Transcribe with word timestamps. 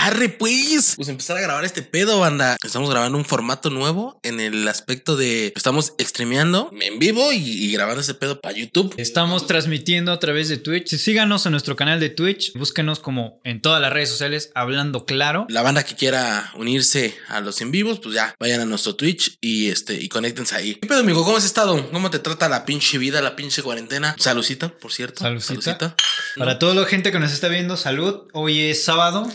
Arre, 0.00 0.28
pues. 0.28 0.94
Pues 0.94 1.08
empezar 1.08 1.36
a 1.36 1.40
grabar 1.40 1.64
este 1.64 1.82
pedo, 1.82 2.20
banda. 2.20 2.56
Estamos 2.64 2.88
grabando 2.88 3.18
un 3.18 3.24
formato 3.24 3.68
nuevo 3.68 4.20
en 4.22 4.38
el 4.38 4.68
aspecto 4.68 5.16
de 5.16 5.52
estamos 5.56 5.94
streameando 6.00 6.70
en 6.80 7.00
vivo 7.00 7.32
y, 7.32 7.38
y 7.38 7.72
grabando 7.72 8.00
este 8.00 8.14
pedo 8.14 8.40
para 8.40 8.56
YouTube. 8.56 8.94
Estamos 8.96 9.48
transmitiendo 9.48 10.12
a 10.12 10.20
través 10.20 10.48
de 10.48 10.56
Twitch. 10.56 10.94
Síganos 10.96 11.46
en 11.46 11.52
nuestro 11.52 11.74
canal 11.74 11.98
de 11.98 12.10
Twitch. 12.10 12.52
Búsquenos 12.54 13.00
como 13.00 13.40
en 13.42 13.60
todas 13.60 13.82
las 13.82 13.92
redes 13.92 14.08
sociales, 14.08 14.52
hablando 14.54 15.04
claro. 15.04 15.46
La 15.48 15.62
banda 15.62 15.82
que 15.82 15.96
quiera 15.96 16.52
unirse 16.54 17.16
a 17.26 17.40
los 17.40 17.60
en 17.60 17.72
vivos, 17.72 17.98
pues 17.98 18.14
ya 18.14 18.36
vayan 18.38 18.60
a 18.60 18.66
nuestro 18.66 18.94
Twitch 18.94 19.36
y 19.40 19.68
este 19.68 19.94
y 19.94 20.08
conéctense 20.08 20.54
ahí. 20.54 20.76
¿Qué 20.76 20.86
pedo, 20.86 21.00
amigo? 21.00 21.24
¿Cómo 21.24 21.38
has 21.38 21.44
estado? 21.44 21.90
¿Cómo 21.90 22.08
te 22.10 22.20
trata 22.20 22.48
la 22.48 22.64
pinche 22.64 22.98
vida, 22.98 23.20
la 23.20 23.34
pinche 23.34 23.64
cuarentena? 23.64 24.14
Salucita, 24.16 24.68
por 24.68 24.92
cierto. 24.92 25.24
Salucita. 25.24 25.96
Para 26.36 26.60
toda 26.60 26.76
la 26.76 26.86
gente 26.86 27.10
que 27.10 27.18
nos 27.18 27.32
está 27.32 27.48
viendo, 27.48 27.76
salud. 27.76 28.28
Hoy 28.32 28.60
es 28.60 28.84
sábado, 28.84 29.28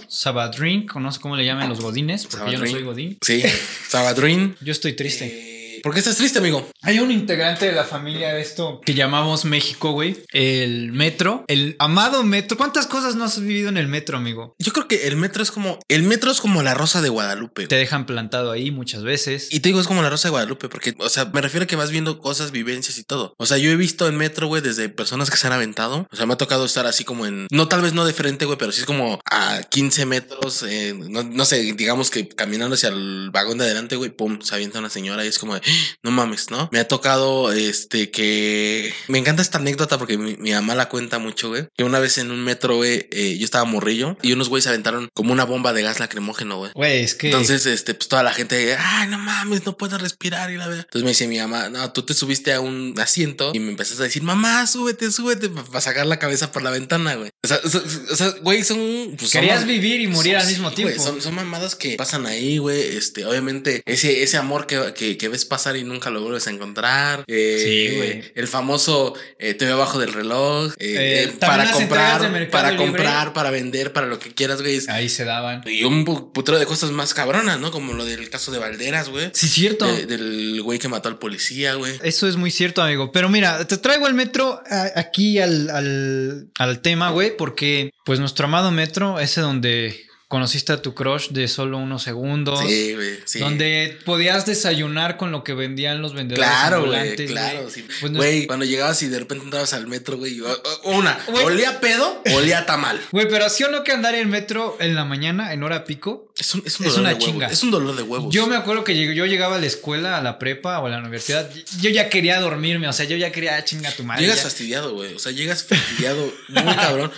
Sabadrink, 0.54 0.96
o 0.96 1.00
no 1.00 1.12
sé 1.12 1.20
cómo 1.20 1.36
le 1.36 1.46
llaman 1.46 1.70
los 1.70 1.82
godines, 1.82 2.28
porque 2.28 2.52
yo 2.52 2.60
no 2.60 2.68
soy 2.68 2.84
godín. 2.84 3.18
Sí, 3.22 3.44
Sabadrin. 3.88 4.56
Yo 4.62 4.72
estoy 4.72 4.94
triste. 4.94 5.53
¿Por 5.84 5.92
qué 5.94 6.00
estás 6.00 6.16
triste, 6.16 6.40
amigo? 6.40 6.66
Hay 6.82 7.00
un 7.00 7.12
integrante 7.12 7.66
de 7.66 7.74
la 7.74 7.84
familia 7.84 8.34
de 8.34 8.40
esto 8.40 8.80
que 8.86 8.94
llamamos 8.94 9.44
México, 9.44 9.92
güey. 9.92 10.16
El 10.32 10.94
metro. 10.94 11.44
El 11.50 11.76
amado 11.78 12.24
metro. 12.24 12.56
¿Cuántas 12.56 12.88
cosas 12.88 13.16
no 13.18 13.26
has 13.26 13.38
vivido 13.42 13.68
en 13.68 13.76
el 13.76 13.90
metro, 13.90 14.16
amigo? 14.18 14.56
Yo 14.60 14.72
creo 14.72 14.88
que 14.88 15.08
el 15.08 15.18
metro 15.18 15.44
es 15.44 15.52
como. 15.52 15.80
El 15.90 16.04
metro 16.04 16.32
es 16.32 16.40
como 16.40 16.64
la 16.64 16.74
rosa 16.74 17.02
de 17.02 17.10
Guadalupe. 17.10 17.68
Te 17.68 17.76
dejan 17.76 18.06
plantado 18.06 18.54
ahí 18.54 18.72
muchas 18.72 19.04
veces. 19.04 19.50
Y 19.52 19.60
te 19.60 19.68
digo, 19.68 19.82
es 19.82 19.88
como 19.88 20.02
la 20.02 20.10
rosa 20.10 20.30
de 20.30 20.32
Guadalupe, 20.32 20.70
porque, 20.70 20.96
o 21.00 21.10
sea, 21.10 21.26
me 21.34 21.42
refiero 21.42 21.66
a 21.66 21.68
que 21.68 21.76
vas 21.76 21.92
viendo 21.92 22.18
cosas, 22.20 22.52
vivencias 22.52 22.98
y 22.98 23.04
todo. 23.04 23.34
O 23.38 23.46
sea, 23.46 23.58
yo 23.58 23.70
he 23.70 23.76
visto 23.76 24.08
el 24.08 24.14
metro, 24.14 24.48
güey, 24.48 24.62
desde 24.62 24.88
personas 24.88 25.30
que 25.30 25.36
se 25.36 25.48
han 25.48 25.54
aventado. 25.54 26.08
O 26.10 26.16
sea, 26.16 26.26
me 26.26 26.32
ha 26.32 26.38
tocado 26.38 26.64
estar 26.64 26.86
así 26.88 27.04
como 27.04 27.26
en. 27.26 27.46
No, 27.52 27.68
tal 27.68 27.82
vez 27.82 27.92
no 27.92 28.06
de 28.06 28.14
frente, 28.14 28.46
güey, 28.46 28.58
pero 28.58 28.72
sí 28.72 28.80
es 28.80 28.86
como 28.86 29.20
a 29.30 29.60
15 29.70 30.06
metros. 30.06 30.64
eh, 30.66 30.94
no, 30.98 31.24
no 31.24 31.44
sé, 31.44 31.62
digamos 31.74 32.10
que 32.10 32.30
caminando 32.30 32.76
hacia 32.76 32.88
el 32.88 33.32
vagón 33.34 33.58
de 33.58 33.66
adelante, 33.66 33.98
güey, 33.98 34.12
pum, 34.12 34.40
se 34.42 34.56
avienta 34.56 34.80
una 34.80 34.90
señora 34.90 35.26
y 35.26 35.28
es 35.28 35.40
como 35.40 35.56
de, 35.56 35.62
"Ah, 35.66 35.73
no 36.04 36.12
mames, 36.12 36.50
¿no? 36.52 36.70
Me 36.72 36.80
ha 36.80 36.88
tocado, 36.88 37.52
este, 37.52 38.12
que. 38.12 38.94
Me 39.08 39.18
encanta 39.18 39.42
esta 39.42 39.58
anécdota 39.58 39.98
porque 39.98 40.18
mi, 40.18 40.36
mi 40.38 40.52
mamá 40.52 40.76
la 40.76 40.90
cuenta 40.90 41.20
mucho, 41.20 41.50
güey. 41.50 41.68
Que 41.78 41.84
una 41.84 42.00
vez 42.00 42.18
en 42.18 42.32
un 42.32 42.44
metro, 42.44 42.78
güey, 42.78 43.08
eh, 43.12 43.38
yo 43.38 43.46
estaba 43.46 43.66
morrillo 43.66 44.18
y 44.22 44.32
unos 44.34 44.50
güeyes 44.50 44.68
aventaron 44.68 45.10
como 45.14 45.34
una 45.34 45.44
bomba 45.46 45.74
de 45.74 45.82
gas 45.82 46.00
lacrimógeno, 46.00 46.58
güey. 46.58 46.72
Güey, 46.76 47.04
es 47.04 47.16
que. 47.16 47.28
Entonces, 47.28 47.66
este, 47.66 47.94
pues 47.94 48.08
toda 48.08 48.24
la 48.24 48.34
gente, 48.34 48.76
ay, 48.78 49.08
no 49.08 49.18
mames, 49.18 49.66
no 49.66 49.78
puedo 49.78 49.98
respirar 49.98 50.52
y 50.52 50.58
la 50.58 50.68
verdad. 50.68 50.86
Entonces 50.86 51.04
me 51.04 51.10
dice 51.10 51.28
mi 51.28 51.40
mamá, 51.40 51.70
no, 51.70 51.92
tú 51.92 52.04
te 52.04 52.14
subiste 52.14 52.54
a 52.54 52.60
un 52.60 52.94
asiento 53.00 53.52
y 53.54 53.60
me 53.60 53.70
empezaste 53.72 54.04
a 54.04 54.06
decir, 54.06 54.24
mamá, 54.24 54.66
súbete, 54.68 55.12
súbete, 55.12 55.50
para 55.50 55.82
sacar 55.82 56.06
la 56.06 56.20
cabeza 56.20 56.52
por 56.52 56.62
la 56.62 56.70
ventana, 56.70 57.16
güey. 57.16 57.32
O 57.44 57.48
sea, 57.48 57.60
o 57.64 57.70
sea, 57.70 57.82
o 58.12 58.16
sea, 58.16 58.30
güey, 58.42 58.64
son. 58.64 59.16
pues, 59.18 59.32
Querías 59.32 59.66
vivir 59.66 60.02
y 60.02 60.08
morir 60.08 60.38
al 60.38 60.48
mismo 60.48 60.72
güey, 60.72 60.76
tiempo. 60.76 61.04
son, 61.04 61.22
son 61.22 61.36
mamadas 61.36 61.76
que 61.76 61.96
pasan 61.96 62.26
ahí, 62.26 62.58
güey. 62.58 62.96
Este, 62.98 63.26
obviamente, 63.26 63.82
ese, 63.86 64.24
ese 64.24 64.38
amor 64.38 64.68
que, 64.68 64.94
que, 64.94 65.18
que 65.18 65.30
ves 65.30 65.46
pasar 65.46 65.63
y 65.78 65.84
nunca 65.84 66.10
lo 66.10 66.22
vuelves 66.22 66.48
a 66.48 66.52
encontrar. 66.52 67.24
Eh, 67.28 67.62
Sí, 67.64 67.96
güey. 67.98 68.32
El 68.36 68.48
famoso 68.48 69.14
eh, 69.40 69.54
te 69.54 69.66
veo 69.66 69.76
abajo 69.76 70.00
del 70.00 70.12
reloj. 70.14 70.74
eh, 70.80 71.24
Eh, 71.30 71.34
para 71.40 71.72
comprar, 71.72 72.20
para 72.52 72.72
Libre. 72.72 72.86
comprar, 72.86 73.34
para 73.34 73.50
vender, 73.52 73.94
para 73.94 74.08
lo 74.08 74.20
que 74.20 74.34
quieras, 74.34 74.62
güey. 74.62 74.80
Ahí 74.90 75.10
se 75.10 75.26
daban. 75.26 75.62
y 75.66 75.84
un 75.84 76.06
pu- 76.06 76.32
putero 76.34 76.60
de 76.60 76.66
cosas 76.66 76.92
más 76.92 77.14
cabronas, 77.14 77.60
¿no? 77.60 77.72
Como 77.72 77.94
lo 77.94 78.06
del 78.06 78.30
caso 78.30 78.52
de 78.52 78.60
Valderas, 78.60 79.10
güey. 79.10 79.30
Sí, 79.34 79.48
cierto. 79.48 79.86
De- 79.86 80.06
del 80.06 80.62
güey 80.62 80.80
que 80.80 80.88
mató 80.90 81.10
al 81.10 81.18
policía, 81.20 81.76
güey. 81.76 81.94
Eso 82.04 82.28
es 82.28 82.36
muy 82.36 82.52
cierto, 82.52 82.82
amigo. 82.82 83.12
Pero 83.12 83.30
mira, 83.30 83.66
te 83.66 83.78
traigo 83.78 84.08
el 84.08 84.14
metro 84.14 84.62
a- 84.70 84.92
aquí 85.00 85.40
al, 85.40 85.70
al, 85.70 86.50
al 86.58 86.82
tema, 86.82 87.10
güey, 87.12 87.36
porque 87.38 87.92
pues 88.06 88.20
nuestro 88.20 88.46
amado 88.46 88.72
metro, 88.72 89.20
ese 89.20 89.42
donde 89.42 90.06
conociste 90.34 90.74
a 90.74 90.82
tu 90.82 90.96
crush 90.96 91.30
de 91.30 91.48
solo 91.48 91.78
unos 91.78 92.02
segundos. 92.02 92.60
Sí, 92.60 92.94
güey. 92.96 93.20
Sí. 93.24 93.38
Donde 93.38 94.00
podías 94.04 94.48
desayunar 94.48 95.16
con 95.18 95.32
lo 95.32 95.44
que 95.44 95.54
vendían 95.54 96.02
los 96.02 96.16
vendedores 96.16 96.50
Claro, 96.50 96.88
güey, 96.88 97.16
claro. 97.28 97.70
sí. 97.70 97.86
Pues 98.02 98.12
no- 98.12 98.20
cuando 98.48 98.66
llegabas 98.66 99.04
y 99.04 99.10
de 99.10 99.20
repente 99.20 99.44
entrabas 99.46 99.74
al 99.74 99.86
metro, 99.86 100.18
güey, 100.18 100.42
una, 100.86 101.20
Güey. 101.28 101.46
olía 101.46 101.80
pedo, 101.80 102.24
olía 102.34 102.66
tamal. 102.66 103.00
Güey, 103.12 103.28
pero 103.30 103.46
así 103.46 103.64
o 103.64 103.70
no 103.70 103.84
que 103.84 103.92
andar 103.92 104.16
en 104.16 104.28
metro 104.32 104.76
en 104.80 104.96
la 104.96 105.06
mañana, 105.06 105.54
en 105.54 105.62
hora 105.62 105.84
pico. 105.86 106.32
Es 106.40 106.56
un, 106.56 106.64
es 106.66 106.80
un 106.80 106.88
Es 106.88 106.98
una 106.98 107.10
huevos. 107.10 107.24
chinga. 107.26 107.48
Es 107.48 107.62
un 107.62 107.70
dolor 107.70 107.96
de 107.96 108.02
huevos. 108.02 108.34
Yo 108.34 108.48
me 108.48 108.56
acuerdo 108.56 108.84
que 108.84 109.14
yo 109.14 109.26
llegaba 109.28 109.58
a 109.58 109.60
la 109.60 109.68
escuela, 109.68 110.18
a 110.18 110.22
la 110.24 110.40
prepa 110.40 110.80
o 110.80 110.88
a 110.88 110.90
la 110.90 110.98
universidad. 110.98 111.48
Yo 111.80 111.92
ya 111.92 112.10
quería 112.10 112.40
dormirme, 112.40 112.88
o 112.88 112.94
sea, 112.94 113.06
yo 113.06 113.16
ya 113.18 113.32
quería 113.32 113.56
"Ah, 113.56 113.64
chinga 113.64 113.92
tu 113.92 114.04
madre. 114.04 114.24
Llegas 114.24 114.38
ya". 114.38 114.44
fastidiado, 114.46 114.96
güey. 114.96 115.14
O 115.14 115.20
sea, 115.20 115.32
llegas 115.32 115.64
fastidiado, 115.64 116.34
muy 116.50 116.76
cabrón. 116.76 117.12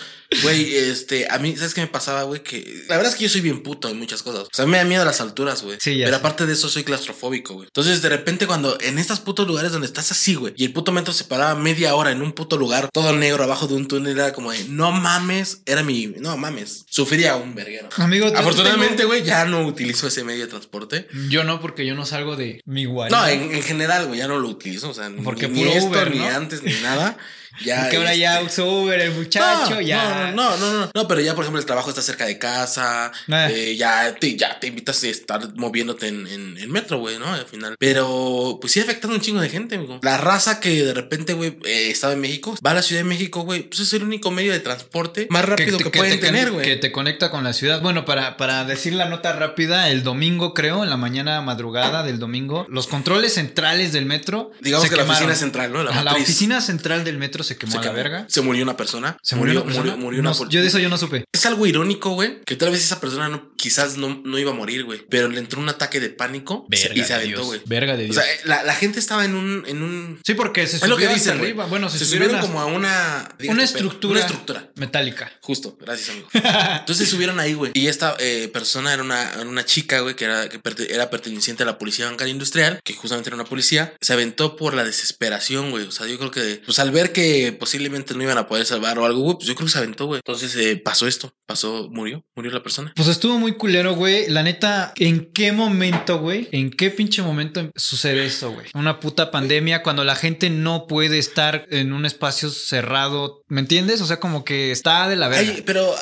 Güey, 0.44 0.76
este, 0.76 1.28
a 1.30 1.38
mí, 1.40 1.56
¿sabes 1.56 1.74
qué 1.74 1.82
me 1.82 1.88
pasaba, 1.88 2.24
güey? 2.24 2.42
Que 2.42 2.84
la 2.88 2.98
verdad 2.98 3.12
es 3.12 3.18
que 3.18 3.24
yo 3.26 3.30
soy 3.30 3.42
bien 3.42 3.62
puto 3.64 3.90
en 3.90 3.98
muchas 3.98 4.24
cosas. 4.24 4.44
O 4.44 4.50
sea, 4.52 4.66
me 4.66 4.78
da 4.78 4.84
miedo 4.84 5.06
las 5.06 5.22
alturas, 5.22 5.62
güey. 5.64 5.78
Sí, 5.80 5.98
ya 5.98 6.06
Pero 6.06 6.18
sé. 6.18 6.20
aparte 6.20 6.46
de 6.46 6.54
eso, 6.54 6.68
soy 6.70 6.84
claustrofóbico, 6.84 7.54
güey. 7.54 7.68
Entonces, 7.68 8.02
de 8.02 8.10
repente, 8.10 8.48
cuando 8.48 8.78
en 8.82 8.98
estos 9.00 9.20
putos 9.20 9.48
lugares 9.48 9.72
donde 9.72 9.88
estás 9.88 10.12
así, 10.12 10.36
güey, 10.36 10.54
y 10.58 10.66
el 10.66 10.74
puto 10.74 10.92
metro 10.92 11.14
se 11.14 11.26
paraba 11.26 11.56
media 11.56 11.96
hora 11.96 12.12
en 12.12 12.22
un 12.22 12.34
puto 12.34 12.58
lugar, 12.58 12.90
todo 12.92 13.14
negro 13.14 13.44
abajo 13.44 13.68
de 13.68 13.76
un 13.76 13.88
túnel, 13.88 14.18
era 14.18 14.34
como 14.34 14.52
de, 14.52 14.64
no 14.66 14.92
mames, 14.92 15.62
era 15.66 15.84
mi, 15.84 16.08
no 16.08 16.36
mames, 16.38 16.86
sufría 16.90 17.36
un 17.36 17.56
verguero. 17.56 17.90
Amigo, 17.98 18.28
Afortunadamente, 18.36 19.06
güey, 19.06 19.24
ya 19.24 19.46
no 19.46 19.66
utilizo 19.66 20.08
ese 20.08 20.24
medio 20.24 20.46
de 20.46 20.48
transporte. 20.50 21.08
Yo 21.30 21.44
no, 21.44 21.62
porque 21.62 21.86
yo 21.86 21.96
no 21.96 22.06
salgo 22.06 22.36
de 22.36 22.62
mi 22.66 22.86
guarida. 22.86 23.20
No, 23.20 23.28
en, 23.28 23.54
en 23.54 23.64
general, 23.64 24.08
güey, 24.08 24.20
ya 24.20 24.28
no 24.28 24.40
lo 24.40 24.50
utilizo. 24.50 24.90
O 24.90 24.94
sea, 24.94 25.12
Porque 25.24 25.48
ni, 25.48 25.60
puro 25.60 25.72
esto, 25.72 25.90
Uber, 25.90 26.12
ni 26.12 26.20
¿no? 26.20 26.28
antes, 26.28 26.64
ni 26.64 26.74
nada. 26.82 27.18
Ya. 27.64 27.80
Porque 27.82 27.98
ahora 27.98 28.16
ya 28.16 28.42
este, 28.42 28.62
uso 28.62 28.72
Uber, 28.82 29.00
el 29.00 29.12
muchacho, 29.12 29.76
no, 29.76 29.82
ya. 29.82 30.32
No, 30.36 30.58
no, 30.58 30.58
no, 30.58 30.74
no, 30.86 30.92
no, 30.94 31.08
pero 31.08 31.22
ya, 31.22 31.36
por 31.36 31.44
ejemplo, 31.44 31.60
el 31.60 31.66
trabajo 31.66 31.90
está 31.90 32.02
cerca 32.02 32.26
de 32.26 32.38
casa. 32.40 33.12
Ah. 33.32 33.48
eh, 33.52 33.76
ya, 33.78 34.16
te, 34.16 34.36
ya 34.36 34.60
te 34.60 34.68
invitas 34.68 35.04
a 35.04 35.08
estar 35.08 35.54
moviéndote 35.56 36.08
en, 36.08 36.28
en, 36.28 36.58
en 36.58 36.72
metro, 36.72 37.00
güey, 37.00 37.18
¿no? 37.20 37.28
Al 37.34 37.46
final. 37.46 37.76
Pero, 37.80 38.58
pues 38.60 38.74
sí, 38.74 38.80
ha 38.80 38.84
afectado 38.84 39.14
a 39.14 39.16
un 39.18 39.22
chingo 39.22 39.42
de 39.42 39.50
gente, 39.50 39.76
amigo. 39.76 40.00
La 40.04 40.18
raza 40.18 40.60
que 40.60 40.84
de 40.84 40.94
repente, 40.94 41.34
güey, 41.34 41.58
eh, 41.66 41.90
estaba 41.92 42.14
en 42.14 42.22
México, 42.22 42.56
va 42.66 42.72
a 42.72 42.74
la 42.76 42.82
Ciudad 42.82 43.02
de 43.02 43.08
México, 43.10 43.42
güey, 43.44 43.64
pues 43.64 43.80
es 43.82 43.94
el 43.94 44.04
único 44.04 44.32
medio 44.32 44.52
de 44.52 44.60
transporte 44.60 45.28
más 45.30 45.46
rápido 45.46 45.78
que, 45.78 45.86
te- 45.86 45.98
pueden 45.98 46.20
te- 46.20 46.26
tener, 46.26 46.46
Que 46.48 46.52
güey. 46.52 46.80
te 46.80 46.92
conecta 46.92 47.32
con 47.32 47.44
la 47.44 47.54
ciudad. 47.54 47.82
Bueno, 47.82 48.06
para, 48.06 48.38
para 48.38 48.64
decir 48.66 48.94
la 48.94 49.08
nota 49.08 49.34
rápida, 49.34 49.90
el 49.90 50.04
domingo, 50.04 50.54
creo, 50.54 50.84
en 50.84 50.90
la 50.90 50.98
mañana 50.98 51.42
madrugada 51.42 52.04
del 52.04 52.20
domingo, 52.20 52.66
los 52.70 52.88
controles 52.88 53.34
centrales 53.36 53.92
del 53.94 54.06
metro. 54.06 54.52
Digamos 54.62 54.84
se 54.84 54.90
que 54.90 54.96
la 54.98 55.04
oficina 55.04 55.36
central, 55.36 55.72
¿no? 55.72 55.84
La 55.84 56.04
la 56.04 56.14
oficina 56.14 56.62
central 56.62 57.04
del 57.04 57.18
metro 57.18 57.44
se 57.46 57.58
quemó 57.58 57.72
se 57.72 57.78
a 57.78 57.82
la 57.82 57.86
quemó. 57.86 57.96
verga. 57.96 58.26
Se 58.28 58.42
murió 58.42 58.64
una 58.64 58.76
persona. 58.76 59.18
¿Se 59.22 59.36
murió, 59.36 59.54
una 59.54 59.64
persona? 59.64 59.92
Murió, 59.92 59.98
murió 60.06 60.20
una 60.22 60.32
No, 60.32 60.38
por- 60.38 60.50
Yo 60.50 60.62
de 60.62 60.68
eso 60.68 60.80
yo 60.80 60.90
no 60.90 60.98
supe. 60.98 61.24
Es 61.32 61.46
algo 61.46 61.66
irónico, 61.66 62.10
güey, 62.12 62.42
que 62.46 62.56
tal 62.56 62.72
vez 62.72 62.84
esa 62.84 63.00
persona 63.00 63.30
no, 63.30 63.52
quizás 63.66 63.98
no, 63.98 64.22
no 64.24 64.38
iba 64.38 64.52
a 64.52 64.54
morir, 64.54 64.84
güey, 64.84 65.04
pero 65.10 65.28
le 65.28 65.40
entró 65.40 65.60
un 65.60 65.68
ataque 65.70 66.00
de 66.00 66.10
pánico 66.12 66.68
y 66.72 66.78
se 66.78 67.14
aventó, 67.16 67.44
güey. 67.46 67.62
Verga 67.66 67.98
de 67.98 68.04
O 68.04 68.06
Dios. 68.12 68.16
sea, 68.16 68.32
eh, 68.32 68.40
la, 68.44 68.62
la 68.64 68.76
gente 68.76 69.00
estaba 69.00 69.26
en 69.26 69.34
un, 69.34 69.64
en 69.66 69.82
un. 69.82 70.20
sí, 70.24 70.36
porque 70.36 70.68
se 70.68 70.76
Es 70.78 70.88
lo 70.88 70.98
que 70.98 71.06
subieron 71.08 71.38
güey. 71.40 71.50
arriba. 71.50 71.66
Bueno, 71.66 71.90
se, 71.90 71.98
se 71.98 72.06
subieron, 72.06 72.28
subieron 72.30 72.46
a- 72.46 72.48
como 72.48 72.62
a 72.62 72.66
una. 72.68 73.36
una 73.50 73.64
estructura. 73.64 74.12
Una 74.12 74.20
estructura. 74.20 74.70
metálica. 74.76 75.32
Justo, 75.42 75.76
gracias, 75.82 76.12
amigo. 76.12 76.28
Entonces 76.34 77.08
se 77.08 77.12
subieron 77.12 77.40
ahí, 77.40 77.54
güey. 77.56 77.72
Y 77.74 77.88
esta 77.88 78.16
eh, 78.20 78.50
persona 78.54 78.94
era 78.94 79.02
una, 79.02 79.32
una 79.42 79.66
chica, 79.66 80.02
güey, 80.02 80.16
que, 80.16 80.26
era, 80.26 80.48
que 80.48 80.62
perte- 80.62 80.92
era 80.92 81.10
perteneciente 81.10 81.64
a 81.64 81.66
la 81.66 81.80
policía 81.80 82.06
bancaria 82.06 82.32
industrial, 82.32 82.80
que 82.84 82.94
justamente 82.94 83.30
era 83.30 83.36
una 83.36 83.46
policía. 83.46 83.96
Se 84.02 84.14
aventó 84.14 84.56
por 84.56 84.76
la 84.76 84.84
desesperación, 84.84 85.72
güey. 85.72 85.86
O 85.86 85.92
sea, 85.92 86.06
yo 86.08 86.18
creo 86.20 86.30
que, 86.32 86.62
pues 86.66 86.78
al 86.80 86.92
ver 86.92 87.12
que 87.12 87.52
posiblemente 87.58 88.14
no 88.14 88.22
iban 88.24 88.38
a 88.38 88.48
poder 88.48 88.66
salvar 88.68 89.00
o 89.00 89.06
algo, 89.06 89.22
güey, 89.22 89.36
pues 89.38 89.48
yo 89.48 89.56
creo 89.56 89.66
que 89.68 89.72
se 89.72 89.78
aventó, 89.80 90.06
güey. 90.06 90.20
Entonces 90.20 90.56
eh, 90.56 90.76
pasó 90.78 91.08
esto. 91.08 91.34
Pasó, 91.46 91.90
murió, 91.92 92.24
murió 92.36 92.52
la 92.52 92.64
persona. 92.64 92.92
Pues 92.96 93.08
estuvo 93.08 93.38
muy 93.40 93.55
culero, 93.58 93.96
güey. 93.96 94.30
La 94.30 94.44
neta, 94.44 94.94
¿en 94.98 95.32
qué 95.32 95.52
momento, 95.52 96.20
güey? 96.20 96.48
¿En 96.52 96.70
qué 96.70 96.90
pinche 96.90 97.22
momento 97.22 97.72
sucede 97.76 98.26
esto, 98.26 98.52
güey? 98.52 98.68
Una 98.74 99.00
puta 99.00 99.32
pandemia 99.32 99.84
cuando 99.84 100.04
la 100.04 100.16
gente 100.16 100.50
no 100.50 100.88
puede 100.88 101.18
estar 101.18 101.66
en 101.70 101.94
un 101.94 102.06
espacio 102.06 102.50
cerrado. 102.50 103.44
¿Me 103.48 103.62
entiendes? 103.62 104.02
O 104.02 104.06
sea, 104.08 104.20
como 104.20 104.44
que 104.44 104.72
está 104.72 105.08
de 105.08 105.16
la 105.16 105.28
verga. 105.28 105.52
Hay- 105.54 105.62
pero 105.62 105.94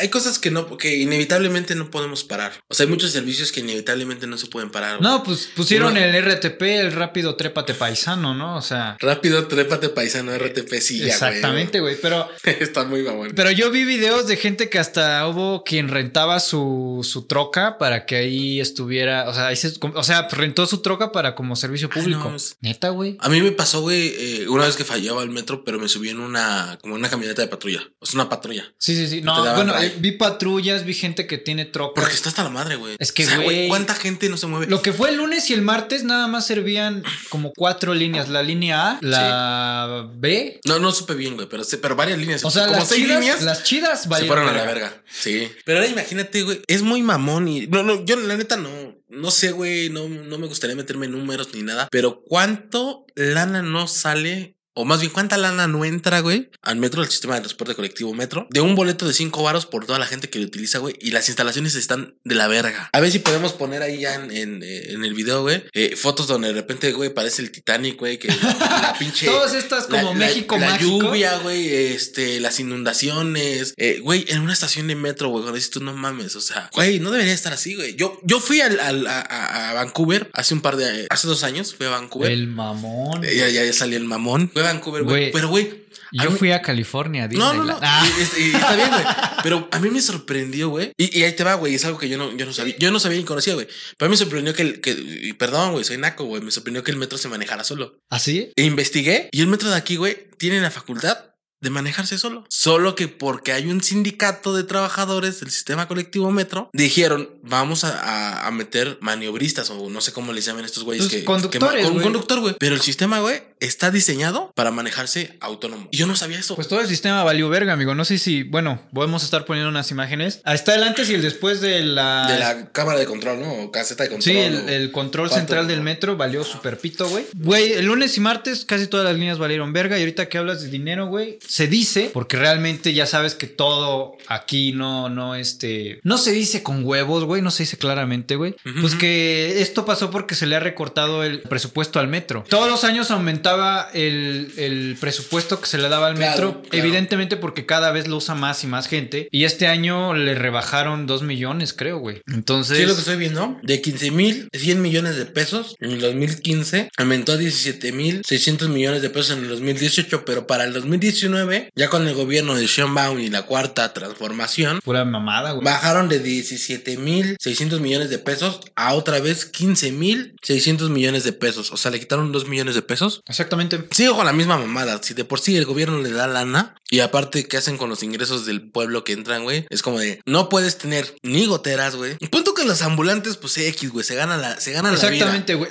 hay, 0.00 0.08
cosas 0.08 0.38
que 0.38 0.50
no, 0.50 0.76
que 0.78 0.96
inevitablemente 0.96 1.74
no 1.74 1.90
podemos 1.90 2.24
parar. 2.24 2.52
O 2.68 2.74
sea, 2.74 2.84
hay 2.84 2.90
muchos 2.90 3.10
servicios 3.12 3.52
que 3.52 3.60
inevitablemente 3.60 4.26
no 4.26 4.38
se 4.38 4.46
pueden 4.46 4.70
parar. 4.70 5.00
No, 5.02 5.22
pues 5.22 5.48
pusieron 5.54 5.96
el 5.98 6.14
RTP, 6.14 6.62
el 6.80 6.92
rápido 6.92 7.36
trépate 7.36 7.74
paisano, 7.74 8.34
¿no? 8.34 8.56
O 8.56 8.62
sea, 8.62 8.96
Rápido, 9.00 9.46
trépate 9.46 9.90
paisano, 9.90 10.32
RTP, 10.36 10.80
sí, 10.80 11.02
exactamente, 11.04 11.80
güey. 11.80 11.96
Pero, 12.00 12.28
Está 12.44 12.84
muy 12.84 13.02
babón. 13.02 13.32
pero 13.36 13.50
yo 13.50 13.70
vi 13.70 13.84
videos 13.84 14.26
de 14.26 14.36
gente 14.36 14.70
que 14.70 14.78
hasta 14.78 15.26
hubo 15.28 15.64
quien 15.64 15.88
rentaba 15.88 16.40
su, 16.40 17.00
su 17.02 17.26
troca 17.26 17.76
para 17.78 18.06
que 18.06 18.16
ahí 18.16 18.60
estuviera. 18.60 19.28
O 19.28 19.34
sea, 19.34 19.48
ahí 19.48 19.56
se- 19.56 19.74
o 19.80 20.02
sea, 20.02 20.28
rentó 20.28 20.66
su 20.66 20.80
troca 20.82 21.12
para 21.12 21.34
como 21.34 21.56
servicio 21.56 21.90
Ay, 21.92 22.00
público. 22.02 22.30
no, 22.30 22.36
Neta, 22.60 22.88
güey. 22.88 23.16
A 23.20 23.28
mí 23.28 23.42
me 23.42 23.52
pasó, 23.52 23.80
güey, 23.82 24.14
eh, 24.16 24.48
una 24.48 24.64
vez 24.66 24.76
que 24.76 24.84
fallaba 24.84 25.22
el 25.22 25.30
metro, 25.30 25.62
pero 25.64 25.78
me 25.78 25.88
subí 25.88 26.08
en 26.10 26.20
una, 26.20 26.78
como 26.86 26.94
una 26.94 27.10
camioneta 27.10 27.42
de 27.42 27.48
patrulla. 27.48 27.82
Es 28.00 28.14
una 28.14 28.28
patrulla. 28.28 28.72
Sí, 28.78 28.94
sí, 28.94 29.08
sí. 29.08 29.20
No, 29.20 29.42
bueno, 29.56 29.76
eh, 29.76 29.92
vi 29.98 30.12
patrullas, 30.12 30.84
vi 30.84 30.94
gente 30.94 31.26
que 31.26 31.36
tiene 31.36 31.64
trocas. 31.64 32.00
Porque 32.00 32.14
está 32.14 32.28
hasta 32.28 32.44
la 32.44 32.48
madre, 32.48 32.76
güey. 32.76 32.94
Es 33.00 33.10
que, 33.10 33.24
O 33.24 33.28
sea, 33.28 33.38
güey, 33.38 33.66
¿Cuánta 33.66 33.96
gente 33.96 34.28
no 34.28 34.36
se 34.36 34.46
mueve? 34.46 34.68
Lo 34.68 34.82
que 34.82 34.92
fue 34.92 35.10
el 35.10 35.16
lunes 35.16 35.50
y 35.50 35.54
el 35.54 35.62
martes 35.62 36.04
nada 36.04 36.28
más 36.28 36.46
servían 36.46 37.02
como 37.28 37.52
cuatro 37.56 37.92
líneas. 37.92 38.28
La 38.28 38.44
línea 38.44 38.92
A, 38.92 38.98
la 39.02 40.08
B. 40.14 40.60
No, 40.64 40.78
no 40.78 40.92
supe 40.92 41.14
bien, 41.14 41.34
güey, 41.34 41.48
pero, 41.48 41.64
pero 41.82 41.96
varias 41.96 42.20
líneas. 42.20 42.44
O 42.44 42.52
sea, 42.52 42.66
como 42.66 42.78
las 42.78 42.88
seis 42.88 43.02
chidas, 43.02 43.18
líneas. 43.18 43.42
las 43.42 43.64
chidas 43.64 44.02
se 44.02 44.08
fueron 44.08 44.48
a 44.48 44.52
la 44.52 44.62
verga. 44.62 44.90
verga. 44.90 45.02
Sí. 45.10 45.50
Pero 45.64 45.78
ahora 45.78 45.90
imagínate, 45.90 46.42
güey. 46.44 46.62
Es 46.68 46.82
muy 46.82 47.02
mamón 47.02 47.48
y. 47.48 47.66
No, 47.66 47.82
no, 47.82 48.04
yo 48.04 48.14
la 48.14 48.36
neta 48.36 48.56
no. 48.56 48.70
No 49.08 49.30
sé, 49.32 49.50
güey. 49.50 49.90
No, 49.90 50.08
no 50.08 50.38
me 50.38 50.46
gustaría 50.46 50.76
meterme 50.76 51.06
en 51.06 51.12
números 51.12 51.48
ni 51.52 51.62
nada. 51.62 51.88
Pero 51.90 52.22
¿cuánto 52.22 53.06
lana 53.16 53.62
no 53.62 53.88
sale? 53.88 54.55
O 54.78 54.84
más 54.84 55.00
bien, 55.00 55.10
¿cuánta 55.12 55.36
lana 55.38 55.66
no 55.66 55.84
entra, 55.84 56.20
güey? 56.20 56.50
Al 56.62 56.76
metro, 56.76 57.00
al 57.02 57.08
sistema 57.08 57.34
de 57.34 57.40
transporte 57.40 57.74
colectivo 57.74 58.12
metro. 58.12 58.46
De 58.50 58.60
un 58.60 58.74
boleto 58.74 59.06
de 59.08 59.14
5 59.14 59.42
varos 59.42 59.64
por 59.66 59.86
toda 59.86 59.98
la 59.98 60.06
gente 60.06 60.28
que 60.28 60.38
lo 60.38 60.44
utiliza, 60.46 60.78
güey. 60.78 60.94
Y 61.00 61.12
las 61.12 61.28
instalaciones 61.28 61.74
están 61.76 62.14
de 62.24 62.34
la 62.34 62.46
verga. 62.46 62.90
A 62.92 63.00
ver 63.00 63.10
si 63.10 63.18
podemos 63.20 63.52
poner 63.54 63.82
ahí 63.82 64.00
ya 64.00 64.14
en, 64.16 64.30
en, 64.30 64.62
eh, 64.62 64.92
en 64.92 65.04
el 65.04 65.14
video, 65.14 65.42
güey. 65.42 65.64
eh, 65.72 65.96
fotos 65.96 66.26
donde 66.26 66.48
de 66.48 66.54
repente, 66.54 66.92
güey, 66.92 67.12
parece 67.12 67.40
el 67.42 67.50
Titanic, 67.50 67.98
güey. 67.98 68.18
Que 68.18 68.28
la, 68.28 68.34
la 68.82 68.94
pinche. 68.98 69.26
Todas 69.26 69.54
estas 69.54 69.86
como 69.86 70.12
México 70.14 70.58
la 70.58 70.70
mágico. 70.70 71.00
lluvia, 71.00 71.38
güey, 71.38 71.74
este, 71.74 72.38
las 72.40 72.60
inundaciones, 72.60 73.74
eh, 73.76 74.00
güey, 74.02 74.24
en 74.28 74.40
una 74.40 74.52
estación 74.52 74.86
de 74.88 74.94
metro, 74.94 75.28
güey, 75.28 75.42
cuando 75.42 75.56
dices 75.56 75.70
tú 75.70 75.80
no 75.82 75.92
mames, 75.94 76.36
o 76.36 76.40
sea, 76.40 76.70
güey, 76.74 77.00
no 77.00 77.10
debería 77.10 77.32
estar 77.34 77.52
así, 77.52 77.74
güey. 77.74 77.94
Yo, 77.96 78.20
yo 78.24 78.40
fui 78.40 78.60
al, 78.60 78.78
al- 78.80 79.06
a, 79.06 79.20
a- 79.20 79.74
Vancouver 79.74 80.30
hace 80.32 80.54
un 80.54 80.60
par 80.60 80.76
de, 80.76 81.06
hace 81.10 81.26
dos 81.28 81.42
años, 81.42 81.74
fui 81.74 81.86
a 81.86 81.90
Vancouver. 81.90 82.30
El 82.30 82.48
mamón. 82.48 83.24
Eh, 83.24 83.36
Ya, 83.36 83.48
ya, 83.48 83.64
ya 83.64 83.72
salí 83.72 83.94
el 83.96 84.04
mamón. 84.04 84.48
Vancouver, 84.66 85.02
güey. 85.04 85.32
Pero, 85.32 85.48
güey. 85.48 85.86
Yo 86.12 86.30
mí- 86.30 86.38
fui 86.38 86.52
a 86.52 86.62
California, 86.62 87.28
No, 87.28 87.52
no, 87.52 87.64
no. 87.64 87.74
Disneyland. 87.74 87.80
Ah. 87.82 88.06
Y- 88.06 88.40
y- 88.42 88.46
y 88.50 88.54
está 88.54 88.76
bien, 88.76 88.88
güey. 88.90 89.04
Pero 89.42 89.68
a 89.72 89.78
mí 89.80 89.90
me 89.90 90.00
sorprendió, 90.00 90.68
güey. 90.68 90.92
Y, 90.96 91.22
ahí 91.22 91.34
te 91.34 91.42
va, 91.44 91.54
güey. 91.54 91.74
Es 91.74 91.84
algo 91.84 91.98
que 91.98 92.08
yo 92.08 92.16
no, 92.16 92.34
yo 92.36 92.46
no 92.46 92.52
sabía. 92.52 92.76
Yo 92.78 92.90
no 92.90 93.00
sabía 93.00 93.18
ni 93.18 93.24
conocía, 93.24 93.54
güey. 93.54 93.66
Pero 93.98 94.06
a 94.06 94.08
mí 94.08 94.12
me 94.12 94.16
sorprendió 94.16 94.54
que, 94.54 94.62
el, 94.62 94.80
que 94.80 94.90
y 94.92 95.32
perdón, 95.32 95.72
güey, 95.72 95.84
soy 95.84 95.98
naco, 95.98 96.24
güey. 96.24 96.42
Me 96.42 96.50
sorprendió 96.50 96.84
que 96.84 96.90
el 96.92 96.96
metro 96.96 97.18
se 97.18 97.28
manejara 97.28 97.64
solo. 97.64 97.98
¿Así? 98.10 98.52
E 98.56 98.62
investigué 98.64 99.28
y 99.32 99.40
el 99.40 99.48
metro 99.48 99.68
de 99.68 99.76
aquí, 99.76 99.96
güey, 99.96 100.28
tiene 100.38 100.60
la 100.60 100.70
facultad 100.70 101.18
de 101.66 101.70
manejarse 101.70 102.16
solo. 102.16 102.44
Solo 102.48 102.94
que 102.94 103.08
porque 103.08 103.52
hay 103.52 103.66
un 103.66 103.82
sindicato 103.82 104.54
de 104.54 104.62
trabajadores 104.62 105.40
del 105.40 105.50
sistema 105.50 105.88
colectivo 105.88 106.30
metro, 106.30 106.70
dijeron, 106.72 107.28
vamos 107.42 107.82
a, 107.82 107.88
a- 108.00 108.46
a 108.46 108.50
meter 108.52 108.98
maniobristas 109.00 109.68
o 109.70 109.90
no 109.90 110.00
sé 110.00 110.12
cómo 110.12 110.32
les 110.32 110.44
llaman 110.44 110.64
estos 110.64 110.84
güeyes 110.84 111.08
que... 111.08 111.24
conductores, 111.24 111.82
que 111.82 111.82
ma- 111.82 111.88
con 111.88 111.96
un 111.96 112.02
conductor, 112.04 112.38
güey. 112.40 112.54
Pero 112.60 112.76
el 112.76 112.80
sistema, 112.80 113.18
güey, 113.18 113.42
está 113.58 113.90
diseñado 113.90 114.52
para 114.54 114.70
manejarse 114.70 115.36
autónomo. 115.40 115.88
Y 115.90 115.96
yo 115.96 116.06
no 116.06 116.14
sabía 116.14 116.38
eso. 116.38 116.54
Pues 116.54 116.68
todo 116.68 116.80
el 116.80 116.86
sistema 116.86 117.24
valió 117.24 117.48
verga, 117.48 117.72
amigo. 117.72 117.94
No 117.96 118.04
sé 118.04 118.18
si, 118.18 118.44
bueno, 118.44 118.80
podemos 118.94 119.24
estar 119.24 119.44
poniendo 119.44 119.68
unas 119.68 119.90
imágenes. 119.90 120.40
Está 120.46 120.76
el 120.76 120.84
antes 120.84 121.10
y 121.10 121.14
el 121.14 121.22
después 121.22 121.60
de 121.60 121.82
la. 121.82 122.26
de 122.30 122.38
la 122.38 122.70
cámara 122.70 122.98
de 123.00 123.06
control, 123.06 123.40
¿no? 123.40 123.52
O 123.64 123.72
caseta 123.72 124.04
de 124.04 124.10
control. 124.10 124.32
Sí, 124.34 124.38
el, 124.38 124.92
control 124.92 125.30
central 125.30 125.66
del 125.66 125.80
metro 125.80 126.16
valió 126.16 126.44
super 126.44 126.78
pito, 126.78 127.08
güey. 127.08 127.26
Güey, 127.34 127.72
el 127.72 127.86
lunes 127.86 128.16
y 128.16 128.20
martes 128.20 128.64
casi 128.64 128.86
todas 128.86 129.04
las 129.04 129.14
líneas 129.14 129.38
valieron 129.38 129.72
verga. 129.72 129.96
Y 129.98 130.02
ahorita 130.02 130.28
que 130.28 130.38
hablas 130.38 130.62
de 130.62 130.68
dinero, 130.68 131.06
güey, 131.06 131.38
se 131.56 131.68
dice, 131.68 132.10
porque 132.12 132.36
realmente 132.36 132.92
ya 132.92 133.06
sabes 133.06 133.34
que 133.34 133.46
todo 133.46 134.18
aquí 134.28 134.72
no, 134.72 135.08
no, 135.08 135.34
este, 135.34 136.00
no 136.02 136.18
se 136.18 136.32
dice 136.32 136.62
con 136.62 136.84
huevos, 136.84 137.24
güey, 137.24 137.40
no 137.40 137.50
se 137.50 137.62
dice 137.62 137.78
claramente, 137.78 138.36
güey. 138.36 138.54
Pues 138.82 138.94
que 138.94 139.62
esto 139.62 139.86
pasó 139.86 140.10
porque 140.10 140.34
se 140.34 140.44
le 140.44 140.54
ha 140.56 140.60
recortado 140.60 141.24
el 141.24 141.40
presupuesto 141.40 141.98
al 141.98 142.08
metro. 142.08 142.44
Todos 142.46 142.68
los 142.68 142.84
años 142.84 143.10
aumentaba 143.10 143.88
el, 143.94 144.52
el 144.58 144.98
presupuesto 145.00 145.58
que 145.58 145.66
se 145.66 145.78
le 145.78 145.88
daba 145.88 146.08
al 146.08 146.16
Claro, 146.16 146.30
metro, 146.30 146.62
claro. 146.68 146.76
evidentemente 146.86 147.38
porque 147.38 147.64
cada 147.64 147.90
vez 147.90 148.06
lo 148.06 148.16
usa 148.18 148.34
más 148.34 148.62
y 148.62 148.66
más 148.66 148.86
gente. 148.86 149.28
Y 149.30 149.44
este 149.44 149.66
año 149.66 150.12
le 150.12 150.34
rebajaron 150.34 151.06
dos 151.06 151.22
millones, 151.22 151.72
creo, 151.72 152.00
güey. 152.00 152.20
Entonces... 152.26 152.76
Sí, 152.76 152.82
es 152.82 152.88
lo 152.90 152.94
que 152.96 153.00
estoy 153.00 153.16
viendo. 153.16 153.56
De 153.62 153.80
15 153.80 154.10
mil 154.10 154.48
100 154.52 154.82
millones 154.82 155.16
de 155.16 155.24
pesos 155.24 155.74
en 155.80 155.92
el 155.92 156.00
2015 156.02 156.90
aumentó 156.98 157.32
a 157.32 157.36
17 157.38 157.92
mil 157.92 158.20
600 158.26 158.68
millones 158.68 159.00
de 159.00 159.08
pesos 159.08 159.38
en 159.38 159.44
el 159.44 159.48
2018, 159.48 160.24
pero 160.26 160.46
para 160.46 160.64
el 160.64 160.74
2019, 160.74 161.35
ya 161.74 161.88
con 161.88 162.06
el 162.06 162.14
gobierno 162.14 162.54
de 162.54 162.66
Sheinbaum 162.66 163.18
y 163.20 163.28
la 163.30 163.42
cuarta 163.42 163.92
transformación, 163.92 164.80
Pura 164.84 165.04
mamada, 165.04 165.52
güey. 165.52 165.64
bajaron 165.64 166.08
de 166.08 166.20
17 166.20 166.96
mil 166.98 167.36
600 167.40 167.80
millones 167.80 168.10
de 168.10 168.18
pesos 168.18 168.60
a 168.74 168.94
otra 168.94 169.20
vez 169.20 169.44
15 169.46 169.92
mil 169.92 170.36
600 170.42 170.90
millones 170.90 171.24
de 171.24 171.32
pesos. 171.32 171.72
O 171.72 171.76
sea, 171.76 171.90
le 171.90 172.00
quitaron 172.00 172.32
2 172.32 172.48
millones 172.48 172.74
de 172.74 172.82
pesos. 172.82 173.22
Exactamente. 173.26 173.86
Sigo 173.90 174.16
con 174.16 174.26
la 174.26 174.32
misma 174.32 174.58
mamada. 174.58 175.00
Si 175.02 175.14
de 175.14 175.24
por 175.24 175.40
sí 175.40 175.56
el 175.56 175.64
gobierno 175.64 175.98
le 176.00 176.10
da 176.10 176.26
lana 176.26 176.74
y 176.90 177.00
aparte, 177.00 177.48
¿qué 177.48 177.56
hacen 177.56 177.76
con 177.78 177.88
los 177.90 178.02
ingresos 178.02 178.46
del 178.46 178.62
pueblo 178.70 179.04
que 179.04 179.12
entran, 179.12 179.42
güey? 179.44 179.66
Es 179.70 179.82
como 179.82 179.98
de 179.98 180.20
no 180.26 180.48
puedes 180.48 180.78
tener 180.78 181.14
ni 181.22 181.46
goteras, 181.46 181.96
güey. 181.96 182.16
Que 182.56 182.64
los 182.64 182.82
ambulantes, 182.82 183.36
pues 183.36 183.56
X, 183.58 183.90
güey, 183.90 184.04
se 184.04 184.16
ganan 184.16 184.40
la, 184.42 184.58
se 184.58 184.72
ganan 184.72 184.94
la 184.94 184.98
vida. 184.98 185.08
Exactamente, 185.12 185.54
güey. 185.54 185.70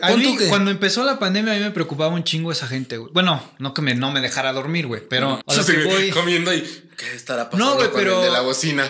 Cuando 0.49 0.71
empezó 0.71 1.03
la 1.03 1.19
pandemia, 1.19 1.51
a 1.53 1.55
mí 1.57 1.61
me 1.61 1.71
preocupaba 1.71 2.13
un 2.13 2.23
chingo 2.23 2.51
esa 2.51 2.67
gente, 2.67 2.95
güey. 2.97 3.11
Bueno, 3.13 3.43
no 3.59 3.73
que 3.73 3.81
me, 3.81 3.95
no 3.95 4.11
me 4.11 4.21
dejara 4.21 4.53
dormir, 4.53 4.87
güey, 4.87 5.01
pero 5.09 5.41
a 5.45 5.53
lo 5.55 5.63
Sí, 5.63 5.73
que 5.73 5.83
voy. 5.83 6.09
comiendo 6.11 6.53
y 6.53 6.61
¿qué 6.95 7.13
estará 7.13 7.49
pasando 7.49 7.71
No, 7.71 7.75
güey, 7.75 7.89
con 7.89 7.99
pero- 7.99 8.19
el 8.19 8.25
de 8.27 8.31
la 8.31 8.41
bocina? 8.41 8.89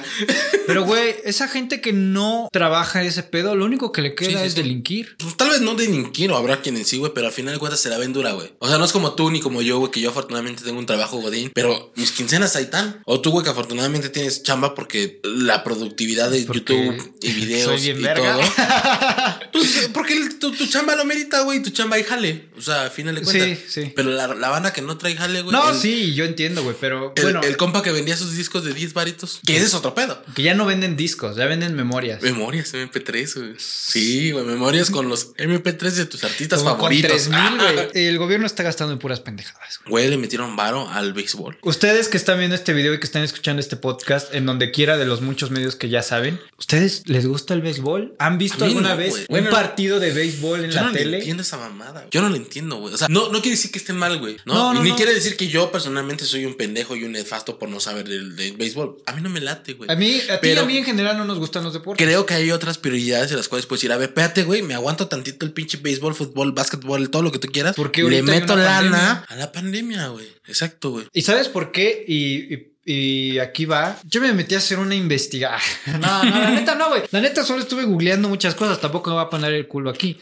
Pero, 0.68 0.84
güey, 0.84 1.16
esa 1.24 1.48
gente 1.48 1.82
que 1.82 1.94
no 1.94 2.48
trabaja 2.52 3.04
ese 3.04 3.24
pedo, 3.24 3.56
lo 3.56 3.66
único 3.66 3.92
que 3.92 4.02
le 4.02 4.16
queda 4.16 4.30
Sí, 4.30 4.36
sí, 4.38 4.42
es 4.44 4.54
sí. 4.54 4.62
delinquir. 4.62 5.16
Pues 5.18 5.36
tal 5.38 5.50
vez 5.50 5.62
no 5.62 5.76
delinquir 5.76 6.32
o 6.32 6.38
habrá 6.38 6.62
quien 6.62 6.78
en 6.78 6.86
sí, 6.86 6.98
güey, 6.98 7.12
pero 7.14 7.28
al 7.28 7.34
final 7.34 7.54
de 7.54 7.60
cuentas 7.60 7.80
se 7.80 7.90
la 7.90 7.98
ven 7.98 8.14
dura, 8.14 8.32
güey. 8.34 8.54
O 8.60 8.68
sea, 8.68 8.78
no 8.78 8.86
es 8.86 8.92
como 8.92 9.14
tú 9.16 9.30
ni 9.32 9.40
como 9.40 9.62
yo, 9.62 9.80
güey, 9.80 9.92
que 9.92 10.02
yo 10.02 10.10
afortunadamente 10.10 10.64
tengo 10.64 10.80
un 10.80 10.86
trabajo 10.86 11.18
godín, 11.18 11.52
pero 11.54 11.92
mis 11.96 12.12
quincenas 12.12 12.56
ahí 12.56 12.64
están. 12.66 13.02
O 13.06 13.22
tú, 13.22 13.32
güey, 13.32 13.44
que 13.44 13.50
afortunadamente 13.52 14.10
tienes 14.10 14.44
chamba 14.44 14.76
porque 14.76 15.20
la 15.24 15.64
productividad 15.64 16.30
de 16.32 16.44
Porque 16.44 16.60
YouTube 16.60 17.14
y 17.22 17.32
videos 17.34 17.66
soy 17.72 17.82
bien 17.82 18.00
y 18.00 18.04
verga. 18.04 18.34
todo. 18.34 18.42
Pues 19.56 19.90
porque 19.94 20.14
el- 20.14 20.38
tu, 20.38 20.52
tu 20.52 20.68
chamba 20.68 20.96
lo 20.98 21.06
merita, 21.06 21.42
güey, 21.44 21.62
tu 21.64 21.70
chamba 21.70 21.98
y 21.98 22.04
jale. 22.04 22.50
O 22.58 22.62
sea, 22.62 22.82
al 22.84 22.92
final 22.92 23.16
de 23.16 23.22
cuentas. 23.22 23.58
Sí, 23.70 23.82
sí. 23.84 23.94
Pero 23.96 24.10
la, 24.12 24.28
la 24.28 24.50
banda 24.50 24.74
que 24.74 24.82
no 24.82 24.98
trae 24.98 25.16
jale, 25.16 25.42
güey. 25.44 25.54
No, 25.54 25.70
el- 25.72 25.78
sí, 25.80 26.14
yo 26.14 26.26
entiendo, 26.26 26.62
güey, 26.64 26.76
pero 26.80 27.14
El, 27.16 27.24
bueno, 27.24 27.42
el 27.42 27.56
compa 27.56 27.82
que 27.82 27.92
vendía 27.94 28.18
sus 28.18 28.36
discos 28.36 28.66
de 28.66 28.74
10 28.74 28.94
varitos. 28.94 29.40
Que 29.46 29.56
ese 29.56 29.66
es 29.68 29.74
otro 29.74 29.96
pedo. 29.96 30.22
que 30.36 30.44
ya 30.44 30.54
no 30.56 30.66
venden 30.66 30.96
discos, 30.98 31.36
ya 31.36 31.46
venden 31.46 31.76
memorias. 31.76 32.22
Memorias 32.22 32.74
MP3, 32.74 33.36
güey. 33.36 33.54
Sí, 33.58 34.32
güey, 34.32 34.46
memorias 34.46 34.90
con 34.90 35.10
los 35.10 35.34
MP3 35.36 35.92
de 35.92 36.06
tus 36.06 36.24
artistas 36.24 36.60
Como 36.60 36.72
con 36.72 36.80
favoritos. 36.80 37.30
3000, 37.30 37.58
güey. 37.92 38.06
El 38.08 38.18
gobierno 38.18 38.46
está 38.46 38.64
gastando 38.64 38.94
en 38.94 39.00
puras 39.00 39.20
pendejadas, 39.20 39.80
güey. 39.88 40.08
Le 40.10 40.18
metieron 40.18 40.56
varo 40.56 40.90
al 40.90 41.14
béisbol. 41.14 41.58
Ustedes 41.62 42.08
que 42.08 42.18
están 42.18 42.38
viendo 42.40 42.56
este 42.56 42.74
video 42.74 42.94
y 42.94 43.00
que 43.00 43.06
están 43.06 43.24
escuchando 43.24 43.60
este 43.60 43.76
podcast 43.76 44.34
en 44.34 44.46
donde 44.46 44.72
quiera 44.72 44.98
de 44.98 45.06
los 45.06 45.22
muchos 45.22 45.52
medios 45.52 45.76
que 45.76 45.90
ya 45.90 46.02
saben, 46.02 46.40
¿ustedes 46.58 47.04
les 47.06 47.26
gusta 47.28 47.54
el 47.54 47.62
béisbol? 47.62 48.16
¿Han 48.20 48.38
visto 48.38 48.66
alguna 48.66 48.90
no, 48.90 48.98
vez 48.98 49.10
güey. 49.12 49.22
un 49.24 49.28
Bueno, 49.30 49.50
partido 49.52 50.00
de 50.00 50.12
béisbol 50.12 50.66
en 50.66 50.72
Yo 50.72 50.76
la 50.76 50.82
no 50.84 50.92
le 50.92 51.00
tele? 51.00 51.18
entiendo 51.18 51.44
esa 51.44 51.58
mamada. 51.58 52.06
Yo 52.12 52.22
no 52.22 52.30
lo 52.30 52.36
entiendo, 52.36 52.78
güey. 52.78 52.94
O 52.94 52.98
sea, 52.98 53.08
no, 53.10 53.26
no 53.32 53.42
quiere 53.42 53.52
decir 53.56 53.72
que 53.72 53.78
esté 53.80 53.94
mal, 53.94 54.18
güey. 54.20 54.38
No, 54.46 54.54
No, 54.54 54.74
no, 54.74 54.80
Y 54.80 54.84
ni 54.84 54.90
no. 54.92 54.96
quiere 54.96 55.14
decir 55.14 55.36
que 55.38 55.48
yo 55.48 55.72
personalmente 55.72 56.26
soy 56.26 56.46
un 56.46 56.56
pendejo 56.56 56.96
y 56.96 57.04
un 57.04 57.12
nefasto 57.12 57.60
por 57.60 57.70
no 57.70 57.80
saber 57.80 58.08
del, 58.08 58.36
del 58.36 58.56
béisbol. 58.58 58.98
A 59.06 59.14
mí 59.14 59.22
no 59.22 59.30
me 59.30 59.42
late, 59.42 59.74
güey. 59.74 59.90
A 59.92 59.96
mí, 59.96 60.22
a 60.30 60.40
ti 60.54 60.60
y 60.60 60.64
a 60.64 60.66
mí 60.66 60.78
en 60.78 60.84
general 60.86 61.18
no 61.18 61.26
nos 61.26 61.40
gustan 61.40 61.64
los 61.64 61.74
deportes. 61.74 62.06
Creo 62.06 62.26
que 62.26 62.34
hay 62.34 62.52
otras 62.52 62.78
prioridades 62.78 63.30
de 63.30 63.36
las 63.38 63.48
cuales 63.48 63.66
puedes 63.66 63.82
decir, 63.82 63.92
a 63.92 63.98
ver, 63.98 64.10
espérate, 64.10 64.44
güey, 64.44 64.62
me 64.62 64.74
aguanto 64.74 65.08
tantito 65.08 65.46
el 65.46 65.52
pinche 65.54 65.78
béisbol, 65.78 66.16
fútbol, 66.16 66.52
básquetbol, 66.52 67.10
todo 67.10 67.22
lo 67.22 67.32
que 67.32 67.40
tú 67.40 67.48
quieras. 67.50 67.76
Porque 67.76 68.04
le 68.04 68.22
meto 68.24 68.56
lana 68.56 68.68
pandemia. 68.80 69.26
a 69.28 69.36
la 69.36 69.52
pandemia, 69.52 70.08
güey. 70.10 70.28
Exacto, 70.48 70.92
güey. 70.92 71.08
¿Y 71.14 71.22
sabes 71.24 71.48
por 71.50 71.72
qué? 71.72 72.04
Y, 72.08 72.54
y- 72.54 72.75
y 72.86 73.40
aquí 73.40 73.66
va. 73.66 73.98
Yo 74.06 74.22
me 74.22 74.32
metí 74.32 74.56
a 74.56 74.60
hacer 74.60 74.80
una 74.80 74.96
investigación. 74.96 75.56
No, 76.06 76.24
no, 76.24 76.40
la 76.40 76.52
neta 76.52 76.76
no, 76.76 76.90
güey. 76.90 77.02
La 77.12 77.22
neta 77.22 77.44
solo 77.44 77.62
estuve 77.62 77.86
googleando 77.86 78.30
muchas 78.30 78.54
cosas. 78.54 78.80
Tampoco 78.80 79.10
me 79.10 79.16
va 79.16 79.24
a 79.24 79.30
poner 79.30 79.54
el 79.54 79.68
culo 79.68 79.90
aquí. 79.90 80.20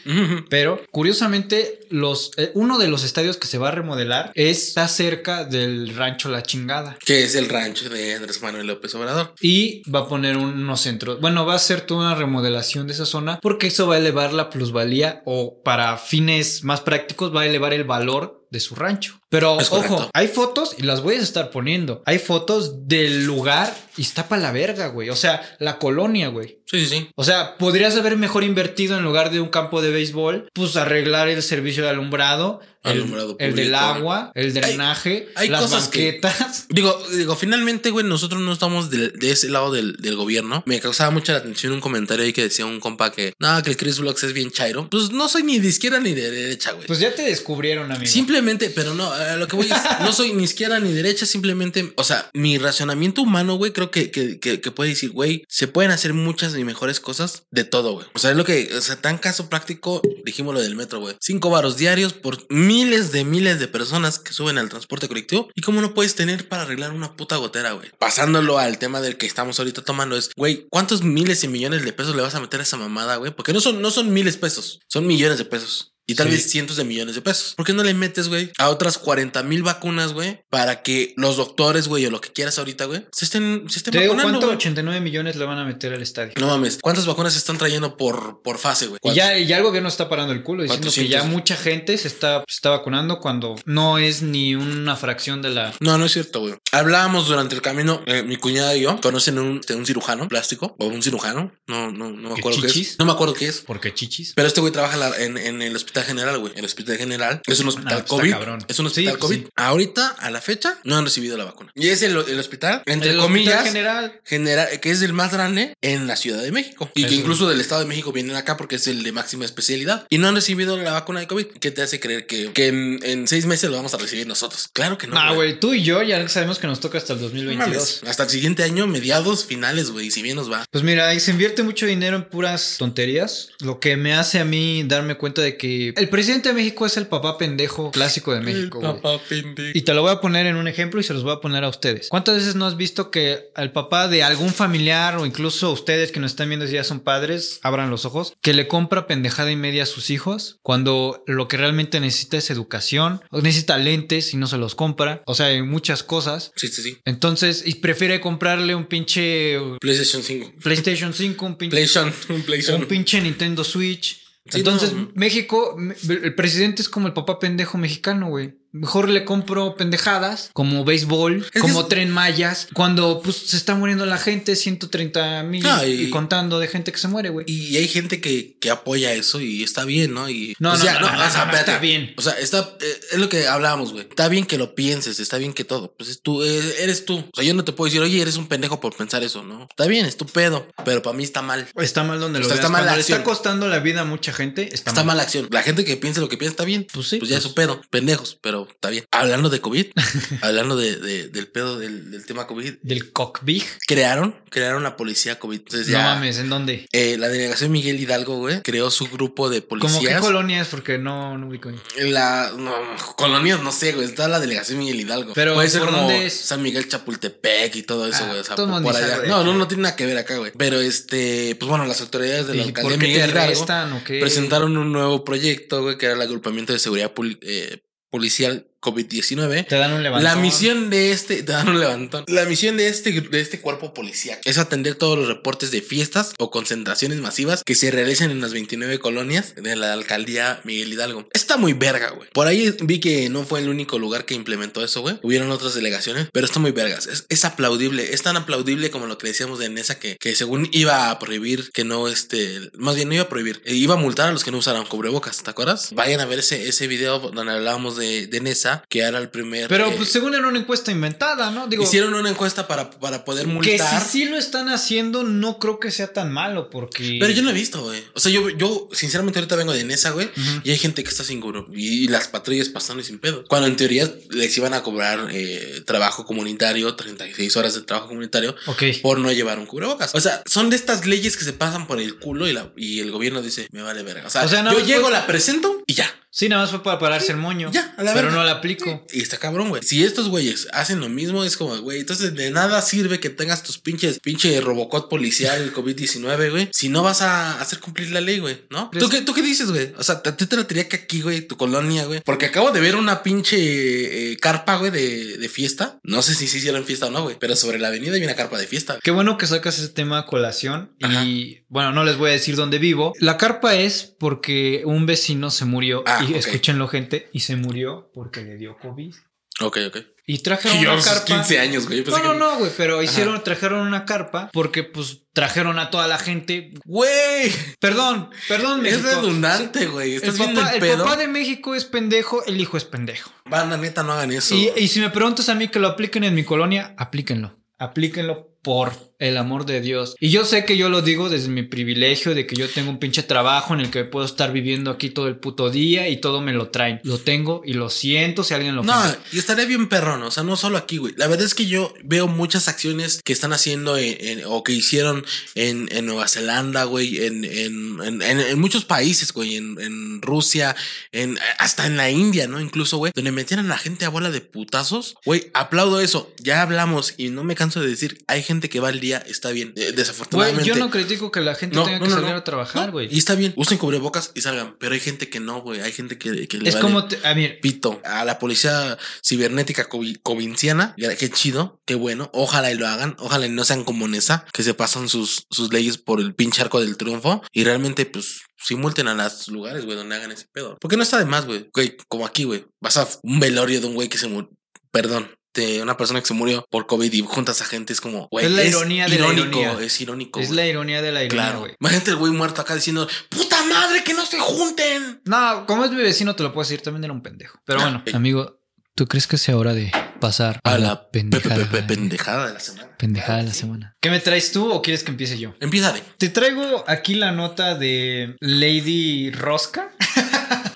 Pero 0.48 0.82
curiosamente, 0.90 1.80
los, 1.90 2.30
eh, 2.36 2.52
uno 2.54 2.78
de 2.78 2.88
los 2.88 3.04
estadios 3.04 3.36
que 3.36 3.46
se 3.46 3.58
va 3.58 3.68
a 3.68 3.70
remodelar 3.72 4.30
está 4.34 4.88
cerca 4.88 5.44
del 5.44 5.94
rancho 5.94 6.30
La 6.30 6.42
Chingada. 6.42 6.96
Que 7.04 7.24
es 7.24 7.34
el 7.34 7.48
rancho 7.48 7.88
de 7.90 8.14
Andrés 8.14 8.40
Manuel 8.40 8.66
López 8.66 8.94
Obrador. 8.94 9.34
Y 9.40 9.82
va 9.90 10.00
a 10.00 10.08
poner 10.08 10.36
unos 10.36 10.80
centros. 10.80 11.20
Bueno, 11.20 11.44
va 11.44 11.54
a 11.54 11.56
hacer 11.56 11.82
toda 11.82 12.06
una 12.06 12.14
remodelación 12.14 12.86
de 12.86 12.94
esa 12.94 13.06
zona 13.06 13.40
porque 13.42 13.66
eso 13.66 13.86
va 13.86 13.96
a 13.96 13.98
elevar 13.98 14.32
la 14.32 14.48
plusvalía 14.48 15.22
o 15.24 15.62
para 15.62 15.98
fines 15.98 16.64
más 16.64 16.80
prácticos 16.80 17.34
va 17.34 17.42
a 17.42 17.46
elevar 17.46 17.74
el 17.74 17.84
valor 17.84 18.46
de 18.50 18.60
su 18.60 18.74
rancho. 18.76 19.20
Pero 19.34 19.58
Es 19.60 19.68
correcto. 19.68 19.94
ojo, 19.96 20.10
hay 20.14 20.28
fotos 20.28 20.76
y 20.78 20.82
las 20.82 21.02
voy 21.02 21.16
a 21.16 21.20
estar 21.20 21.50
poniendo. 21.50 22.02
Hay 22.06 22.20
fotos 22.20 22.86
del 22.86 23.24
lugar 23.24 23.74
y 23.96 24.02
está 24.02 24.28
para 24.28 24.40
la 24.42 24.52
verga, 24.52 24.86
güey. 24.88 25.10
O 25.10 25.16
sea, 25.16 25.56
la 25.58 25.78
colonia, 25.78 26.28
güey. 26.28 26.58
Sí, 26.66 26.80
sí, 26.80 26.86
sí. 26.86 27.08
O 27.16 27.24
sea, 27.24 27.56
podrías 27.58 27.96
haber 27.96 28.16
mejor 28.16 28.42
invertido 28.44 28.96
en 28.96 29.04
lugar 29.04 29.30
de 29.30 29.40
un 29.40 29.48
campo 29.48 29.82
de 29.82 29.90
béisbol, 29.90 30.48
pues 30.52 30.76
arreglar 30.76 31.28
el 31.28 31.42
servicio 31.42 31.82
de 31.84 31.90
alumbrado, 31.90 32.60
el, 32.82 32.92
Alumbrado 32.92 33.36
el 33.38 33.54
del 33.54 33.66
público. 33.66 33.76
agua, 33.84 34.32
el 34.34 34.52
drenaje, 34.52 35.28
hay 35.36 35.48
las 35.48 35.62
cosas 35.62 35.88
que-. 35.88 36.20
Digo, 36.68 37.02
digo, 37.16 37.34
finalmente, 37.36 37.90
güey, 37.90 38.04
nosotros 38.04 38.40
no 38.42 38.52
estamos 38.52 38.90
de, 38.90 39.08
de 39.10 39.30
ese 39.30 39.48
lado 39.48 39.72
del, 39.72 39.96
del 39.96 40.16
gobierno. 40.16 40.62
Me 40.66 40.80
causaba 40.80 41.10
mucha 41.10 41.32
la 41.32 41.38
atención 41.38 41.72
un 41.72 41.80
comentario 41.80 42.24
ahí 42.24 42.32
que 42.32 42.42
decía 42.42 42.66
un 42.66 42.80
compa 42.80 43.12
que, 43.12 43.32
no, 43.38 43.62
que 43.62 43.70
el 43.70 43.76
Chris 43.76 44.00
Vlogs 44.00 44.24
es 44.24 44.32
bien 44.32 44.50
chairo. 44.50 44.88
Pues 44.90 45.10
no 45.12 45.28
soy 45.28 45.44
ni 45.44 45.58
de 45.60 45.68
izquierda 45.68 46.00
ni 46.00 46.12
de 46.12 46.30
derecha, 46.30 46.72
güey. 46.72 46.86
Pues 46.86 46.98
ya 46.98 47.14
te 47.14 47.22
descubrieron, 47.22 47.90
amigo. 47.92 48.10
Simplemente, 48.10 48.70
pero 48.70 48.94
no, 48.94 49.10
lo 49.36 49.48
que 49.48 49.56
voy 49.56 49.66
es, 49.66 50.00
no 50.00 50.12
soy 50.12 50.32
ni 50.32 50.44
izquierda 50.44 50.80
ni 50.80 50.92
derecha, 50.92 51.26
simplemente, 51.26 51.92
o 51.96 52.04
sea, 52.04 52.30
mi 52.34 52.58
racionamiento 52.58 53.22
humano, 53.22 53.56
güey, 53.56 53.72
creo 53.72 53.90
que, 53.90 54.10
que, 54.10 54.38
que, 54.38 54.60
que 54.60 54.70
puede 54.70 54.90
decir, 54.90 55.10
güey, 55.10 55.44
se 55.48 55.68
pueden 55.68 55.90
hacer 55.90 56.14
muchas 56.14 56.56
y 56.56 56.64
mejores 56.64 57.00
cosas 57.00 57.44
de 57.50 57.64
todo, 57.64 57.92
güey. 57.92 58.06
O 58.14 58.18
sea, 58.18 58.30
es 58.30 58.36
lo 58.36 58.44
que, 58.44 58.70
o 58.76 58.80
sea, 58.80 59.00
tan 59.00 59.18
caso 59.18 59.48
práctico, 59.48 60.02
dijimos 60.24 60.54
lo 60.54 60.60
del 60.60 60.76
metro, 60.76 61.00
güey. 61.00 61.16
Cinco 61.20 61.50
varos 61.50 61.76
diarios 61.76 62.12
por 62.12 62.46
miles 62.50 63.12
de 63.12 63.24
miles 63.24 63.58
de 63.58 63.68
personas 63.68 64.18
que 64.18 64.32
suben 64.32 64.58
al 64.58 64.68
transporte 64.68 65.08
colectivo. 65.08 65.48
¿Y 65.54 65.62
cómo 65.62 65.80
no 65.80 65.94
puedes 65.94 66.14
tener 66.14 66.48
para 66.48 66.62
arreglar 66.62 66.92
una 66.92 67.16
puta 67.16 67.36
gotera, 67.36 67.72
güey? 67.72 67.90
Pasándolo 67.98 68.58
al 68.58 68.78
tema 68.78 69.00
del 69.00 69.16
que 69.16 69.26
estamos 69.26 69.58
ahorita 69.58 69.82
tomando 69.82 70.16
es, 70.16 70.30
güey, 70.36 70.66
¿cuántos 70.70 71.02
miles 71.02 71.44
y 71.44 71.48
millones 71.48 71.84
de 71.84 71.92
pesos 71.92 72.14
le 72.16 72.22
vas 72.22 72.34
a 72.34 72.40
meter 72.40 72.60
a 72.60 72.64
esa 72.64 72.76
mamada, 72.76 73.16
güey? 73.16 73.34
Porque 73.34 73.52
no 73.52 73.60
son, 73.60 73.80
no 73.82 73.90
son 73.90 74.12
miles 74.12 74.36
pesos, 74.36 74.80
son 74.88 75.06
millones 75.06 75.38
de 75.38 75.44
pesos. 75.44 75.93
Y 76.06 76.14
tal 76.14 76.26
Sí. 76.28 76.34
vez 76.34 76.50
cientos 76.50 76.76
de 76.76 76.84
millones 76.84 77.14
de 77.14 77.22
pesos. 77.22 77.54
¿Por 77.56 77.64
qué 77.64 77.72
no 77.72 77.82
le 77.82 77.94
metes, 77.94 78.28
güey, 78.28 78.50
a 78.58 78.68
otras 78.68 78.98
40 78.98 79.42
mil 79.42 79.62
vacunas, 79.62 80.12
güey? 80.12 80.40
Para 80.50 80.82
que 80.82 81.14
los 81.16 81.36
doctores, 81.36 81.88
güey, 81.88 82.04
o 82.06 82.10
lo 82.10 82.20
que 82.20 82.30
quieras 82.32 82.58
ahorita, 82.58 82.84
güey, 82.84 83.06
se 83.12 83.24
estén, 83.24 83.64
se 83.68 83.78
estén 83.78 83.92
Te 83.92 84.00
digo, 84.00 84.12
vacunando. 84.14 84.38
¿cuánto? 84.38 84.46
güey? 84.48 84.56
89 84.56 85.00
millones 85.00 85.36
le 85.36 85.44
van 85.44 85.58
a 85.58 85.64
meter 85.64 85.92
al 85.94 86.02
estadio. 86.02 86.32
No 86.38 86.46
mames, 86.48 86.78
¿cuántas 86.82 87.06
vacunas 87.06 87.32
se 87.32 87.38
están 87.38 87.56
trayendo 87.58 87.96
por, 87.96 88.42
por 88.42 88.58
fase, 88.58 88.86
güey? 88.86 88.98
Y 89.02 89.14
ya, 89.14 89.38
y 89.38 89.46
ya 89.46 89.56
el 89.58 89.62
gobierno 89.62 89.88
está 89.88 90.08
parando 90.08 90.32
el 90.32 90.42
culo 90.42 90.62
diciendo 90.62 90.88
que 90.90 90.94
400. 91.00 91.22
ya 91.22 91.28
mucha 91.30 91.56
gente 91.56 91.96
se 91.98 92.08
está, 92.08 92.44
se 92.48 92.54
está 92.56 92.70
vacunando 92.70 93.18
cuando 93.20 93.56
no 93.64 93.98
es 93.98 94.22
ni 94.22 94.54
una 94.54 94.96
fracción 94.96 95.40
de 95.42 95.50
la. 95.50 95.72
No, 95.80 95.96
no 95.98 96.04
es 96.06 96.12
cierto, 96.12 96.40
güey. 96.40 96.54
Hablábamos 96.72 97.28
durante 97.28 97.54
el 97.54 97.62
camino, 97.62 98.02
eh, 98.06 98.22
mi 98.22 98.36
cuñada 98.36 98.76
y 98.76 98.82
yo 98.82 99.00
conocen 99.00 99.38
un, 99.38 99.60
un 99.68 99.86
cirujano 99.86 100.28
plástico 100.28 100.76
o 100.78 100.86
un 100.86 101.02
cirujano. 101.02 101.52
No, 101.66 101.90
no, 101.92 102.10
no 102.10 102.28
me 102.30 102.34
¿Qué, 102.34 102.40
acuerdo 102.40 102.60
qué 102.60 102.66
es. 102.80 102.98
No 102.98 103.04
me 103.06 103.12
acuerdo 103.12 103.32
qué 103.34 103.46
es. 103.48 103.60
Porque 103.66 103.94
chichis. 103.94 104.32
Pero 104.34 104.48
este 104.48 104.60
güey 104.60 104.72
trabaja 104.72 104.94
en, 104.94 105.00
la- 105.00 105.18
en- 105.18 105.38
en 105.38 105.62
el 105.62 105.74
hospital 105.76 105.93
general, 106.02 106.38
güey. 106.38 106.52
El 106.56 106.64
hospital 106.64 106.96
general 106.96 107.40
es 107.46 107.60
un 107.60 107.68
hospital 107.68 107.92
Ah, 107.92 107.98
está 107.98 108.08
COVID. 108.08 108.30
cabrón. 108.30 108.64
Es 108.68 108.78
un 108.78 108.86
hospital 108.86 109.18
COVID. 109.18 109.36
sí. 109.38 109.48
Ahorita, 109.56 110.08
a 110.18 110.30
la 110.30 110.40
fecha, 110.40 110.78
no 110.84 110.96
han 110.96 111.04
recibido 111.04 111.36
la 111.36 111.44
vacuna. 111.44 111.70
Y 111.74 111.88
es 111.88 112.02
el, 112.02 112.16
el 112.16 112.38
hospital, 112.38 112.82
entre 112.86 113.10
El 113.10 113.18
comillas, 113.18 113.54
hospital 113.62 113.72
general. 113.72 114.20
general, 114.24 114.80
que 114.80 114.90
es 114.90 115.02
el 115.02 115.12
más 115.12 115.32
grande 115.32 115.74
en 115.82 116.06
la 116.06 116.16
Ciudad 116.16 116.42
de 116.42 116.52
México. 116.52 116.90
Y 116.94 117.04
que 117.06 117.14
incluso 117.14 117.48
del 117.48 117.60
Estado 117.60 117.82
de 117.82 117.86
México 117.86 118.12
vienen 118.12 118.36
acá 118.36 118.56
porque 118.56 118.76
es 118.76 118.86
el 118.86 119.02
de 119.02 119.12
máxima 119.12 119.44
especialidad. 119.44 120.06
Y 120.10 120.18
no 120.18 120.28
han 120.28 120.34
recibido 120.34 120.76
la 120.76 120.92
vacuna 120.92 121.20
de 121.20 121.26
COVID. 121.26 121.46
¿Qué 121.60 121.70
te 121.70 121.82
hace 121.82 122.00
creer 122.00 122.26
que, 122.26 122.52
que 122.52 122.68
en, 122.68 122.98
en 123.02 123.28
seis 123.28 123.46
meses 123.46 123.70
lo 123.70 123.76
vamos 123.76 123.94
a 123.94 123.98
recibir 123.98 124.26
nosotros? 124.26 124.68
Claro 124.72 124.98
que 124.98 125.06
no. 125.06 125.18
Ah, 125.18 125.32
güey, 125.32 125.58
tú 125.60 125.74
y 125.74 125.82
yo 125.82 126.02
ya 126.02 126.26
sabemos 126.28 126.58
que 126.58 126.66
nos 126.66 126.80
toca 126.80 126.98
hasta 126.98 127.12
el 127.12 127.18
No 127.20 127.24
2022. 127.26 127.68
mames. 127.68 128.00
Hasta 128.06 128.24
el 128.24 128.30
siguiente 128.30 128.62
año, 128.62 128.86
mediados, 128.86 129.44
finales, 129.44 129.90
güey. 129.90 130.10
Si 130.10 130.22
bien 130.22 130.36
nos 130.36 130.50
va. 130.50 130.64
Pues 130.70 130.82
mira, 130.84 131.08
ahí 131.08 131.20
se 131.20 131.30
invierte 131.30 131.62
mucho 131.62 131.86
dinero 131.86 132.16
en 132.16 132.24
puras 132.24 132.76
tonterías, 132.78 133.48
lo 133.60 133.80
que 133.80 133.96
me 133.96 134.14
hace 134.14 134.38
a 134.40 134.44
mí 134.44 134.82
darme 134.86 135.16
cuenta 135.16 135.42
de 135.42 135.56
que 135.56 135.83
el 135.94 136.08
presidente 136.08 136.50
de 136.50 136.54
México 136.54 136.86
es 136.86 136.96
el 136.96 137.06
papá 137.06 137.38
pendejo 137.38 137.90
clásico 137.90 138.34
de 138.34 138.40
México. 138.40 138.80
güey. 138.80 139.18
pendejo. 139.28 139.78
Y 139.78 139.82
te 139.82 139.94
lo 139.94 140.02
voy 140.02 140.12
a 140.12 140.20
poner 140.20 140.46
en 140.46 140.56
un 140.56 140.68
ejemplo 140.68 141.00
y 141.00 141.04
se 141.04 141.12
los 141.12 141.22
voy 141.22 141.32
a 141.32 141.40
poner 141.40 141.64
a 141.64 141.68
ustedes. 141.68 142.08
¿Cuántas 142.08 142.36
veces 142.36 142.54
no 142.54 142.66
has 142.66 142.76
visto 142.76 143.10
que 143.10 143.50
al 143.54 143.72
papá 143.72 144.08
de 144.08 144.22
algún 144.22 144.52
familiar 144.52 145.16
o 145.16 145.26
incluso 145.26 145.72
ustedes 145.72 146.12
que 146.12 146.20
nos 146.20 146.32
están 146.32 146.48
viendo 146.48 146.66
si 146.66 146.74
ya 146.74 146.84
son 146.84 147.00
padres, 147.00 147.60
abran 147.62 147.90
los 147.90 148.04
ojos, 148.04 148.34
que 148.40 148.52
le 148.52 148.68
compra 148.68 149.06
pendejada 149.06 149.50
y 149.50 149.56
media 149.56 149.84
a 149.84 149.86
sus 149.86 150.10
hijos 150.10 150.58
cuando 150.62 151.22
lo 151.26 151.48
que 151.48 151.56
realmente 151.56 152.00
necesita 152.00 152.36
es 152.36 152.50
educación, 152.50 153.22
o 153.30 153.40
necesita 153.40 153.78
lentes 153.78 154.34
y 154.34 154.36
no 154.36 154.46
se 154.46 154.58
los 154.58 154.74
compra, 154.74 155.22
o 155.26 155.34
sea, 155.34 155.50
en 155.50 155.68
muchas 155.68 156.02
cosas. 156.02 156.52
Sí, 156.56 156.68
sí, 156.68 156.82
sí. 156.82 156.98
Entonces, 157.04 157.62
y 157.66 157.76
prefiere 157.76 158.20
comprarle 158.20 158.74
un 158.74 158.86
pinche 158.86 159.58
PlayStation 159.80 160.22
5. 160.22 160.52
PlayStation 160.62 161.12
5, 161.12 161.46
un 161.46 161.56
pinche 161.56 161.76
PlayStation. 161.76 162.14
Un 162.28 162.42
PlayStation. 162.42 162.82
un 162.82 162.88
pinche 162.88 163.20
Nintendo 163.20 163.64
Switch. 163.64 164.23
Sí, 164.48 164.58
Entonces, 164.58 164.92
no. 164.92 165.10
México, 165.14 165.76
el 165.78 166.34
presidente 166.34 166.82
es 166.82 166.88
como 166.88 167.06
el 167.06 167.14
papá 167.14 167.38
pendejo 167.38 167.78
mexicano, 167.78 168.28
güey. 168.28 168.58
Mejor 168.74 169.08
le 169.08 169.24
compro 169.24 169.76
pendejadas 169.76 170.50
como 170.52 170.84
béisbol, 170.84 171.48
que 171.50 171.60
como 171.60 171.82
es- 171.82 171.88
tren 171.88 172.10
mayas, 172.10 172.66
cuando 172.74 173.20
pues 173.22 173.36
se 173.36 173.56
está 173.56 173.74
muriendo 173.76 174.04
la 174.04 174.18
gente, 174.18 174.56
130 174.56 175.42
mil 175.44 175.64
Ah, 175.66 175.86
y... 175.86 176.02
y- 176.06 176.10
contando 176.10 176.58
de 176.58 176.68
gente 176.68 176.90
que 176.92 176.98
se 176.98 177.08
muere, 177.08 177.28
güey. 177.30 177.46
Y 177.48 177.76
hay 177.76 177.86
gente 177.88 178.20
que, 178.20 178.56
que 178.60 178.70
apoya 178.70 179.12
eso 179.12 179.40
y 179.40 179.62
está 179.62 179.84
bien, 179.84 180.12
¿no? 180.12 180.28
Y, 180.28 180.54
No, 180.58 180.70
o 180.72 180.76
no, 180.76 180.78
sea, 180.82 180.94
no, 180.94 181.00
no, 181.00 181.06
no, 181.06 181.12
o 181.12 181.30
sea, 181.30 181.44
no, 181.44 181.50
espérate. 181.52 181.58
está 181.70 181.78
bien. 181.78 182.14
O 182.16 182.22
sea, 182.22 182.32
está, 182.34 182.76
eh, 182.80 183.00
es 183.12 183.18
lo 183.18 183.28
que 183.28 183.46
hablábamos, 183.46 183.92
güey. 183.92 184.06
Está 184.08 184.28
bien 184.28 184.44
que 184.44 184.58
lo 184.58 184.74
pienses, 184.74 185.20
está 185.20 185.38
bien 185.38 185.52
que 185.52 185.64
todo. 185.64 185.94
Pues 185.96 186.10
es 186.10 186.20
tú, 186.20 186.42
eh, 186.42 186.74
eres 186.80 187.04
tú. 187.04 187.18
O 187.18 187.30
sea, 187.34 187.44
yo 187.44 187.54
no 187.54 187.64
te 187.64 187.72
puedo 187.72 187.86
decir, 187.86 188.00
oye, 188.02 188.20
eres 188.20 188.36
un 188.36 188.48
pendejo 188.48 188.80
por 188.80 188.96
pensar 188.96 189.22
eso, 189.22 189.42
¿no? 189.44 189.68
Está 189.70 189.86
bien, 189.86 190.04
es 190.06 190.16
tu 190.16 190.26
pedo, 190.26 190.66
pero 190.84 191.00
para 191.02 191.16
mí 191.16 191.22
está 191.24 191.42
mal. 191.42 191.66
Está 191.76 192.02
mal 192.02 192.18
donde 192.20 192.40
lo 192.40 192.46
O 192.46 192.48
sea, 192.48 192.56
veas. 192.56 192.64
está 192.64 192.68
mal 192.72 192.84
la 192.86 192.94
le 192.96 193.00
está 193.02 193.14
acción. 193.16 193.24
costando 193.34 193.68
la 193.68 193.78
vida 193.78 194.00
a 194.00 194.04
mucha 194.04 194.32
gente, 194.32 194.62
está, 194.74 194.90
Está 194.90 195.02
mal. 195.04 195.14
mala 195.16 195.22
acción. 195.22 195.48
La 195.50 195.62
gente 195.62 195.84
que 195.84 195.96
piensa 195.96 196.20
lo 196.20 196.28
que 196.28 196.36
piensa 196.36 196.52
está 196.52 196.64
bien. 196.64 196.86
Pues 196.92 197.08
sí, 197.08 197.18
Pues 197.18 197.30
ya 197.30 197.36
es 197.36 197.42
pues. 197.44 197.50
su 197.50 197.54
pedo. 197.54 197.80
Pendejos, 197.90 198.38
pero 198.40 198.63
está 198.72 198.90
bien. 198.90 199.04
Hablando 199.10 199.50
de 199.50 199.60
COVID, 199.60 199.86
hablando 200.42 200.76
de, 200.76 200.96
de- 200.96 201.28
del 201.28 201.46
pedo 201.48 201.78
del, 201.78 202.10
del 202.10 202.24
tema 202.26 202.46
COVID, 202.46 202.74
Del 202.82 203.12
cockbig. 203.12 203.64
crearon, 203.86 204.36
crearon 204.50 204.82
la 204.82 204.96
policía 204.96 205.38
COVID. 205.38 205.58
Entonces 205.58 205.86
No 205.88 205.92
ya. 205.94 206.04
mames, 206.14 206.38
¿en 206.38 206.48
dónde? 206.48 206.86
eh, 206.92 207.16
la 207.18 207.28
delegación 207.28 207.72
Miguel 207.72 208.00
Hidalgo, 208.00 208.36
güey, 208.38 208.62
creó 208.62 208.90
su 208.90 209.06
grupo 209.08 209.48
de 209.50 209.62
¿Cómo 209.66 209.80
qué 209.88 209.88
policías. 209.88 210.20
colonia 210.20 210.62
es? 210.62 210.68
Porque 210.68 210.98
no, 210.98 211.36
no 211.38 211.48
ubico. 211.48 211.70
La 211.98 212.52
no, 212.56 212.72
colonias, 213.16 213.62
no 213.62 213.72
sé, 213.72 213.92
güey. 213.92 214.06
Está 214.06 214.28
la 214.28 214.40
delegación 214.40 214.78
Miguel 214.78 215.00
Hidalgo. 215.00 215.32
Pero, 215.34 215.54
puede 215.54 215.68
ser 215.68 215.80
¿por 215.80 215.90
como 215.90 216.02
dónde 216.02 216.26
es? 216.26 216.34
San 216.34 216.62
Miguel 216.62 216.88
Chapultepec 216.88 217.74
y 217.76 217.82
todo 217.82 218.06
eso, 218.06 218.24
Ah, 218.24 218.26
güey. 218.28 218.40
O 218.40 218.44
sea, 218.44 218.56
por, 218.56 218.96
allá. 218.96 219.22
No, 219.26 219.42
no, 219.44 219.54
no 219.54 219.66
tiene 219.68 219.84
nada 219.84 219.96
que 219.96 220.06
ver 220.06 220.18
acá, 220.18 220.36
güey. 220.36 220.52
Pero 220.56 220.80
este, 220.80 221.56
pues 221.58 221.68
bueno, 221.68 221.86
las 221.86 222.00
autoridades 222.00 222.46
de 222.46 222.54
la 222.54 222.62
¿Y 222.64 222.66
alcaldía 222.68 222.96
Miguel 222.96 223.16
Hidalgo 223.30 223.40
arrestan 223.40 224.04
presentaron 224.06 224.76
un 224.76 224.92
nuevo 224.92 225.24
proyecto, 225.24 225.82
güey, 225.82 225.98
que 225.98 226.06
era 226.06 226.14
el 226.14 226.22
agrupamiento 226.22 226.72
de 226.72 226.78
seguridad 226.78 227.12
poli- 227.12 227.38
eh, 227.42 227.80
policial 228.14 228.64
COVID-19. 228.84 229.66
Te 229.66 229.76
dan 229.76 229.92
un 229.92 230.02
levantón. 230.02 230.24
La 230.24 230.36
misión 230.36 230.90
de 230.90 231.12
este, 231.12 231.42
te 231.42 231.52
dan 231.52 231.68
un 231.68 231.80
levantón. 231.80 232.24
La 232.28 232.44
misión 232.44 232.76
de 232.76 232.88
este, 232.88 233.20
de 233.20 233.40
este 233.40 233.60
cuerpo 233.60 233.94
policial 233.94 234.38
es 234.44 234.58
atender 234.58 234.94
todos 234.94 235.18
los 235.18 235.26
reportes 235.26 235.70
de 235.70 235.80
fiestas 235.80 236.34
o 236.38 236.50
concentraciones 236.50 237.18
masivas 237.18 237.62
que 237.64 237.74
se 237.74 237.90
realicen 237.90 238.30
en 238.30 238.40
las 238.40 238.52
29 238.52 238.98
colonias 238.98 239.54
de 239.56 239.76
la 239.76 239.92
alcaldía 239.92 240.60
Miguel 240.64 240.92
Hidalgo. 240.92 241.26
Está 241.32 241.56
muy 241.56 241.72
verga, 241.72 242.10
güey. 242.10 242.28
Por 242.32 242.46
ahí 242.46 242.74
vi 242.82 243.00
que 243.00 243.28
no 243.30 243.44
fue 243.44 243.60
el 243.60 243.68
único 243.68 243.98
lugar 243.98 244.26
que 244.26 244.34
implementó 244.34 244.84
eso, 244.84 245.00
güey. 245.00 245.18
Hubieron 245.22 245.50
otras 245.50 245.74
delegaciones, 245.74 246.28
pero 246.32 246.46
está 246.46 246.60
muy 246.60 246.72
vergas. 246.72 247.06
Es, 247.06 247.26
es 247.28 247.44
aplaudible. 247.44 248.12
Es 248.12 248.22
tan 248.22 248.36
aplaudible 248.36 248.90
como 248.90 249.06
lo 249.06 249.18
que 249.18 249.28
decíamos 249.28 249.58
de 249.58 249.68
Nesa 249.68 249.98
que, 249.98 250.16
que 250.18 250.36
según 250.36 250.68
iba 250.72 251.10
a 251.10 251.18
prohibir 251.18 251.70
que 251.72 251.84
no, 251.84 252.08
este, 252.08 252.70
más 252.74 252.96
bien 252.96 253.08
no 253.08 253.14
iba 253.14 253.24
a 253.24 253.28
prohibir, 253.28 253.62
iba 253.66 253.94
a 253.94 253.98
multar 253.98 254.28
a 254.28 254.32
los 254.32 254.44
que 254.44 254.50
no 254.50 254.58
usaran 254.58 254.86
cubrebocas, 254.86 255.42
¿te 255.42 255.50
acuerdas? 255.50 255.92
Vayan 255.92 256.20
a 256.20 256.26
ver 256.26 256.40
ese, 256.40 256.68
ese 256.68 256.86
video 256.86 257.18
donde 257.18 257.52
hablábamos 257.52 257.96
de, 257.96 258.26
de 258.26 258.40
Nesa, 258.40 258.73
que 258.88 259.00
era 259.00 259.18
el 259.18 259.28
primer... 259.30 259.68
Pero 259.68 259.88
eh, 259.88 259.94
pues 259.96 260.10
según 260.10 260.34
era 260.34 260.46
una 260.48 260.58
encuesta 260.58 260.90
inventada, 260.90 261.50
¿no? 261.50 261.66
Digo, 261.66 261.82
Hicieron 261.84 262.14
una 262.14 262.30
encuesta 262.30 262.66
para, 262.66 262.90
para 262.90 263.24
poder 263.24 263.46
que 263.46 263.52
multar. 263.52 264.02
si 264.02 264.08
sí 264.20 264.24
lo 264.24 264.36
están 264.36 264.68
haciendo, 264.68 265.22
no 265.24 265.58
creo 265.58 265.78
que 265.80 265.90
sea 265.90 266.12
tan 266.12 266.32
malo 266.32 266.70
porque... 266.70 267.18
Pero 267.20 267.32
yo 267.32 267.42
no 267.42 267.50
he 267.50 267.54
visto, 267.54 267.82
güey. 267.82 268.02
O 268.14 268.20
sea, 268.20 268.32
yo, 268.32 268.48
yo 268.50 268.88
sinceramente 268.92 269.38
ahorita 269.38 269.56
vengo 269.56 269.72
de 269.72 269.84
Nesa, 269.84 270.10
güey. 270.10 270.30
Y 270.62 270.70
hay 270.70 270.78
gente 270.78 271.02
que 271.02 271.10
está 271.10 271.24
sin 271.24 271.40
cubro. 271.40 271.66
Y, 271.72 272.04
y 272.04 272.08
las 272.08 272.28
patrullas 272.28 272.68
pasando 272.68 273.02
y 273.02 273.04
sin 273.04 273.18
pedo. 273.18 273.44
Cuando 273.48 273.68
en 273.68 273.76
teoría 273.76 274.10
les 274.30 274.56
iban 274.56 274.74
a 274.74 274.82
cobrar 274.82 275.28
eh, 275.32 275.82
trabajo 275.86 276.24
comunitario, 276.24 276.94
36 276.94 277.56
horas 277.56 277.74
de 277.74 277.82
trabajo 277.82 278.08
comunitario. 278.08 278.54
Ok. 278.66 278.82
Por 279.02 279.18
no 279.18 279.32
llevar 279.32 279.58
un 279.58 279.66
cubrebocas. 279.66 280.14
O 280.14 280.20
sea, 280.20 280.42
son 280.46 280.70
de 280.70 280.76
estas 280.76 281.06
leyes 281.06 281.36
que 281.36 281.44
se 281.44 281.52
pasan 281.52 281.86
por 281.86 282.00
el 282.00 282.18
culo 282.18 282.48
y, 282.48 282.52
la, 282.52 282.72
y 282.76 283.00
el 283.00 283.10
gobierno 283.10 283.42
dice, 283.42 283.68
me 283.72 283.82
vale 283.82 284.02
verga. 284.02 284.26
O 284.26 284.30
sea, 284.30 284.44
O 284.44 284.48
sea, 284.48 284.62
nada 284.62 284.78
yo 284.78 284.84
llego, 284.84 285.10
la 285.10 285.26
presento 285.26 285.82
y 285.86 285.94
ya. 285.94 286.10
Sí, 286.34 286.48
nada 286.48 286.62
más 286.62 286.72
fue 286.72 286.82
para 286.82 286.98
pararse 286.98 287.30
el 287.30 287.38
moño. 287.38 287.70
Ya, 287.72 287.94
a 287.96 288.02
la 288.02 288.12
Pero 288.12 288.26
verga. 288.26 288.38
no 288.40 288.44
la 288.44 288.50
aplico. 288.52 289.06
Y 289.12 289.22
está 289.22 289.38
cabrón, 289.38 289.68
güey. 289.68 289.84
Si 289.84 290.02
estos 290.02 290.28
güeyes 290.28 290.66
hacen 290.72 290.98
lo 290.98 291.08
mismo, 291.08 291.44
es 291.44 291.56
como, 291.56 291.76
güey, 291.78 292.00
entonces 292.00 292.34
de 292.34 292.50
nada 292.50 292.82
sirve 292.82 293.20
que 293.20 293.30
tengas 293.30 293.62
tus 293.62 293.78
pinches, 293.78 294.18
pinche 294.18 294.60
Robocop 294.60 295.08
policial, 295.08 295.62
el 295.62 295.72
COVID-19, 295.72 296.50
güey. 296.50 296.68
Si 296.72 296.88
no 296.88 297.04
vas 297.04 297.22
a 297.22 297.60
hacer 297.60 297.78
cumplir 297.78 298.10
la 298.10 298.20
ley, 298.20 298.40
güey, 298.40 298.64
¿no? 298.68 298.90
¿Tú 298.98 299.08
qué, 299.08 299.20
¿Tú 299.20 299.32
qué 299.32 299.42
dices, 299.42 299.70
güey? 299.70 299.92
O 299.96 300.02
sea, 300.02 300.22
¿te, 300.22 300.32
te 300.32 300.46
tratería 300.46 300.88
que 300.88 300.96
aquí, 300.96 301.20
güey, 301.22 301.46
tu 301.46 301.56
colonia, 301.56 302.04
güey? 302.06 302.20
Porque 302.24 302.46
acabo 302.46 302.72
de 302.72 302.80
ver 302.80 302.96
una 302.96 303.22
pinche 303.22 304.32
eh, 304.32 304.36
carpa, 304.38 304.76
güey, 304.78 304.90
de, 304.90 305.38
de 305.38 305.48
fiesta. 305.48 306.00
No 306.02 306.20
sé 306.20 306.34
si 306.34 306.48
se 306.48 306.58
hicieron 306.58 306.84
fiesta 306.84 307.06
o 307.06 307.10
no, 307.12 307.22
güey. 307.22 307.36
Pero 307.38 307.54
sobre 307.54 307.78
la 307.78 307.88
avenida 307.88 308.16
hay 308.16 308.24
una 308.24 308.34
carpa 308.34 308.58
de 308.58 308.66
fiesta. 308.66 308.98
Qué 309.04 309.12
bueno 309.12 309.38
que 309.38 309.46
sacas 309.46 309.78
ese 309.78 309.90
tema 309.90 310.18
a 310.18 310.26
colación. 310.26 310.90
Ajá. 311.00 311.24
Y 311.24 311.64
bueno, 311.68 311.92
no 311.92 312.02
les 312.02 312.16
voy 312.16 312.30
a 312.30 312.32
decir 312.32 312.56
dónde 312.56 312.78
vivo. 312.78 313.12
La 313.20 313.36
carpa 313.36 313.76
es 313.76 314.14
porque 314.18 314.82
un 314.84 315.06
vecino 315.06 315.50
se 315.50 315.64
murió. 315.64 316.02
Ah, 316.06 316.23
y 316.24 316.32
ok. 316.32 316.36
escúchenlo, 316.36 316.88
gente. 316.88 317.28
Y 317.32 317.40
se 317.40 317.56
murió 317.56 318.10
porque 318.14 318.42
le 318.42 318.56
dio 318.56 318.76
COVID. 318.78 319.14
Ok, 319.60 319.78
ok. 319.86 319.98
Y 320.26 320.38
trajeron 320.38 320.78
a 320.78 320.92
una 320.94 321.02
sus 321.02 321.12
carpa. 321.12 321.24
15 321.26 321.58
años, 321.60 321.86
güey. 321.86 322.02
No, 322.04 322.18
no, 322.18 322.34
no, 322.34 322.58
güey, 322.58 322.72
pero 322.76 323.02
hicieron, 323.02 323.44
trajeron 323.44 323.86
una 323.86 324.04
carpa 324.04 324.50
porque 324.52 324.82
pues 324.82 325.22
trajeron 325.32 325.78
a 325.78 325.90
toda 325.90 326.08
la 326.08 326.18
gente. 326.18 326.72
Güey, 326.84 327.52
Perdón, 327.78 328.30
perdón, 328.48 328.84
es 328.86 329.02
redundante, 329.02 329.86
güey. 329.86 330.12
El 330.12 330.16
¿Estás 330.16 330.38
viendo 330.38 330.60
papá, 330.60 330.72
el 330.72 330.82
el 330.82 330.90
pedo? 330.90 331.04
papá 331.04 331.16
de 331.16 331.28
México 331.28 331.74
es 331.74 331.84
pendejo, 331.84 332.44
el 332.46 332.60
hijo 332.60 332.76
es 332.76 332.84
pendejo. 332.84 333.30
Banda, 333.44 333.76
neta, 333.76 334.02
no 334.02 334.12
hagan 334.14 334.32
eso. 334.32 334.54
Y, 334.54 334.70
y 334.76 334.88
si 334.88 335.00
me 335.00 335.10
preguntas 335.10 335.48
a 335.48 335.54
mí 335.54 335.68
que 335.68 335.78
lo 335.78 335.88
apliquen 335.88 336.24
en 336.24 336.34
mi 336.34 336.42
colonia, 336.42 336.94
aplíquenlo. 336.96 337.56
Aplíquenlo 337.78 338.53
por 338.64 339.14
el 339.20 339.36
amor 339.36 339.64
de 339.64 339.80
Dios. 339.80 340.16
Y 340.18 340.30
yo 340.30 340.44
sé 340.44 340.64
que 340.64 340.76
yo 340.76 340.88
lo 340.88 341.00
digo 341.00 341.28
desde 341.30 341.48
mi 341.48 341.62
privilegio 341.62 342.34
de 342.34 342.46
que 342.46 342.56
yo 342.56 342.68
tengo 342.68 342.90
un 342.90 342.98
pinche 342.98 343.22
trabajo 343.22 343.72
en 343.72 343.80
el 343.80 343.90
que 343.90 344.04
puedo 344.04 344.26
estar 344.26 344.52
viviendo 344.52 344.90
aquí 344.90 345.08
todo 345.08 345.28
el 345.28 345.36
puto 345.36 345.70
día 345.70 346.08
y 346.08 346.16
todo 346.20 346.40
me 346.40 346.52
lo 346.52 346.68
traen. 346.70 347.00
Lo 347.04 347.18
tengo 347.18 347.62
y 347.64 347.74
lo 347.74 347.90
siento 347.90 348.42
si 348.42 348.54
alguien 348.54 348.74
lo 348.74 348.82
No, 348.82 348.98
ofende. 348.98 349.18
y 349.32 349.38
estaría 349.38 349.64
bien 349.66 349.88
perrón, 349.88 350.22
o 350.24 350.30
sea, 350.32 350.42
no 350.42 350.56
solo 350.56 350.76
aquí, 350.78 350.96
güey. 350.98 351.14
La 351.16 351.28
verdad 351.28 351.46
es 351.46 351.54
que 351.54 351.66
yo 351.66 351.94
veo 352.02 352.26
muchas 352.26 352.66
acciones 352.66 353.20
que 353.24 353.32
están 353.32 353.52
haciendo 353.52 353.96
en- 353.96 354.16
en- 354.20 354.42
o 354.46 354.64
que 354.64 354.72
hicieron 354.72 355.24
en, 355.54 355.88
en 355.92 356.06
Nueva 356.06 356.26
Zelanda, 356.26 356.84
güey, 356.84 357.24
en, 357.24 357.44
en, 357.44 358.00
en, 358.02 358.20
en- 358.22 358.40
en 358.40 358.58
muchos 358.58 358.84
países, 358.84 359.32
güey, 359.32 359.56
en, 359.56 359.80
en 359.80 360.22
Rusia, 360.22 360.74
en, 361.12 361.38
hasta 361.58 361.86
en 361.86 361.96
la 361.96 362.10
India, 362.10 362.48
¿no? 362.48 362.60
Incluso, 362.60 362.98
güey, 362.98 363.12
donde 363.14 363.30
metieran 363.32 363.66
a 363.66 363.70
la 363.70 363.78
gente 363.78 364.04
a 364.04 364.08
bola 364.10 364.30
de 364.30 364.40
putazos. 364.40 365.14
Güey, 365.24 365.50
aplaudo 365.54 366.00
eso. 366.00 366.32
Ya 366.42 366.62
hablamos 366.62 367.14
y 367.16 367.28
no 367.28 367.44
me 367.44 367.54
canso 367.54 367.80
de 367.80 367.88
decir, 367.88 368.18
hay 368.26 368.42
gente 368.42 368.53
que 368.60 368.80
va 368.80 368.88
al 368.88 369.00
día, 369.00 369.18
está 369.18 369.50
bien. 369.50 369.68
Eh, 369.76 369.82
Güey, 369.84 369.92
desafortunadamente. 369.92 370.64
yo 370.68 370.76
no 370.76 370.90
critico 370.90 371.30
que 371.30 371.40
la 371.40 371.54
gente 371.54 371.76
No, 371.76 371.84
tenga 371.84 371.98
no, 371.98 372.04
que 372.04 372.10
no, 372.10 372.16
salir 372.16 372.32
a 372.34 372.44
trabajar, 372.44 372.90
güey. 372.90 373.08
Y 373.14 373.18
está 373.18 373.34
bien, 373.34 373.52
usen 373.56 373.78
cubrebocas 373.78 374.30
y 374.34 374.40
salgan. 374.40 374.76
Pero 374.78 374.94
hay 374.94 375.00
gente 375.00 375.28
que 375.28 375.40
no, 375.40 375.60
güey. 375.62 375.80
Hay 375.80 375.92
gente 375.92 376.18
que, 376.18 376.48
que 376.48 376.58
le 376.58 376.68
Es 376.68 376.74
vale 376.76 376.82
como, 376.86 377.06
te- 377.08 377.18
a 377.26 377.34
ver, 377.34 377.58
pito 377.60 378.00
a 378.04 378.24
la 378.24 378.38
policía 378.38 378.96
cibernética 379.24 379.88
covi- 379.88 380.20
covinciana. 380.22 380.94
Qué 381.18 381.30
chido, 381.30 381.80
qué 381.84 381.94
bueno. 381.94 382.30
Ojalá 382.32 382.70
y 382.72 382.76
lo 382.76 382.86
hagan. 382.86 383.16
Ojalá 383.18 383.46
y 383.46 383.50
no 383.50 383.64
sean 383.64 383.84
como 383.84 384.08
Nesa, 384.08 384.44
que 384.52 384.62
se 384.62 384.74
pasan 384.74 385.08
sus, 385.08 385.46
sus 385.50 385.72
leyes 385.72 385.98
por 385.98 386.20
el 386.20 386.34
pinche 386.34 386.62
arco 386.62 386.80
del 386.80 386.96
triunfo. 386.96 387.42
Y 387.52 387.64
realmente, 387.64 388.06
pues, 388.06 388.42
sí 388.56 388.74
multen 388.76 389.08
a 389.08 389.14
los 389.14 389.48
lugares, 389.48 389.84
güey, 389.84 389.96
donde 389.96 390.14
hagan 390.16 390.32
ese 390.32 390.46
pedo. 390.52 390.76
Porque 390.80 390.96
no 390.96 391.02
está 391.02 391.18
de 391.18 391.24
más, 391.26 391.46
güey. 391.46 391.68
Güey, 391.72 391.96
como 392.08 392.26
aquí, 392.26 392.44
güey. 392.44 392.66
Vas 392.80 392.96
a 392.96 393.08
un 393.22 393.40
velorio 393.40 393.80
de 393.80 393.86
un 393.86 393.94
güey 393.94 394.08
que 394.08 394.18
se 394.18 394.28
murió. 394.28 394.50
Perdón. 394.90 395.30
De 395.54 395.80
una 395.82 395.96
persona 395.96 396.20
que 396.20 396.26
se 396.26 396.34
murió 396.34 396.66
por 396.70 396.86
COVID 396.86 397.12
y 397.12 397.20
juntas 397.20 397.62
a 397.62 397.64
gente, 397.64 397.92
es 397.92 398.00
como, 398.00 398.26
güey, 398.30 398.46
Es 398.46 398.52
la 398.52 398.64
ironía 398.64 399.04
de 399.06 399.18
la 399.18 399.32
ironía. 399.32 399.72
es 399.80 400.00
irónico. 400.00 400.40
es 400.40 400.50
la 400.50 400.66
ironía 400.66 401.00
de 401.00 401.12
la 401.12 401.22
ironía, 401.24 401.42
Claro, 401.44 401.60
güey. 401.60 401.74
Imagínate 401.80 402.10
el 402.10 402.16
güey 402.16 402.32
muerto 402.32 402.60
acá 402.60 402.74
diciendo, 402.74 403.08
puta 403.28 403.62
madre, 403.64 404.02
que 404.04 404.14
no 404.14 404.26
se 404.26 404.38
junten. 404.38 405.20
No, 405.24 405.64
como 405.66 405.84
es 405.84 405.90
mi 405.92 406.02
vecino, 406.02 406.34
te 406.34 406.42
lo 406.42 406.52
puedo 406.52 406.64
decir, 406.68 406.82
también 406.82 407.04
era 407.04 407.12
un 407.12 407.22
pendejo. 407.22 407.58
Pero 407.64 407.80
Ah, 407.80 407.82
bueno, 407.84 408.02
amigo, 408.14 408.60
¿tú 408.96 409.06
crees 409.06 409.26
que 409.28 409.38
sea 409.38 409.56
hora 409.56 409.74
de 409.74 409.92
pasar 410.20 410.58
a, 410.64 410.74
A 410.74 410.78
la, 410.78 410.86
la 410.88 411.10
pendejada, 411.10 411.56
pe- 411.56 411.64
pe- 411.66 411.82
pe- 411.82 411.82
pendejada 411.94 412.46
de 412.48 412.54
la 412.54 412.60
semana. 412.60 412.96
pendejada 412.98 413.38
de 413.38 413.44
la 413.44 413.54
semana? 413.54 413.96
¿Qué 414.00 414.10
me 414.10 414.18
traes 414.20 414.50
tú 414.52 414.70
o 414.72 414.82
quieres 414.82 415.04
que 415.04 415.10
empiece 415.12 415.38
yo? 415.38 415.54
Empieza 415.60 415.92
de. 415.92 416.02
Te 416.18 416.30
traigo 416.30 416.84
aquí 416.88 417.14
la 417.14 417.30
nota 417.32 417.74
de 417.76 418.36
Lady 418.40 419.30
Rosca. 419.30 419.90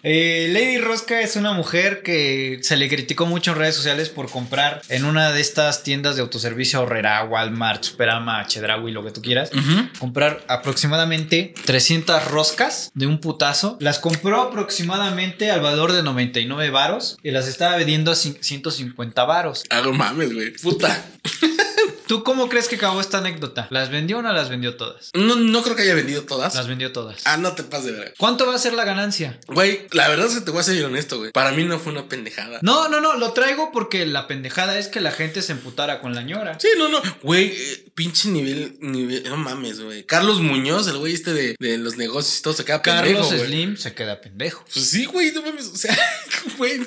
Eh, 0.02 0.48
Lady 0.52 0.78
Rosca 0.78 1.20
es 1.20 1.36
una 1.36 1.52
mujer 1.52 2.02
que 2.02 2.60
se 2.62 2.76
le 2.76 2.88
criticó 2.88 3.26
mucho 3.26 3.52
en 3.52 3.58
redes 3.58 3.74
sociales 3.74 4.08
por 4.08 4.30
comprar 4.30 4.80
en 4.88 5.04
una 5.04 5.32
de 5.32 5.40
estas 5.40 5.82
tiendas 5.82 6.14
de 6.16 6.22
autoservicio 6.22 6.82
Horrera, 6.82 7.24
Walmart, 7.24 7.82
Superama, 7.82 8.46
Chedraui, 8.46 8.92
lo 8.92 9.04
que 9.04 9.10
tú 9.10 9.20
quieras. 9.22 9.50
Comprar 9.98 10.44
aproximadamente 10.48 11.54
300 11.64 12.26
roscas 12.30 12.90
de 12.94 13.06
un 13.06 13.20
putazo. 13.20 13.76
Las 13.80 13.98
compró 13.98 14.40
aproximadamente 14.40 15.50
al 15.50 15.60
valor 15.60 15.92
de 15.92 16.02
99 16.02 16.70
varos 16.70 17.18
y 17.22 17.30
las 17.32 17.48
estaba 17.48 17.76
vendiendo 17.76 18.10
a 18.12 18.14
cin- 18.14 18.38
150 18.40 19.24
varos. 19.24 19.64
Hago 19.70 19.92
mames, 19.92 20.32
güey. 20.32 20.50
Puta. 20.52 21.04
¿Tú 22.08 22.24
cómo 22.24 22.48
crees 22.48 22.68
que 22.68 22.76
acabó 22.76 23.02
esta 23.02 23.18
anécdota? 23.18 23.68
¿Las 23.70 23.90
vendió 23.90 24.18
o 24.18 24.22
no 24.22 24.32
las 24.32 24.48
vendió 24.48 24.76
todas? 24.76 25.10
No, 25.12 25.36
no 25.36 25.62
creo 25.62 25.76
que 25.76 25.82
haya 25.82 25.94
vendido 25.94 26.22
todas. 26.22 26.54
Las 26.54 26.66
vendió 26.66 26.90
todas. 26.90 27.20
Ah, 27.26 27.36
no 27.36 27.52
te 27.52 27.62
pases 27.62 27.86
de 27.86 27.92
ver. 27.92 28.14
¿Cuánto 28.16 28.46
va 28.46 28.54
a 28.54 28.58
ser 28.58 28.72
la 28.72 28.84
ganancia? 28.84 29.38
Güey, 29.46 29.86
la 29.92 30.08
verdad 30.08 30.26
es 30.26 30.34
que 30.36 30.40
te 30.40 30.50
voy 30.50 30.60
a 30.60 30.62
ser 30.62 30.82
honesto, 30.82 31.18
güey. 31.18 31.32
Para 31.32 31.52
mí 31.52 31.64
no 31.64 31.78
fue 31.78 31.92
una 31.92 32.08
pendejada. 32.08 32.60
No, 32.62 32.88
no, 32.88 33.02
no, 33.02 33.16
lo 33.16 33.32
traigo 33.34 33.72
porque 33.72 34.06
la 34.06 34.26
pendejada 34.26 34.78
es 34.78 34.88
que 34.88 35.02
la 35.02 35.12
gente 35.12 35.42
se 35.42 35.52
emputara 35.52 36.00
con 36.00 36.14
la 36.14 36.22
ñora. 36.22 36.58
Sí, 36.58 36.68
no, 36.78 36.88
no. 36.88 37.02
Güey, 37.22 37.52
eh, 37.54 37.84
pinche 37.94 38.30
nivel, 38.30 38.78
nivel. 38.80 39.24
No 39.24 39.36
mames, 39.36 39.80
güey. 39.80 40.04
Carlos 40.04 40.40
Muñoz, 40.40 40.88
el 40.88 40.96
güey 40.96 41.12
este 41.12 41.34
de, 41.34 41.56
de 41.58 41.76
los 41.76 41.98
negocios 41.98 42.38
y 42.38 42.42
todo, 42.42 42.54
se 42.54 42.64
queda 42.64 42.80
pendejo, 42.80 43.04
Carlos 43.04 43.26
güey. 43.34 43.46
Slim 43.46 43.76
se 43.76 43.94
queda 43.94 44.20
pendejo. 44.22 44.64
Pues 44.72 44.86
sí, 44.86 45.04
güey, 45.04 45.30
no 45.32 45.42
mames. 45.42 45.66
O 45.66 45.76
sea, 45.76 45.96
güey. 46.56 46.80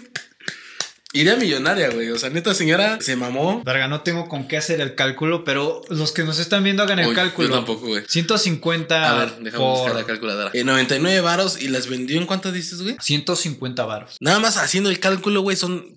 Iría 1.13 1.36
millonaria, 1.36 1.89
güey. 1.89 2.10
O 2.12 2.18
sea, 2.18 2.30
neta 2.30 2.53
señora 2.53 3.00
se 3.01 3.18
mamó. 3.18 3.62
Verga, 3.65 3.89
no 3.89 4.01
tengo 4.01 4.30
con 4.30 4.48
qué 4.48 4.58
hacer 4.58 4.80
el 4.80 4.96
cálculo, 4.96 5.44
pero 5.44 5.82
los 5.89 6.13
que 6.13 6.24
nos 6.24 6.39
están 6.39 6.63
viendo 6.63 6.84
hagan 6.84 7.00
el 7.00 7.08
Uy, 7.10 7.15
cálculo. 7.15 7.50
Yo 7.50 7.56
tampoco, 7.56 7.88
güey. 7.88 8.03
150 8.08 9.12
A 9.12 9.13
ver, 9.18 9.36
déjame 9.41 9.63
por 9.63 9.77
buscar 9.77 9.96
la 9.96 10.06
calculadora. 10.06 10.51
Eh, 10.53 10.63
99 10.63 11.20
varos 11.20 11.62
y 11.62 11.68
las 11.68 11.88
vendió 11.88 12.18
en 12.18 12.25
cuánto 12.25 12.51
dices, 12.51 12.82
güey? 12.82 12.96
150 13.01 13.86
varos. 13.86 14.15
Nada 14.22 14.39
más 14.39 14.56
haciendo 14.56 14.89
el 14.89 15.00
cálculo, 15.00 15.41
güey, 15.41 15.58
son. 15.58 15.94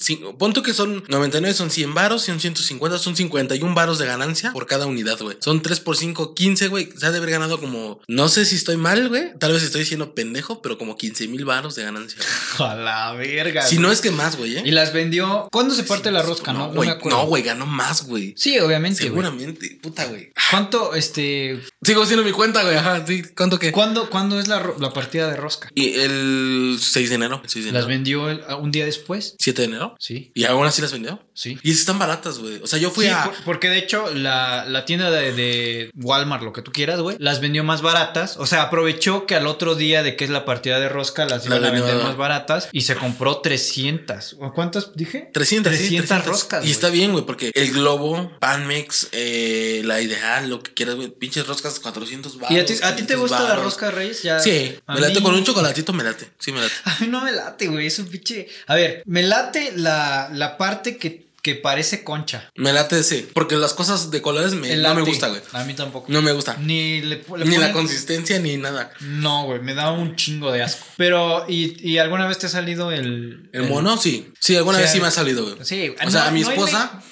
tú 0.53 0.63
que 0.63 0.75
son 0.75 1.05
99, 1.09 1.55
son 1.55 1.71
100 1.71 1.95
varos, 1.95 2.23
son 2.23 2.41
150, 2.41 2.99
son 2.99 3.15
51 3.15 3.75
varos 3.75 3.99
de 3.99 4.07
ganancia 4.07 4.53
por 4.53 4.67
cada 4.67 4.87
unidad, 4.87 5.19
güey. 5.21 5.37
Son 5.41 5.63
3 5.63 5.79
por 5.81 5.97
5, 5.97 6.35
15, 6.35 6.69
güey. 6.69 6.89
Se 6.97 7.07
ha 7.07 7.13
de 7.13 7.19
haber 7.19 7.31
ganado 7.31 7.61
como. 7.61 8.01
No 8.09 8.29
sé 8.29 8.45
si 8.45 8.57
estoy 8.57 8.77
mal, 8.77 9.09
güey. 9.09 9.39
Tal 9.39 9.53
vez 9.53 9.63
estoy 9.63 9.83
diciendo 9.83 10.15
pendejo, 10.15 10.61
pero 10.61 10.77
como 10.77 10.97
15 10.97 11.29
mil 11.29 11.45
varos 11.45 11.77
de 11.77 11.85
ganancia. 11.85 12.19
A 12.59 12.75
la 12.75 13.13
verga. 13.13 13.63
si 13.63 13.77
güey. 13.77 13.87
no 13.87 13.93
es 13.93 14.01
que 14.01 14.11
más, 14.11 14.37
güey, 14.37 14.57
¿eh? 14.57 14.63
Y 14.65 14.73
las 14.73 14.93
vendió. 14.93 15.04
¿Cuándo 15.51 15.75
se 15.75 15.85
parte 15.85 16.11
la 16.11 16.23
rosca? 16.23 16.53
No, 16.53 16.69
no, 16.69 16.73
güey. 16.75 16.89
me 16.89 16.95
acuerdo. 16.95 17.19
No, 17.19 17.27
güey, 17.27 17.43
ganó 17.43 17.67
más, 17.67 18.07
güey. 18.07 18.35
Sí, 18.37 18.59
obviamente. 18.59 19.03
Seguramente, 19.03 19.79
puta, 19.83 20.05
güey. 20.07 20.33
¿Cuánto, 20.51 20.95
este. 20.95 21.61
Sigo 21.83 22.03
haciendo 22.03 22.25
mi 22.25 22.33
cuenta, 22.33 22.63
güey. 22.63 22.77
Ajá, 22.77 23.05
sí. 23.07 23.23
¿Cuánto 23.37 23.59
qué? 23.59 23.73
¿Cuándo, 23.73 24.09
¿cuándo 24.11 24.39
es 24.41 24.49
la, 24.49 24.65
la 24.79 24.93
partida 24.93 25.29
de 25.31 25.37
rosca? 25.37 25.69
Y 25.75 25.95
el 26.01 26.77
6 26.81 27.09
de 27.11 27.15
enero. 27.17 27.41
El 27.43 27.51
6 27.51 27.65
de 27.67 27.73
¿Las 27.73 27.87
vendió 27.87 28.31
el- 28.31 28.43
un 28.61 28.71
día 28.71 28.85
después? 28.85 29.37
7 29.39 29.63
de 29.63 29.69
enero. 29.69 29.95
Sí. 29.99 30.33
Y 30.35 30.45
aún 30.45 30.67
así 30.67 30.81
las 30.83 30.93
vendió. 30.93 31.21
Sí. 31.35 31.59
Y 31.63 31.73
están 31.73 31.99
baratas, 31.99 32.39
güey. 32.39 32.61
O 32.63 32.67
sea, 32.67 32.79
yo 32.79 32.91
fui 32.91 33.07
Sí, 33.07 33.11
a. 33.11 33.25
por- 33.25 33.35
porque 33.45 33.69
de 33.69 33.79
hecho 33.79 34.11
la, 34.15 34.65
la 34.67 34.85
tienda 34.85 35.11
de, 35.11 35.33
de 35.33 35.91
Walmart, 35.95 36.43
lo 36.43 36.53
que 36.53 36.63
tú 36.63 36.73
quieras, 36.73 37.01
güey, 37.01 37.17
las 37.19 37.41
vendió 37.41 37.65
más 37.65 37.83
baratas. 37.83 38.37
O 38.39 38.47
sea, 38.47 38.63
aprovechó 38.63 39.27
que 39.27 39.35
al 39.35 39.47
otro 39.47 39.75
día 39.75 40.03
de 40.03 40.17
que 40.17 40.25
es 40.25 40.31
la 40.31 40.45
partida 40.45 40.79
de 40.81 40.89
rosca 40.89 41.25
las 41.27 41.45
iban 41.47 41.65
a 41.65 41.71
vendió- 41.71 41.85
vender 41.87 42.05
más 42.05 42.17
baratas 42.17 42.69
y 42.73 42.83
se 42.83 42.95
compró 42.97 43.39
300. 43.41 44.37
¿O 44.41 44.53
¿Cuántas 44.53 44.94
dije? 44.95 45.31
300, 45.33 45.73
sí, 45.75 45.79
300 45.97 46.25
roscas, 46.27 46.61
Y 46.61 46.67
güey. 46.67 46.71
está 46.73 46.91
bien, 46.91 47.13
güey, 47.13 47.25
porque 47.27 47.51
el 47.55 47.73
globo, 47.73 48.31
Panmex, 48.41 49.09
eh, 49.13 49.83
la 49.85 50.01
ideal, 50.01 50.49
lo 50.51 50.63
que 50.63 50.73
quieras, 50.75 50.95
güey, 50.97 51.09
pinches 51.09 51.47
roscas, 51.47 51.79
400 51.81 52.39
baros. 52.39 52.57
¿Y 52.57 52.61
a 52.61 52.65
ti, 52.65 52.73
a 52.83 52.95
ti 52.97 53.03
te 53.03 53.15
500 53.15 53.21
gusta 53.21 53.43
la 53.43 53.49
varos. 53.51 53.65
rosca 53.65 53.91
Reyes? 53.91 54.23
Ya, 54.23 54.39
Sí, 54.41 54.77
a 54.87 54.95
me 54.95 55.01
late 55.01 55.15
mí- 55.17 55.23
con 55.23 55.35
un 55.35 55.45
chocolatito, 55.45 55.93
me 55.93 56.05
late. 56.05 56.29
Sí, 56.39 56.53
me 56.53 56.61
late. 56.61 56.73
A 56.85 56.97
mí 57.01 57.07
no 57.09 57.21
me 57.23 57.33
late, 57.33 57.69
güey. 57.69 57.87
Es 57.87 57.99
un 57.99 58.07
pinche. 58.07 58.49
A 58.67 58.75
ver, 58.75 59.03
me 59.07 59.23
late 59.23 59.73
la, 59.77 60.31
la 60.33 60.57
parte 60.57 60.97
que, 60.97 61.27
que 61.45 61.55
parece 61.55 62.03
concha. 62.05 62.51
Me 62.57 62.73
late 62.73 62.99
ese. 62.99 63.29
Porque 63.35 63.55
las 63.57 63.75
cosas 63.75 64.11
de 64.11 64.23
colores 64.23 64.55
me, 64.55 64.75
no 64.77 64.95
me 64.95 65.03
gusta, 65.03 65.29
güey. 65.29 65.43
A 65.53 65.63
mí 65.65 65.75
tampoco. 65.75 66.07
No 66.09 66.23
me 66.23 66.33
gusta. 66.33 66.57
Ni 66.57 67.03
le, 67.03 67.23
le 67.37 67.45
Ni 67.45 67.59
la 67.59 67.71
consistencia 67.71 68.39
ni 68.39 68.57
nada. 68.57 68.91
No, 69.01 69.45
güey, 69.45 69.61
me 69.61 69.75
da 69.75 69.93
un 69.93 70.17
chingo 70.17 70.51
de 70.51 70.63
asco. 70.63 70.87
Pero, 70.97 71.45
¿y, 71.47 71.77
y 71.87 71.99
alguna 71.99 72.27
vez 72.27 72.39
te 72.39 72.47
ha 72.47 72.49
salido 72.49 72.91
el. 72.91 73.51
El 73.53 73.69
mono, 73.69 73.99
sí. 73.99 74.33
Sí, 74.41 74.57
alguna 74.57 74.79
O 74.79 74.81
sea, 74.81 74.85
vez 74.87 74.93
sí 74.95 75.01
me 75.03 75.07
ha 75.09 75.11
salido, 75.11 75.45
güey. 75.45 75.57
Sí, 75.65 75.95
O 76.03 76.11
sea, 76.11 76.23
no- 76.23 76.29
a 76.29 76.31
mi 76.31 76.41
no 76.41 76.49
hay 76.49 76.55
esposa, 76.55 77.03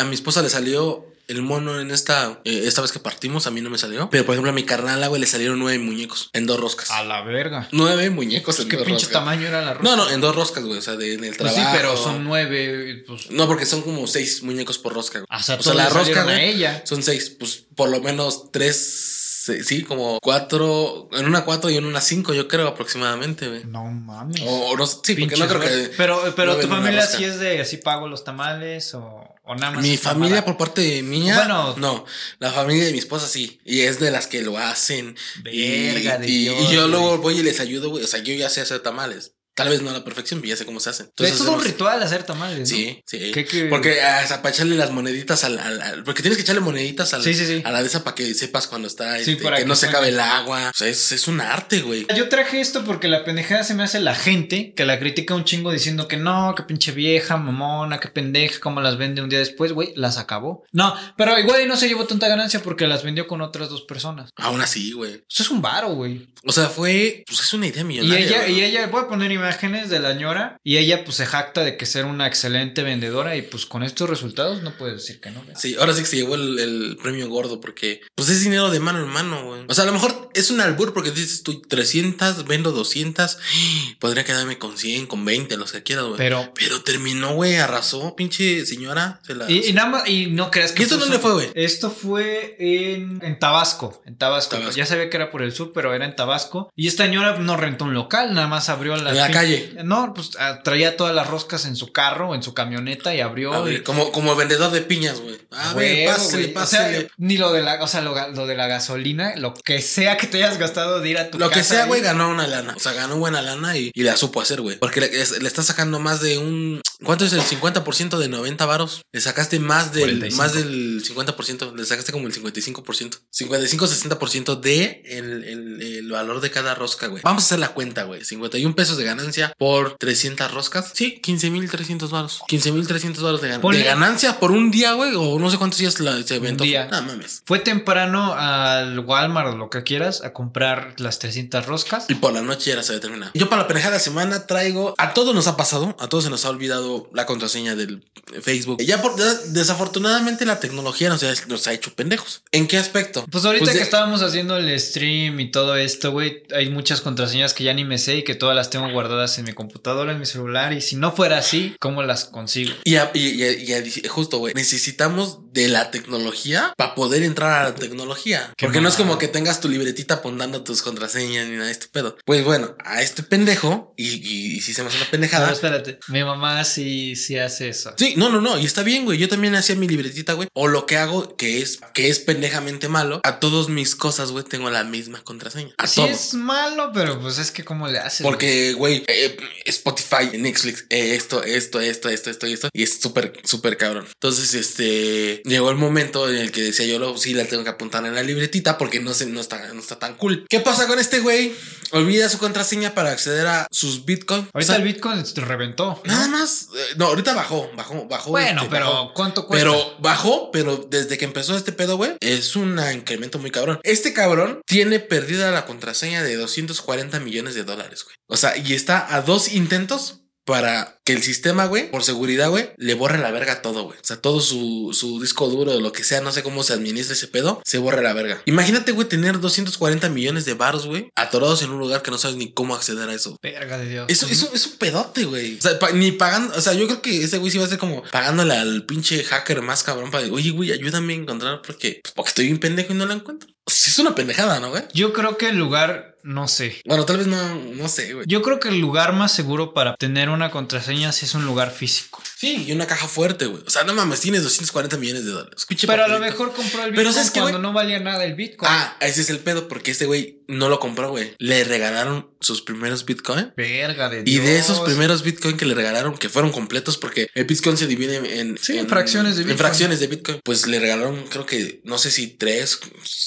a 0.00 0.04
mi 0.04 0.14
esposa 0.14 0.40
le 0.40 0.48
salió 0.48 1.06
el 1.28 1.42
mono 1.42 1.80
en 1.80 1.90
esta, 1.90 2.40
eh, 2.44 2.62
esta 2.66 2.82
vez 2.82 2.92
que 2.92 3.00
partimos, 3.00 3.46
a 3.46 3.50
mí 3.50 3.60
no 3.60 3.68
me 3.70 3.78
salió. 3.78 4.08
Pero 4.10 4.24
por 4.24 4.34
ejemplo, 4.34 4.50
a 4.50 4.54
mi 4.54 4.64
carnal, 4.64 5.08
güey, 5.08 5.20
le 5.20 5.26
salieron 5.26 5.58
nueve 5.58 5.78
muñecos 5.78 6.30
en 6.32 6.46
dos 6.46 6.60
roscas. 6.60 6.90
A 6.90 7.02
la 7.04 7.22
verga. 7.22 7.68
Nueve 7.72 8.10
muñecos 8.10 8.60
en 8.60 8.68
¿Qué 8.68 8.76
dos 8.76 8.86
pinche 8.86 9.06
roscas. 9.06 9.20
tamaño 9.20 9.46
era 9.48 9.60
la 9.62 9.74
rosca? 9.74 9.88
No, 9.88 9.96
no, 9.96 10.10
en 10.10 10.20
dos 10.20 10.34
roscas, 10.36 10.64
güey. 10.64 10.78
O 10.78 10.82
sea, 10.82 10.94
de, 10.96 11.14
en 11.14 11.24
el 11.24 11.34
Pues 11.36 11.52
trabajo. 11.52 11.72
sí, 11.72 11.76
pero 11.78 11.96
son 11.96 12.24
nueve. 12.24 13.04
Pues, 13.06 13.30
No, 13.30 13.46
porque 13.46 13.66
son 13.66 13.82
como 13.82 14.06
seis 14.06 14.42
muñecos 14.42 14.78
por 14.78 14.94
rosca. 14.94 15.18
güey. 15.20 15.40
o 15.40 15.42
sea, 15.42 15.58
todos 15.58 15.76
le 15.76 15.82
salieron 15.90 16.28
a 16.28 16.42
ella. 16.42 16.82
son 16.84 17.02
seis. 17.02 17.30
Pues 17.38 17.64
por 17.74 17.88
lo 17.88 18.00
menos 18.00 18.52
tres, 18.52 19.46
sí, 19.64 19.82
como 19.82 20.18
cuatro. 20.20 21.08
En 21.12 21.26
una 21.26 21.44
cuatro 21.44 21.70
y 21.70 21.76
en 21.76 21.84
una 21.86 22.00
cinco, 22.00 22.34
yo 22.34 22.46
creo 22.48 22.68
aproximadamente, 22.68 23.48
güey. 23.48 23.64
No 23.64 23.84
mames. 23.84 24.40
O, 24.42 24.70
o 24.70 24.76
no, 24.76 24.86
sí, 24.86 25.14
porque 25.16 25.36
no 25.36 25.46
creo 25.48 25.60
que. 25.60 25.90
Pero, 25.96 26.32
pero 26.36 26.54
no 26.54 26.60
tu 26.60 26.68
familia 26.68 27.00
rosca. 27.00 27.18
sí 27.18 27.24
es 27.24 27.38
de 27.40 27.60
así 27.60 27.78
pago 27.78 28.08
los 28.08 28.24
tamales 28.24 28.94
o, 28.94 29.24
o 29.46 29.54
nada 29.54 29.72
más. 29.72 29.82
Mi 29.82 29.96
familia 29.96 30.44
por 30.44 30.56
parte 30.56 31.02
mía, 31.02 31.36
Bueno. 31.36 31.74
no, 31.78 32.04
la 32.40 32.50
familia 32.52 32.84
de 32.84 32.92
mi 32.92 32.98
esposa 32.98 33.28
sí, 33.28 33.60
y 33.64 33.80
es 33.82 34.00
de 34.00 34.10
las 34.10 34.26
que 34.26 34.42
lo 34.42 34.58
hacen. 34.58 35.16
y- 35.50 35.86
Verga 35.94 36.18
de 36.18 36.28
y, 36.28 36.38
Dios, 36.44 36.56
y 36.70 36.74
yo 36.74 36.88
luego 36.88 37.18
voy 37.18 37.38
y 37.38 37.42
les 37.42 37.60
ayudo, 37.60 37.90
güey. 37.90 38.02
O 38.04 38.06
sea, 38.08 38.20
yo 38.20 38.34
ya 38.34 38.50
sé 38.50 38.60
hacer 38.60 38.80
tamales. 38.80 39.35
Tal 39.56 39.68
vez 39.70 39.82
no 39.82 39.90
a 39.90 39.94
la 39.94 40.04
perfección, 40.04 40.40
pero 40.40 40.50
ya 40.50 40.56
sé 40.56 40.64
cómo 40.66 40.78
se 40.80 40.90
hacen. 40.90 41.06
es 41.06 41.10
Entonces 41.10 41.38
todo 41.38 41.48
un 41.52 41.54
hacemos- 41.56 41.66
ritual 41.72 42.02
hacer 42.02 42.22
tamales. 42.24 42.60
¿no? 42.60 42.66
Sí, 42.66 43.02
sí. 43.06 43.32
¿Qué- 43.32 43.44
qué? 43.44 43.64
Porque 43.64 44.00
ah, 44.02 44.20
o 44.24 44.28
sea, 44.28 44.42
para 44.42 44.54
echarle 44.54 44.76
las 44.76 44.90
moneditas 44.90 45.42
al, 45.44 45.58
al- 45.58 45.80
al- 45.80 46.04
Porque 46.04 46.22
tienes 46.22 46.36
que 46.36 46.42
echarle 46.42 46.60
moneditas 46.60 47.12
al- 47.14 47.22
Sí, 47.24 47.34
sí, 47.34 47.46
sí. 47.46 47.62
a 47.64 47.72
la 47.72 47.80
de 47.80 47.88
esa 47.88 48.04
para 48.04 48.14
que 48.14 48.32
sepas 48.34 48.66
cuando 48.66 48.86
está. 48.86 49.18
Sí, 49.24 49.32
este, 49.32 49.42
para 49.42 49.56
que, 49.56 49.62
que 49.62 49.68
no 49.68 49.74
se 49.74 49.86
acabe 49.86 50.10
el 50.10 50.20
agua. 50.20 50.70
O 50.74 50.76
sea, 50.76 50.88
es, 50.88 51.10
es 51.12 51.26
un 51.26 51.40
arte, 51.40 51.80
güey. 51.80 52.06
Yo 52.14 52.28
traje 52.28 52.60
esto 52.60 52.84
porque 52.84 53.08
la 53.08 53.24
pendejada 53.24 53.64
se 53.64 53.74
me 53.74 53.82
hace 53.82 53.98
la 53.98 54.14
gente 54.14 54.74
que 54.76 54.84
la 54.84 54.98
critica 54.98 55.34
un 55.34 55.44
chingo 55.44 55.72
diciendo 55.72 56.06
que 56.06 56.18
no, 56.18 56.54
que 56.54 56.62
pinche 56.62 56.92
vieja, 56.92 57.38
mamona, 57.38 57.98
que 57.98 58.08
pendeja, 58.08 58.60
cómo 58.60 58.82
las 58.82 58.98
vende 58.98 59.22
un 59.22 59.30
día 59.30 59.38
después, 59.38 59.72
güey, 59.72 59.94
las 59.96 60.18
acabó. 60.18 60.64
No, 60.72 60.94
pero 61.16 61.38
igual 61.38 61.62
y 61.62 61.66
no 61.66 61.76
se 61.78 61.88
llevó 61.88 62.06
tanta 62.06 62.28
ganancia 62.28 62.60
porque 62.62 62.86
las 62.86 63.02
vendió 63.02 63.26
con 63.26 63.40
otras 63.40 63.70
dos 63.70 63.80
personas. 63.82 64.28
Aún 64.36 64.60
así, 64.60 64.92
güey. 64.92 65.24
Eso 65.30 65.42
es 65.44 65.50
un 65.50 65.62
varo, 65.62 65.94
güey. 65.94 66.28
O 66.44 66.52
sea, 66.52 66.66
fue. 66.68 67.24
Pues 67.26 67.40
es 67.40 67.54
una 67.54 67.68
idea 67.68 67.80
Y 67.80 67.84
millonaria. 67.84 68.26
ella, 68.26 68.40
güey. 68.42 68.60
y 68.60 68.62
ella, 68.64 68.86
voy 68.88 69.00
a 69.02 69.08
poner 69.08 69.32
imágenes 69.32 69.45
de 69.50 70.00
la 70.00 70.14
ñora 70.14 70.58
y 70.64 70.76
ella 70.78 71.04
pues 71.04 71.16
se 71.16 71.26
jacta 71.26 71.64
de 71.64 71.76
que 71.76 71.86
ser 71.86 72.04
una 72.04 72.26
excelente 72.26 72.82
vendedora 72.82 73.36
y 73.36 73.42
pues 73.42 73.66
con 73.66 73.82
estos 73.82 74.08
resultados 74.08 74.62
no 74.62 74.72
puedes 74.76 74.96
decir 74.96 75.20
que 75.20 75.30
no. 75.30 75.42
güey. 75.42 75.54
Sí, 75.56 75.76
ahora 75.78 75.92
sí 75.94 76.00
que 76.00 76.06
se 76.06 76.16
llevó 76.16 76.34
el, 76.34 76.58
el 76.58 76.96
premio 77.02 77.28
gordo 77.28 77.60
porque 77.60 78.00
pues 78.14 78.28
es 78.28 78.42
dinero 78.42 78.70
de 78.70 78.80
mano 78.80 79.00
en 79.00 79.08
mano, 79.08 79.44
güey. 79.44 79.62
O 79.68 79.74
sea, 79.74 79.84
a 79.84 79.86
lo 79.86 79.92
mejor 79.92 80.30
es 80.34 80.50
un 80.50 80.60
albur 80.60 80.92
porque 80.92 81.10
dices 81.10 81.42
tú 81.42 81.60
300, 81.62 82.44
vendo 82.46 82.72
200, 82.72 83.38
podría 84.00 84.24
quedarme 84.24 84.58
con 84.58 84.76
100, 84.78 85.06
con 85.06 85.24
20, 85.24 85.56
los 85.56 85.72
que 85.72 85.82
quieras, 85.82 86.04
güey. 86.06 86.16
Pero 86.18 86.52
Pero 86.54 86.82
terminó, 86.82 87.34
güey, 87.34 87.56
arrasó, 87.56 88.14
pinche 88.16 88.64
señora. 88.66 89.20
Se 89.26 89.34
la... 89.34 89.50
Y, 89.50 89.68
y 89.68 89.72
nada 89.72 89.88
más, 89.88 90.08
y 90.08 90.26
no 90.26 90.50
creas 90.50 90.72
que. 90.72 90.82
¿Y 90.82 90.84
esto 90.84 90.96
puso- 90.96 91.04
dónde 91.06 91.18
fue, 91.18 91.32
güey? 91.32 91.50
Esto 91.54 91.90
fue 91.90 92.56
en, 92.58 93.20
en 93.22 93.38
Tabasco. 93.38 94.02
En 94.06 94.16
Tabasco. 94.16 94.56
Tabasco. 94.56 94.76
Ya 94.76 94.86
sabía 94.86 95.10
que 95.10 95.16
era 95.16 95.30
por 95.30 95.42
el 95.42 95.52
sur, 95.52 95.72
pero 95.74 95.94
era 95.94 96.04
en 96.04 96.16
Tabasco. 96.16 96.70
Y 96.76 96.88
esta 96.88 97.04
señora 97.04 97.36
no 97.38 97.56
rentó 97.56 97.84
un 97.84 97.94
local, 97.94 98.34
nada 98.34 98.46
más 98.48 98.68
abrió 98.68 98.96
la. 98.96 99.12
Calle. 99.40 99.72
No, 99.84 100.12
pues 100.14 100.30
ah, 100.38 100.60
traía 100.62 100.96
todas 100.96 101.14
las 101.14 101.26
roscas 101.26 101.64
en 101.66 101.76
su 101.76 101.92
carro, 101.92 102.34
en 102.34 102.42
su 102.42 102.54
camioneta 102.54 103.14
y 103.14 103.20
abrió. 103.20 103.52
A 103.52 103.60
y- 103.60 103.72
ver, 103.74 103.82
como, 103.82 104.12
como 104.12 104.34
vendedor 104.36 104.70
de 104.70 104.80
piñas, 104.82 105.20
güey. 105.20 105.38
A 105.50 105.74
ver, 105.74 106.06
Huevo, 106.08 106.12
pásale, 106.16 106.42
güey. 106.42 106.54
pásale. 106.54 106.96
O 106.96 107.00
sea, 107.00 107.08
ni 107.18 107.38
lo 107.38 107.52
de 107.52 107.62
la, 107.62 107.82
o 107.82 107.86
sea, 107.88 108.00
lo, 108.02 108.46
de 108.46 108.54
la 108.56 108.66
gasolina, 108.66 109.34
lo 109.36 109.54
que 109.54 109.80
sea 109.82 110.16
que 110.16 110.26
te 110.26 110.38
hayas 110.42 110.58
gastado 110.58 111.00
de 111.00 111.08
ir 111.10 111.18
a 111.18 111.30
tu 111.30 111.38
Lo 111.38 111.50
que 111.50 111.62
sea, 111.62 111.86
güey, 111.86 112.00
ganó 112.00 112.28
una 112.30 112.46
lana. 112.46 112.74
O 112.76 112.80
sea, 112.80 112.92
ganó 112.92 113.16
buena 113.16 113.42
lana 113.42 113.76
y, 113.76 113.90
y 113.94 114.02
la 114.02 114.16
supo 114.16 114.40
hacer, 114.40 114.60
güey. 114.60 114.78
Porque 114.78 115.00
le, 115.00 115.20
es- 115.20 115.40
le 115.40 115.46
está 115.48 115.62
sacando 115.62 115.98
más 115.98 116.20
de 116.20 116.38
un. 116.38 116.80
¿Cuánto 117.04 117.24
es 117.24 117.32
el 117.32 117.42
50% 117.42 118.16
de 118.18 118.28
90 118.28 118.64
varos? 118.66 119.02
Le 119.12 119.20
sacaste 119.20 119.60
más 119.60 119.92
del, 119.92 120.02
45. 120.04 120.36
más 120.42 120.52
del 120.54 121.02
50%. 121.04 121.74
Le 121.74 121.84
sacaste 121.84 122.12
como 122.12 122.26
el 122.26 122.34
55%. 122.34 123.18
55-60% 123.32 124.60
de 124.60 125.02
el, 125.06 125.44
el- 125.44 125.82
el 125.82 126.10
valor 126.10 126.40
de 126.40 126.50
cada 126.50 126.74
rosca, 126.74 127.06
güey. 127.08 127.22
Vamos 127.22 127.42
a 127.42 127.46
hacer 127.46 127.58
la 127.58 127.68
cuenta, 127.74 128.04
güey. 128.04 128.24
51 128.24 128.74
pesos 128.74 128.96
de 128.96 129.04
ganancia 129.04 129.52
por 129.58 129.96
300 129.98 130.50
roscas. 130.52 130.90
Sí, 130.94 131.20
15.300 131.22 132.08
varos. 132.10 132.40
15.300 132.48 133.20
varos 133.22 133.40
de, 133.42 133.52
gan- 133.54 133.72
de 133.72 133.82
ganancia 133.82 134.38
por 134.40 134.52
un 134.52 134.70
día, 134.70 134.92
güey. 134.94 135.12
O 135.16 135.38
no 135.38 135.50
sé 135.50 135.58
cuántos 135.58 135.78
días 135.80 136.00
la, 136.00 136.22
se 136.22 136.36
evento. 136.36 136.64
día. 136.64 136.88
No 136.90 137.02
mames. 137.02 137.42
Fue 137.44 137.58
temprano 137.58 138.34
al 138.34 138.98
Walmart 139.00 139.52
o 139.54 139.56
lo 139.56 139.70
que 139.70 139.82
quieras 139.82 140.22
a 140.22 140.32
comprar 140.32 140.94
las 140.98 141.18
300 141.18 141.66
roscas. 141.66 142.06
Y 142.08 142.14
por 142.14 142.32
la 142.32 142.42
noche 142.42 142.74
ya 142.74 142.82
se 142.82 142.92
había 142.92 143.00
terminado. 143.00 143.32
Yo 143.34 143.48
para 143.48 143.62
la 143.62 143.68
pendejada 143.68 143.92
de 143.92 143.98
la 143.98 144.04
semana 144.04 144.46
traigo. 144.46 144.94
A 144.98 145.14
todos 145.14 145.34
nos 145.34 145.46
ha 145.46 145.56
pasado. 145.56 145.96
A 145.98 146.08
todos 146.08 146.24
se 146.24 146.30
nos 146.30 146.44
ha 146.44 146.50
olvidado 146.50 146.85
la 147.12 147.26
contraseña 147.26 147.74
del 147.76 148.04
Facebook. 148.42 148.82
Ya, 148.82 149.00
por, 149.02 149.18
ya 149.18 149.32
desafortunadamente 149.48 150.44
la 150.46 150.60
tecnología 150.60 151.08
nos 151.08 151.22
ha, 151.22 151.32
nos 151.48 151.66
ha 151.66 151.72
hecho 151.72 151.92
pendejos. 151.94 152.42
¿En 152.52 152.66
qué 152.66 152.78
aspecto? 152.78 153.24
Pues 153.30 153.44
ahorita 153.44 153.64
Pues 153.64 153.74
de- 153.74 153.78
que 153.80 153.84
estábamos 153.84 154.22
haciendo 154.22 154.56
el 154.56 154.78
stream 154.80 155.38
y 155.40 155.50
todo 155.50 155.76
esto, 155.76 156.12
güey, 156.12 156.42
hay 156.54 156.70
muchas 156.70 157.00
contraseñas 157.00 157.54
que 157.54 157.64
ya 157.64 157.74
ni 157.74 157.84
me 157.84 157.98
sé 157.98 158.16
y 158.16 158.24
que 158.24 158.34
todas 158.34 158.54
las 158.56 158.70
tengo 158.70 158.90
guardadas 158.90 159.38
en 159.38 159.44
mi 159.44 159.52
computadora, 159.52 160.12
en 160.12 160.20
mi 160.20 160.26
celular. 160.26 160.72
Y 160.72 160.80
si 160.80 160.96
no 160.96 161.12
fuera 161.12 161.38
así, 161.38 161.74
¿cómo 161.80 162.02
las 162.02 162.24
consigo? 162.26 162.72
Y, 162.84 162.96
a- 162.96 163.10
y- 163.14 163.42
y- 163.42 163.64
y 163.64 163.72
a- 163.74 164.08
justo, 164.08 164.38
güey, 164.38 164.54
necesitamos 164.54 165.38
de 165.52 165.68
la 165.68 165.90
tecnología 165.90 166.72
para 166.76 166.94
poder 166.94 167.22
entrar 167.22 167.52
a 167.60 167.70
la 167.70 167.74
tecnología. 167.74 168.52
Qué 168.56 168.66
Porque 168.66 168.80
no 168.80 168.88
es 168.88 168.96
como 168.96 169.18
que 169.18 169.28
tengas 169.28 169.60
tu 169.60 169.68
libretita 169.68 170.14
apuntando 170.14 170.62
tus 170.62 170.82
contraseñas 170.82 171.46
ni 171.48 171.54
nada 171.54 171.66
de 171.66 171.72
este 171.72 171.86
pedo. 171.88 172.16
Pues 172.24 172.44
bueno, 172.44 172.76
a 172.84 173.02
este 173.02 173.22
pendejo, 173.22 173.94
y, 173.96 174.08
y, 174.08 174.56
y 174.56 174.60
si 174.60 174.74
se 174.74 174.82
me 174.82 174.88
hace 174.88 174.98
una 174.98 175.06
pendejada. 175.10 175.50
espérate, 175.52 175.98
mi 176.08 176.22
mamá 176.24 176.62
sí, 176.76 177.16
sí 177.16 177.38
hace 177.38 177.70
eso. 177.70 177.94
Sí, 177.96 178.14
no, 178.16 178.28
no, 178.28 178.40
no, 178.40 178.58
y 178.58 178.66
está 178.66 178.82
bien, 178.82 179.04
güey. 179.04 179.18
Yo 179.18 179.28
también 179.28 179.54
hacía 179.54 179.74
mi 179.76 179.88
libretita, 179.88 180.34
güey. 180.34 180.48
O 180.52 180.68
lo 180.68 180.84
que 180.84 180.96
hago, 180.98 181.36
que 181.36 181.62
es, 181.62 181.80
que 181.94 182.08
es 182.08 182.18
pendejamente 182.18 182.88
malo, 182.88 183.20
a 183.24 183.40
todos 183.40 183.68
mis 183.68 183.96
cosas, 183.96 184.30
güey, 184.30 184.44
tengo 184.44 184.70
la 184.70 184.84
misma 184.84 185.22
contraseña. 185.22 185.74
A 185.78 185.86
Sí 185.86 186.02
todo. 186.02 186.06
es 186.06 186.34
malo, 186.34 186.90
pero 186.92 187.18
pues 187.20 187.38
es 187.38 187.50
que 187.50 187.64
cómo 187.64 187.88
le 187.88 187.98
haces. 187.98 188.22
Porque, 188.22 188.74
güey, 188.74 189.04
eh, 189.06 189.36
Spotify, 189.64 190.36
Netflix, 190.38 190.84
eh, 190.90 191.14
esto, 191.14 191.42
esto, 191.42 191.80
esto, 191.80 192.08
esto, 192.10 192.30
esto 192.30 192.46
y 192.46 192.52
esto. 192.52 192.68
Y 192.72 192.82
es 192.82 193.00
súper, 193.00 193.32
súper 193.44 193.76
cabrón. 193.78 194.06
Entonces, 194.12 194.54
este, 194.54 195.42
llegó 195.44 195.70
el 195.70 195.76
momento 195.76 196.28
en 196.28 196.36
el 196.36 196.52
que 196.52 196.62
decía 196.62 196.86
yo, 196.86 196.98
lo, 196.98 197.16
sí, 197.16 197.32
la 197.32 197.46
tengo 197.46 197.64
que 197.64 197.70
apuntar 197.70 198.04
en 198.04 198.14
la 198.14 198.22
libretita 198.22 198.76
porque 198.76 199.00
no, 199.00 199.14
se, 199.14 199.26
no, 199.26 199.40
está, 199.40 199.72
no 199.72 199.80
está 199.80 199.98
tan 199.98 200.16
cool. 200.16 200.44
¿Qué 200.48 200.60
pasa 200.60 200.86
con 200.86 200.98
este 200.98 201.20
güey? 201.20 201.54
Olvida 201.92 202.28
su 202.28 202.38
contraseña 202.38 202.94
para 202.94 203.12
acceder 203.12 203.46
a 203.46 203.66
sus 203.70 204.04
Bitcoin. 204.04 204.48
Ahorita 204.52 204.76
el 204.76 204.82
Bitcoin 204.82 205.22
te 205.22 205.40
reventó. 205.40 206.02
¿no? 206.04 206.12
Nada 206.12 206.28
más, 206.28 206.65
eh, 206.74 206.94
no, 206.96 207.06
ahorita 207.06 207.34
bajó, 207.34 207.70
bajó, 207.76 208.06
bajó. 208.06 208.30
Bueno, 208.30 208.62
este, 208.62 208.70
pero 208.70 208.86
bajó. 208.86 209.14
¿cuánto 209.14 209.46
cuesta? 209.46 209.70
Pero 209.70 209.96
bajó, 209.98 210.50
pero 210.50 210.76
desde 210.76 211.18
que 211.18 211.24
empezó 211.24 211.56
este 211.56 211.72
pedo, 211.72 211.96
güey, 211.96 212.16
es 212.20 212.56
un 212.56 212.80
incremento 212.92 213.38
muy 213.38 213.50
cabrón. 213.50 213.80
Este 213.82 214.12
cabrón 214.12 214.60
tiene 214.66 215.00
perdida 215.00 215.50
la 215.50 215.66
contraseña 215.66 216.22
de 216.22 216.36
240 216.36 217.20
millones 217.20 217.54
de 217.54 217.64
dólares, 217.64 218.04
güey. 218.04 218.16
O 218.28 218.36
sea, 218.36 218.56
y 218.56 218.74
está 218.74 219.14
a 219.14 219.22
dos 219.22 219.52
intentos 219.52 220.25
para 220.46 220.98
que 221.04 221.12
el 221.12 221.22
sistema, 221.22 221.66
güey, 221.66 221.90
por 221.90 222.02
seguridad, 222.02 222.48
güey, 222.50 222.70
le 222.78 222.94
borre 222.94 223.18
la 223.18 223.30
verga 223.30 223.62
todo, 223.62 223.84
güey. 223.84 223.98
O 223.98 224.04
sea, 224.04 224.16
todo 224.16 224.40
su, 224.40 224.90
su 224.92 225.20
disco 225.20 225.48
duro 225.48 225.78
lo 225.78 225.92
que 225.92 226.02
sea, 226.04 226.20
no 226.20 226.32
sé 226.32 226.42
cómo 226.42 226.62
se 226.62 226.72
administra 226.72 227.14
ese 227.14 227.28
pedo, 227.28 227.60
se 227.64 227.78
borre 227.78 228.02
la 228.02 228.12
verga. 228.12 228.40
Imagínate, 228.46 228.92
güey, 228.92 229.06
tener 229.08 229.38
240 229.40 230.08
millones 230.08 230.44
de 230.44 230.54
baros, 230.54 230.86
güey, 230.86 231.10
atorados 231.14 231.62
en 231.62 231.70
un 231.70 231.78
lugar 231.78 232.02
que 232.02 232.10
no 232.10 232.18
sabes 232.18 232.36
ni 232.36 232.52
cómo 232.52 232.74
acceder 232.74 233.08
a 233.08 233.14
eso. 233.14 233.36
Verga 233.42 233.76
de 233.78 233.88
Dios. 233.88 234.06
Eso, 234.08 234.26
eso 234.28 234.50
es 234.54 234.66
un 234.66 234.72
pedote, 234.78 235.24
güey. 235.24 235.58
O 235.58 235.60
sea, 235.60 235.78
pa- 235.78 235.90
ni 235.92 236.12
pagando. 236.12 236.54
O 236.56 236.60
sea, 236.60 236.72
yo 236.74 236.86
creo 236.86 237.02
que 237.02 237.22
ese 237.24 237.38
güey 237.38 237.50
sí 237.50 237.58
va 237.58 237.64
a 237.64 237.68
ser 237.68 237.78
como 237.78 238.02
pagándole 238.04 238.54
al 238.54 238.84
pinche 238.86 239.22
hacker 239.24 239.62
más 239.62 239.82
cabrón 239.82 240.10
para. 240.10 240.26
Oye, 240.28 240.50
güey, 240.50 240.72
ayúdame 240.72 241.12
a 241.12 241.16
encontrar 241.16 241.62
porque, 241.62 242.00
pues, 242.02 242.12
porque 242.14 242.28
estoy 242.30 242.46
bien 242.46 242.58
pendejo 242.58 242.92
y 242.92 242.96
no 242.96 243.06
la 243.06 243.14
encuentro. 243.14 243.48
Es 243.68 243.98
una 243.98 244.14
pendejada, 244.14 244.60
¿no, 244.60 244.70
güey? 244.70 244.84
Yo 244.94 245.12
creo 245.12 245.36
que 245.36 245.48
el 245.48 245.56
lugar, 245.56 246.15
no 246.26 246.48
sé. 246.48 246.82
Bueno, 246.84 247.06
tal 247.06 247.18
vez 247.18 247.28
no, 247.28 247.54
no 247.54 247.88
sé, 247.88 248.12
güey. 248.12 248.26
Yo 248.26 248.42
creo 248.42 248.58
que 248.58 248.68
el 248.68 248.80
lugar 248.80 249.12
más 249.12 249.30
seguro 249.30 249.72
para 249.72 249.96
tener 249.96 250.28
una 250.28 250.50
contraseña 250.50 251.12
sí 251.12 251.24
es 251.24 251.34
un 251.34 251.44
lugar 251.44 251.70
físico. 251.70 252.20
Sí, 252.38 252.64
y 252.68 252.72
una 252.72 252.86
caja 252.86 253.08
fuerte, 253.08 253.46
güey. 253.46 253.62
O 253.66 253.70
sea, 253.70 253.84
no 253.84 253.94
mames, 253.94 254.20
tienes 254.20 254.42
240 254.42 254.98
millones 254.98 255.24
de 255.24 255.30
dólares. 255.30 255.54
Escuche, 255.56 255.86
Pero 255.86 256.04
a 256.04 256.08
lo 256.08 256.18
mejor 256.20 256.52
compró 256.52 256.84
el 256.84 256.90
Pero 256.90 257.08
Bitcoin 257.08 257.14
¿sabes 257.14 257.30
qué, 257.30 257.40
cuando 257.40 257.58
no 257.60 257.72
valía 257.72 257.98
nada 257.98 258.24
el 258.24 258.34
Bitcoin. 258.34 258.70
Ah, 258.70 258.96
ese 259.00 259.22
es 259.22 259.30
el 259.30 259.38
pedo, 259.38 259.68
porque 259.68 259.90
este 259.90 260.04
güey 260.04 260.40
no 260.48 260.68
lo 260.68 260.78
compró, 260.78 261.08
güey. 261.10 261.34
Le 261.38 261.64
regalaron 261.64 262.28
sus 262.40 262.60
primeros 262.60 263.06
Bitcoin. 263.06 263.52
Verga 263.56 264.10
de 264.10 264.20
Y 264.20 264.24
Dios. 264.24 264.44
de 264.44 264.58
esos 264.58 264.80
primeros 264.80 265.22
Bitcoin 265.22 265.56
que 265.56 265.64
le 265.64 265.74
regalaron, 265.74 266.16
que 266.18 266.28
fueron 266.28 266.52
completos, 266.52 266.98
porque 266.98 267.28
el 267.34 267.44
Bitcoin 267.46 267.76
se 267.78 267.86
divide 267.86 268.38
en, 268.40 268.58
Sí, 268.58 268.76
en 268.78 268.86
fracciones 268.88 269.36
de 269.36 269.42
En 269.42 269.48
Bitcoin. 269.48 269.58
fracciones 269.58 270.00
de 270.00 270.06
Bitcoin. 270.06 270.40
Pues 270.44 270.66
le 270.66 270.78
regalaron, 270.78 271.24
creo 271.28 271.46
que, 271.46 271.80
no 271.84 271.96
sé 271.96 272.10
si 272.10 272.26
tres. 272.28 272.78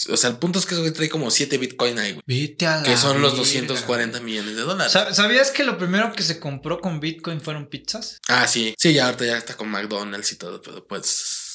O 0.09 0.17
sea, 0.17 0.29
el 0.29 0.37
punto 0.37 0.59
es 0.59 0.65
que 0.67 0.75
güey 0.75 0.91
trae 0.91 1.09
como 1.09 1.31
siete 1.31 1.57
Bitcoin 1.57 1.97
ahí, 1.97 2.11
güey. 2.13 2.23
Vete 2.27 2.67
a 2.67 2.77
la 2.77 2.83
Que 2.83 2.95
son 2.95 3.21
los 3.21 3.31
verga. 3.31 3.43
240 3.43 4.19
millones 4.21 4.55
de 4.55 4.61
dólares. 4.61 4.91
Sa- 4.93 5.13
¿Sabías 5.15 5.49
que 5.51 5.63
lo 5.63 5.77
primero 5.79 6.13
que 6.13 6.21
se 6.23 6.39
compró 6.39 6.79
con 6.79 6.99
Bitcoin 6.99 7.41
fueron 7.41 7.67
pizzas? 7.67 8.19
ah, 8.27 8.47
sí. 8.47 8.75
Sí, 8.77 8.93
ya 8.99 9.05
ahorita 9.05 9.25
ya 9.25 9.37
está 9.37 9.55
con 9.57 9.69
McDonald's 9.69 10.31
y 10.31 10.35
todo, 10.37 10.61
pero 10.61 10.85
pues. 10.87 11.45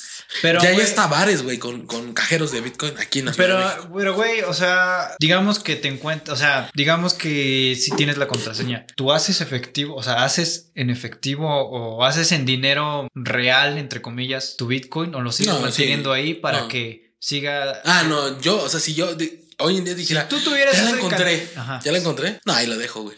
Pero, 0.43 0.61
ya 0.63 0.73
güey, 0.73 0.85
hasta 0.85 1.07
bares, 1.07 1.43
güey, 1.43 1.59
con, 1.59 1.87
con 1.87 2.13
cajeros 2.15 2.51
de 2.51 2.61
Bitcoin 2.61 2.95
aquí 2.99 3.21
en 3.21 3.27
la 3.27 3.33
Pero, 3.33 3.59
México. 3.59 3.91
pero, 3.97 4.15
güey, 4.15 4.41
o 4.41 4.53
sea, 4.55 5.15
digamos 5.21 5.59
que 5.61 5.77
te 5.77 5.87
encuentras, 5.89 6.37
o 6.39 6.41
sea, 6.41 6.71
digamos 6.75 7.15
que 7.15 7.77
si 7.81 7.91
tienes 7.93 8.17
la 8.17 8.27
contraseña, 8.27 8.87
tú 8.97 9.13
haces 9.13 9.41
efectivo, 9.41 9.95
o 9.95 10.03
sea, 10.03 10.25
haces 10.25 10.71
en 10.75 10.91
efectivo 10.91 11.47
o 11.49 12.05
haces 12.05 12.33
en 12.33 12.47
dinero 12.47 13.07
real, 13.15 13.77
entre 13.79 14.01
comillas, 14.03 14.57
tu 14.57 14.67
Bitcoin 14.67 15.15
o 15.15 15.21
lo 15.21 15.31
sigues 15.31 15.53
No, 15.55 15.61
manteniendo 15.61 16.15
sí. 16.15 16.21
ahí 16.21 16.35
para 16.35 16.63
No. 16.63 16.69
que 16.69 17.15
siga. 17.21 17.81
Ah, 17.85 18.05
no, 18.09 18.41
yo, 18.41 18.61
o 18.63 18.69
sea, 18.69 18.81
si 18.81 18.95
yo 18.95 19.15
de- 19.15 19.45
hoy 19.59 19.77
en 19.77 19.85
día 19.85 19.95
dijera, 19.95 20.29
tú 20.29 20.41
tuvieras 20.41 20.77
ya 20.77 20.85
la 20.85 20.91
encontré, 20.91 21.49
Ajá. 21.55 21.81
ya 21.85 21.93
la 21.93 21.99
encontré, 21.99 22.41
no, 22.45 22.55
ahí 22.55 22.67
lo 22.67 22.77
dejo, 22.79 23.03
güey. 23.03 23.17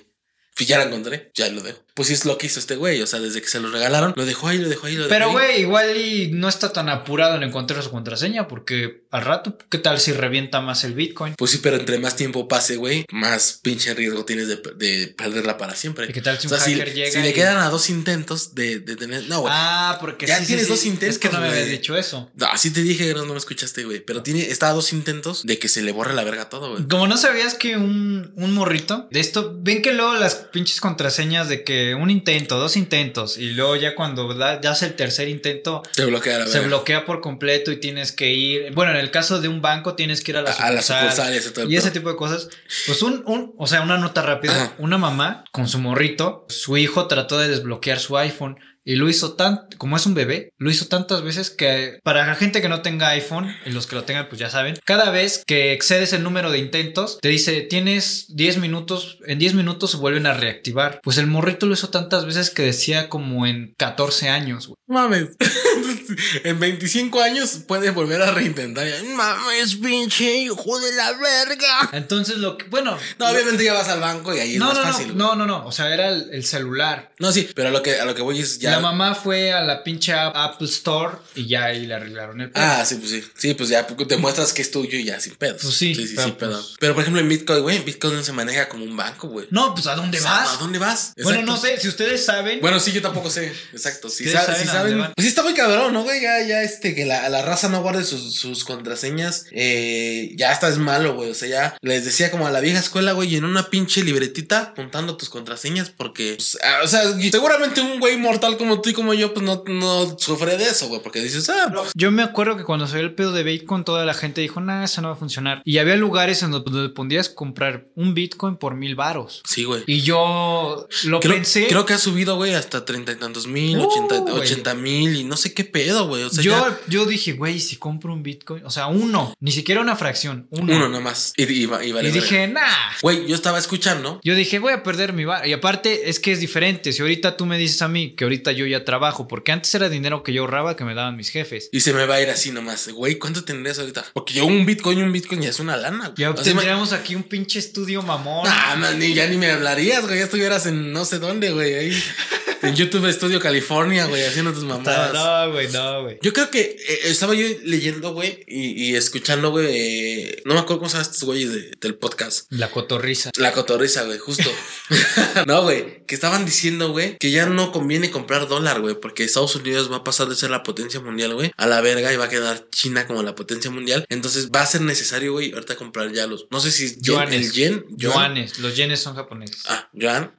Pues 0.54 0.68
ya 0.68 0.76
la 0.78 0.84
encontré, 0.84 1.30
ya 1.34 1.48
lo 1.48 1.62
dejo. 1.62 1.78
Pues 1.96 2.08
sí 2.08 2.14
es 2.14 2.24
lo 2.26 2.36
que 2.38 2.46
hizo 2.46 2.60
este 2.60 2.76
güey, 2.76 3.00
o 3.00 3.06
sea, 3.06 3.18
desde 3.20 3.40
que 3.40 3.48
se 3.48 3.58
lo 3.58 3.70
regalaron, 3.70 4.12
lo 4.14 4.24
dejó 4.26 4.48
ahí, 4.48 4.58
lo 4.58 4.68
dejó 4.68 4.86
ahí, 4.86 4.94
lo 4.96 5.04
dejó 5.08 5.10
Pero, 5.14 5.26
ahí. 5.26 5.32
güey, 5.32 5.60
igual 5.62 5.96
y 5.96 6.30
no 6.30 6.48
está 6.48 6.70
tan 6.72 6.88
apurado 6.90 7.36
en 7.36 7.42
encontrar 7.42 7.82
su 7.82 7.90
contraseña 7.90 8.46
porque 8.48 9.04
al 9.10 9.22
rato, 9.24 9.56
¿qué 9.70 9.78
tal 9.78 9.98
si 9.98 10.12
revienta 10.12 10.60
más 10.60 10.84
el 10.84 10.92
Bitcoin? 10.92 11.34
Pues 11.38 11.50
sí, 11.52 11.58
pero 11.62 11.76
entre 11.76 11.98
más 11.98 12.14
tiempo 12.14 12.48
pase, 12.48 12.76
güey, 12.76 13.06
más 13.10 13.60
pinche 13.62 13.94
riesgo 13.94 14.24
tienes 14.26 14.46
de, 14.48 14.56
de 14.76 15.14
perderla 15.16 15.56
para 15.56 15.74
siempre. 15.74 16.06
¿Y 16.08 16.12
qué 16.12 16.20
tal 16.20 16.38
si 16.38 16.48
O 16.48 16.54
un 16.54 16.60
si, 16.60 16.72
hacker 16.74 16.92
llega 16.92 17.10
si 17.10 17.22
le 17.22 17.32
quedan 17.32 17.56
a 17.56 17.70
dos 17.70 17.88
intentos 17.88 18.54
de, 18.54 18.78
de 18.80 18.96
tener. 18.96 19.24
No, 19.28 19.40
güey. 19.40 19.52
Ah, 19.56 19.96
porque 19.98 20.26
Ya 20.26 20.38
sí, 20.40 20.46
tienes 20.46 20.66
sí. 20.66 20.70
dos 20.70 20.84
intentos, 20.84 21.16
Es 21.16 21.18
que 21.18 21.30
no 21.30 21.40
me 21.40 21.48
habías 21.48 21.68
dicho 21.70 21.96
eso. 21.96 22.30
No, 22.34 22.44
así 22.46 22.70
te 22.72 22.82
dije, 22.82 23.14
no, 23.14 23.24
no 23.24 23.32
me 23.32 23.38
escuchaste, 23.38 23.84
güey. 23.84 24.00
Pero 24.00 24.22
tiene, 24.22 24.42
está 24.50 24.68
a 24.68 24.72
dos 24.74 24.92
intentos 24.92 25.44
de 25.46 25.58
que 25.58 25.68
se 25.68 25.80
le 25.80 25.92
borre 25.92 26.12
la 26.12 26.24
verga 26.24 26.50
todo, 26.50 26.72
güey. 26.72 26.86
Como 26.88 27.06
no 27.06 27.16
sabías 27.16 27.54
que 27.54 27.76
un, 27.78 28.32
un 28.36 28.52
morrito 28.52 29.08
de 29.10 29.20
esto, 29.20 29.56
ven 29.58 29.80
que 29.80 29.94
luego 29.94 30.14
las 30.16 30.34
pinches 30.34 30.80
contraseñas 30.80 31.48
de 31.48 31.64
que 31.64 31.85
un 31.94 32.10
intento, 32.10 32.58
dos 32.58 32.76
intentos, 32.76 33.38
y 33.38 33.50
luego 33.52 33.76
ya 33.76 33.94
cuando 33.94 34.32
da- 34.34 34.58
das 34.58 34.82
el 34.82 34.94
tercer 34.94 35.28
intento, 35.28 35.82
Te 35.94 36.04
bloquea 36.04 36.46
se 36.46 36.60
bloquea 36.60 37.04
por 37.06 37.20
completo 37.20 37.70
y 37.72 37.76
tienes 37.78 38.12
que 38.12 38.32
ir. 38.32 38.72
Bueno, 38.74 38.92
en 38.92 38.98
el 38.98 39.10
caso 39.10 39.40
de 39.40 39.48
un 39.48 39.62
banco 39.62 39.94
tienes 39.94 40.22
que 40.22 40.32
ir 40.32 40.36
a 40.38 40.42
la 40.42 40.52
sucursal. 40.52 40.72
a 40.72 40.74
la 40.74 40.82
sucursal 40.82 41.34
y 41.70 41.76
ese 41.76 41.88
Y 41.88 41.92
tipo 41.92 42.08
de 42.08 42.16
cosas. 42.16 42.48
Pues 42.86 43.02
un, 43.02 43.22
un, 43.26 43.54
o 43.58 43.66
sea, 43.66 43.82
una 43.82 43.98
nota 43.98 44.22
rápida. 44.22 44.52
Ajá. 44.54 44.74
Una 44.78 44.98
mamá 44.98 45.44
con 45.52 45.68
su 45.68 45.78
morrito, 45.78 46.44
su 46.48 46.76
hijo 46.76 47.06
trató 47.06 47.38
de 47.38 47.48
desbloquear 47.48 47.98
su 48.00 48.16
iPhone 48.18 48.58
Y 48.86 48.94
lo 48.94 49.08
hizo 49.08 49.34
tan, 49.34 49.66
como 49.78 49.96
es 49.96 50.06
un 50.06 50.14
bebé, 50.14 50.52
lo 50.58 50.70
hizo 50.70 50.86
tantas 50.86 51.22
veces 51.22 51.50
que 51.50 51.98
para 52.04 52.24
la 52.24 52.36
gente 52.36 52.62
que 52.62 52.68
no 52.68 52.82
tenga 52.82 53.08
iPhone, 53.08 53.52
y 53.66 53.70
los 53.70 53.88
que 53.88 53.96
lo 53.96 54.04
tengan 54.04 54.28
pues 54.28 54.38
ya 54.38 54.48
saben, 54.48 54.78
cada 54.84 55.10
vez 55.10 55.42
que 55.44 55.72
excedes 55.72 56.12
el 56.12 56.22
número 56.22 56.52
de 56.52 56.58
intentos, 56.58 57.18
te 57.20 57.28
dice, 57.28 57.62
tienes 57.62 58.26
10 58.36 58.58
minutos, 58.58 59.18
en 59.26 59.40
10 59.40 59.54
minutos 59.54 59.90
se 59.90 59.96
vuelven 59.96 60.26
a 60.26 60.34
reactivar. 60.34 61.00
Pues 61.02 61.18
el 61.18 61.26
morrito 61.26 61.66
lo 61.66 61.74
hizo 61.74 61.90
tantas 61.90 62.26
veces 62.26 62.50
que 62.50 62.62
decía 62.62 63.08
como 63.08 63.44
en 63.44 63.74
14 63.76 64.28
años. 64.28 64.72
Mames. 64.86 65.30
en 66.44 66.58
25 66.60 67.20
años 67.22 67.58
puede 67.66 67.90
volver 67.90 68.22
a 68.22 68.30
reintentar. 68.30 68.86
Mames, 69.14 69.76
pinche 69.76 70.36
hijo 70.36 70.78
de 70.80 70.92
la 70.92 71.12
verga. 71.12 71.90
Entonces 71.92 72.38
lo 72.38 72.56
que, 72.58 72.64
bueno. 72.66 72.96
No, 73.18 73.28
obviamente 73.28 73.64
ya 73.64 73.72
vas 73.72 73.88
al 73.88 74.00
banco 74.00 74.34
y 74.34 74.38
ahí 74.40 74.58
no, 74.58 74.70
es 74.72 74.78
más 74.78 74.86
no, 74.86 74.92
fácil. 74.92 75.16
no, 75.16 75.34
no, 75.34 75.46
no, 75.46 75.58
no, 75.60 75.66
o 75.66 75.72
sea, 75.72 75.92
era 75.92 76.08
el, 76.08 76.28
el 76.32 76.44
celular. 76.44 77.12
No, 77.18 77.32
sí, 77.32 77.48
pero 77.54 77.68
a 77.68 77.70
lo 77.70 77.82
que, 77.82 77.98
a 78.00 78.04
lo 78.04 78.14
que 78.14 78.22
voy 78.22 78.40
es 78.40 78.58
ya. 78.58 78.72
La 78.72 78.80
mamá 78.80 79.14
fue 79.14 79.52
a 79.52 79.62
la 79.62 79.82
pinche 79.82 80.12
Apple 80.12 80.66
Store 80.68 81.16
y 81.34 81.46
ya 81.46 81.64
ahí 81.66 81.86
le 81.86 81.94
arreglaron 81.94 82.40
el 82.40 82.50
pedo. 82.50 82.62
Ah, 82.64 82.84
sí, 82.84 82.96
pues 82.96 83.10
sí. 83.10 83.24
Sí, 83.36 83.54
pues 83.54 83.68
ya 83.68 83.86
te 83.86 84.16
muestras 84.16 84.52
que 84.52 84.62
es 84.62 84.70
tuyo 84.70 84.98
y 84.98 85.04
ya 85.04 85.20
sin 85.20 85.34
pedos. 85.36 85.62
Pues 85.62 85.74
sí, 85.74 85.94
sí, 85.94 86.06
sí, 86.06 86.14
pero 86.16 86.26
sí, 86.28 86.34
pedo. 86.38 86.50
pues- 86.52 86.74
Pero 86.78 86.94
por 86.94 87.02
ejemplo 87.02 87.20
en 87.20 87.28
Bitcoin, 87.28 87.62
güey, 87.62 87.76
en 87.76 87.84
Bitcoin 87.84 88.14
no 88.16 88.22
se 88.22 88.32
maneja 88.32 88.68
como 88.68 88.84
un 88.84 88.96
banco, 88.96 89.28
güey. 89.28 89.46
No, 89.50 89.74
pues 89.74 89.86
¿a 89.86 89.94
dónde 89.94 90.18
O 90.18 90.22
sea, 90.22 90.30
vas? 90.30 90.54
¿A 90.54 90.56
dónde 90.58 90.78
vas? 90.78 91.12
Bueno, 91.22 91.42
no 91.42 91.56
sé, 91.56 91.78
si 91.80 91.88
ustedes 91.88 92.24
saben. 92.24 92.60
Bueno, 92.60 92.78
sí, 92.80 92.92
yo 92.92 93.02
tampoco 93.02 93.30
sé. 93.30 93.52
Exacto. 93.72 94.08
Si, 94.08 94.24
Ustedes 94.24 94.40
sa- 94.40 94.46
saben 94.52 94.62
si 94.62 94.68
saben. 94.68 94.98
Pues 94.98 95.12
sí, 95.24 95.28
está 95.28 95.42
muy 95.42 95.54
cabrón, 95.54 95.92
¿no, 95.96 96.02
güey? 96.04 96.20
Ya, 96.20 96.42
ya, 96.46 96.62
este, 96.62 96.94
que 96.94 97.04
la, 97.04 97.28
la 97.28 97.42
raza 97.42 97.68
no 97.68 97.82
guarde 97.82 98.04
sus, 98.04 98.34
sus 98.34 98.64
contraseñas. 98.64 99.46
Eh, 99.52 100.32
ya 100.36 100.50
hasta 100.50 100.68
es 100.68 100.78
malo, 100.78 101.14
güey. 101.14 101.30
O 101.30 101.34
sea, 101.34 101.48
ya 101.48 101.78
les 101.82 102.04
decía 102.04 102.30
como 102.30 102.46
a 102.46 102.50
la 102.50 102.60
vieja 102.60 102.78
escuela, 102.78 103.12
güey, 103.12 103.36
en 103.36 103.44
una 103.44 103.70
pinche 103.70 104.02
libretita 104.04 104.60
apuntando 104.60 105.16
tus 105.16 105.28
contraseñas, 105.28 105.90
porque, 105.90 106.34
pues, 106.36 106.58
ah, 106.62 106.80
o 106.84 106.88
sea, 106.88 107.02
seguramente 107.30 107.80
un 107.80 108.00
güey 108.00 108.16
mortal 108.16 108.56
como 108.56 108.80
tú 108.80 108.90
y 108.90 108.92
como 108.92 109.14
yo, 109.14 109.32
pues 109.34 109.44
no, 109.44 109.64
no 109.66 110.18
sufre 110.18 110.56
de 110.56 110.64
eso, 110.64 110.88
güey, 110.88 111.02
porque 111.02 111.20
dices, 111.20 111.48
ah, 111.50 111.70
pues, 111.74 111.90
Yo 111.94 112.10
me 112.10 112.22
acuerdo 112.22 112.56
que 112.56 112.64
cuando 112.64 112.86
salió 112.86 113.04
el 113.04 113.14
pedo 113.14 113.32
de 113.32 113.42
Bitcoin, 113.42 113.84
toda 113.84 114.04
la 114.04 114.14
gente 114.14 114.40
dijo, 114.40 114.60
nah, 114.60 114.84
eso 114.84 115.00
no 115.02 115.08
va 115.08 115.14
a 115.14 115.18
funcionar. 115.18 115.62
Y 115.64 115.78
había 115.78 115.96
lugares 115.96 116.42
en 116.42 116.50
donde, 116.50 116.88
podías 116.90 117.28
comprar 117.28 117.86
un 117.94 118.14
Bitcoin 118.14 118.56
por 118.56 118.74
mil 118.74 118.94
varos. 118.96 119.42
sí, 119.46 119.64
güey. 119.64 119.82
Y 119.86 120.02
yo 120.02 120.86
lo 121.04 121.20
Creo, 121.20 121.34
pensé. 121.34 121.66
creo 121.68 121.86
que 121.86 121.94
ha 121.94 121.98
subido, 121.98 122.36
güey, 122.36 122.54
hasta 122.54 122.84
treinta 122.84 123.12
y 123.12 123.16
tantos 123.16 123.46
mil, 123.46 123.78
ochenta 123.78 124.74
mil 124.74 125.16
y 125.16 125.24
no 125.24 125.36
sé 125.36 125.54
qué 125.54 125.64
pedo, 125.64 125.85
güey. 126.06 126.22
O 126.24 126.30
sea, 126.30 126.42
yo, 126.42 126.52
ya- 126.52 126.78
yo 126.88 127.06
dije, 127.06 127.32
güey, 127.32 127.60
si 127.60 127.76
compro 127.76 128.12
un 128.12 128.22
Bitcoin, 128.22 128.64
o 128.64 128.70
sea, 128.70 128.86
uno, 128.88 129.34
ni 129.40 129.52
siquiera 129.52 129.80
una 129.80 129.96
fracción, 129.96 130.46
uno. 130.50 130.74
uno 130.74 130.88
nomás. 130.88 131.32
Y, 131.36 131.44
y, 131.44 131.62
y 131.62 131.66
vale 131.66 131.86
y 131.88 131.92
verga. 131.92 132.10
dije, 132.12 132.48
nah. 132.48 132.62
güey, 133.02 133.26
yo 133.26 133.34
estaba 133.34 133.58
escuchando. 133.58 134.20
Yo 134.24 134.34
dije, 134.34 134.58
voy 134.58 134.72
a 134.72 134.82
perder 134.82 135.12
mi 135.12 135.24
bar. 135.24 135.46
Y 135.46 135.52
aparte, 135.52 136.08
es 136.08 136.20
que 136.20 136.32
es 136.32 136.40
diferente. 136.40 136.92
Si 136.92 137.02
ahorita 137.02 137.36
tú 137.36 137.46
me 137.46 137.58
dices 137.58 137.82
a 137.82 137.88
mí 137.88 138.14
que 138.16 138.24
ahorita 138.24 138.52
yo 138.52 138.66
ya 138.66 138.84
trabajo, 138.84 139.28
porque 139.28 139.52
antes 139.52 139.74
era 139.74 139.88
dinero 139.88 140.22
que 140.22 140.32
yo 140.32 140.42
ahorraba 140.42 140.76
que 140.76 140.84
me 140.84 140.94
daban 140.94 141.16
mis 141.16 141.30
jefes. 141.30 141.68
Y 141.72 141.80
se 141.80 141.92
me 141.92 142.06
va 142.06 142.16
a 142.16 142.22
ir 142.22 142.30
así 142.30 142.50
nomás. 142.50 142.88
Güey, 142.88 143.16
¿cuánto 143.18 143.44
tendrías 143.44 143.78
ahorita? 143.78 144.04
Porque 144.12 144.34
yo 144.34 144.46
un 144.46 144.66
Bitcoin, 144.66 145.02
un 145.02 145.12
Bitcoin 145.12 145.42
ya 145.42 145.50
es 145.50 145.60
una 145.60 145.76
lana. 145.76 146.08
güey. 146.08 146.14
Ya 146.16 146.34
tendríamos 146.34 146.92
aquí 146.92 147.14
un 147.14 147.22
pinche 147.22 147.58
estudio 147.58 148.02
mamón. 148.02 148.44
Nah, 148.48 148.76
man, 148.76 148.98
ni, 148.98 149.14
ya 149.14 149.26
ni 149.26 149.36
me 149.36 149.50
hablarías, 149.50 150.04
güey. 150.06 150.18
Ya 150.18 150.24
estuvieras 150.24 150.66
en 150.66 150.92
no 150.92 151.04
sé 151.04 151.18
dónde, 151.18 151.50
güey. 151.50 151.74
Ahí 151.74 152.02
en 152.68 152.74
YouTube 152.74 153.10
Studio 153.12 153.40
California, 153.40 154.06
güey, 154.06 154.24
haciendo 154.24 154.52
tus 154.52 154.64
mamadas. 154.64 155.12
No, 155.12 155.52
güey, 155.52 155.68
no, 155.72 156.02
güey. 156.02 156.18
Yo 156.22 156.32
creo 156.32 156.50
que 156.50 156.60
eh, 156.60 157.00
estaba 157.04 157.34
yo 157.34 157.46
leyendo, 157.64 158.12
güey, 158.12 158.44
y, 158.46 158.90
y 158.90 158.96
escuchando, 158.96 159.50
güey. 159.50 159.66
eh, 159.70 160.42
no 160.44 160.54
me 160.54 160.60
acuerdo 160.60 160.78
cómo 160.80 160.88
se 160.88 160.96
llaman 160.96 161.10
estos 161.10 161.24
güeyes 161.24 161.52
de- 161.52 161.70
del 161.80 161.94
podcast. 161.96 162.46
La 162.50 162.70
cotorriza. 162.70 163.30
La 163.36 163.52
cotorriza, 163.52 164.04
güey, 164.04 164.18
justo. 164.18 164.50
no, 165.46 165.62
güey, 165.62 166.04
que 166.06 166.14
estaban 166.14 166.44
diciendo, 166.44 166.90
güey, 166.90 167.16
que 167.18 167.30
ya 167.30 167.46
no 167.46 167.72
conviene 167.72 168.10
comprar 168.10 168.48
dólar, 168.48 168.80
güey, 168.80 168.96
porque 169.00 169.24
Estados 169.24 169.54
Unidos 169.56 169.90
va 169.90 169.96
a 169.96 170.04
pasar 170.04 170.28
de 170.28 170.36
ser 170.36 170.50
la 170.50 170.62
potencia 170.62 171.00
mundial, 171.00 171.34
güey, 171.34 171.52
a 171.56 171.66
la 171.66 171.80
verga 171.80 172.12
y 172.12 172.16
va 172.16 172.26
a 172.26 172.28
quedar 172.28 172.68
China 172.70 173.06
como 173.06 173.22
la 173.22 173.34
potencia 173.34 173.70
mundial. 173.70 174.04
Entonces 174.08 174.50
va 174.54 174.62
a 174.62 174.66
ser 174.66 174.80
necesario, 174.82 175.32
güey, 175.32 175.52
ahorita 175.52 175.76
comprar 175.76 176.12
ya 176.12 176.26
los. 176.26 176.46
No 176.50 176.60
sé 176.60 176.70
si 176.70 176.96
Yuanes. 177.00 177.34
el 177.46 177.52
yen. 177.52 177.84
yuan. 177.90 178.14
Yuanes. 178.14 178.58
Los 178.58 178.76
yenes 178.76 179.00
son 179.00 179.14
japoneses. 179.16 179.62
Ah, 179.68 179.88
yuan. 179.92 180.38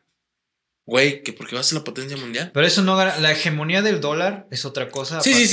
Güey, 0.88 1.21
que 1.21 1.34
porque 1.34 1.54
va 1.54 1.62
a 1.62 1.63
ser 1.63 1.78
la 1.78 1.84
potencia 1.84 2.17
mundial. 2.17 2.50
Pero 2.54 2.65
eso 2.65 2.82
no 2.82 2.95
La 2.97 3.32
hegemonía 3.32 3.82
del 3.82 4.00
dólar 4.02 4.47
es 4.52 4.65
otra 4.65 4.89
cosa. 4.89 5.21
Sí, 5.21 5.34
sí, 5.34 5.43
aparte. 5.43 5.47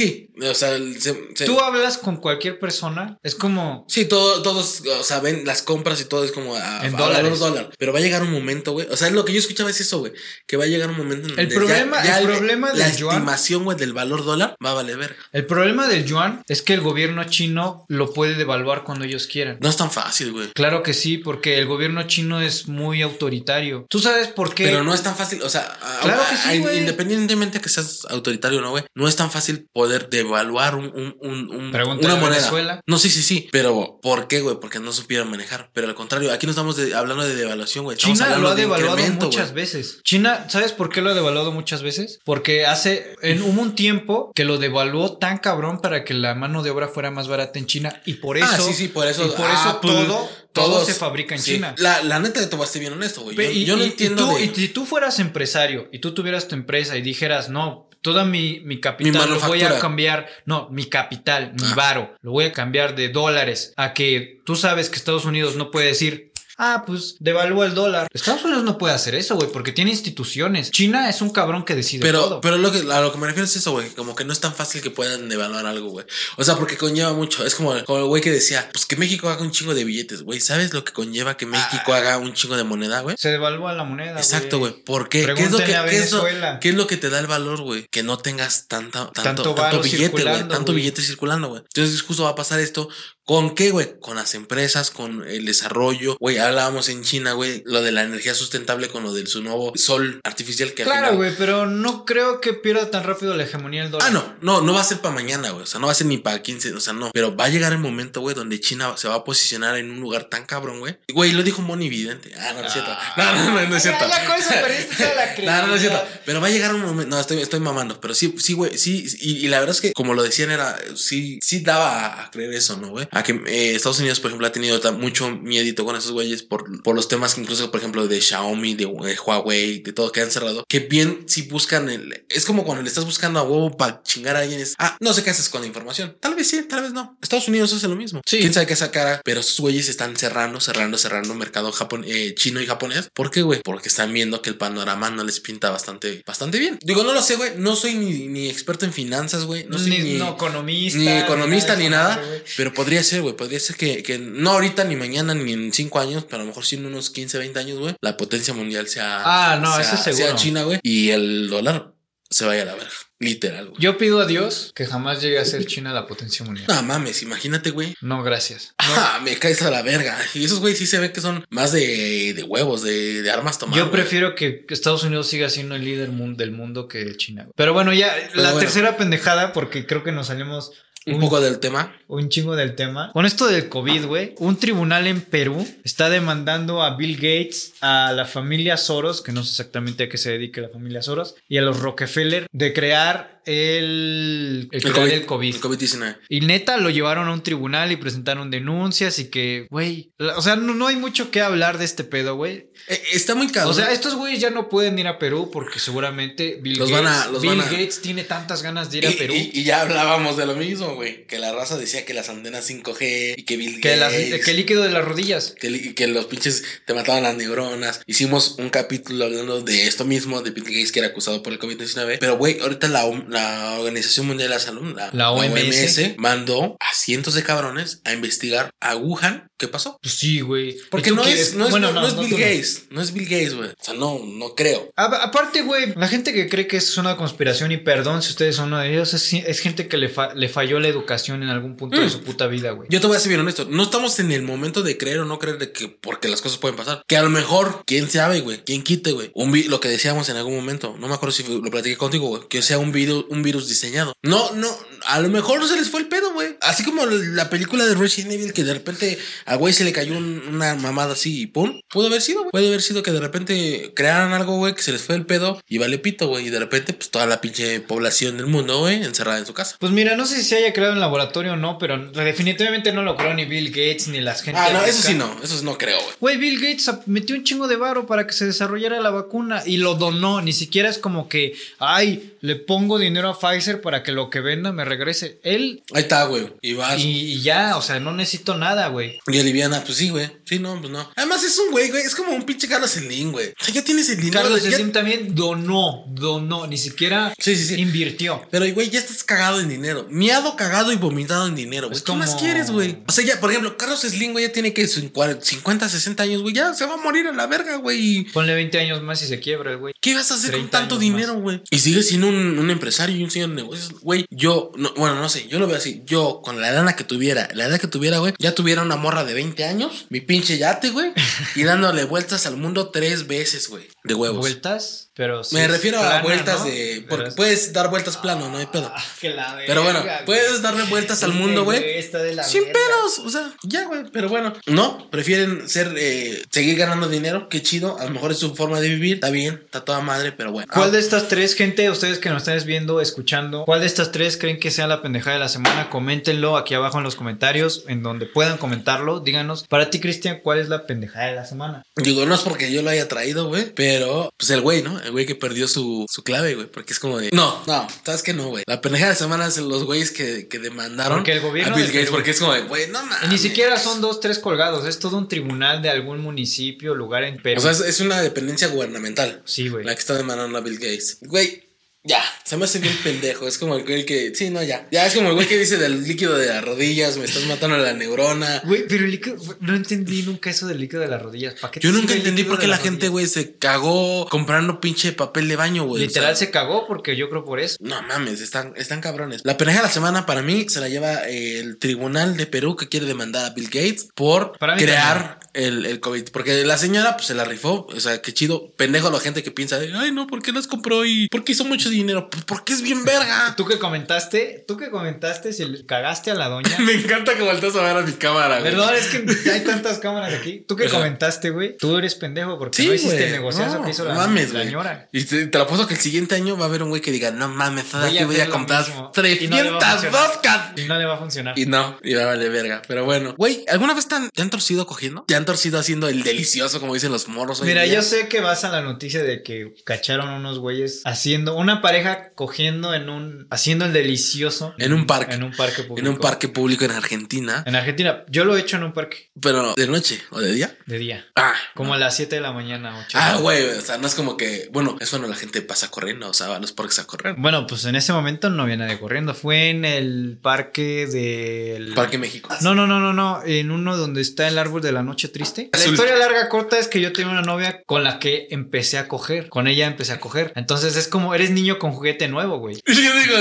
sí. 0.44 0.48
O 0.50 0.54
sea, 0.54 0.78
se- 0.78 1.34
se- 1.34 1.44
Tú 1.44 1.60
hablas 1.60 1.98
con 1.98 2.16
cualquier 2.18 2.58
persona, 2.58 3.18
es 3.22 3.34
como. 3.34 3.84
Sí, 3.88 4.04
todo, 4.06 4.42
todos, 4.42 4.82
o 4.86 5.02
sea, 5.04 5.20
ven 5.20 5.42
las 5.44 5.62
compras 5.62 6.00
y 6.00 6.04
todo 6.06 6.24
es 6.24 6.32
como 6.32 6.54
a, 6.56 6.86
En 6.86 6.94
a 6.94 6.98
dólares. 6.98 7.22
valor 7.24 7.38
dólar. 7.38 7.70
Pero 7.78 7.92
va 7.92 7.98
a 7.98 8.02
llegar 8.02 8.22
un 8.22 8.30
momento, 8.30 8.72
güey. 8.72 8.86
O 8.90 8.96
sea, 8.96 9.10
lo 9.10 9.24
que 9.24 9.32
yo 9.32 9.38
escuchaba 9.40 9.70
es 9.70 9.80
eso, 9.80 9.98
güey. 9.98 10.12
Que 10.46 10.56
va 10.56 10.64
a 10.64 10.68
llegar 10.68 10.88
un 10.88 10.96
momento 10.96 11.28
en 11.28 11.38
El 11.38 11.48
donde 11.48 11.54
problema- 11.56 12.00
el 12.18 12.24
problema 12.26 12.72
la 12.72 12.86
del 12.86 12.96
yuan- 12.96 13.16
estimación, 13.16 13.64
güey, 13.64 13.76
del 13.76 13.92
valor 13.92 14.24
dólar 14.24 14.54
va 14.64 14.70
a 14.70 14.74
valer 14.74 14.96
verga. 14.96 15.16
El 15.32 15.46
problema 15.46 15.88
del 15.88 16.04
yuan 16.04 16.42
es 16.48 16.62
que 16.62 16.74
el 16.74 16.80
gobierno 16.80 17.24
chino 17.24 17.84
lo 17.88 18.12
puede 18.12 18.34
devaluar 18.36 18.84
cuando 18.84 19.04
ellos 19.04 19.26
quieran. 19.26 19.58
No 19.60 19.68
es 19.68 19.76
tan 19.76 19.90
fácil, 19.90 20.32
güey. 20.32 20.48
Claro 20.54 20.82
que 20.84 20.94
sí, 20.94 21.18
porque 21.18 21.58
el 21.58 21.66
gobierno 21.66 22.04
chino 22.04 22.40
es 22.40 22.68
muy 22.68 23.02
autoritario. 23.02 23.86
¿Tú 23.88 23.98
sabes 23.98 24.28
por 24.28 24.54
qué? 24.54 24.64
Pero 24.66 24.84
no 24.84 24.94
es 24.94 25.02
tan 25.02 25.16
fácil, 25.16 25.23
o 25.42 25.48
sea, 25.48 25.76
Claro 26.02 26.22
a- 26.22 26.28
que 26.30 26.36
sí, 26.36 26.48
a- 26.48 26.60
güey. 26.60 26.78
independientemente 26.78 27.60
que 27.60 27.68
seas 27.68 28.06
autoritario 28.08 28.58
o 28.58 28.62
no, 28.62 28.70
güey, 28.70 28.84
no 28.94 29.08
es 29.08 29.16
tan 29.16 29.30
fácil 29.30 29.68
poder 29.72 30.08
devaluar 30.10 30.74
un, 30.76 30.86
un, 30.86 31.16
un- 31.20 31.50
un- 31.50 31.66
una 31.74 31.84
moneda. 32.16 32.28
Venezuela. 32.28 32.80
No, 32.86 32.98
sí, 32.98 33.10
sí, 33.10 33.22
sí. 33.22 33.48
Pero, 33.52 33.98
¿por 34.02 34.28
qué, 34.28 34.40
güey? 34.40 34.56
Porque 34.60 34.80
no 34.80 34.92
supieron 34.92 35.30
manejar. 35.30 35.70
Pero 35.72 35.88
al 35.88 35.94
contrario, 35.94 36.32
aquí 36.32 36.46
no 36.46 36.50
estamos 36.50 36.76
de- 36.76 36.94
hablando 36.94 37.24
de 37.26 37.34
devaluación, 37.34 37.84
güey. 37.84 37.96
China 37.96 38.36
lo 38.38 38.48
ha 38.48 38.54
de 38.54 38.62
devaluado 38.62 38.96
muchas 39.20 39.52
veces. 39.52 40.00
China, 40.04 40.46
¿sabes 40.48 40.72
por 40.72 40.88
qué 40.90 41.00
lo 41.00 41.10
ha 41.10 41.14
devaluado 41.14 41.52
muchas 41.52 41.82
veces? 41.82 42.20
Porque 42.24 42.66
hace, 42.66 43.14
en 43.22 43.42
hubo 43.42 43.60
un 43.62 43.74
tiempo 43.74 44.32
que 44.34 44.44
lo 44.44 44.58
devaluó 44.58 45.16
tan 45.18 45.38
cabrón 45.38 45.80
para 45.80 46.04
que 46.04 46.14
la 46.14 46.34
mano 46.34 46.62
de 46.62 46.70
obra 46.70 46.88
fuera 46.88 47.10
más 47.10 47.28
barata 47.28 47.58
en 47.58 47.66
China 47.66 48.02
y 48.04 48.14
por 48.14 48.36
eso, 48.36 48.46
Ah, 48.50 48.58
sí, 48.58 48.72
sí, 48.74 48.88
por 48.88 49.06
eso. 49.06 49.24
y 49.26 49.28
por 49.30 49.48
eso 49.50 49.68
Apple, 49.68 49.90
todo, 49.90 50.28
todo 50.54 50.84
se 50.84 50.94
fabrica 50.94 51.34
en 51.34 51.40
sí. 51.42 51.54
China. 51.56 51.74
La, 51.78 52.02
la 52.02 52.18
neta 52.20 52.40
te 52.40 52.46
tomaste 52.46 52.78
bien 52.78 52.92
honesto, 52.92 53.22
güey. 53.22 53.36
Yo, 53.36 53.42
yo 53.66 53.76
no 53.76 53.82
y- 53.82 53.86
y 53.86 53.90
entiendo. 53.90 54.26
tú- 54.28 54.36
de- 54.36 54.44
y 54.44 54.54
si 54.54 54.68
tú 54.68 54.86
fueras 54.86 55.18
empresario 55.18 55.88
y 55.92 55.98
tú 55.98 56.14
tuvieras 56.14 56.48
tu 56.48 56.54
empresa 56.54 56.96
y 56.96 57.02
dijeras, 57.02 57.48
no, 57.50 57.88
toda 58.02 58.24
mi, 58.24 58.60
mi 58.60 58.80
capital 58.80 59.12
Mi 59.28 59.34
lo 59.34 59.40
voy 59.40 59.62
a 59.62 59.78
cambiar, 59.78 60.28
no, 60.44 60.68
mi 60.70 60.84
capital, 60.86 61.52
mi 61.58 61.66
Ah. 61.68 61.74
varo, 61.74 62.14
lo 62.22 62.32
voy 62.32 62.44
a 62.44 62.52
cambiar 62.52 62.94
de 62.94 63.08
dólares 63.08 63.72
a 63.76 63.94
que 63.94 64.40
tú 64.44 64.56
sabes 64.56 64.90
que 64.90 64.96
Estados 64.96 65.24
Unidos 65.24 65.56
no 65.56 65.70
puede 65.70 65.86
decir, 65.86 66.30
ah, 66.58 66.84
pues 66.86 67.16
devalúa 67.20 67.66
el 67.66 67.74
dólar. 67.74 68.08
Estados 68.12 68.44
Unidos 68.44 68.64
no 68.64 68.78
puede 68.78 68.94
hacer 68.94 69.14
eso, 69.14 69.36
güey, 69.36 69.50
porque 69.50 69.72
tiene 69.72 69.90
instituciones. 69.90 70.70
China 70.70 71.08
es 71.08 71.20
un 71.22 71.30
cabrón 71.30 71.64
que 71.64 71.74
decide 71.74 72.02
Pero, 72.02 72.20
todo. 72.24 72.40
pero 72.40 72.58
lo 72.58 72.70
que, 72.72 72.78
a 72.92 73.00
lo 73.00 73.12
que 73.12 73.18
me 73.18 73.26
refiero 73.26 73.44
es 73.46 73.56
eso, 73.56 73.72
güey. 73.72 73.88
Como 73.90 74.14
que 74.14 74.24
no 74.24 74.32
es 74.32 74.40
tan 74.40 74.54
fácil 74.54 74.80
que 74.82 74.90
puedan 74.90 75.28
devaluar 75.28 75.66
algo, 75.66 75.88
güey. 75.90 76.06
O 76.36 76.44
sea, 76.44 76.56
porque 76.56 76.76
conlleva 76.76 77.12
mucho. 77.12 77.44
Es 77.44 77.54
como, 77.54 77.74
como 77.84 77.98
el 77.98 78.04
güey 78.06 78.22
que 78.22 78.30
decía, 78.30 78.68
pues 78.72 78.86
que 78.86 78.96
México 78.96 79.28
haga 79.28 79.42
un 79.42 79.50
chingo 79.50 79.74
de 79.74 79.84
billetes, 79.84 80.22
güey. 80.22 80.40
¿Sabes 80.40 80.72
lo 80.72 80.84
que 80.84 80.92
conlleva 80.92 81.36
que 81.36 81.46
México 81.46 81.92
Ah. 81.92 81.96
haga 81.98 82.18
un 82.18 82.32
chingo 82.34 82.56
de 82.56 82.64
moneda, 82.64 83.00
güey? 83.00 83.16
Se 83.18 83.30
devalúa 83.30 83.72
la 83.72 83.84
moneda. 83.84 84.16
Exacto, 84.18 84.58
güey. 84.58 84.72
¿Por 84.84 85.08
qué? 85.08 85.24
¿Qué 85.34 85.42
es, 85.44 85.50
lo 85.52 85.58
que, 85.58 85.64
qué, 85.64 85.96
es 85.98 86.12
lo, 86.12 86.22
Venezuela. 86.22 86.58
qué 86.60 86.68
es 86.70 86.74
lo 86.74 86.86
que 86.86 86.96
te 86.96 87.10
da 87.10 87.18
el 87.18 87.26
valor, 87.26 87.62
güey? 87.62 87.86
Que 87.90 88.02
no 88.02 88.18
tengas 88.18 88.68
tanta, 88.68 89.04
tanto, 89.12 89.22
Tanto 89.22 89.42
tanto, 89.42 89.54
varo 89.54 89.80
billete, 89.80 90.22
güey. 90.22 90.48
Tanto 90.48 90.72
billete 90.72 91.02
circulando, 91.02 91.48
güey. 91.48 91.62
Entonces, 91.62 92.02
justo 92.02 92.24
va 92.24 92.30
a 92.30 92.34
pasar 92.34 92.60
esto. 92.60 92.88
¿Con 93.26 93.54
qué, 93.54 93.70
güey? 93.70 93.98
Con 94.00 94.16
las 94.16 94.34
empresas, 94.34 94.90
con 94.90 95.26
el 95.26 95.46
desarrollo. 95.46 96.18
Güey, 96.20 96.36
hablábamos 96.36 96.90
en 96.90 97.02
China, 97.02 97.32
güey, 97.32 97.62
lo 97.64 97.80
de 97.80 97.90
la 97.90 98.02
energía 98.02 98.34
sustentable 98.34 98.88
con 98.88 99.02
lo 99.02 99.14
de 99.14 99.26
su 99.26 99.42
nuevo 99.42 99.72
sol 99.76 100.20
artificial 100.24 100.74
que 100.74 100.84
Claro, 100.84 101.16
güey, 101.16 101.34
pero 101.38 101.64
no 101.64 102.04
creo 102.04 102.42
que 102.42 102.52
pierda 102.52 102.90
tan 102.90 103.02
rápido 103.02 103.34
la 103.34 103.44
hegemonía 103.44 103.82
del 103.82 103.92
dólar. 103.92 104.08
Ah, 104.08 104.10
no, 104.10 104.34
no, 104.42 104.60
no 104.60 104.74
va 104.74 104.82
a 104.82 104.84
ser 104.84 104.98
para 104.98 105.14
mañana, 105.14 105.50
güey. 105.50 105.62
O 105.62 105.66
sea, 105.66 105.80
no 105.80 105.86
va 105.86 105.92
a 105.92 105.94
ser 105.94 106.06
ni 106.06 106.18
para 106.18 106.42
15, 106.42 106.74
o 106.74 106.80
sea, 106.80 106.92
no. 106.92 107.10
Pero 107.14 107.34
va 107.34 107.46
a 107.46 107.48
llegar 107.48 107.72
el 107.72 107.78
momento, 107.78 108.20
güey, 108.20 108.34
donde 108.34 108.60
China 108.60 108.94
se 108.98 109.08
va 109.08 109.14
a 109.14 109.24
posicionar 109.24 109.78
en 109.78 109.90
un 109.90 110.00
lugar 110.00 110.24
tan 110.24 110.44
cabrón, 110.44 110.80
güey. 110.80 110.98
Güey, 111.10 111.32
lo 111.32 111.42
dijo 111.42 111.62
Moni 111.62 111.88
Vidente. 111.88 112.30
Ah, 112.38 112.52
no, 112.52 112.60
no 112.60 112.66
es 112.66 112.72
cierto. 112.74 112.90
No, 113.16 113.34
no, 113.34 113.44
no, 113.52 113.68
no 113.68 113.76
es 113.76 113.82
cierto. 113.82 114.06
Ya, 114.06 114.20
ya 114.20 114.26
con 114.26 114.36
eso 114.36 114.50
perdiste 114.50 114.96
toda 114.96 115.14
la 115.14 115.34
No, 115.44 115.62
no, 115.62 115.66
no 115.68 115.74
es 115.76 115.80
cierto. 115.80 116.06
Pero 116.26 116.42
va 116.42 116.48
a 116.48 116.50
llegar 116.50 116.74
un 116.74 116.82
momento. 116.82 117.16
No, 117.16 117.18
estoy, 117.18 117.40
estoy 117.40 117.60
mamando. 117.60 118.02
Pero 118.02 118.14
sí, 118.14 118.34
sí, 118.38 118.52
güey. 118.52 118.76
Sí. 118.76 119.06
Y, 119.18 119.46
y 119.46 119.48
la 119.48 119.60
verdad 119.60 119.74
es 119.74 119.80
que, 119.80 119.94
como 119.94 120.12
lo 120.12 120.22
decían, 120.22 120.50
era. 120.50 120.76
Sí, 120.94 121.38
sí 121.42 121.60
daba 121.60 122.24
a 122.24 122.30
creer 122.30 122.52
eso, 122.52 122.76
¿no, 122.76 122.90
güey? 122.90 123.08
A 123.14 123.22
que 123.22 123.32
eh, 123.46 123.74
Estados 123.74 124.00
Unidos, 124.00 124.20
por 124.20 124.30
ejemplo, 124.30 124.46
ha 124.46 124.52
tenido 124.52 124.80
mucho 124.92 125.30
miedito 125.30 125.84
con 125.84 125.96
esos 125.96 126.12
güeyes 126.12 126.42
por, 126.42 126.82
por 126.82 126.94
los 126.94 127.08
temas 127.08 127.34
que 127.34 127.40
incluso, 127.40 127.70
por 127.70 127.80
ejemplo, 127.80 128.06
de 128.08 128.20
Xiaomi, 128.20 128.74
de, 128.74 128.84
eh, 128.84 129.16
Huawei, 129.24 129.80
de 129.80 129.92
todo 129.92 130.12
que 130.12 130.20
han 130.20 130.30
cerrado. 130.30 130.64
Que 130.68 130.80
bien 130.80 131.24
si 131.26 131.42
buscan 131.42 131.88
el. 131.88 132.24
Es 132.28 132.44
como 132.44 132.64
cuando 132.64 132.82
le 132.82 132.88
estás 132.88 133.04
buscando 133.04 133.38
a 133.38 133.42
huevo 133.44 133.76
para 133.76 134.02
chingar 134.02 134.36
a 134.36 134.40
alguien. 134.40 134.60
Es. 134.60 134.74
Ah, 134.78 134.96
no 135.00 135.12
sé 135.12 135.22
qué 135.22 135.30
haces 135.30 135.48
con 135.48 135.60
la 135.60 135.66
información. 135.66 136.16
Tal 136.20 136.34
vez 136.34 136.48
sí, 136.48 136.62
tal 136.68 136.82
vez 136.82 136.92
no. 136.92 137.16
Estados 137.22 137.48
Unidos 137.48 137.72
hace 137.72 137.88
lo 137.88 137.96
mismo. 137.96 138.20
Sí. 138.26 138.38
Quién 138.38 138.52
sabe 138.52 138.66
qué 138.66 138.76
sacar. 138.76 139.20
Pero 139.24 139.40
esos 139.40 139.60
güeyes 139.60 139.88
están 139.88 140.16
cerrando, 140.16 140.60
cerrando, 140.60 140.98
cerrando 140.98 141.34
mercado 141.34 141.70
japon 141.72 142.04
eh, 142.06 142.34
chino 142.36 142.60
y 142.60 142.66
japonés. 142.66 143.10
¿Por 143.14 143.30
qué, 143.30 143.42
güey? 143.42 143.60
Porque 143.62 143.88
están 143.88 144.12
viendo 144.12 144.42
que 144.42 144.50
el 144.50 144.56
panorama 144.56 145.10
no 145.10 145.24
les 145.24 145.40
pinta 145.40 145.70
bastante, 145.70 146.22
bastante 146.26 146.58
bien. 146.58 146.78
Digo, 146.82 147.04
no 147.04 147.12
lo 147.12 147.22
sé, 147.22 147.36
güey. 147.36 147.52
No 147.56 147.76
soy 147.76 147.94
ni, 147.94 148.26
ni 148.26 148.48
experto 148.48 148.84
en 148.84 148.92
finanzas, 148.92 149.44
güey. 149.44 149.66
No 149.68 149.78
soy 149.78 149.90
ni, 149.90 149.98
ni, 149.98 150.18
no 150.18 150.32
economista. 150.32 150.98
ni 150.98 151.08
economista 151.08 151.76
ni 151.76 151.88
nada. 151.88 152.20
Pero 152.56 152.74
podría 152.74 153.03
ser, 153.04 153.22
güey. 153.22 153.36
Podría 153.36 153.60
ser 153.60 153.76
que, 153.76 154.02
que 154.02 154.18
no 154.18 154.50
ahorita, 154.50 154.84
ni 154.84 154.96
mañana, 154.96 155.34
ni 155.34 155.52
en 155.52 155.72
cinco 155.72 156.00
años, 156.00 156.24
pero 156.24 156.38
a 156.38 156.40
lo 156.40 156.48
mejor 156.48 156.64
sí 156.64 156.76
en 156.76 156.86
unos 156.86 157.10
15, 157.10 157.38
20 157.38 157.58
años, 157.60 157.78
güey. 157.78 157.94
La 158.00 158.16
potencia 158.16 158.52
mundial 158.54 158.88
sea. 158.88 159.22
Ah, 159.24 159.56
no, 159.60 159.72
sea, 159.76 159.80
eso 159.82 159.96
seguro. 160.02 160.26
Sea 160.26 160.34
China, 160.34 160.62
güey. 160.64 160.80
Y 160.82 161.10
el 161.10 161.48
dólar 161.48 161.92
se 162.30 162.44
vaya 162.46 162.62
a 162.62 162.66
la 162.66 162.74
verga. 162.74 162.90
Literal, 163.20 163.68
güey. 163.68 163.80
Yo 163.80 163.96
pido 163.96 164.20
a 164.20 164.26
Dios 164.26 164.72
que 164.74 164.84
jamás 164.86 165.22
llegue 165.22 165.38
a 165.38 165.44
ser 165.44 165.64
China 165.66 165.92
la 165.94 166.06
potencia 166.06 166.44
mundial. 166.44 166.66
No 166.68 166.82
mames, 166.82 167.22
imagínate, 167.22 167.70
güey. 167.70 167.94
No, 168.00 168.22
gracias. 168.22 168.74
Ah, 168.96 169.20
me 169.22 169.38
caes 169.38 169.62
a 169.62 169.70
la 169.70 169.82
verga. 169.82 170.18
Y 170.34 170.44
esos 170.44 170.60
güey 170.60 170.74
sí 170.74 170.86
se 170.86 170.98
ve 170.98 171.12
que 171.12 171.20
son 171.20 171.44
más 171.50 171.72
de, 171.72 172.34
de 172.34 172.42
huevos, 172.42 172.82
de, 172.82 173.22
de 173.22 173.30
armas 173.30 173.58
tomadas. 173.58 173.78
Yo 173.84 173.90
prefiero 173.90 174.34
que 174.34 174.66
Estados 174.68 175.04
Unidos 175.04 175.28
siga 175.28 175.48
siendo 175.48 175.74
el 175.76 175.84
líder 175.84 176.10
del 176.10 176.50
mundo 176.50 176.88
que 176.88 177.16
China. 177.16 177.42
güey. 177.44 177.52
Pero 177.56 177.72
bueno, 177.72 177.92
ya 177.92 178.12
Pero 178.14 178.42
la 178.42 178.52
bueno. 178.52 178.60
tercera 178.60 178.96
pendejada, 178.96 179.52
porque 179.52 179.86
creo 179.86 180.02
que 180.02 180.12
nos 180.12 180.26
salimos 180.26 180.72
Un 181.06 181.20
poco 181.20 181.40
del 181.40 181.58
tema. 181.58 181.94
un 182.08 182.28
chingo 182.28 182.56
del 182.56 182.74
tema. 182.74 183.10
Con 183.12 183.26
esto 183.26 183.46
del 183.46 183.68
COVID, 183.68 184.06
güey, 184.06 184.34
un 184.38 184.56
tribunal 184.56 185.06
en 185.06 185.20
Perú 185.20 185.66
está 185.84 186.08
demandando 186.08 186.82
a 186.82 186.96
Bill 186.96 187.16
Gates, 187.16 187.74
a 187.80 188.12
la 188.12 188.24
familia 188.24 188.76
Soros, 188.76 189.20
que 189.20 189.32
no 189.32 189.42
sé 189.42 189.50
exactamente 189.50 190.04
a 190.04 190.08
qué 190.08 190.16
se 190.16 190.30
dedique 190.30 190.60
la 190.60 190.68
familia 190.68 191.02
Soros, 191.02 191.34
y 191.48 191.58
a 191.58 191.62
los 191.62 191.80
Rockefeller 191.80 192.46
de 192.50 192.72
crear 192.72 193.33
el, 193.46 194.68
el, 194.72 194.86
el 194.86 194.92
COVID. 195.26 195.54
El 195.54 195.60
COVID-19. 195.60 196.18
Y 196.28 196.40
neta 196.40 196.76
lo 196.76 196.90
llevaron 196.90 197.28
a 197.28 197.32
un 197.32 197.42
tribunal 197.42 197.92
y 197.92 197.96
presentaron 197.96 198.50
denuncias 198.50 199.18
y 199.18 199.26
que, 199.30 199.66
güey, 199.70 200.12
o 200.18 200.42
sea, 200.42 200.56
no, 200.56 200.74
no 200.74 200.86
hay 200.86 200.96
mucho 200.96 201.30
que 201.30 201.40
hablar 201.40 201.78
de 201.78 201.84
este 201.84 202.04
pedo, 202.04 202.36
güey. 202.36 202.68
Eh, 202.88 203.02
está 203.12 203.34
muy 203.34 203.48
cabrón. 203.48 203.72
O 203.72 203.74
sea, 203.74 203.92
estos 203.92 204.14
güeyes 204.14 204.40
ya 204.40 204.50
no 204.50 204.68
pueden 204.68 204.98
ir 204.98 205.06
a 205.06 205.18
Perú 205.18 205.50
porque 205.52 205.78
seguramente 205.78 206.58
Bill, 206.60 206.78
Los 206.78 206.90
Gates, 206.90 207.04
van 207.04 207.12
a- 207.14 207.26
los 207.28 207.42
Bill 207.42 207.56
van 207.56 207.60
a- 207.68 207.70
Gates 207.70 208.00
tiene 208.02 208.24
tantas 208.24 208.62
ganas 208.62 208.90
de 208.90 208.98
ir 208.98 209.06
a 209.06 209.10
y, 209.10 209.14
Perú. 209.14 209.34
y- 209.34 209.50
y 209.54 209.64
ya 209.64 209.80
hablábamos 209.82 210.36
de 210.36 210.46
lo 210.46 210.54
mismo, 210.56 210.94
güey. 210.94 211.26
Que 211.26 211.38
la 211.38 211.52
raza 211.52 211.78
decía 211.78 212.04
que 212.04 212.14
las 212.14 212.28
antenas 212.28 212.66
5G 212.68 213.34
y 213.36 213.42
que 213.44 213.56
Bill 213.56 213.80
que, 213.80 213.96
las- 213.96 214.12
Gates. 214.12 214.44
que 214.44 214.50
el 214.50 214.56
líquido 214.58 214.82
de 214.82 214.90
las 214.90 215.04
rodillas. 215.04 215.54
que, 215.60 215.94
que 215.94 216.06
los 216.06 216.26
pinches 216.26 216.62
te 216.86 216.94
mataban 216.94 217.22
las 217.22 217.36
neuronas. 217.36 218.00
Hicimos 218.06 218.56
un 218.58 218.70
capítulo 218.70 219.24
hablando 219.24 219.60
de 219.62 219.86
esto 219.86 220.04
mismo, 220.04 220.42
de 220.42 220.50
Bill 220.50 220.64
Gates 220.64 220.92
que 220.92 220.98
era 221.00 221.08
acusado 221.08 221.42
por 221.42 221.52
el 221.52 221.58
COVID-19. 221.58 222.18
Pero, 222.20 222.36
güey, 222.36 222.58
ahorita 222.60 222.88
la, 222.88 223.04
la 223.34 223.76
Organización 223.78 224.26
Mundial 224.26 224.48
de 224.48 224.54
la 224.54 224.60
Salud, 224.60 224.94
la, 224.96 225.10
La 225.12 225.30
OMS. 225.30 226.14
mandó 226.18 226.76
a 226.80 226.94
cientos 226.94 227.34
de 227.34 227.42
cabrones 227.42 228.00
a 228.04 228.12
investigar 228.12 228.70
a 228.80 228.96
Wuhan 228.96 229.48
qué 229.58 229.68
pasó. 229.68 229.98
Pues 230.02 230.14
sí, 230.14 230.40
güey. 230.40 230.76
Porque 230.90 231.10
¿Y 231.10 231.12
tú 231.12 231.16
no 231.16 231.24
es, 231.24 231.54
no 231.54 231.64
es, 231.66 231.70
Bueno, 231.70 231.92
no, 231.92 232.00
no 232.02 232.06
es 232.08 232.18
Bill. 232.18 232.30
Gates, 232.38 232.86
no 232.90 233.00
es 233.00 233.12
Bill 233.12 233.24
Gates, 233.24 233.54
güey. 233.54 233.68
O 233.70 233.74
sea, 233.84 233.94
no, 233.94 234.18
no 234.24 234.54
creo. 234.54 234.90
A- 234.96 235.04
aparte, 235.24 235.62
güey, 235.62 235.92
la 235.96 236.08
gente 236.08 236.32
que 236.32 236.48
cree 236.48 236.66
que 236.66 236.76
esto 236.76 236.92
es 236.92 236.98
una 236.98 237.16
conspiración 237.16 237.70
y 237.72 237.76
perdón 237.78 238.22
si 238.22 238.30
ustedes 238.30 238.56
son 238.56 238.68
uno 238.68 238.78
de 238.78 238.90
ellos, 238.92 239.14
es, 239.14 239.32
es 239.32 239.60
gente 239.60 239.86
que 239.88 239.96
le, 239.96 240.08
fa- 240.08 240.34
le 240.34 240.48
falló 240.48 240.80
la 240.80 240.88
educación 240.88 241.42
en 241.42 241.48
algún 241.50 241.76
punto 241.76 241.98
de 242.00 242.06
Mm. 242.06 242.10
su 242.10 242.20
puta 242.22 242.46
vida, 242.46 242.72
güey. 242.72 242.88
Yo 242.90 243.00
te 243.00 243.06
voy 243.06 243.16
a 243.16 243.20
ser 243.20 243.28
bien 243.28 243.40
honesto. 243.40 243.66
No 243.70 243.82
estamos 243.84 244.18
en 244.18 244.32
el 244.32 244.42
momento 244.42 244.82
de 244.82 244.96
creer 244.98 245.20
o 245.20 245.24
no 245.24 245.38
creer 245.38 245.58
de 245.58 245.72
que 245.72 245.88
porque 245.88 246.28
las 246.28 246.40
cosas 246.42 246.58
pueden 246.58 246.76
pasar. 246.76 247.02
Que 247.06 247.16
a 247.16 247.22
lo 247.22 247.30
mejor, 247.30 247.82
quién 247.86 248.10
sabe, 248.10 248.40
güey, 248.40 248.62
quién 248.64 248.82
quite, 248.82 249.12
güey. 249.12 249.30
Un 249.34 249.54
lo 249.68 249.80
que 249.80 249.88
decíamos 249.88 250.28
en 250.28 250.36
algún 250.36 250.54
momento. 250.56 250.96
No 250.98 251.08
me 251.08 251.14
acuerdo 251.14 251.32
si 251.32 251.42
lo 251.44 251.70
platiqué 251.70 251.96
contigo, 251.96 252.28
güey. 252.28 252.42
Que 252.48 252.60
sea 252.60 252.78
un 252.78 252.92
virus, 253.24 253.36
un 253.36 253.42
virus 253.42 253.68
diseñado. 253.68 254.14
No, 254.22 254.52
no. 254.54 254.68
A 255.06 255.20
lo 255.20 255.28
mejor 255.28 255.60
no 255.60 255.66
se 255.66 255.76
les 255.76 255.90
fue 255.90 256.00
el 256.00 256.06
pedo, 256.08 256.32
güey. 256.32 256.56
Así 256.60 256.82
como 256.82 257.04
la 257.06 257.50
película 257.50 257.84
de 257.84 257.94
Resident 257.94 258.32
Evil 258.32 258.52
que 258.52 258.64
de 258.64 258.72
repente 258.74 259.18
al 259.44 259.58
güey 259.58 259.74
se 259.74 259.84
le 259.84 259.92
cayó 259.92 260.16
un- 260.16 260.42
una 260.48 260.74
mamada 260.74 261.12
así 261.12 261.42
y 261.42 261.46
pum. 261.46 261.80
Pudo 261.90 262.06
haber 262.06 262.22
sido, 262.22 262.40
güey. 262.40 262.50
Puede 262.52 262.68
haber 262.68 262.80
sido 262.82 263.02
que 263.02 263.10
de 263.12 263.20
repente 263.20 263.92
crearan 263.94 264.32
algo, 264.32 264.56
güey, 264.56 264.74
que 264.74 264.82
se 264.82 264.92
les 264.92 265.02
fue 265.02 265.14
el 265.16 265.26
pedo 265.26 265.60
y 265.68 265.78
vale 265.78 265.98
pito, 265.98 266.28
güey. 266.28 266.46
Y 266.46 266.50
de 266.50 266.58
repente, 266.58 266.92
pues 266.94 267.10
toda 267.10 267.26
la 267.26 267.40
pinche 267.40 267.80
población 267.80 268.36
del 268.36 268.46
mundo, 268.46 268.80
güey, 268.80 269.02
encerrada 269.04 269.38
en 269.38 269.46
su 269.46 269.52
casa. 269.54 269.76
Pues 269.78 269.92
mira, 269.92 270.16
no 270.16 270.24
sé 270.26 270.36
si 270.36 270.42
se 270.44 270.56
haya 270.56 270.72
creado 270.72 270.94
en 270.94 271.00
laboratorio 271.00 271.52
o 271.52 271.56
no, 271.56 271.78
pero 271.78 271.98
definitivamente 272.12 272.92
no 272.92 273.02
lo 273.02 273.16
creó 273.16 273.34
ni 273.34 273.44
Bill 273.44 273.68
Gates 273.70 274.08
ni 274.08 274.20
las 274.20 274.42
gente. 274.42 274.60
Ah, 274.60 274.70
no, 274.72 274.84
eso 274.84 275.02
sí 275.02 275.14
no. 275.14 275.36
Eso 275.42 275.58
sí 275.58 275.64
no 275.64 275.76
creo, 275.78 275.98
güey. 276.00 276.14
Güey, 276.20 276.36
Bill 276.38 276.60
Gates 276.60 276.90
metió 277.06 277.36
un 277.36 277.44
chingo 277.44 277.68
de 277.68 277.76
varo 277.76 278.06
para 278.06 278.26
que 278.26 278.32
se 278.32 278.46
desarrollara 278.46 279.00
la 279.00 279.10
vacuna 279.10 279.62
y 279.66 279.76
lo 279.76 279.94
donó. 279.94 280.40
Ni 280.40 280.52
siquiera 280.52 280.88
es 280.88 280.98
como 280.98 281.28
que, 281.28 281.54
ay, 281.78 282.32
le 282.40 282.56
pongo 282.56 282.98
dinero 282.98 283.13
a 283.22 283.38
Pfizer 283.38 283.80
para 283.80 284.02
que 284.02 284.12
lo 284.12 284.30
que 284.30 284.40
venda 284.40 284.72
me 284.72 284.84
regrese. 284.84 285.38
Él 285.42 285.82
Ahí 285.92 286.02
está, 286.02 286.24
güey. 286.24 286.52
Y 286.62 286.74
vas. 286.74 286.98
y, 286.98 287.32
y 287.34 287.40
ya, 287.42 287.76
o 287.76 287.82
sea, 287.82 288.00
no 288.00 288.12
necesito 288.12 288.56
nada, 288.56 288.88
güey. 288.88 289.18
Y 289.26 289.38
Oliviana, 289.38 289.82
pues 289.84 289.98
sí, 289.98 290.10
güey. 290.10 290.30
Sí, 290.44 290.58
no, 290.58 290.78
pues 290.80 290.90
no. 290.92 291.08
Además 291.16 291.42
es 291.44 291.58
un 291.58 291.70
güey, 291.70 291.90
güey. 291.90 292.02
Es 292.02 292.14
como 292.14 292.32
un 292.32 292.42
pinche 292.44 292.68
Carlos 292.68 292.90
Slim, 292.90 293.32
güey. 293.32 293.48
O 293.60 293.64
sea, 293.64 293.74
ya 293.74 293.84
tienes 293.84 294.08
el 294.10 294.16
dinero. 294.20 294.42
Carlos 294.42 294.62
ya- 294.62 294.72
Slim 294.72 294.92
también 294.92 295.34
donó, 295.34 296.04
donó, 296.08 296.66
ni 296.66 296.76
siquiera 296.78 297.34
Sí, 297.38 297.56
sí, 297.56 297.64
sí. 297.66 297.80
invirtió. 297.80 298.42
Pero, 298.50 298.66
güey, 298.74 298.90
ya 298.90 298.98
estás 299.00 299.24
cagado 299.24 299.60
en 299.60 299.68
dinero. 299.68 300.06
Miado, 300.10 300.56
cagado 300.56 300.92
y 300.92 300.96
vomitado 300.96 301.46
en 301.46 301.54
dinero, 301.54 301.88
güey. 301.88 302.00
¿Qué 302.02 302.12
más 302.12 302.34
quieres, 302.36 302.70
güey? 302.70 302.98
O 303.06 303.12
sea, 303.12 303.24
ya, 303.24 303.40
por 303.40 303.50
ejemplo, 303.50 303.76
Carlos 303.76 304.00
Slim, 304.00 304.32
güey, 304.32 304.46
ya 304.46 304.52
tiene 304.52 304.72
que 304.72 304.86
50, 304.86 305.88
60 305.88 306.22
años, 306.22 306.42
güey. 306.42 306.54
Ya 306.54 306.74
se 306.74 306.86
va 306.86 306.94
a 306.94 306.96
morir 306.96 307.26
a 307.26 307.32
la 307.32 307.46
verga, 307.46 307.76
güey. 307.76 308.24
Ponle 308.32 308.54
20 308.54 308.78
años 308.78 309.02
más 309.02 309.22
y 309.22 309.26
se 309.26 309.40
quiebra 309.40 309.72
el 309.72 309.78
güey. 309.78 309.94
¿Qué 310.00 310.14
vas 310.14 310.30
a 310.30 310.34
hacer 310.34 310.50
con 310.50 310.60
30 310.60 310.78
tanto 310.78 310.98
dinero, 310.98 311.34
güey? 311.34 311.62
Y 311.70 311.78
sigues 311.78 312.08
siendo 312.08 312.28
un, 312.28 312.58
un 312.58 312.70
empresario 312.70 313.03
y 313.10 313.22
un 313.22 313.30
señor 313.30 313.50
de 313.50 313.56
negocios. 313.56 313.92
Güey, 314.00 314.26
yo, 314.30 314.72
no, 314.76 314.92
bueno, 314.96 315.16
no 315.16 315.28
sé, 315.28 315.48
yo 315.48 315.58
lo 315.58 315.66
veo 315.66 315.76
así. 315.76 316.02
Yo, 316.06 316.40
con 316.42 316.60
la 316.60 316.72
lana 316.72 316.96
que 316.96 317.04
tuviera, 317.04 317.48
la 317.54 317.66
edad 317.66 317.80
que 317.80 317.86
tuviera, 317.86 318.18
güey, 318.18 318.34
ya 318.38 318.54
tuviera 318.54 318.82
una 318.82 318.96
morra 318.96 319.24
de 319.24 319.34
20 319.34 319.64
años, 319.64 320.06
mi 320.10 320.20
pinche 320.20 320.58
yate, 320.58 320.90
güey, 320.90 321.12
y 321.54 321.62
dándole 321.64 322.04
vueltas 322.04 322.46
al 322.46 322.56
mundo 322.56 322.90
tres 322.90 323.26
veces, 323.26 323.68
güey, 323.68 323.88
de 324.04 324.14
huevos. 324.14 324.38
Vueltas, 324.40 325.08
pero 325.14 325.42
sí 325.44 325.54
Me 325.56 325.66
refiero 325.66 325.98
a 325.98 326.02
plana, 326.02 326.22
vueltas 326.22 326.60
¿no? 326.60 326.66
de. 326.66 327.06
Porque 327.08 327.28
es- 327.28 327.34
puedes 327.34 327.72
dar 327.72 327.88
vueltas 327.88 328.18
plano, 328.18 328.50
no 328.50 328.58
hay 328.58 328.66
pedo. 328.66 328.92
Ah, 328.94 329.02
que 329.18 329.30
la 329.30 329.56
Pero 329.66 329.82
bueno, 329.82 330.00
verga, 330.00 330.14
güey. 330.16 330.26
puedes 330.26 330.60
darle 330.60 330.82
vueltas 330.84 331.22
al 331.22 331.32
mundo, 331.32 331.64
güey. 331.64 332.02
Sin 332.44 332.64
verga. 332.64 332.72
pedos, 332.74 333.18
o 333.20 333.30
sea, 333.30 333.50
ya, 333.62 333.86
güey. 333.86 334.02
Pero 334.12 334.28
bueno, 334.28 334.52
no, 334.66 335.08
prefieren 335.10 335.66
ser, 335.70 335.94
eh, 335.96 336.42
seguir 336.50 336.76
ganando 336.76 337.08
dinero. 337.08 337.48
Qué 337.48 337.62
chido. 337.62 337.98
A 337.98 338.04
lo 338.04 338.10
mejor 338.10 338.32
es 338.32 338.38
su 338.38 338.54
forma 338.54 338.78
de 338.80 338.90
vivir. 338.90 339.14
Está 339.14 339.30
bien, 339.30 339.62
está 339.64 339.84
toda 339.86 340.00
madre, 340.02 340.32
pero 340.32 340.52
bueno. 340.52 340.68
¿Cuál 340.70 340.88
Ah, 340.90 340.92
de 340.92 340.98
estas 340.98 341.28
tres, 341.28 341.54
gente, 341.54 341.88
ustedes 341.88 342.18
que 342.18 342.28
nos 342.28 342.46
están 342.46 342.62
viendo, 342.66 343.00
escuchando, 343.00 343.64
cuál 343.64 343.80
de 343.80 343.86
estas 343.86 344.12
tres 344.12 344.36
creen 344.36 344.60
que 344.60 344.70
sea 344.70 344.86
la 344.86 345.00
pendejada 345.00 345.34
de 345.36 345.40
la 345.40 345.48
semana? 345.48 345.88
Coméntenlo 345.88 346.58
aquí 346.58 346.74
abajo 346.74 346.98
en 346.98 347.04
los 347.04 347.16
comentarios, 347.16 347.84
en 347.88 348.02
donde 348.02 348.26
puedan 348.26 348.58
comentarlo. 348.58 349.20
Díganos, 349.20 349.64
para 349.66 349.88
ti, 349.88 349.98
Cristian, 349.98 350.40
¿cuál 350.42 350.58
es 350.58 350.68
la 350.68 350.86
pendejada 350.86 351.26
de 351.28 351.36
la 351.36 351.46
semana? 351.46 351.82
Digo, 351.96 352.26
no 352.26 352.34
es 352.34 352.42
porque 352.42 352.70
yo 352.70 352.82
lo 352.82 352.90
haya 352.90 353.08
traído, 353.08 353.46
güey. 353.48 353.72
Pero, 353.74 353.93
pues 354.36 354.50
el 354.50 354.60
güey, 354.60 354.82
¿no? 354.82 354.98
El 355.00 355.10
güey 355.12 355.26
que 355.26 355.34
perdió 355.34 355.68
su, 355.68 356.06
su 356.08 356.22
clave, 356.22 356.54
güey. 356.54 356.66
Porque 356.66 356.92
es 356.92 356.98
como 356.98 357.18
de. 357.18 357.30
No, 357.32 357.62
no, 357.66 357.86
sabes 358.04 358.22
que 358.22 358.32
no, 358.34 358.48
güey. 358.48 358.64
La 358.66 358.80
pendejada 358.80 359.10
de 359.12 359.16
semana 359.18 359.46
es 359.46 359.56
los 359.58 359.84
güeyes 359.84 360.10
que, 360.10 360.48
que 360.48 360.58
demandaron 360.58 361.18
Porque 361.18 361.32
el 361.32 361.40
gobierno 361.40 361.74
a 361.74 361.76
Bill 361.76 361.86
Gates. 361.86 362.04
Perú- 362.08 362.12
Porque 362.12 362.30
es 362.30 362.38
como 362.40 362.52
de, 362.52 362.62
güey, 362.62 362.88
no 362.88 363.02
mames. 363.04 363.18
Y 363.24 363.28
ni 363.28 363.38
siquiera 363.38 363.78
son 363.78 364.00
dos, 364.00 364.20
tres 364.20 364.38
colgados, 364.38 364.86
es 364.86 364.98
todo 364.98 365.16
un 365.18 365.28
tribunal 365.28 365.82
de 365.82 365.90
algún 365.90 366.20
municipio, 366.20 366.94
lugar 366.94 367.24
en 367.24 367.36
Perú. 367.42 367.58
O 367.60 367.62
sea, 367.62 367.72
es, 367.72 367.80
es 367.80 368.00
una 368.00 368.20
dependencia 368.20 368.68
gubernamental. 368.68 369.42
sí, 369.44 369.68
güey. 369.68 369.84
La 369.84 369.94
que 369.94 370.00
está 370.00 370.14
demandando 370.14 370.56
a 370.58 370.60
Bill 370.60 370.78
Gates. 370.78 371.18
Güey, 371.22 371.63
ya, 372.06 372.22
se 372.44 372.58
me 372.58 372.66
hace 372.66 372.80
bien 372.80 372.94
pendejo. 373.02 373.48
Es 373.48 373.56
como 373.56 373.76
el 373.76 373.84
güey 373.84 374.04
que. 374.04 374.34
Sí, 374.34 374.50
no, 374.50 374.62
ya. 374.62 374.86
Ya 374.90 375.06
es 375.06 375.14
como 375.14 375.30
el 375.30 375.34
güey 375.34 375.48
que 375.48 375.56
dice 375.56 375.78
del 375.78 376.04
líquido 376.04 376.36
de 376.36 376.48
las 376.48 376.62
rodillas, 376.62 377.16
me 377.16 377.24
estás 377.24 377.46
matando 377.46 377.78
la 377.78 377.94
neurona. 377.94 378.60
Güey, 378.66 378.86
pero 378.86 379.06
el 379.06 379.12
líquido, 379.12 379.36
no 379.60 379.74
entendí 379.74 380.22
nunca 380.22 380.50
eso 380.50 380.66
del 380.66 380.80
líquido 380.80 381.00
de 381.00 381.08
las 381.08 381.22
rodillas. 381.22 381.54
¿Para 381.58 381.70
qué 381.70 381.80
Yo 381.80 381.92
nunca 381.92 382.12
entendí 382.12 382.44
por 382.44 382.58
qué 382.58 382.66
la 382.66 382.76
gente, 382.76 383.08
güey, 383.08 383.26
se 383.26 383.56
cagó 383.56 384.28
comprando 384.28 384.82
pinche 384.82 385.12
papel 385.12 385.48
de 385.48 385.56
baño, 385.56 385.84
güey. 385.84 386.02
O 386.02 386.06
Literal 386.06 386.36
sea, 386.36 386.46
se 386.46 386.52
cagó 386.52 386.86
porque 386.86 387.16
yo 387.16 387.30
creo 387.30 387.42
por 387.46 387.58
eso. 387.58 387.78
No 387.80 388.02
mames, 388.02 388.42
están, 388.42 388.74
están 388.76 389.00
cabrones. 389.00 389.40
La 389.42 389.56
pendeja 389.56 389.78
de 389.78 389.86
la 389.86 389.92
semana 389.92 390.26
para 390.26 390.42
mí 390.42 390.66
se 390.68 390.80
la 390.80 390.90
lleva 390.90 391.26
eh, 391.26 391.60
el 391.60 391.78
tribunal 391.78 392.36
de 392.36 392.46
Perú 392.46 392.76
que 392.76 392.90
quiere 392.90 393.06
demandar 393.06 393.46
a 393.46 393.54
Bill 393.54 393.70
Gates 393.70 394.08
por 394.14 394.58
Para 394.58 394.76
crear 394.76 395.40
el, 395.54 395.86
el 395.86 396.00
COVID. 396.00 396.24
Porque 396.32 396.66
la 396.66 396.76
señora 396.76 397.16
pues 397.16 397.28
se 397.28 397.34
la 397.34 397.46
rifó. 397.46 397.86
O 397.94 398.00
sea, 398.00 398.20
qué 398.20 398.34
chido. 398.34 398.72
Pendejo 398.76 399.10
la 399.10 399.20
gente 399.20 399.42
que 399.42 399.50
piensa, 399.50 399.78
de, 399.78 399.90
ay 399.94 400.12
no, 400.12 400.26
¿por 400.26 400.42
qué 400.42 400.52
las 400.52 400.66
compró 400.66 401.06
y 401.06 401.28
por 401.28 401.44
qué 401.44 401.52
hizo 401.52 401.64
mucho 401.64 401.88
dinero? 401.94 402.28
Pues 402.30 402.44
porque 402.44 402.72
es 402.72 402.82
bien 402.82 403.04
verga. 403.04 403.54
Tú 403.56 403.64
que 403.64 403.78
comentaste, 403.78 404.64
tú 404.66 404.76
que 404.76 404.90
comentaste 404.90 405.52
si 405.52 405.64
le 405.64 405.86
cagaste 405.86 406.30
a 406.30 406.34
la 406.34 406.48
doña. 406.48 406.76
Me 406.80 406.92
encanta 406.92 407.34
que 407.34 407.42
volteas 407.42 407.74
a 407.76 407.82
ver 407.82 407.96
a 407.96 408.02
mi 408.02 408.12
cámara, 408.12 408.60
güey. 408.60 408.72
Perdón, 408.72 408.94
es 408.94 409.06
que 409.08 409.50
hay 409.50 409.60
tantas 409.64 409.98
cámaras 409.98 410.34
aquí. 410.34 410.64
Tú 410.66 410.76
que 410.76 410.88
comentaste, 410.88 411.50
güey. 411.50 411.76
Tú 411.78 411.96
eres 411.96 412.14
pendejo 412.14 412.58
porque 412.58 412.76
Sí, 412.76 412.88
no 412.88 412.94
hiciste 412.94 413.14
güey. 413.16 413.26
el 413.28 413.32
negociazo 413.32 413.78
No, 413.78 413.84
que 413.84 413.90
hizo 413.90 414.04
la, 414.04 414.14
mames, 414.14 414.52
la 414.52 414.62
señora. 414.64 415.08
Y 415.12 415.24
te, 415.24 415.46
te 415.46 415.58
lo 415.58 415.64
apuesto 415.64 415.86
que 415.86 415.94
el 415.94 416.00
siguiente 416.00 416.34
año 416.34 416.56
va 416.56 416.64
a 416.64 416.68
haber 416.68 416.82
un 416.82 416.88
güey 416.90 417.00
que 417.00 417.10
diga, 417.12 417.30
no 417.30 417.48
mames, 417.48 417.86
¿sabes 417.88 418.12
Voy? 418.12 418.24
Voy 418.24 418.40
a 418.40 418.48
comprar 418.48 418.86
mismo. 418.86 419.12
Y 419.14 419.48
no 419.48 419.56
300 419.56 419.62
le 419.62 419.70
va 419.70 419.78
a 419.78 419.80
funcionar. 419.92 420.28
vodka. 420.34 420.72
Y 420.76 420.82
no 420.84 420.98
le 420.98 421.04
va 421.04 421.14
a 421.14 421.18
funcionar. 421.18 421.58
Y 421.58 421.66
no, 421.66 421.98
y 422.02 422.14
va 422.14 422.22
a 422.22 422.26
valer 422.26 422.50
verga. 422.50 422.82
Pero 422.86 423.04
bueno, 423.04 423.34
güey, 423.36 423.64
¿alguna 423.68 423.94
vez 423.94 424.08
te 424.08 424.14
han, 424.14 424.30
te 424.30 424.42
han 424.42 424.50
torcido 424.50 424.86
cogiendo? 424.86 425.24
¿Te 425.26 425.34
han 425.34 425.44
torcido 425.44 425.78
haciendo 425.78 426.08
el 426.08 426.22
delicioso, 426.22 426.80
como 426.80 426.94
dicen 426.94 427.12
los 427.12 427.28
moros? 427.28 427.62
Mira, 427.62 427.86
yo 427.86 428.02
sé 428.02 428.28
que 428.28 428.40
vas 428.40 428.64
a 428.64 428.70
la 428.70 428.80
noticia 428.82 429.22
de 429.22 429.42
que 429.42 429.74
cacharon 429.84 430.28
unos 430.30 430.58
güeyes 430.58 431.02
haciendo 431.04 431.54
una 431.56 431.80
pareja 431.84 432.30
cogiendo 432.34 432.94
en 432.94 433.10
un 433.10 433.46
haciendo 433.50 433.84
el 433.84 433.92
delicioso 433.92 434.74
En 434.78 434.94
un 434.94 435.06
parque. 435.06 435.34
en 435.34 435.42
un 435.44 435.52
parque 435.52 435.82
público. 435.82 436.00
En 436.08 436.12
un 436.14 436.18
parque 436.18 436.48
público 436.48 436.84
en 436.86 436.92
Argentina. 436.92 437.62
En 437.66 437.76
Argentina, 437.76 438.24
yo 438.28 438.44
lo 438.46 438.56
he 438.56 438.60
hecho 438.60 438.78
en 438.78 438.84
un 438.84 438.92
parque 438.94 439.28
Pero 439.38 439.74
de 439.76 439.86
noche 439.86 440.20
o 440.30 440.40
de 440.40 440.52
día. 440.52 440.74
de 440.86 440.98
día. 440.98 441.26
Ah, 441.36 441.52
Como 441.74 441.92
a 441.92 441.98
las 441.98 442.16
7 442.16 442.36
de 442.36 442.40
la 442.40 442.52
mañana, 442.52 442.98
8. 443.06 443.18
Ah, 443.20 443.36
güey, 443.40 443.62
o 443.64 443.80
sea, 443.82 443.98
no 443.98 444.06
es 444.06 444.14
como 444.14 444.36
que, 444.38 444.68
bueno, 444.72 444.96
es 445.00 445.10
cuando 445.10 445.28
la 445.28 445.36
gente 445.36 445.60
pasa 445.60 445.90
corriendo, 445.90 446.28
o 446.30 446.32
sea, 446.34 446.48
va 446.48 446.56
a 446.56 446.60
los 446.60 446.72
parques 446.72 446.98
a 447.00 447.06
correr. 447.06 447.34
Bueno, 447.36 447.66
pues 447.66 447.84
en 447.84 447.96
ese 447.96 448.12
momento 448.14 448.48
no 448.48 448.62
había 448.62 448.76
nadie 448.78 448.98
corriendo. 448.98 449.34
Fue 449.34 449.68
en 449.68 449.84
el 449.84 450.38
parque 450.40 451.06
del. 451.06 451.92
Parque 451.94 452.16
México. 452.18 452.48
No, 452.62 452.74
no, 452.74 452.86
no, 452.86 452.98
no, 453.00 453.12
no. 453.12 453.42
En 453.44 453.70
uno 453.70 453.96
donde 453.98 454.22
está 454.22 454.48
el 454.48 454.56
árbol 454.58 454.80
de 454.80 454.92
la 454.92 455.02
noche 455.02 455.28
triste. 455.28 455.68
La 455.72 455.78
Azul. 455.78 455.92
historia 455.94 456.16
larga 456.16 456.48
corta 456.48 456.78
es 456.78 456.88
que 456.88 457.00
yo 457.00 457.12
tenía 457.12 457.30
una 457.30 457.42
novia 457.42 457.82
con 457.84 458.04
la 458.04 458.18
que 458.18 458.48
empecé 458.50 458.96
a 458.98 459.06
coger. 459.08 459.48
Con 459.50 459.66
ella 459.66 459.86
empecé 459.86 460.12
a 460.12 460.20
coger. 460.20 460.52
Entonces 460.56 460.96
es 460.96 461.08
como 461.08 461.34
eres 461.34 461.50
niño 461.50 461.73
con 461.78 461.92
juguete 461.92 462.28
nuevo, 462.28 462.58
güey. 462.58 462.76
Y 462.86 462.94
yo 462.94 463.18
digo, 463.18 463.34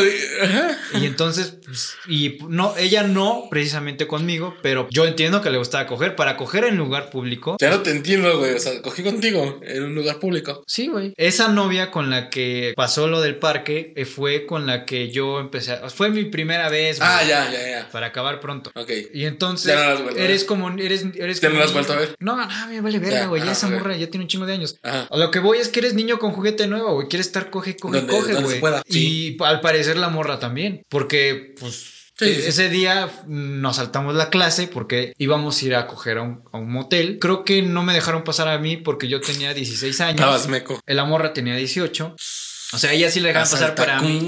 ajá. 0.43 0.77
Y 0.99 1.05
entonces, 1.05 1.55
pues, 1.65 1.95
y 2.07 2.37
no, 2.47 2.75
ella 2.77 3.03
no 3.03 3.45
precisamente 3.49 4.07
conmigo, 4.07 4.55
pero 4.61 4.87
yo 4.89 5.05
entiendo 5.05 5.41
que 5.41 5.49
le 5.49 5.57
gustaba 5.57 5.85
coger. 5.87 6.15
Para 6.15 6.37
coger 6.37 6.65
en 6.65 6.77
lugar 6.77 7.09
público. 7.09 7.57
Ya 7.59 7.69
no 7.69 7.81
te 7.81 7.91
entiendo, 7.91 8.37
güey, 8.39 8.53
o 8.53 8.59
sea, 8.59 8.81
cogí 8.81 9.03
contigo 9.03 9.59
en 9.63 9.83
un 9.83 9.95
lugar 9.95 10.19
público. 10.19 10.63
Sí, 10.67 10.87
güey. 10.87 11.13
Esa 11.17 11.47
novia 11.47 11.91
con 11.91 12.09
la 12.09 12.29
que 12.29 12.73
pasó 12.75 13.07
lo 13.07 13.21
del 13.21 13.35
parque 13.37 13.93
eh, 13.95 14.05
fue 14.05 14.45
con 14.45 14.65
la 14.65 14.85
que 14.85 15.09
yo 15.09 15.39
empecé. 15.39 15.73
a- 15.73 15.89
Fue 15.89 16.09
mi 16.09 16.25
primera 16.25 16.69
vez. 16.69 16.97
güey, 16.99 17.09
Ah, 17.11 17.23
ya, 17.23 17.51
ya, 17.51 17.69
ya. 17.69 17.89
Para 17.91 18.07
acabar 18.07 18.39
pronto. 18.39 18.71
Ok. 18.75 18.89
Y 19.13 19.25
entonces 19.25 19.73
Ya 19.73 19.95
no 19.95 20.09
eres 20.11 20.43
como 20.43 20.69
eres 20.77 21.05
eres 21.15 21.39
¿Ya 21.41 21.49
no 21.49 21.53
como 21.55 21.59
la 21.59 21.65
has 21.65 21.73
vuelto 21.73 21.93
a 21.93 21.95
ver? 21.97 22.15
No, 22.19 22.35
no, 22.37 22.67
me 22.67 22.81
vale 22.81 22.99
verga, 22.99 23.25
güey. 23.27 23.43
Ya 23.43 23.51
esa 23.51 23.69
morra 23.69 23.95
ya 23.97 24.07
tiene 24.09 24.23
un 24.25 24.27
chingo 24.29 24.45
de 24.45 24.53
años. 24.53 24.75
Ajá. 24.83 25.07
A 25.09 25.17
lo 25.17 25.31
que 25.31 25.39
voy 25.39 25.57
es 25.59 25.69
que 25.69 25.79
eres 25.79 25.93
niño 25.93 26.19
con 26.19 26.31
juguete 26.31 26.67
nuevo, 26.67 26.93
güey. 26.95 27.07
Quieres 27.07 27.27
estar 27.27 27.49
coge, 27.49 27.75
coge, 27.75 28.05
coge, 28.07 28.22
güey. 28.23 28.61
Y 28.87 29.37
al 29.43 29.61
parecer 29.61 29.97
la 29.97 30.09
morra 30.09 30.39
también. 30.39 30.83
Porque, 30.89 31.53
pues. 31.59 31.91
Sí, 32.15 32.35
sí. 32.35 32.41
Ese 32.45 32.69
día 32.69 33.09
nos 33.25 33.77
saltamos 33.77 34.13
la 34.13 34.29
clase 34.29 34.67
porque 34.67 35.13
íbamos 35.17 35.59
a 35.59 35.65
ir 35.65 35.75
a 35.75 35.87
coger 35.87 36.19
a 36.19 36.21
un, 36.21 36.43
a 36.51 36.59
un 36.59 36.71
motel. 36.71 37.17
Creo 37.19 37.43
que 37.43 37.63
no 37.63 37.81
me 37.81 37.93
dejaron 37.93 38.23
pasar 38.23 38.47
a 38.47 38.59
mí 38.59 38.77
porque 38.77 39.07
yo 39.07 39.19
tenía 39.19 39.53
16 39.53 39.99
años. 40.01 40.19
Estabas 40.19 40.47
meco. 40.47 40.79
La 40.85 41.05
morra 41.05 41.33
tenía 41.33 41.55
18. 41.55 42.15
O 42.73 42.77
sea, 42.79 42.91
ella 42.93 43.09
sí 43.11 43.19
le 43.19 43.29
dejaban 43.29 43.49
pasar 43.49 43.75
para 43.75 44.01
mí, 44.01 44.19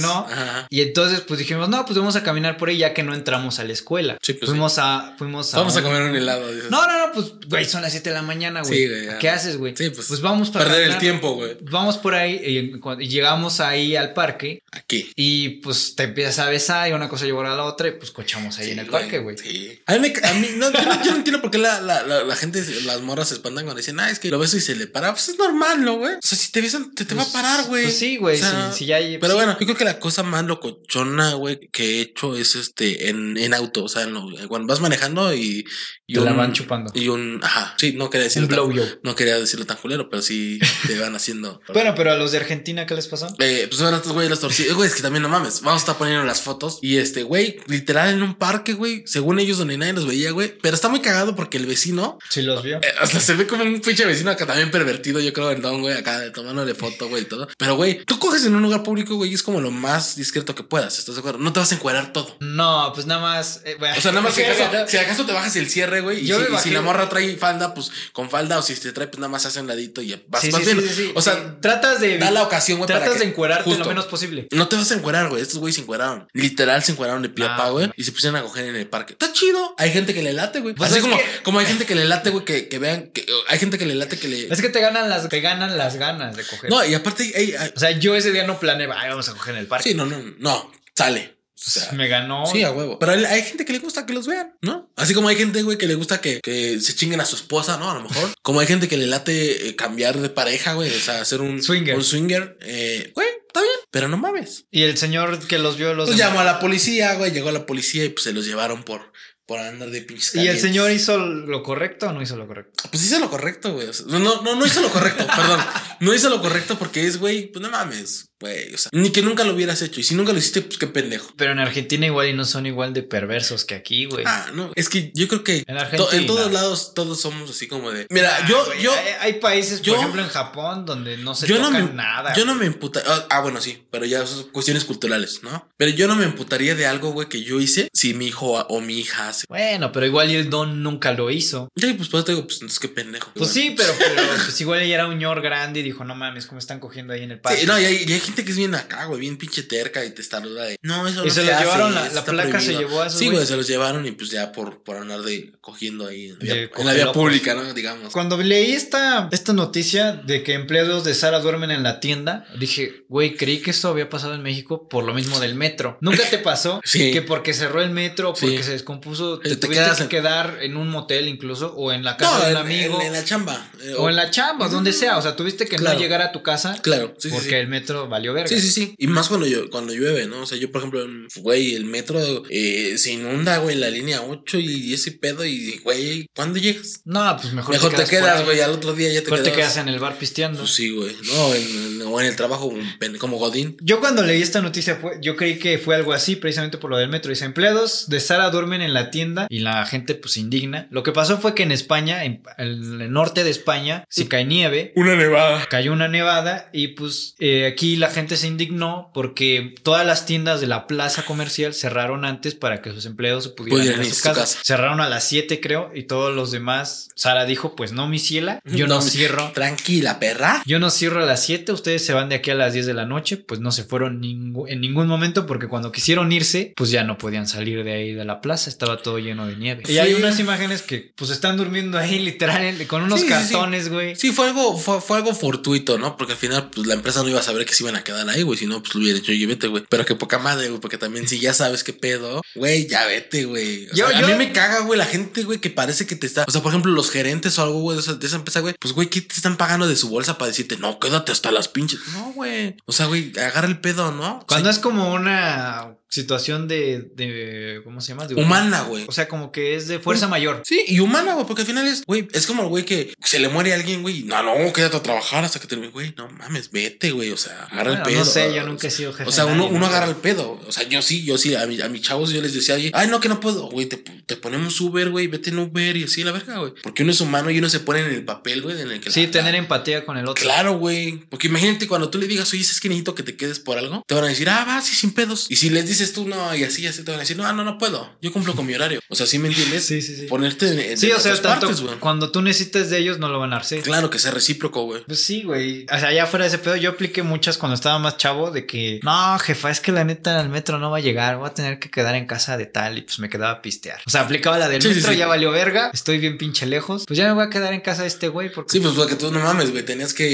no. 0.00 0.26
Ajá. 0.30 0.66
Y 0.70 0.80
entonces 0.82 1.20
pues 1.20 1.38
dijimos, 1.38 1.68
no, 1.68 1.84
pues 1.84 1.98
vamos 1.98 2.16
a 2.16 2.22
caminar 2.22 2.56
por 2.56 2.68
ahí 2.68 2.78
ya 2.78 2.94
que 2.94 3.02
no 3.02 3.14
entramos 3.14 3.58
a 3.58 3.64
la 3.64 3.72
escuela. 3.72 4.18
Sí, 4.22 4.34
pues 4.34 4.50
fuimos 4.50 4.78
a 4.78 5.14
fuimos 5.18 5.52
a 5.54 5.58
Vamos 5.58 5.76
a 5.76 5.82
comer 5.82 6.02
un 6.02 6.16
helado. 6.16 6.52
dices. 6.52 6.70
No, 6.70 6.86
no, 6.86 7.06
no, 7.06 7.12
pues 7.12 7.26
güey, 7.46 7.64
son 7.64 7.82
las 7.82 7.92
7 7.92 8.10
de 8.10 8.14
la 8.16 8.22
mañana, 8.22 8.62
güey. 8.62 8.74
Sí, 8.78 8.88
güey. 8.88 9.18
¿Qué 9.18 9.28
haces, 9.28 9.56
güey? 9.56 9.74
Sí, 9.76 9.90
pues, 9.90 10.20
vamos 10.20 10.50
para 10.50 10.64
Perder 10.66 10.90
el 10.90 10.98
tiempo, 10.98 11.34
güey. 11.34 11.56
Vamos 11.62 11.98
por 11.98 12.14
ahí 12.14 12.40
y, 12.44 13.06
llegamos 13.08 13.60
ahí 13.60 13.96
al 13.96 14.12
parque 14.12 14.62
Aquí. 14.72 15.10
y 15.16 15.48
pues 15.60 15.94
te 15.96 16.04
empiezas 16.04 16.38
a 16.40 16.48
besar 16.50 16.88
y 16.88 16.92
una 16.92 17.08
cosa 17.08 17.24
llevó 17.24 17.40
a 17.42 17.54
la 17.56 17.64
otra 17.64 17.88
y 17.88 17.92
pues 17.92 18.10
cochamos 18.10 18.58
ahí 18.58 18.66
Sí, 18.66 18.70
en 18.72 18.78
el 18.80 18.86
parque, 18.86 19.18
güey. 19.18 19.36
Sí. 19.38 19.80
A 19.86 19.94
mí, 19.96 20.00
me- 20.00 20.28
a 20.28 20.34
mí 20.34 20.48
no, 20.56 20.70
yo, 20.72 20.82
no, 20.82 21.04
yo 21.04 21.10
no 21.12 21.16
entiendo 21.18 21.40
por 21.42 21.50
qué 21.50 21.58
la, 21.58 21.80
la, 21.80 22.02
la, 22.02 22.22
la 22.24 22.36
gente, 22.36 22.64
las 22.84 23.00
morras 23.00 23.28
se 23.28 23.34
espantan 23.34 23.64
cuando 23.64 23.78
dicen, 23.78 23.98
ah, 24.00 24.10
es 24.10 24.18
que 24.18 24.30
lo 24.30 24.38
beso 24.38 24.56
y 24.56 24.60
se 24.60 24.74
le 24.76 24.86
para. 24.86 25.10
Pues 25.12 25.28
es 25.28 25.38
normal, 25.38 25.84
¿no, 25.84 25.96
güey? 25.96 26.14
O 26.14 26.18
sea, 26.22 26.38
si 26.38 26.52
te 26.52 26.60
besan, 26.60 26.94
te, 26.94 27.04
te 27.04 27.14
va 27.14 27.22
a 27.22 27.32
parar, 27.32 27.64
güey. 27.66 27.89
Pues 27.90 27.98
sí, 27.98 28.16
güey, 28.16 28.36
O 28.36 28.38
sea, 28.38 28.72
si, 28.72 28.78
si 28.78 28.86
ya 28.86 28.96
hay- 28.96 29.18
Pero 29.18 29.32
sí. 29.32 29.36
bueno, 29.36 29.52
yo 29.58 29.66
creo 29.66 29.76
que 29.76 29.84
la 29.84 29.98
cosa 29.98 30.22
más 30.22 30.44
locochona, 30.44 31.34
güey, 31.34 31.58
que 31.72 31.98
he 31.98 32.00
hecho 32.02 32.36
es 32.36 32.54
este 32.56 33.08
en, 33.08 33.36
en 33.36 33.54
auto. 33.54 33.84
O 33.84 33.88
sea, 33.88 34.02
en 34.02 34.12
lo- 34.14 34.26
cuando 34.48 34.66
vas 34.68 34.80
manejando 34.80 35.34
y. 35.34 35.64
y 36.06 36.14
Te 36.14 36.20
la 36.20 36.32
van 36.32 36.52
chupando. 36.52 36.90
Y 36.94 37.08
un. 37.08 37.40
Ajá. 37.42 37.74
Sí, 37.78 37.92
no 37.96 38.10
quería 38.10 38.24
decirlo. 38.24 38.48
Un 38.48 38.54
blow 38.54 38.68
tan, 38.68 38.76
yo. 38.76 38.98
no 39.02 39.14
quería 39.14 39.38
decirlo 39.38 39.66
tan 39.66 39.76
culero, 39.76 40.08
pero 40.10 40.22
sí 40.22 40.58
te 40.86 40.98
van 40.98 41.14
haciendo. 41.14 41.60
Bueno, 41.72 41.94
pero 41.96 42.12
a 42.12 42.16
los 42.16 42.32
de 42.32 42.38
Argentina, 42.38 42.84
¿qué 42.86 42.94
les 42.94 43.06
pasó? 43.06 43.28
Eh, 43.38 43.66
pues 43.70 43.80
bueno, 43.80 43.96
estos 43.96 44.12
güeyes 44.12 44.28
los 44.30 44.40
torcidos. 44.40 44.76
Güey, 44.76 44.88
es 44.88 44.94
que 44.94 45.02
también 45.02 45.22
no 45.22 45.28
mames. 45.28 45.60
Vamos 45.62 45.80
a 45.80 45.84
estar 45.84 45.96
poniendo 45.98 46.24
las 46.24 46.42
fotos. 46.42 46.78
Y 46.82 46.98
este, 46.98 47.22
güey, 47.22 47.58
literal 47.66 48.10
en 48.14 48.22
un 48.22 48.34
parque, 48.34 48.72
güey. 48.74 49.02
Según 49.06 49.38
ellos, 49.38 49.58
donde 49.58 49.78
nadie 49.78 49.92
los 49.92 50.06
veía, 50.06 50.30
güey. 50.32 50.56
Pero 50.60 50.74
está 50.74 50.88
muy 50.88 51.00
cagado 51.00 51.34
porque 51.36 51.56
el 51.58 51.66
vecino. 51.66 52.18
Si 52.28 52.42
los 52.42 52.62
vio. 52.62 52.76
eh, 52.82 52.92
hasta 53.00 53.20
se 53.20 53.34
ve 53.34 53.46
como 53.46 53.62
un 53.64 53.80
pinche 53.80 54.04
vecino 54.04 54.30
acá 54.30 54.46
también 54.46 54.70
pervertido, 54.70 55.20
yo 55.20 55.32
creo, 55.32 55.50
el 55.50 55.62
don, 55.62 55.80
güey, 55.80 55.94
acá 55.96 56.32
tomándole 56.32 56.74
foto, 56.74 57.08
güey, 57.08 57.22
y 57.22 57.26
todo. 57.26 57.48
Pero, 57.56 57.76
güey, 57.80 58.04
tú 58.04 58.18
coges 58.18 58.44
en 58.44 58.54
un 58.54 58.62
lugar 58.62 58.82
público, 58.82 59.14
güey, 59.16 59.30
y 59.30 59.34
es 59.34 59.42
como 59.42 59.60
lo 59.60 59.70
más 59.70 60.16
discreto 60.16 60.54
que 60.54 60.62
puedas, 60.62 60.98
¿estás 60.98 61.14
de 61.14 61.20
acuerdo? 61.20 61.38
No 61.38 61.52
te 61.52 61.60
vas 61.60 61.72
a 61.72 61.74
encuadrar 61.74 62.12
todo. 62.12 62.36
No, 62.40 62.92
pues 62.94 63.06
nada 63.06 63.20
más. 63.20 63.62
eh, 63.64 63.76
bueno. 63.78 63.94
O 63.96 64.00
sea, 64.00 64.12
nada 64.12 64.22
más 64.22 64.34
si 64.34 64.42
acaso, 64.44 64.86
si 64.88 64.96
acaso 64.98 65.24
te 65.26 65.32
bajas 65.32 65.56
el 65.56 65.68
cierre, 65.70 66.00
güey, 66.02 66.20
y, 66.20 66.32
si, 66.62 66.68
y 66.68 66.72
la 66.72 66.82
morra 66.82 67.08
trae 67.08 67.36
falda, 67.36 67.72
pues 67.74 67.90
con 68.12 68.28
falda, 68.30 68.58
o 68.58 68.62
si 68.62 68.74
te 68.74 68.92
trae, 68.92 69.06
pues 69.08 69.18
nada 69.18 69.30
más 69.30 69.46
hace 69.46 69.60
un 69.60 69.66
ladito 69.66 70.02
y 70.02 70.10
vas, 70.28 70.42
Sí, 70.42 70.50
vas 70.50 70.62
sí, 70.62 70.70
sí, 70.80 70.88
sí. 70.94 71.12
O 71.14 71.22
sea, 71.22 71.58
tratas 71.60 72.00
de. 72.00 72.18
da 72.18 72.30
la 72.30 72.42
ocasión, 72.42 72.78
güey, 72.78 72.86
Tratas 72.86 73.18
de 73.18 73.24
encuerarte 73.26 73.64
justo. 73.64 73.80
lo 73.84 73.88
menos 73.88 74.06
posible. 74.06 74.46
No 74.52 74.68
te 74.68 74.76
vas 74.76 74.90
a 74.90 74.94
encuerar, 74.94 75.28
güey. 75.28 75.40
Estos 75.42 75.58
güeyes 75.58 75.76
se 75.76 75.82
encueraron. 75.82 76.28
Literal 76.32 76.82
se 76.82 76.92
encueraron 76.92 77.22
de 77.22 77.28
pie 77.30 77.46
a 77.46 77.54
Ah, 77.54 77.56
pa, 77.56 77.70
güey. 77.70 77.90
Y 77.96 78.04
se 78.04 78.12
pusieron 78.12 78.36
a 78.36 78.42
coger 78.42 78.66
en 78.66 78.76
el 78.76 78.86
parque. 78.88 79.12
Está 79.14 79.32
chido. 79.32 79.74
Hay 79.78 79.90
gente 79.90 80.14
que 80.14 80.22
le 80.22 80.32
late, 80.32 80.60
güey. 80.60 80.74
Pues 80.74 80.90
Así 80.90 80.98
es 80.98 81.04
como, 81.04 81.16
que- 81.16 81.24
como 81.42 81.58
hay 81.58 81.66
gente 81.66 81.86
que 81.86 81.94
le 81.94 82.04
late, 82.04 82.30
güey, 82.30 82.44
que, 82.44 82.68
que 82.68 82.78
vean 82.78 83.08
que 83.12 83.26
hay 83.48 83.58
gente 83.58 83.78
que 83.78 83.86
le 83.86 83.94
late 83.94 84.18
que 84.18 84.28
le. 84.28 84.52
Es 84.52 84.60
que 84.60 84.68
te 84.68 84.80
ganan 84.80 85.08
las, 85.08 85.28
te 85.28 85.40
ganan 85.40 85.76
las 85.78 85.96
ganas 85.96 86.36
de 86.36 86.44
coger. 86.44 86.70
No, 86.70 86.84
y 86.84 86.94
aparte, 86.94 87.32
hay- 87.34 87.54
O 87.74 87.80
sea, 87.80 87.90
yo 87.92 88.14
ese 88.16 88.32
día 88.32 88.46
no 88.46 88.58
planeé, 88.60 88.88
"Ay, 88.94 89.08
vamos 89.10 89.28
a 89.28 89.32
coger 89.32 89.54
en 89.54 89.60
el 89.60 89.66
parque. 89.66 89.90
sí, 89.90 89.94
no, 89.94 90.06
no, 90.06 90.18
no. 90.38 90.72
Sale. 90.96 91.38
O 91.54 91.70
sea, 91.70 91.92
me 91.92 92.08
ganó. 92.08 92.46
Sí, 92.46 92.62
a 92.62 92.72
huevo. 92.72 92.98
Pero 92.98 93.12
hay, 93.12 93.42
gente 93.42 93.64
que 93.66 93.72
le 93.74 93.78
gusta 93.80 94.06
que 94.06 94.14
los 94.14 94.26
vean, 94.26 94.54
¿no? 94.62 94.90
Así 94.96 95.12
como 95.12 95.28
hay 95.28 95.36
gente, 95.36 95.62
güey, 95.62 95.76
que 95.76 95.86
le 95.86 95.94
gusta 95.94 96.20
que, 96.20 96.40
que 96.42 96.80
se 96.80 96.94
chinguen 96.94 97.20
a 97.20 97.26
su 97.26 97.36
esposa, 97.36 97.76
¿no? 97.76 97.90
A 97.90 97.94
lo 97.94 98.02
mejor. 98.02 98.30
Como 98.42 98.60
hay 98.60 98.66
gente 98.66 98.88
que 98.88 98.96
le 98.96 99.06
late 99.06 99.68
eh, 99.68 99.76
cambiar 99.76 100.18
de 100.18 100.30
pareja, 100.30 100.72
güey. 100.72 100.90
O 100.90 101.00
sea, 101.00 101.20
hacer 101.20 101.40
un 101.42 101.62
Swinger. 101.62 101.96
Un 101.96 102.04
swinger. 102.04 102.56
Eh, 102.62 103.12
güey, 103.14 103.28
está 103.46 103.60
bien, 103.60 103.74
pero 103.90 104.08
no 104.08 104.16
mames. 104.16 104.64
Y 104.70 104.82
el 104.84 104.96
señor 104.96 105.46
que 105.46 105.58
los 105.58 105.76
vio 105.76 105.92
los 105.92 106.06
Pues 106.08 106.16
demás- 106.16 106.30
llamó 106.30 106.40
a 106.40 106.44
la 106.44 106.60
policía, 106.60 107.14
güey. 107.16 107.30
Llegó 107.32 107.50
la 107.50 107.66
policía 107.66 108.04
y 108.04 108.08
pues 108.08 108.24
se 108.24 108.32
los 108.32 108.46
llevaron 108.46 108.82
por, 108.82 109.12
por 109.50 109.58
andar 109.58 109.90
de 109.90 110.02
pinches 110.02 110.32
¿Y 110.36 110.46
el 110.46 110.60
señor 110.60 110.92
hizo 110.92 111.18
lo 111.18 111.64
correcto 111.64 112.06
o 112.06 112.12
no 112.12 112.22
hizo 112.22 112.36
lo 112.36 112.46
correcto? 112.46 112.84
Pues 112.88 113.04
hizo 113.04 113.18
lo 113.18 113.28
correcto, 113.28 113.72
güey. 113.72 113.88
O 113.88 113.92
sea, 113.92 114.06
no, 114.06 114.20
no, 114.42 114.54
no 114.54 114.64
hizo 114.64 114.80
lo 114.80 114.90
correcto, 114.90 115.26
perdón. 115.36 115.58
No 115.98 116.14
hizo 116.14 116.30
lo 116.30 116.40
correcto 116.40 116.78
porque 116.78 117.04
es, 117.04 117.18
güey, 117.18 117.50
pues 117.50 117.60
no 117.60 117.68
mames, 117.68 118.29
güey. 118.40 118.74
O 118.74 118.78
sea, 118.78 118.90
ni 118.92 119.10
que 119.10 119.22
nunca 119.22 119.44
lo 119.44 119.54
hubieras 119.54 119.82
hecho. 119.82 120.00
Y 120.00 120.02
si 120.02 120.14
nunca 120.14 120.32
lo 120.32 120.38
hiciste, 120.38 120.62
pues 120.62 120.78
qué 120.78 120.86
pendejo. 120.86 121.32
Pero 121.36 121.52
en 121.52 121.58
Argentina 121.58 122.06
igual 122.06 122.28
y 122.28 122.32
no 122.32 122.44
son 122.44 122.66
igual 122.66 122.92
de 122.94 123.02
perversos 123.02 123.64
que 123.64 123.74
aquí, 123.74 124.06
güey. 124.06 124.24
Ah, 124.26 124.48
no. 124.54 124.72
Es 124.74 124.88
que 124.88 125.12
yo 125.14 125.28
creo 125.28 125.44
que 125.44 125.64
En 125.66 125.76
to- 125.96 126.12
en 126.12 126.26
todos 126.26 126.50
lados 126.52 126.94
todos 126.94 127.20
somos 127.20 127.50
así 127.50 127.66
como 127.68 127.90
de. 127.92 128.06
Mira, 128.10 128.30
Ah, 128.40 128.46
yo, 128.48 128.74
yo, 128.80 128.92
hay, 128.92 129.08
hay 129.20 129.32
países, 129.40 129.82
yo- 129.82 129.92
por 129.94 130.00
ejemplo, 130.00 130.22
en 130.22 130.28
Japón, 130.28 130.86
donde 130.86 131.16
no 131.18 131.34
se 131.34 131.46
yo 131.46 131.58
no 131.58 131.66
tocan 131.68 131.86
me, 131.88 131.92
nada. 131.94 132.32
yo 132.34 132.44
no 132.44 132.54
me 132.54 132.66
emputa. 132.66 133.02
ah, 133.06 133.26
Ah, 133.30 133.40
bueno, 133.40 133.60
sí, 133.60 133.82
pero 133.90 134.04
ya 134.06 134.26
son 134.26 134.44
cuestiones 134.50 134.84
culturales, 134.84 135.40
¿no? 135.42 135.68
Pero 135.76 135.90
yo 135.92 136.06
no 136.08 136.16
me 136.16 136.24
emputaría 136.24 136.74
de 136.74 136.86
algo, 136.86 137.10
güey, 137.12 137.28
que 137.28 137.42
yo 137.42 137.60
hice 137.60 137.88
si 137.92 138.14
mi 138.14 138.28
hijo 138.28 138.52
o 138.52 138.80
mi 138.80 138.98
hija 138.98 139.28
hace. 139.28 139.44
Bueno, 139.48 139.92
pero 139.92 140.06
igual 140.06 140.30
y 140.30 140.34
el 140.36 140.48
don 140.50 140.82
nunca 140.82 141.12
lo 141.12 141.30
hizo. 141.30 141.68
Sí, 141.76 141.92
pues 141.94 142.08
pues 142.08 142.24
te 142.24 142.32
digo, 142.32 142.44
pues 142.44 142.56
entonces 142.56 142.78
qué 142.78 142.88
pendejo. 142.88 143.30
Pues 143.34 143.52
Bueno. 143.52 143.70
sí, 143.70 143.74
pero, 143.76 143.92
pero 143.98 144.22
pues 144.44 144.60
igual 144.60 144.80
ella 144.80 144.94
era 144.94 145.06
un 145.06 145.18
ñor 145.18 145.40
grande 145.42 145.80
y 145.80 145.82
dijo, 145.82 146.04
no 146.04 146.14
mames, 146.14 146.46
¿cómo 146.46 146.58
están 146.58 146.80
cogiendo 146.80 147.12
ahí 147.12 147.22
en 147.22 147.32
el 147.32 147.40
parque? 147.40 147.60
Sí, 147.60 147.66
no, 147.66 147.78
y 147.78 147.84
hay, 147.84 148.04
y 148.06 148.12
hay 148.12 148.20
gente 148.30 148.44
que 148.44 148.50
es 148.52 148.56
bien 148.56 148.74
acá, 148.74 149.04
güey, 149.06 149.20
bien 149.20 149.36
pinche 149.38 149.62
terca 149.62 150.04
y 150.04 150.10
te 150.14 150.22
estaruda 150.22 150.64
de. 150.64 150.76
No, 150.82 151.06
eso 151.06 151.22
Y 151.24 151.28
no 151.28 151.34
se 151.34 151.40
se 151.40 151.46
los 151.46 151.54
hace, 151.54 151.64
llevaron, 151.64 151.94
la- 151.94 152.08
la 152.10 152.24
placa 152.24 152.60
se 152.60 152.74
llevó 152.74 153.02
a 153.02 153.06
esos 153.06 153.18
Sí, 153.18 153.28
güey, 153.28 153.46
se 153.46 153.56
los 153.56 153.66
llevaron 153.66 154.06
y 154.06 154.12
pues 154.12 154.30
ya 154.30 154.52
por, 154.52 154.82
por 154.82 154.96
andar 154.96 155.20
de 155.22 155.52
cogiendo 155.60 156.06
ahí 156.06 156.26
en, 156.30 156.38
vía- 156.38 156.54
De 156.54 156.70
en 156.76 156.86
la 156.86 156.94
vía 156.94 157.12
pública, 157.12 157.54
¿no? 157.54 157.72
Digamos. 157.74 158.12
Cuando 158.12 158.36
leí 158.38 158.72
esta, 158.72 159.28
esta 159.32 159.52
noticia 159.52 160.12
de 160.12 160.42
que 160.42 160.54
empleados 160.54 161.04
de 161.04 161.14
Sara 161.14 161.40
duermen 161.40 161.70
en 161.70 161.82
la 161.82 162.00
tienda, 162.00 162.46
dije, 162.58 163.04
güey, 163.08 163.36
creí 163.36 163.58
que 163.60 163.70
esto 163.70 163.88
había 163.88 164.08
pasado 164.08 164.34
en 164.34 164.42
México 164.42 164.88
por 164.88 165.04
lo 165.04 165.14
mismo 165.14 165.38
del 165.40 165.54
metro. 165.54 165.98
¿Nunca 166.00 166.22
te 166.28 166.38
pasó 166.38 166.80
Sí. 166.84 167.12
que 167.12 167.22
porque 167.22 167.52
cerró 167.54 167.82
el 167.82 167.90
metro 167.90 168.30
o 168.30 168.36
Sí. 168.36 168.46
porque 168.46 168.62
se 168.62 168.72
descompuso, 168.72 169.38
te, 169.38 169.50
Te 169.50 169.56
tuviste 169.56 169.84
que 169.96 170.02
en- 170.02 170.08
quedar 170.08 170.58
en 170.62 170.76
un 170.76 170.88
motel 170.88 171.28
incluso 171.28 171.74
o 171.74 171.92
en 171.92 172.04
la 172.04 172.16
casa 172.16 172.38
No, 172.38 172.44
de 172.46 172.50
un 172.52 172.56
amigo 172.58 173.00
en- 173.00 173.06
en 173.08 173.12
la 173.12 173.24
chamba. 173.24 173.70
eh, 173.82 173.94
o 173.98 174.08
en 174.08 174.16
la 174.16 174.30
chamba, 174.30 174.68
donde 174.68 174.92
sea? 174.92 175.18
O 175.18 175.22
sea, 175.22 175.36
tuviste 175.36 175.66
que 175.66 175.76
Claro. 175.76 175.96
no 175.96 176.02
llegar 176.02 176.22
a 176.22 176.32
tu 176.32 176.42
casa 176.42 176.76
Claro, 176.82 177.14
sí, 177.18 177.28
porque 177.30 177.48
sí. 177.48 177.54
el 177.54 177.68
metro 177.68 178.08
valió 178.20 178.32
verga. 178.34 178.48
Sí, 178.48 178.60
sí, 178.60 178.70
sí. 178.70 178.94
Y 178.98 179.06
más 179.06 179.28
cuando, 179.28 179.46
yo, 179.46 179.68
cuando 179.70 179.92
llueve, 179.92 180.26
¿no? 180.26 180.42
O 180.42 180.46
sea, 180.46 180.58
yo, 180.58 180.70
por 180.70 180.80
ejemplo, 180.80 181.06
güey, 181.36 181.74
el 181.74 181.84
metro 181.84 182.20
eh, 182.50 182.94
se 182.96 183.12
inunda, 183.12 183.58
güey, 183.58 183.76
la 183.76 183.90
línea 183.90 184.22
8 184.22 184.58
y 184.58 184.94
ese 184.94 185.12
pedo. 185.12 185.44
Y, 185.44 185.78
güey, 185.84 186.26
¿cuándo 186.34 186.58
llegas? 186.58 187.00
No, 187.04 187.36
pues 187.40 187.52
mejor, 187.52 187.74
Mejor 187.74 187.94
te 187.94 188.04
quedas, 188.04 188.44
güey, 188.44 188.60
al 188.60 188.70
otro 188.70 188.92
día 188.92 189.08
ya 189.12 189.20
te 189.20 189.30
Mejor 189.30 189.38
quedas. 189.42 189.50
te 189.52 189.56
quedas 189.60 189.76
en 189.78 189.88
el 189.88 189.98
bar 189.98 190.18
pisteando. 190.18 190.58
Pues 190.60 190.72
sí, 190.72 190.90
güey. 190.90 191.14
No, 191.24 191.54
en, 191.54 191.62
en- 191.62 192.02
o 192.02 192.20
en 192.20 192.26
el 192.26 192.34
trabajo 192.36 192.72
como 193.18 193.36
Godín. 193.38 193.76
Yo 193.82 194.00
cuando 194.00 194.22
leí 194.24 194.42
esta 194.42 194.60
noticia 194.60 194.96
fue, 194.96 195.18
yo 195.22 195.36
creí 195.36 195.58
que 195.58 195.78
fue 195.78 195.94
algo 195.94 196.12
así 196.12 196.34
precisamente 196.36 196.76
por 196.78 196.90
lo 196.90 196.96
del 196.96 197.08
metro. 197.08 197.30
Dice, 197.30 197.44
empleados 197.44 198.08
de 198.08 198.18
Sara 198.20 198.50
duermen 198.50 198.82
en 198.82 198.94
la 198.94 199.10
tienda 199.10 199.46
y 199.48 199.60
la 199.60 199.86
gente 199.86 200.14
pues 200.16 200.36
indigna. 200.36 200.88
Lo 200.90 201.02
que 201.04 201.12
pasó 201.12 201.38
fue 201.38 201.54
que 201.54 201.62
en 201.62 201.70
España, 201.72 202.24
en 202.24 202.42
el 202.58 203.12
norte 203.12 203.44
de 203.44 203.50
España, 203.50 204.04
si 204.08 204.26
cae 204.26 204.44
nieve, 204.44 204.92
Una 204.96 205.14
nevada. 205.14 205.66
cayó 205.70 205.92
una 205.92 206.08
nevada 206.08 206.68
y 206.72 206.88
pues 206.88 207.34
eh, 207.38 207.66
aquí 207.66 207.94
la 207.96 208.09
gente 208.10 208.36
se 208.36 208.46
indignó 208.46 209.10
porque 209.14 209.74
todas 209.82 210.06
las 210.06 210.26
tiendas 210.26 210.60
de 210.60 210.66
la 210.66 210.86
plaza 210.86 211.24
comercial 211.24 211.74
cerraron 211.74 212.24
antes 212.24 212.54
para 212.54 212.82
que 212.82 212.92
sus 212.92 213.06
empleados 213.06 213.44
se 213.44 213.50
pudieran 213.50 213.86
ir 213.86 214.10
a 214.10 214.14
su 214.14 214.22
casa. 214.22 214.40
casa. 214.40 214.58
Cerraron 214.62 215.00
a 215.00 215.08
las 215.08 215.24
7 215.28 215.60
creo 215.60 215.90
y 215.94 216.04
todos 216.04 216.34
los 216.34 216.50
demás, 216.50 217.08
Sara 217.14 217.44
dijo, 217.44 217.76
pues 217.76 217.92
no, 217.92 218.06
mi 218.08 218.18
ciela, 218.18 218.60
yo 218.64 218.86
no, 218.86 218.96
No, 219.00 219.02
cierro. 219.02 219.50
Tranquila, 219.54 220.18
perra. 220.20 220.62
Yo 220.66 220.78
no 220.78 220.90
cierro 220.90 221.22
a 221.22 221.26
las 221.26 221.42
7, 221.44 221.72
ustedes 221.72 222.04
se 222.04 222.12
van 222.12 222.28
de 222.28 222.34
aquí 222.36 222.50
a 222.50 222.54
las 222.54 222.72
10 222.74 222.86
de 222.86 222.94
la 222.94 223.06
noche, 223.06 223.36
pues 223.38 223.60
no 223.60 223.72
se 223.72 223.84
fueron 223.84 224.22
en 224.24 224.80
ningún 224.80 225.06
momento 225.06 225.46
porque 225.46 225.68
cuando 225.68 225.90
quisieron 225.92 226.30
irse, 226.32 226.72
pues 226.76 226.90
ya 226.90 227.04
no 227.04 227.16
podían 227.18 227.46
salir 227.46 227.82
de 227.84 227.92
ahí 227.92 228.12
de 228.12 228.24
la 228.24 228.40
plaza, 228.40 228.68
estaba 228.68 228.98
todo 228.98 229.18
lleno 229.18 229.46
de 229.46 229.56
nieve. 229.56 229.82
Y 229.88 229.98
hay 229.98 230.14
unas 230.14 230.38
imágenes 230.38 230.82
que 230.82 231.12
pues 231.16 231.30
están 231.30 231.56
durmiendo 231.56 231.98
ahí 231.98 232.18
literal 232.24 232.86
con 232.86 233.02
unos 233.02 233.20
Sí, 233.20 233.26
sí, 233.28 233.32
sí. 233.32 233.52
cartones, 233.52 233.88
güey. 233.88 234.16
Sí, 234.16 234.32
fue 234.32 234.48
algo, 234.48 234.76
fue, 234.76 235.00
fue 235.00 235.16
algo 235.18 235.34
fortuito, 235.34 235.98
¿no? 235.98 236.16
Porque 236.16 236.32
al 236.34 236.38
final, 236.38 236.68
pues 236.70 236.86
la 236.86 236.94
empresa 236.94 237.22
no 237.22 237.28
iba 237.28 237.40
a 237.40 237.42
saber 237.42 237.64
que 237.64 237.72
se 237.74 237.82
iban 237.84 237.96
a 237.96 237.99
quedar 238.04 238.28
ahí, 238.28 238.42
güey. 238.42 238.58
Si 238.58 238.66
no, 238.66 238.82
pues 238.82 238.94
lo 238.94 239.00
hubiera 239.02 239.18
hecho, 239.18 239.32
oye, 239.32 239.46
vete, 239.46 239.66
güey. 239.68 239.84
Pero 239.88 240.04
que 240.04 240.14
poca 240.14 240.38
madre, 240.38 240.68
güey. 240.68 240.80
Porque 240.80 240.98
también, 240.98 241.28
si 241.28 241.38
ya 241.40 241.54
sabes 241.54 241.84
qué 241.84 241.92
pedo, 241.92 242.42
güey, 242.54 242.86
ya 242.88 243.06
vete, 243.06 243.44
güey. 243.44 243.86
Yo- 243.94 244.08
sea, 244.08 244.20
yo- 244.20 244.26
A 244.26 244.28
mí 244.28 244.34
me 244.34 244.52
caga, 244.52 244.80
güey, 244.80 244.98
la 244.98 245.06
gente, 245.06 245.42
güey, 245.44 245.58
que 245.60 245.70
parece 245.70 246.06
que 246.06 246.16
te 246.16 246.26
está. 246.26 246.44
O 246.46 246.50
sea, 246.50 246.62
por 246.62 246.70
ejemplo, 246.72 246.92
los 246.92 247.10
gerentes 247.10 247.58
o 247.58 247.62
algo, 247.62 247.80
güey, 247.80 247.96
de 247.96 248.02
esa, 248.02 248.14
de 248.14 248.26
esa 248.26 248.36
empresa, 248.36 248.60
güey. 248.60 248.74
Pues, 248.78 248.94
güey, 248.94 249.08
¿qué 249.08 249.20
te 249.20 249.34
están 249.34 249.56
pagando 249.56 249.86
de 249.88 249.96
su 249.96 250.08
bolsa 250.08 250.38
para 250.38 250.48
decirte, 250.48 250.76
no, 250.76 250.98
quédate 250.98 251.32
hasta 251.32 251.50
las 251.52 251.68
pinches? 251.68 252.00
No, 252.14 252.32
güey. 252.32 252.76
O 252.86 252.92
sea, 252.92 253.06
güey, 253.06 253.32
agarra 253.38 253.66
el 253.68 253.80
pedo, 253.80 254.12
¿no? 254.12 254.38
O 254.40 254.46
Cuando 254.46 254.64
sea, 254.70 254.72
es 254.72 254.78
como 254.78 255.12
una 255.14 255.96
situación 256.10 256.68
de, 256.68 257.08
de 257.14 257.80
¿cómo 257.84 258.00
se 258.00 258.08
llama? 258.08 258.26
De 258.26 258.34
humana, 258.34 258.82
güey. 258.82 259.04
O 259.08 259.12
sea, 259.12 259.28
como 259.28 259.52
que 259.52 259.76
es 259.76 259.88
de 259.88 259.98
fuerza 260.00 260.28
mayor. 260.28 260.62
Sí, 260.66 260.82
y 260.86 261.00
humana, 261.00 261.34
güey, 261.34 261.46
porque 261.46 261.62
al 261.62 261.66
final 261.68 261.86
es, 261.86 262.04
güey, 262.04 262.26
es 262.32 262.46
como 262.46 262.62
el 262.64 262.68
güey 262.68 262.84
que 262.84 263.14
se 263.22 263.38
le 263.38 263.48
muere 263.48 263.72
a 263.72 263.76
alguien, 263.76 264.02
güey. 264.02 264.24
No, 264.24 264.42
no, 264.42 264.72
quédate 264.72 264.96
a 264.96 265.02
trabajar 265.02 265.44
hasta 265.44 265.60
que 265.60 265.66
termine, 265.68 265.92
güey. 265.92 266.12
No 266.16 266.28
mames, 266.30 266.70
vete, 266.70 267.12
güey. 267.12 267.30
O 267.30 267.36
sea, 267.36 267.64
agarra 267.70 267.90
Bueno, 267.90 267.96
el 268.04 268.10
pedo. 268.10 268.18
no 268.18 268.24
sé, 268.24 268.54
yo 268.54 268.66
nunca 268.66 268.88
he 268.88 268.90
sido 268.90 269.12
jefe 269.12 269.28
O 269.28 269.32
sea, 269.32 269.46
uno, 269.46 269.54
nadie, 269.56 269.70
uno 269.70 269.78
¿no? 269.80 269.86
agarra 269.86 270.06
el 270.08 270.16
pedo. 270.16 270.60
O 270.66 270.72
sea, 270.72 270.82
yo 270.88 271.00
sí, 271.02 271.24
yo 271.24 271.38
sí, 271.38 271.54
a, 271.54 271.66
mi, 271.66 271.80
a 271.80 271.88
mis 271.88 272.02
chavos 272.02 272.30
yo 272.30 272.42
les 272.42 272.54
decía, 272.54 272.76
ay, 272.92 273.08
no, 273.08 273.20
que 273.20 273.28
no 273.28 273.38
puedo, 273.40 273.68
güey, 273.70 273.86
te, 273.86 273.96
te 273.96 274.36
ponemos 274.36 274.80
Uber, 274.80 275.10
güey, 275.10 275.28
vete 275.28 275.50
en 275.50 275.58
Uber 275.60 275.96
y 275.96 276.04
así, 276.04 276.24
la 276.24 276.32
verga, 276.32 276.58
güey. 276.58 276.72
Porque 276.82 277.02
uno 277.04 277.12
es 277.12 277.20
humano 277.20 277.50
y 277.50 277.58
uno 277.58 277.68
se 277.68 277.80
pone 277.80 278.00
en 278.00 278.06
el 278.12 278.24
papel, 278.24 278.62
güey, 278.62 278.80
en 278.80 278.90
el 278.90 279.00
que 279.00 279.10
Sí, 279.10 279.26
la- 279.26 279.30
tener 279.32 279.52
la- 279.52 279.58
empatía 279.58 280.04
con 280.04 280.16
el 280.16 280.26
otro. 280.26 280.42
Claro, 280.42 280.78
güey. 280.78 281.20
Porque 281.30 281.46
imagínate 281.46 281.86
cuando 281.86 282.10
tú 282.10 282.18
le 282.18 282.26
digas, 282.26 282.52
oye, 282.52 282.62
es 282.62 282.80
que 282.80 282.88
necesito 282.88 283.14
que 283.14 283.22
te 283.22 283.36
quedes 283.36 283.60
por 283.60 283.78
algo, 283.78 284.02
te 284.06 284.14
van 284.14 284.24
a 284.24 284.28
decir, 284.28 284.48
ah, 284.48 284.64
va, 284.66 284.80
sí, 284.82 284.94
sin 284.96 285.12
pedos. 285.12 285.46
Y 285.48 285.56
si 285.56 285.70
les 285.70 285.86
dices 285.86 285.99
tú, 286.06 286.26
no, 286.28 286.54
y 286.54 286.64
así, 286.64 286.86
así, 286.86 287.02
te 287.04 287.10
van 287.10 287.18
a 287.20 287.22
decir, 287.22 287.36
no, 287.36 287.50
no, 287.52 287.64
no 287.64 287.78
puedo. 287.78 288.10
Yo 288.20 288.32
cumplo 288.32 288.54
con 288.54 288.66
mi 288.66 288.74
horario. 288.74 289.00
O 289.08 289.14
sea, 289.14 289.26
¿sí 289.26 289.38
me 289.38 289.48
entiendes? 289.48 289.86
Sí, 289.86 290.02
sí, 290.02 290.16
sí. 290.16 290.26
Ponerte 290.26 290.68
en, 290.72 290.78
en 290.80 290.98
Sí, 290.98 291.10
o 291.12 291.18
sea, 291.20 291.32
tanto 291.40 291.66
partes, 291.66 291.80
güey. 291.80 291.96
cuando 291.98 292.30
tú 292.30 292.42
necesites 292.42 292.90
de 292.90 292.98
ellos 292.98 293.18
no 293.18 293.28
lo 293.28 293.38
van 293.38 293.52
a 293.52 293.58
hacer. 293.58 293.82
Claro 293.82 294.10
que 294.10 294.18
sea 294.18 294.30
recíproco, 294.30 294.84
güey. 294.84 295.04
Pues 295.06 295.22
sí, 295.24 295.42
güey. 295.42 295.86
O 295.92 295.98
sea, 295.98 296.12
ya 296.12 296.26
fuera 296.26 296.44
de 296.44 296.48
ese 296.48 296.58
pedo, 296.58 296.76
yo 296.76 296.90
apliqué 296.90 297.22
muchas 297.22 297.58
cuando 297.58 297.74
estaba 297.74 297.98
más 297.98 298.16
chavo 298.16 298.50
de 298.50 298.66
que, 298.66 299.00
no, 299.02 299.38
jefa, 299.38 299.70
es 299.70 299.80
que 299.80 299.92
la 299.92 300.04
neta 300.04 300.40
el 300.40 300.48
metro 300.48 300.78
no 300.78 300.90
va 300.90 300.98
a 300.98 301.00
llegar, 301.00 301.36
voy 301.36 301.48
a 301.48 301.54
tener 301.54 301.78
que 301.78 301.90
quedar 301.90 302.14
en 302.14 302.26
casa 302.26 302.56
de 302.56 302.66
tal 302.66 302.98
y 302.98 303.02
pues 303.02 303.18
me 303.18 303.28
quedaba 303.28 303.52
a 303.52 303.62
pistear. 303.62 304.00
O 304.06 304.10
sea, 304.10 304.22
aplicaba 304.22 304.58
la 304.58 304.68
del 304.68 304.82
Sí, 304.82 304.88
metro, 304.88 305.12
sí. 305.12 305.18
ya 305.18 305.26
valió 305.26 305.50
verga, 305.50 305.90
estoy 305.92 306.18
bien 306.18 306.38
pinche 306.38 306.66
lejos, 306.66 307.04
pues 307.06 307.16
ya 307.18 307.26
me 307.26 307.32
voy 307.34 307.44
a 307.44 307.50
quedar 307.50 307.72
en 307.72 307.80
casa 307.80 308.02
de 308.02 308.08
este 308.08 308.28
güey 308.28 308.52
porque... 308.52 308.72
Sí, 308.72 308.80
pues 308.80 308.94
porque 308.94 309.16
tú 309.16 309.30
no 309.30 309.40
mames, 309.40 309.70
güey. 309.70 309.84
Tenías 309.84 310.14
que 310.14 310.24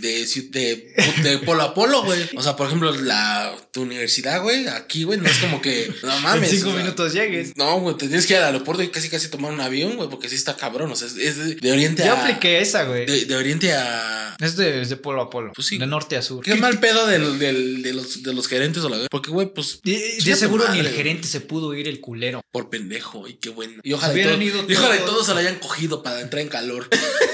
de, 0.00 0.26
de, 0.50 0.94
de 1.30 1.38
polo 1.38 1.62
a 1.62 1.74
polo, 1.74 2.02
güey. 2.04 2.28
O 2.36 2.42
sea, 2.42 2.56
por 2.56 2.66
ejemplo, 2.66 2.92
la 2.94 3.52
tu 3.72 3.82
universidad, 3.82 4.42
güey, 4.42 4.66
aquí, 4.68 5.04
güey, 5.10 5.20
no 5.20 5.28
es 5.28 5.38
como 5.38 5.60
que 5.60 5.92
no 6.02 6.16
en 6.16 6.22
mames. 6.22 6.50
cinco 6.50 6.68
o 6.68 6.72
sea, 6.72 6.80
minutos 6.82 7.12
llegues. 7.12 7.52
No, 7.56 7.80
güey, 7.80 7.96
te 7.96 8.06
tienes 8.06 8.26
que 8.26 8.34
ir 8.34 8.38
al 8.38 8.46
aeropuerto 8.46 8.82
y 8.82 8.88
casi 8.88 9.08
casi 9.08 9.28
tomar 9.28 9.52
un 9.52 9.60
avión, 9.60 9.96
güey, 9.96 10.08
porque 10.08 10.28
sí 10.28 10.36
está 10.36 10.56
cabrón. 10.56 10.90
O 10.92 10.96
sea, 10.96 11.08
es, 11.08 11.14
de, 11.36 11.54
de 11.56 11.72
oriente 11.72 12.04
Yo 12.04 12.12
a. 12.14 12.22
apliqué 12.22 12.60
esa, 12.60 12.84
güey. 12.84 13.06
De, 13.06 13.24
de 13.24 13.36
oriente 13.36 13.72
a. 13.72 14.36
Es 14.40 14.56
de, 14.56 14.82
es 14.82 14.88
de 14.88 14.96
polo 14.96 15.20
a 15.22 15.30
polo. 15.30 15.52
Pues 15.54 15.66
sí. 15.66 15.78
De 15.78 15.86
norte 15.86 16.16
a 16.16 16.22
sur. 16.22 16.44
Qué 16.44 16.54
mal 16.54 16.78
pedo 16.80 17.06
del, 17.06 17.38
del- 17.38 17.82
de, 17.82 17.92
los, 17.92 18.22
de 18.22 18.32
los 18.32 18.46
gerentes 18.48 18.82
o 18.84 18.88
la 18.88 18.98
Porque, 19.10 19.30
güey, 19.30 19.52
pues. 19.52 19.80
De, 19.82 20.18
de 20.24 20.36
seguro 20.36 20.68
ni 20.72 20.78
el 20.78 20.88
gerente 20.88 21.26
se 21.28 21.40
pudo 21.40 21.74
ir 21.74 21.88
el 21.88 22.00
culero. 22.00 22.40
Por 22.52 22.70
pendejo, 22.70 23.26
y 23.28 23.34
qué 23.34 23.48
bueno. 23.50 23.80
Y 23.82 23.92
ojalá, 23.92 24.12
y, 24.12 24.16
Hubieran 24.16 24.34
todo- 24.34 24.42
ido 24.44 24.64
y 24.68 24.74
ojalá 24.76 25.04
todos 25.04 25.26
se 25.26 25.32
lo 25.34 25.38
hayan 25.38 25.58
cogido 25.58 26.02
para 26.02 26.20
entrar 26.20 26.42
en 26.42 26.48
calor. 26.48 26.88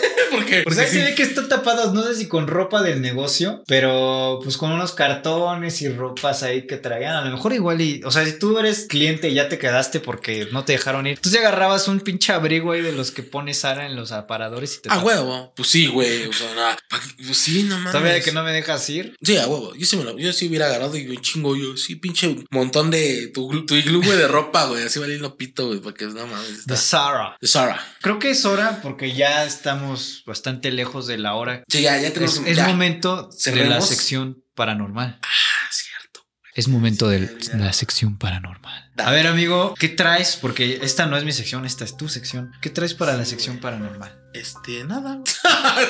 porque. 0.46 0.60
O 0.60 0.64
porque 0.64 0.76
sea, 0.76 0.88
sí. 0.88 0.96
se 0.98 1.04
ve 1.04 1.14
que 1.14 1.22
están 1.22 1.48
tapados, 1.48 1.92
no 1.92 2.02
sé 2.02 2.14
si 2.14 2.28
con 2.28 2.46
ropa 2.46 2.82
del 2.82 3.00
negocio, 3.00 3.62
pero 3.66 4.40
pues 4.42 4.56
con 4.56 4.72
unos 4.72 4.92
cartones 4.92 5.82
y 5.82 5.88
ropas 5.88 6.42
ahí 6.42 6.66
que 6.66 6.76
traían. 6.76 7.16
A 7.16 7.24
lo 7.24 7.30
mejor 7.36 7.52
igual 7.52 7.80
y, 7.80 8.00
o 8.04 8.10
sea, 8.10 8.24
si 8.24 8.38
tú 8.38 8.58
eres 8.58 8.86
cliente 8.88 9.28
y 9.28 9.34
ya 9.34 9.48
te 9.48 9.58
quedaste 9.58 10.00
porque 10.00 10.48
no 10.52 10.64
te 10.64 10.72
dejaron 10.72 11.06
ir, 11.06 11.18
tú 11.18 11.30
te 11.30 11.38
agarrabas 11.38 11.88
un 11.88 12.00
pinche 12.00 12.32
abrigo 12.32 12.72
ahí 12.72 12.80
de 12.82 12.92
los 12.92 13.10
que 13.10 13.22
pone 13.22 13.54
Sara 13.54 13.86
en 13.86 13.96
los 13.96 14.12
aparadores 14.12 14.76
y 14.76 14.82
te 14.82 14.88
A 14.88 14.92
tapas. 14.92 15.04
huevo. 15.04 15.52
Pues 15.56 15.68
sí, 15.68 15.86
güey. 15.86 16.26
O 16.26 16.32
sea, 16.32 16.54
nada. 16.54 16.76
Pues 17.24 17.38
sí, 17.38 17.64
no 17.64 17.76
mames. 17.76 17.92
Todavía 17.92 18.14
de 18.14 18.22
que 18.22 18.32
no 18.32 18.42
me 18.42 18.52
dejas 18.52 18.88
ir. 18.90 19.16
Sí, 19.22 19.36
a 19.36 19.46
huevo. 19.46 19.74
Yo 19.74 19.86
sí, 19.86 19.96
me 19.96 20.04
lo, 20.04 20.18
yo 20.18 20.32
sí 20.32 20.48
hubiera 20.48 20.66
agarrado 20.66 20.96
y 20.96 21.06
un 21.08 21.20
chingo 21.22 21.56
yo. 21.56 21.76
Sí, 21.76 21.96
pinche 21.96 22.36
montón 22.50 22.90
de 22.90 23.28
tu, 23.28 23.66
tu 23.66 23.74
iglú, 23.74 24.02
güey, 24.02 24.16
de 24.18 24.28
ropa, 24.28 24.66
güey. 24.66 24.84
Así 24.84 24.98
valiendo 24.98 25.36
pito, 25.36 25.66
güey. 25.68 25.80
Porque 25.80 26.06
no 26.06 26.26
mames. 26.26 26.50
Está. 26.50 26.74
De 26.74 26.80
Sara. 26.80 27.36
De 27.40 27.48
Sara. 27.48 27.84
Creo 28.00 28.18
que 28.18 28.30
es 28.30 28.44
hora 28.44 28.80
porque 28.82 29.12
ya 29.14 29.44
estamos 29.44 30.22
bastante 30.36 30.70
lejos 30.70 31.06
de 31.06 31.18
la 31.18 31.34
hora. 31.34 31.64
Sí, 31.68 31.82
ya, 31.82 31.98
ya 32.00 32.12
tenemos. 32.12 32.38
Es, 32.38 32.46
es 32.46 32.56
ya. 32.56 32.68
momento 32.68 33.30
de 33.44 33.66
la 33.66 33.80
sección 33.80 34.44
paranormal. 34.54 35.18
Ah, 35.22 35.68
cierto. 35.70 36.26
Es 36.54 36.68
momento 36.68 37.08
de 37.08 37.36
ya. 37.40 37.56
la 37.56 37.72
sección 37.72 38.18
paranormal. 38.18 38.92
Dale. 38.94 39.10
A 39.10 39.12
ver, 39.12 39.26
amigo, 39.26 39.74
¿qué 39.78 39.88
traes? 39.88 40.36
Porque 40.40 40.80
esta 40.82 41.06
no 41.06 41.16
es 41.16 41.24
mi 41.24 41.32
sección, 41.32 41.64
esta 41.64 41.84
es 41.84 41.96
tu 41.96 42.08
sección. 42.08 42.52
¿Qué 42.60 42.70
traes 42.70 42.94
para 42.94 43.16
la 43.16 43.24
sección 43.24 43.58
paranormal? 43.58 44.25
Este, 44.40 44.84
nada. 44.84 45.20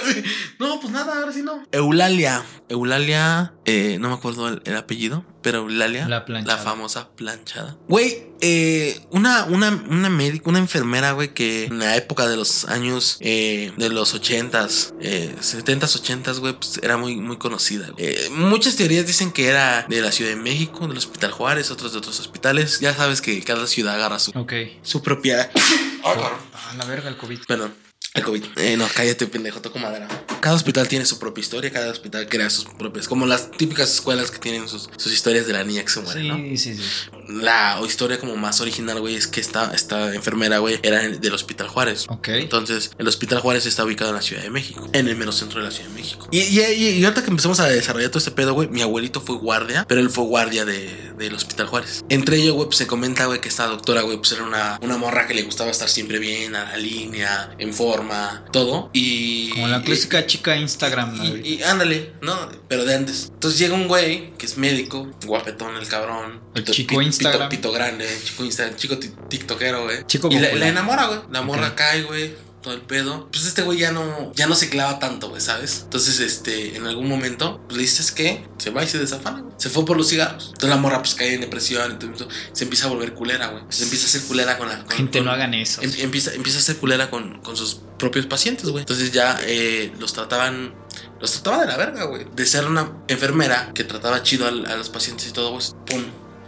Sí. 0.06 0.22
No, 0.58 0.80
pues 0.80 0.92
nada, 0.92 1.18
ahora 1.18 1.32
sí 1.32 1.42
no. 1.42 1.62
Eulalia. 1.70 2.42
Eulalia, 2.68 3.52
eh, 3.66 3.98
no 4.00 4.08
me 4.08 4.14
acuerdo 4.14 4.48
el, 4.48 4.62
el 4.64 4.76
apellido, 4.76 5.24
pero 5.42 5.58
Eulalia. 5.58 6.08
La 6.08 6.24
planchada. 6.24 6.56
La 6.56 6.62
famosa 6.62 7.10
planchada. 7.14 7.76
Güey, 7.88 8.26
eh, 8.40 8.98
una, 9.10 9.44
una, 9.44 9.70
una 9.88 10.08
médica, 10.08 10.48
una 10.48 10.58
enfermera, 10.60 11.12
güey, 11.12 11.34
que 11.34 11.64
en 11.66 11.78
la 11.78 11.96
época 11.96 12.26
de 12.26 12.36
los 12.36 12.64
años 12.66 13.18
eh, 13.20 13.72
de 13.76 13.88
los 13.90 14.14
ochentas, 14.14 14.94
eh, 15.00 15.34
setentas, 15.40 15.94
ochentas, 15.94 16.40
güey, 16.40 16.54
pues 16.54 16.78
era 16.82 16.96
muy, 16.96 17.16
muy 17.16 17.36
conocida. 17.36 17.90
Eh, 17.98 18.28
muchas 18.32 18.76
teorías 18.76 19.06
dicen 19.06 19.32
que 19.32 19.48
era 19.48 19.84
de 19.88 20.00
la 20.00 20.10
Ciudad 20.10 20.30
de 20.30 20.36
México, 20.36 20.88
del 20.88 20.96
Hospital 20.98 21.32
Juárez, 21.32 21.70
otros 21.70 21.92
de 21.92 21.98
otros 21.98 22.18
hospitales. 22.18 22.80
Ya 22.80 22.94
sabes 22.94 23.20
que 23.20 23.42
cada 23.42 23.66
ciudad 23.66 23.94
agarra 23.94 24.18
su, 24.18 24.30
Ok. 24.34 24.52
su 24.82 25.02
propia. 25.02 25.50
Ah, 26.08 26.72
la 26.78 26.84
verga, 26.84 27.08
el 27.08 27.16
COVID. 27.16 27.40
Perdón. 27.48 27.74
El 28.16 28.22
COVID. 28.22 28.44
Eh, 28.56 28.76
no, 28.76 28.86
cállate, 28.94 29.26
pendejo, 29.26 29.60
toco 29.60 29.78
madera. 29.78 30.08
Cada 30.40 30.56
hospital 30.56 30.88
tiene 30.88 31.04
su 31.04 31.18
propia 31.18 31.42
historia, 31.42 31.70
cada 31.70 31.90
hospital 31.90 32.28
crea 32.28 32.48
sus 32.48 32.64
propias, 32.64 33.08
como 33.08 33.26
las 33.26 33.50
típicas 33.50 33.92
escuelas 33.92 34.30
que 34.30 34.38
tienen 34.38 34.68
sus, 34.68 34.88
historias 35.06 35.46
de 35.46 35.52
la 35.52 35.64
niña 35.64 35.82
que 35.82 35.90
se 35.90 36.00
muere, 36.00 36.22
Sí, 36.22 36.56
sí, 36.56 36.74
sí. 36.76 36.82
La 37.28 37.80
historia 37.84 38.18
como 38.20 38.36
más 38.36 38.60
original, 38.60 39.00
güey, 39.00 39.16
es 39.16 39.26
que 39.26 39.40
esta, 39.40 39.72
esta 39.74 40.14
enfermera, 40.14 40.58
güey, 40.58 40.78
era 40.82 41.00
del 41.00 41.32
Hospital 41.34 41.68
Juárez. 41.68 42.06
Ok. 42.08 42.28
Entonces, 42.28 42.90
el 42.98 43.08
Hospital 43.08 43.40
Juárez 43.40 43.66
está 43.66 43.84
ubicado 43.84 44.10
en 44.10 44.16
la 44.16 44.22
Ciudad 44.22 44.42
de 44.42 44.50
México, 44.50 44.88
en 44.92 45.08
el 45.08 45.16
mero 45.16 45.32
centro 45.32 45.58
de 45.60 45.66
la 45.66 45.70
Ciudad 45.72 45.88
de 45.90 45.94
México. 45.94 46.28
Y, 46.30 46.38
y, 46.40 46.60
y- 46.60 46.88
y 46.96 47.04
ahorita 47.04 47.22
que 47.22 47.30
empezamos 47.30 47.58
a 47.60 47.66
desarrollar 47.68 48.10
todo 48.10 48.18
este 48.18 48.30
pedo, 48.30 48.54
güey, 48.54 48.68
mi 48.68 48.82
abuelito 48.82 49.20
fue 49.20 49.36
guardia, 49.36 49.84
pero 49.88 50.00
él 50.00 50.10
fue 50.10 50.24
guardia 50.24 50.64
de, 50.64 51.12
del 51.18 51.34
Hospital 51.34 51.66
Juárez. 51.66 52.04
Entre 52.08 52.36
ellos, 52.36 52.54
güey, 52.54 52.66
pues 52.66 52.78
se 52.78 52.86
comenta, 52.86 53.26
güey, 53.26 53.40
que 53.40 53.48
esta 53.48 53.66
doctora, 53.66 54.02
güey, 54.02 54.18
pues 54.18 54.32
era 54.32 54.44
una, 54.44 54.78
una 54.82 54.96
morra 54.96 55.26
que 55.26 55.34
le 55.34 55.42
gustaba 55.42 55.70
estar 55.70 55.88
siempre 55.88 56.18
bien, 56.18 56.54
a 56.54 56.64
la 56.64 56.76
línea, 56.76 57.54
en 57.58 57.72
forma, 57.74 58.44
todo. 58.52 58.90
Y. 58.92 59.50
Como 59.50 59.68
la 59.68 59.82
clásica 59.82 60.26
chica 60.26 60.56
Instagram. 60.56 61.16
¿no, 61.16 61.24
Y, 61.24 61.30
güey? 61.30 61.54
y 61.54 61.62
ándale, 61.62 62.12
¿no? 62.22 62.48
Pero 62.68 62.84
de 62.84 62.94
antes. 62.94 63.30
Entonces 63.34 63.58
llega 63.58 63.74
un 63.74 63.88
güey 63.88 64.32
que 64.38 64.46
es 64.46 64.56
médico, 64.56 65.10
guapetón 65.26 65.76
el 65.76 65.88
cabrón. 65.88 66.40
El 66.54 66.64
chico 66.64 66.94
pito- 66.94 67.02
Instagram. 67.24 67.48
Pito, 67.48 67.62
pito 67.62 67.72
grande, 67.72 68.20
chico 68.24 68.44
Instagram, 68.44 68.76
chico 68.76 68.98
ti- 68.98 69.12
tiktokero, 69.28 69.84
güey. 69.84 70.06
Chico 70.06 70.28
y 70.30 70.38
la, 70.38 70.50
enamora, 70.68 71.06
güey. 71.06 71.20
La 71.30 71.42
morra 71.42 71.74
cae, 71.74 72.02
güey. 72.02 72.34
Todo 72.62 72.74
el 72.74 72.80
pedo. 72.80 73.28
Pues 73.30 73.46
este 73.46 73.62
güey 73.62 73.78
ya 73.78 73.92
no, 73.92 74.32
ya 74.34 74.48
no 74.48 74.56
se 74.56 74.68
clava 74.68 74.98
tanto, 74.98 75.28
güey, 75.28 75.40
¿sabes? 75.40 75.82
Entonces, 75.84 76.18
este, 76.18 76.74
en 76.74 76.84
algún 76.84 77.08
momento, 77.08 77.60
pues 77.68 77.76
le 77.76 77.82
dices 77.84 78.10
que 78.10 78.44
se 78.58 78.70
va 78.70 78.82
y 78.82 78.88
se 78.88 78.98
desafana, 78.98 79.40
güey. 79.42 79.54
Se 79.56 79.70
fue 79.70 79.84
por 79.84 79.96
los 79.96 80.08
cigarros. 80.08 80.46
Entonces 80.48 80.70
la 80.70 80.76
morra, 80.76 80.98
pues 80.98 81.14
cae 81.14 81.34
en 81.34 81.42
depresión. 81.42 81.92
Entonces 81.92 82.26
se 82.52 82.64
empieza 82.64 82.86
a 82.86 82.88
volver 82.88 83.14
culera, 83.14 83.46
güey. 83.48 83.62
Se 83.68 83.84
empieza 83.84 84.06
a 84.06 84.08
hacer 84.08 84.22
culera 84.22 84.58
con 84.58 84.68
la. 84.68 84.78
con- 84.82 84.96
Gente, 84.96 85.18
con- 85.20 85.26
no 85.26 85.32
hagan 85.32 85.54
eso. 85.54 85.80
Em- 85.80 85.92
empieza, 85.98 86.34
empieza 86.34 86.58
a 86.58 86.62
ser 86.62 86.76
culera 86.78 87.08
con, 87.08 87.40
con 87.40 87.56
sus 87.56 87.76
propios 88.00 88.26
pacientes, 88.26 88.68
güey. 88.68 88.82
Entonces 88.82 89.12
ya 89.12 89.38
eh, 89.42 89.92
los 90.00 90.12
trataban. 90.12 90.74
Los 91.20 91.30
trataba 91.40 91.60
de 91.62 91.68
la 91.68 91.76
verga, 91.76 92.04
güey. 92.06 92.26
De 92.34 92.44
ser 92.46 92.66
una 92.66 92.90
enfermera 93.06 93.70
que 93.74 93.84
trataba 93.84 94.24
chido 94.24 94.48
al- 94.48 94.66
a, 94.66 94.74
los 94.74 94.88
pacientes 94.90 95.28
y 95.28 95.30
todo, 95.30 95.52
pues, 95.52 95.76
pum. 95.86 96.02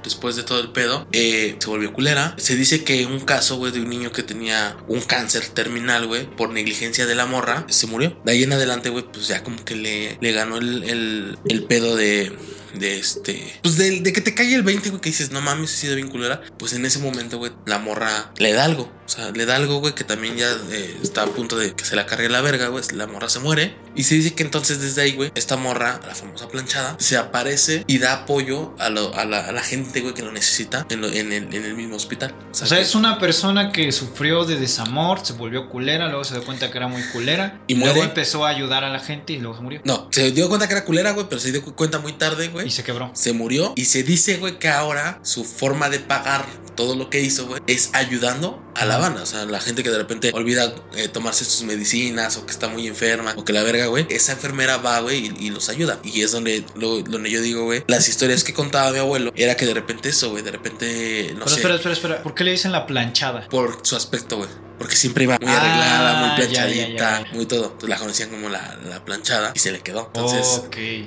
Después 0.05 0.37
de 0.37 0.43
todo 0.43 0.61
el 0.61 0.71
pedo, 0.73 1.07
eh, 1.13 1.57
se 1.59 1.67
volvió 1.69 1.93
culera. 1.93 2.35
Se 2.39 2.57
dice 2.57 2.85
que 2.85 3.07
un 3.07 3.21
caso, 3.21 3.57
güey, 3.57 3.73
de 3.73 3.81
un 3.81 3.89
niño 3.91 4.13
que 4.13 4.23
tenía 4.23 4.77
un 4.89 5.01
cáncer 5.01 5.47
terminal, 5.49 6.07
güey, 6.07 6.29
por 6.37 6.51
negligencia 6.51 7.07
de 7.07 7.15
la 7.15 7.27
morra, 7.27 7.65
se 7.69 7.87
murió. 7.87 8.19
De 8.25 8.33
ahí 8.33 8.43
en 8.43 8.53
adelante, 8.53 8.89
güey, 8.91 9.05
pues 9.13 9.29
ya 9.29 9.43
como 9.43 9.65
que 9.65 9.75
le, 9.77 10.19
le 10.21 10.33
ganó 10.33 10.57
el, 10.59 10.85
el, 10.85 11.39
el 11.49 11.65
pedo 11.65 11.97
de, 11.97 12.33
de 12.75 12.99
este. 12.99 13.59
Pues 13.63 13.77
de, 13.77 14.01
de 14.01 14.13
que 14.13 14.21
te 14.21 14.35
cae 14.35 14.55
el 14.55 14.63
20, 14.63 14.91
güey, 14.91 15.01
que 15.01 15.11
dices, 15.11 15.31
no 15.31 15.41
mames, 15.41 15.73
he 15.75 15.77
sido 15.77 15.95
bien 15.97 16.09
culera. 16.09 16.43
Pues 16.59 16.73
en 16.73 16.85
ese 16.87 16.99
momento, 16.99 17.39
güey, 17.39 17.53
la 17.67 17.79
morra 17.79 18.33
le 18.39 18.53
da 18.53 18.65
algo. 18.65 18.93
O 19.07 19.11
sea, 19.11 19.31
le 19.31 19.47
da 19.47 19.57
algo, 19.57 19.81
güey, 19.81 19.95
que 19.95 20.05
también 20.05 20.37
ya 20.37 20.51
eh, 20.71 20.99
está 21.03 21.23
a 21.23 21.27
punto 21.27 21.57
de 21.57 21.75
que 21.75 21.83
se 21.85 21.97
la 21.97 22.05
cargue 22.05 22.29
la 22.29 22.43
verga, 22.43 22.69
güey. 22.69 22.85
La 22.93 23.07
morra 23.07 23.31
se 23.31 23.39
muere. 23.39 23.75
Y 23.97 24.03
se 24.05 24.15
dice 24.17 24.35
que 24.35 24.43
entonces 24.43 24.83
desde 24.83 25.01
ahí, 25.03 25.13
güey, 25.15 25.33
esta 25.35 25.57
morra, 25.57 25.99
la 26.07 26.15
famosa 26.15 26.47
planchada, 26.49 26.95
se 27.01 27.17
aparece 27.17 27.85
y 27.87 27.99
da 27.99 28.13
apoyo 28.13 28.75
a, 28.79 28.91
lo- 28.91 29.15
a 29.15 29.25
la, 29.25 29.47
a 29.47 29.53
la 29.53 29.63
gente, 29.63 29.88
güey, 30.01 30.14
que 30.14 30.22
lo 30.22 30.32
necesita 30.32 30.86
en, 30.91 31.01
lo- 31.01 31.09
en 31.09 31.32
el, 31.32 31.55
en 31.55 31.64
el 31.64 31.74
mismo 31.74 31.97
hospital. 31.97 32.34
O 32.51 32.55
sea, 32.55 32.68
que- 32.68 32.82
es 32.82 32.95
una 32.95 33.18
persona 33.18 33.72
que 33.72 33.91
sufrió 33.93 34.45
de 34.45 34.57
desamor, 34.57 35.20
se 35.24 35.32
volvió 35.32 35.68
culera, 35.68 36.09
luego 36.09 36.24
se 36.24 36.34
dio 36.34 36.45
cuenta 36.45 36.70
que 36.70 36.78
era 36.78 36.89
muy 36.89 37.03
culera. 37.12 37.61
Y 37.66 37.74
luego 37.74 37.95
muere. 37.95 38.09
empezó 38.09 38.47
a 38.47 38.51
ayudar 38.51 38.84
a 38.84 38.91
la 38.91 39.01
gente 39.01 39.32
y 39.32 39.39
luego 39.39 39.57
se 39.57 39.62
murió. 39.62 39.80
No, 39.84 40.09
se 40.11 40.30
dio 40.32 40.49
cuenta 40.49 40.66
que 40.68 40.74
era 40.74 40.84
culera, 40.84 41.12
güey, 41.12 41.26
pero 41.28 41.41
se 41.41 41.53
dio 41.53 41.62
cuenta 41.64 41.99
muy 41.99 42.12
tarde, 42.12 42.49
güey. 42.49 42.66
Y 42.66 42.70
se 42.70 42.82
quebró. 42.84 43.11
se 43.14 43.32
murió 43.32 43.72
y 43.76 43.86
se 43.86 44.03
dice, 44.03 44.36
güey, 44.39 44.59
que 44.59 44.68
ahora 44.68 45.18
su 45.22 45.45
forma 45.45 45.89
de 45.91 45.99
pagar 45.99 46.45
todo 46.76 46.95
lo 46.95 47.11
que 47.11 47.20
hizo, 47.20 47.47
güey, 47.49 47.61
es 47.66 47.91
ayudando 47.95 48.62
a 48.76 48.84
la 48.84 48.99
banda. 48.99 49.22
O 49.22 49.26
sea, 49.26 49.45
la 49.47 49.61
gente 49.61 49.82
que 49.82 49.91
de 49.91 49.99
repente 49.99 50.30
olvida 50.32 50.72
eh, 50.95 51.09
tomarse 51.09 51.45
sus 51.45 51.62
medicinas 51.64 52.36
o 52.36 52.47
que 52.47 52.53
está 52.53 52.68
muy 52.68 52.86
enferma 52.86 53.34
o 53.36 53.45
que 53.45 53.53
la 53.53 53.64
verga, 53.64 53.86
güey, 53.86 54.07
esa 54.11 54.32
enfermera 54.32 54.76
va, 54.76 55.01
güey, 55.01 55.26
y, 55.41 55.47
y 55.47 55.51
los 55.51 55.68
ayuda. 55.68 55.99
Y 56.05 56.22
es 56.22 56.30
donde, 56.32 56.64
lo- 56.76 57.03
donde 57.03 57.30
yo 57.30 57.41
digo, 57.41 57.64
güey, 57.64 57.82
las 57.89 58.09
historias 58.09 58.45
que 58.45 58.55
contaba 58.55 58.93
mi 58.93 58.99
abuelo 58.99 59.32
era 59.34 59.57
que 59.57 59.66
de 59.66 59.74
repente 59.81 60.09
eso, 60.09 60.31
güey, 60.31 60.43
de 60.43 60.51
repente, 60.51 61.31
no 61.35 61.41
Pero 61.41 61.49
sé, 61.51 61.57
espera, 61.57 61.74
espera, 61.74 61.93
espera. 61.95 62.22
¿Por 62.22 62.35
qué 62.35 62.45
le 62.45 62.51
dicen 62.53 62.72
la 62.72 62.87
planchada? 62.87 63.49
por 63.49 63.81
su 63.83 63.97
aspecto, 63.97 64.37
güey. 64.39 64.49
Porque 64.79 64.97
siempre 64.97 65.24
iba 65.24 65.37
muy 65.41 65.49
Ah, 65.51 65.61
arreglada, 65.61 66.20
muy 66.20 66.29
ya, 66.29 66.37
planchadita, 66.37 67.20
ya, 67.20 67.24
ya. 67.24 67.33
muy 67.35 67.47
todo. 67.47 67.64
Entonces 67.64 67.89
la 67.89 67.97
conocían 67.99 68.31
como 68.31 68.49
la, 68.49 68.79
la 68.89 69.05
planchada 69.05 69.53
y 69.55 69.59
se 69.59 69.72
le 69.72 69.81
quedó. 69.81 70.07
Entonces, 70.14 70.62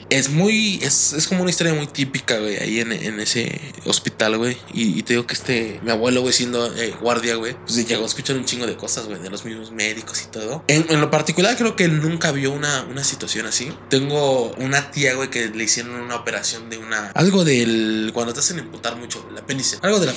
es 0.09 0.30
muy, 0.30 0.80
es, 0.84 1.13
es 1.13 1.28
como 1.28 1.41
una 1.41 1.49
historia 1.49 1.74
muy 1.74 1.88
típica, 1.88 2.38
güey, 2.39 2.57
ahí 2.57 2.80
en, 2.80 2.91
en 2.91 3.19
ese 3.19 3.59
hospital, 3.86 4.38
güey. 4.38 4.57
Y, 4.74 4.97
y 4.99 5.03
te 5.03 5.13
digo 5.13 5.26
que 5.26 5.34
este, 5.34 5.80
mi 5.84 5.91
abuelo, 5.91 6.22
güey, 6.22 6.34
siendo 6.34 6.74
eh, 6.78 6.93
guardia, 6.99 7.36
güey, 7.36 7.55
pues 7.65 7.88
llegó 7.88 8.03
a 8.03 8.07
escuchar 8.07 8.36
un 8.36 8.45
chingo 8.45 8.65
de 8.67 8.76
cosas, 8.76 9.05
güey, 9.05 9.19
de 9.22 9.30
los 9.30 9.45
mismos 9.45 9.72
médicos 9.72 10.22
y 10.24 10.32
todo. 10.32 10.63
En, 10.67 10.86
en 10.89 10.99
lo 11.01 11.09
particular, 11.09 11.55
creo 11.57 11.76
que 11.76 11.86
él 11.86 12.01
nunca 12.01 12.32
vio 12.32 12.51
una, 12.51 12.84
una 12.84 13.03
situación 13.03 13.45
así. 13.45 13.72
Tengo 13.89 14.51
una 14.57 14.91
tía, 14.91 15.13
güey, 15.15 15.30
que 15.30 15.47
le 15.49 15.63
hicieron 15.63 15.93
una 15.93 16.15
operación 16.15 16.69
de 16.69 16.78
una, 16.78 17.11
algo 17.15 17.43
del, 17.45 18.11
cuando 18.13 18.34
te 18.34 18.39
hacen 18.39 18.59
imputar 18.59 18.95
mucho, 18.97 19.26
el 19.32 19.38
apéndice, 19.38 19.78
algo 19.82 19.99
del 19.99 20.11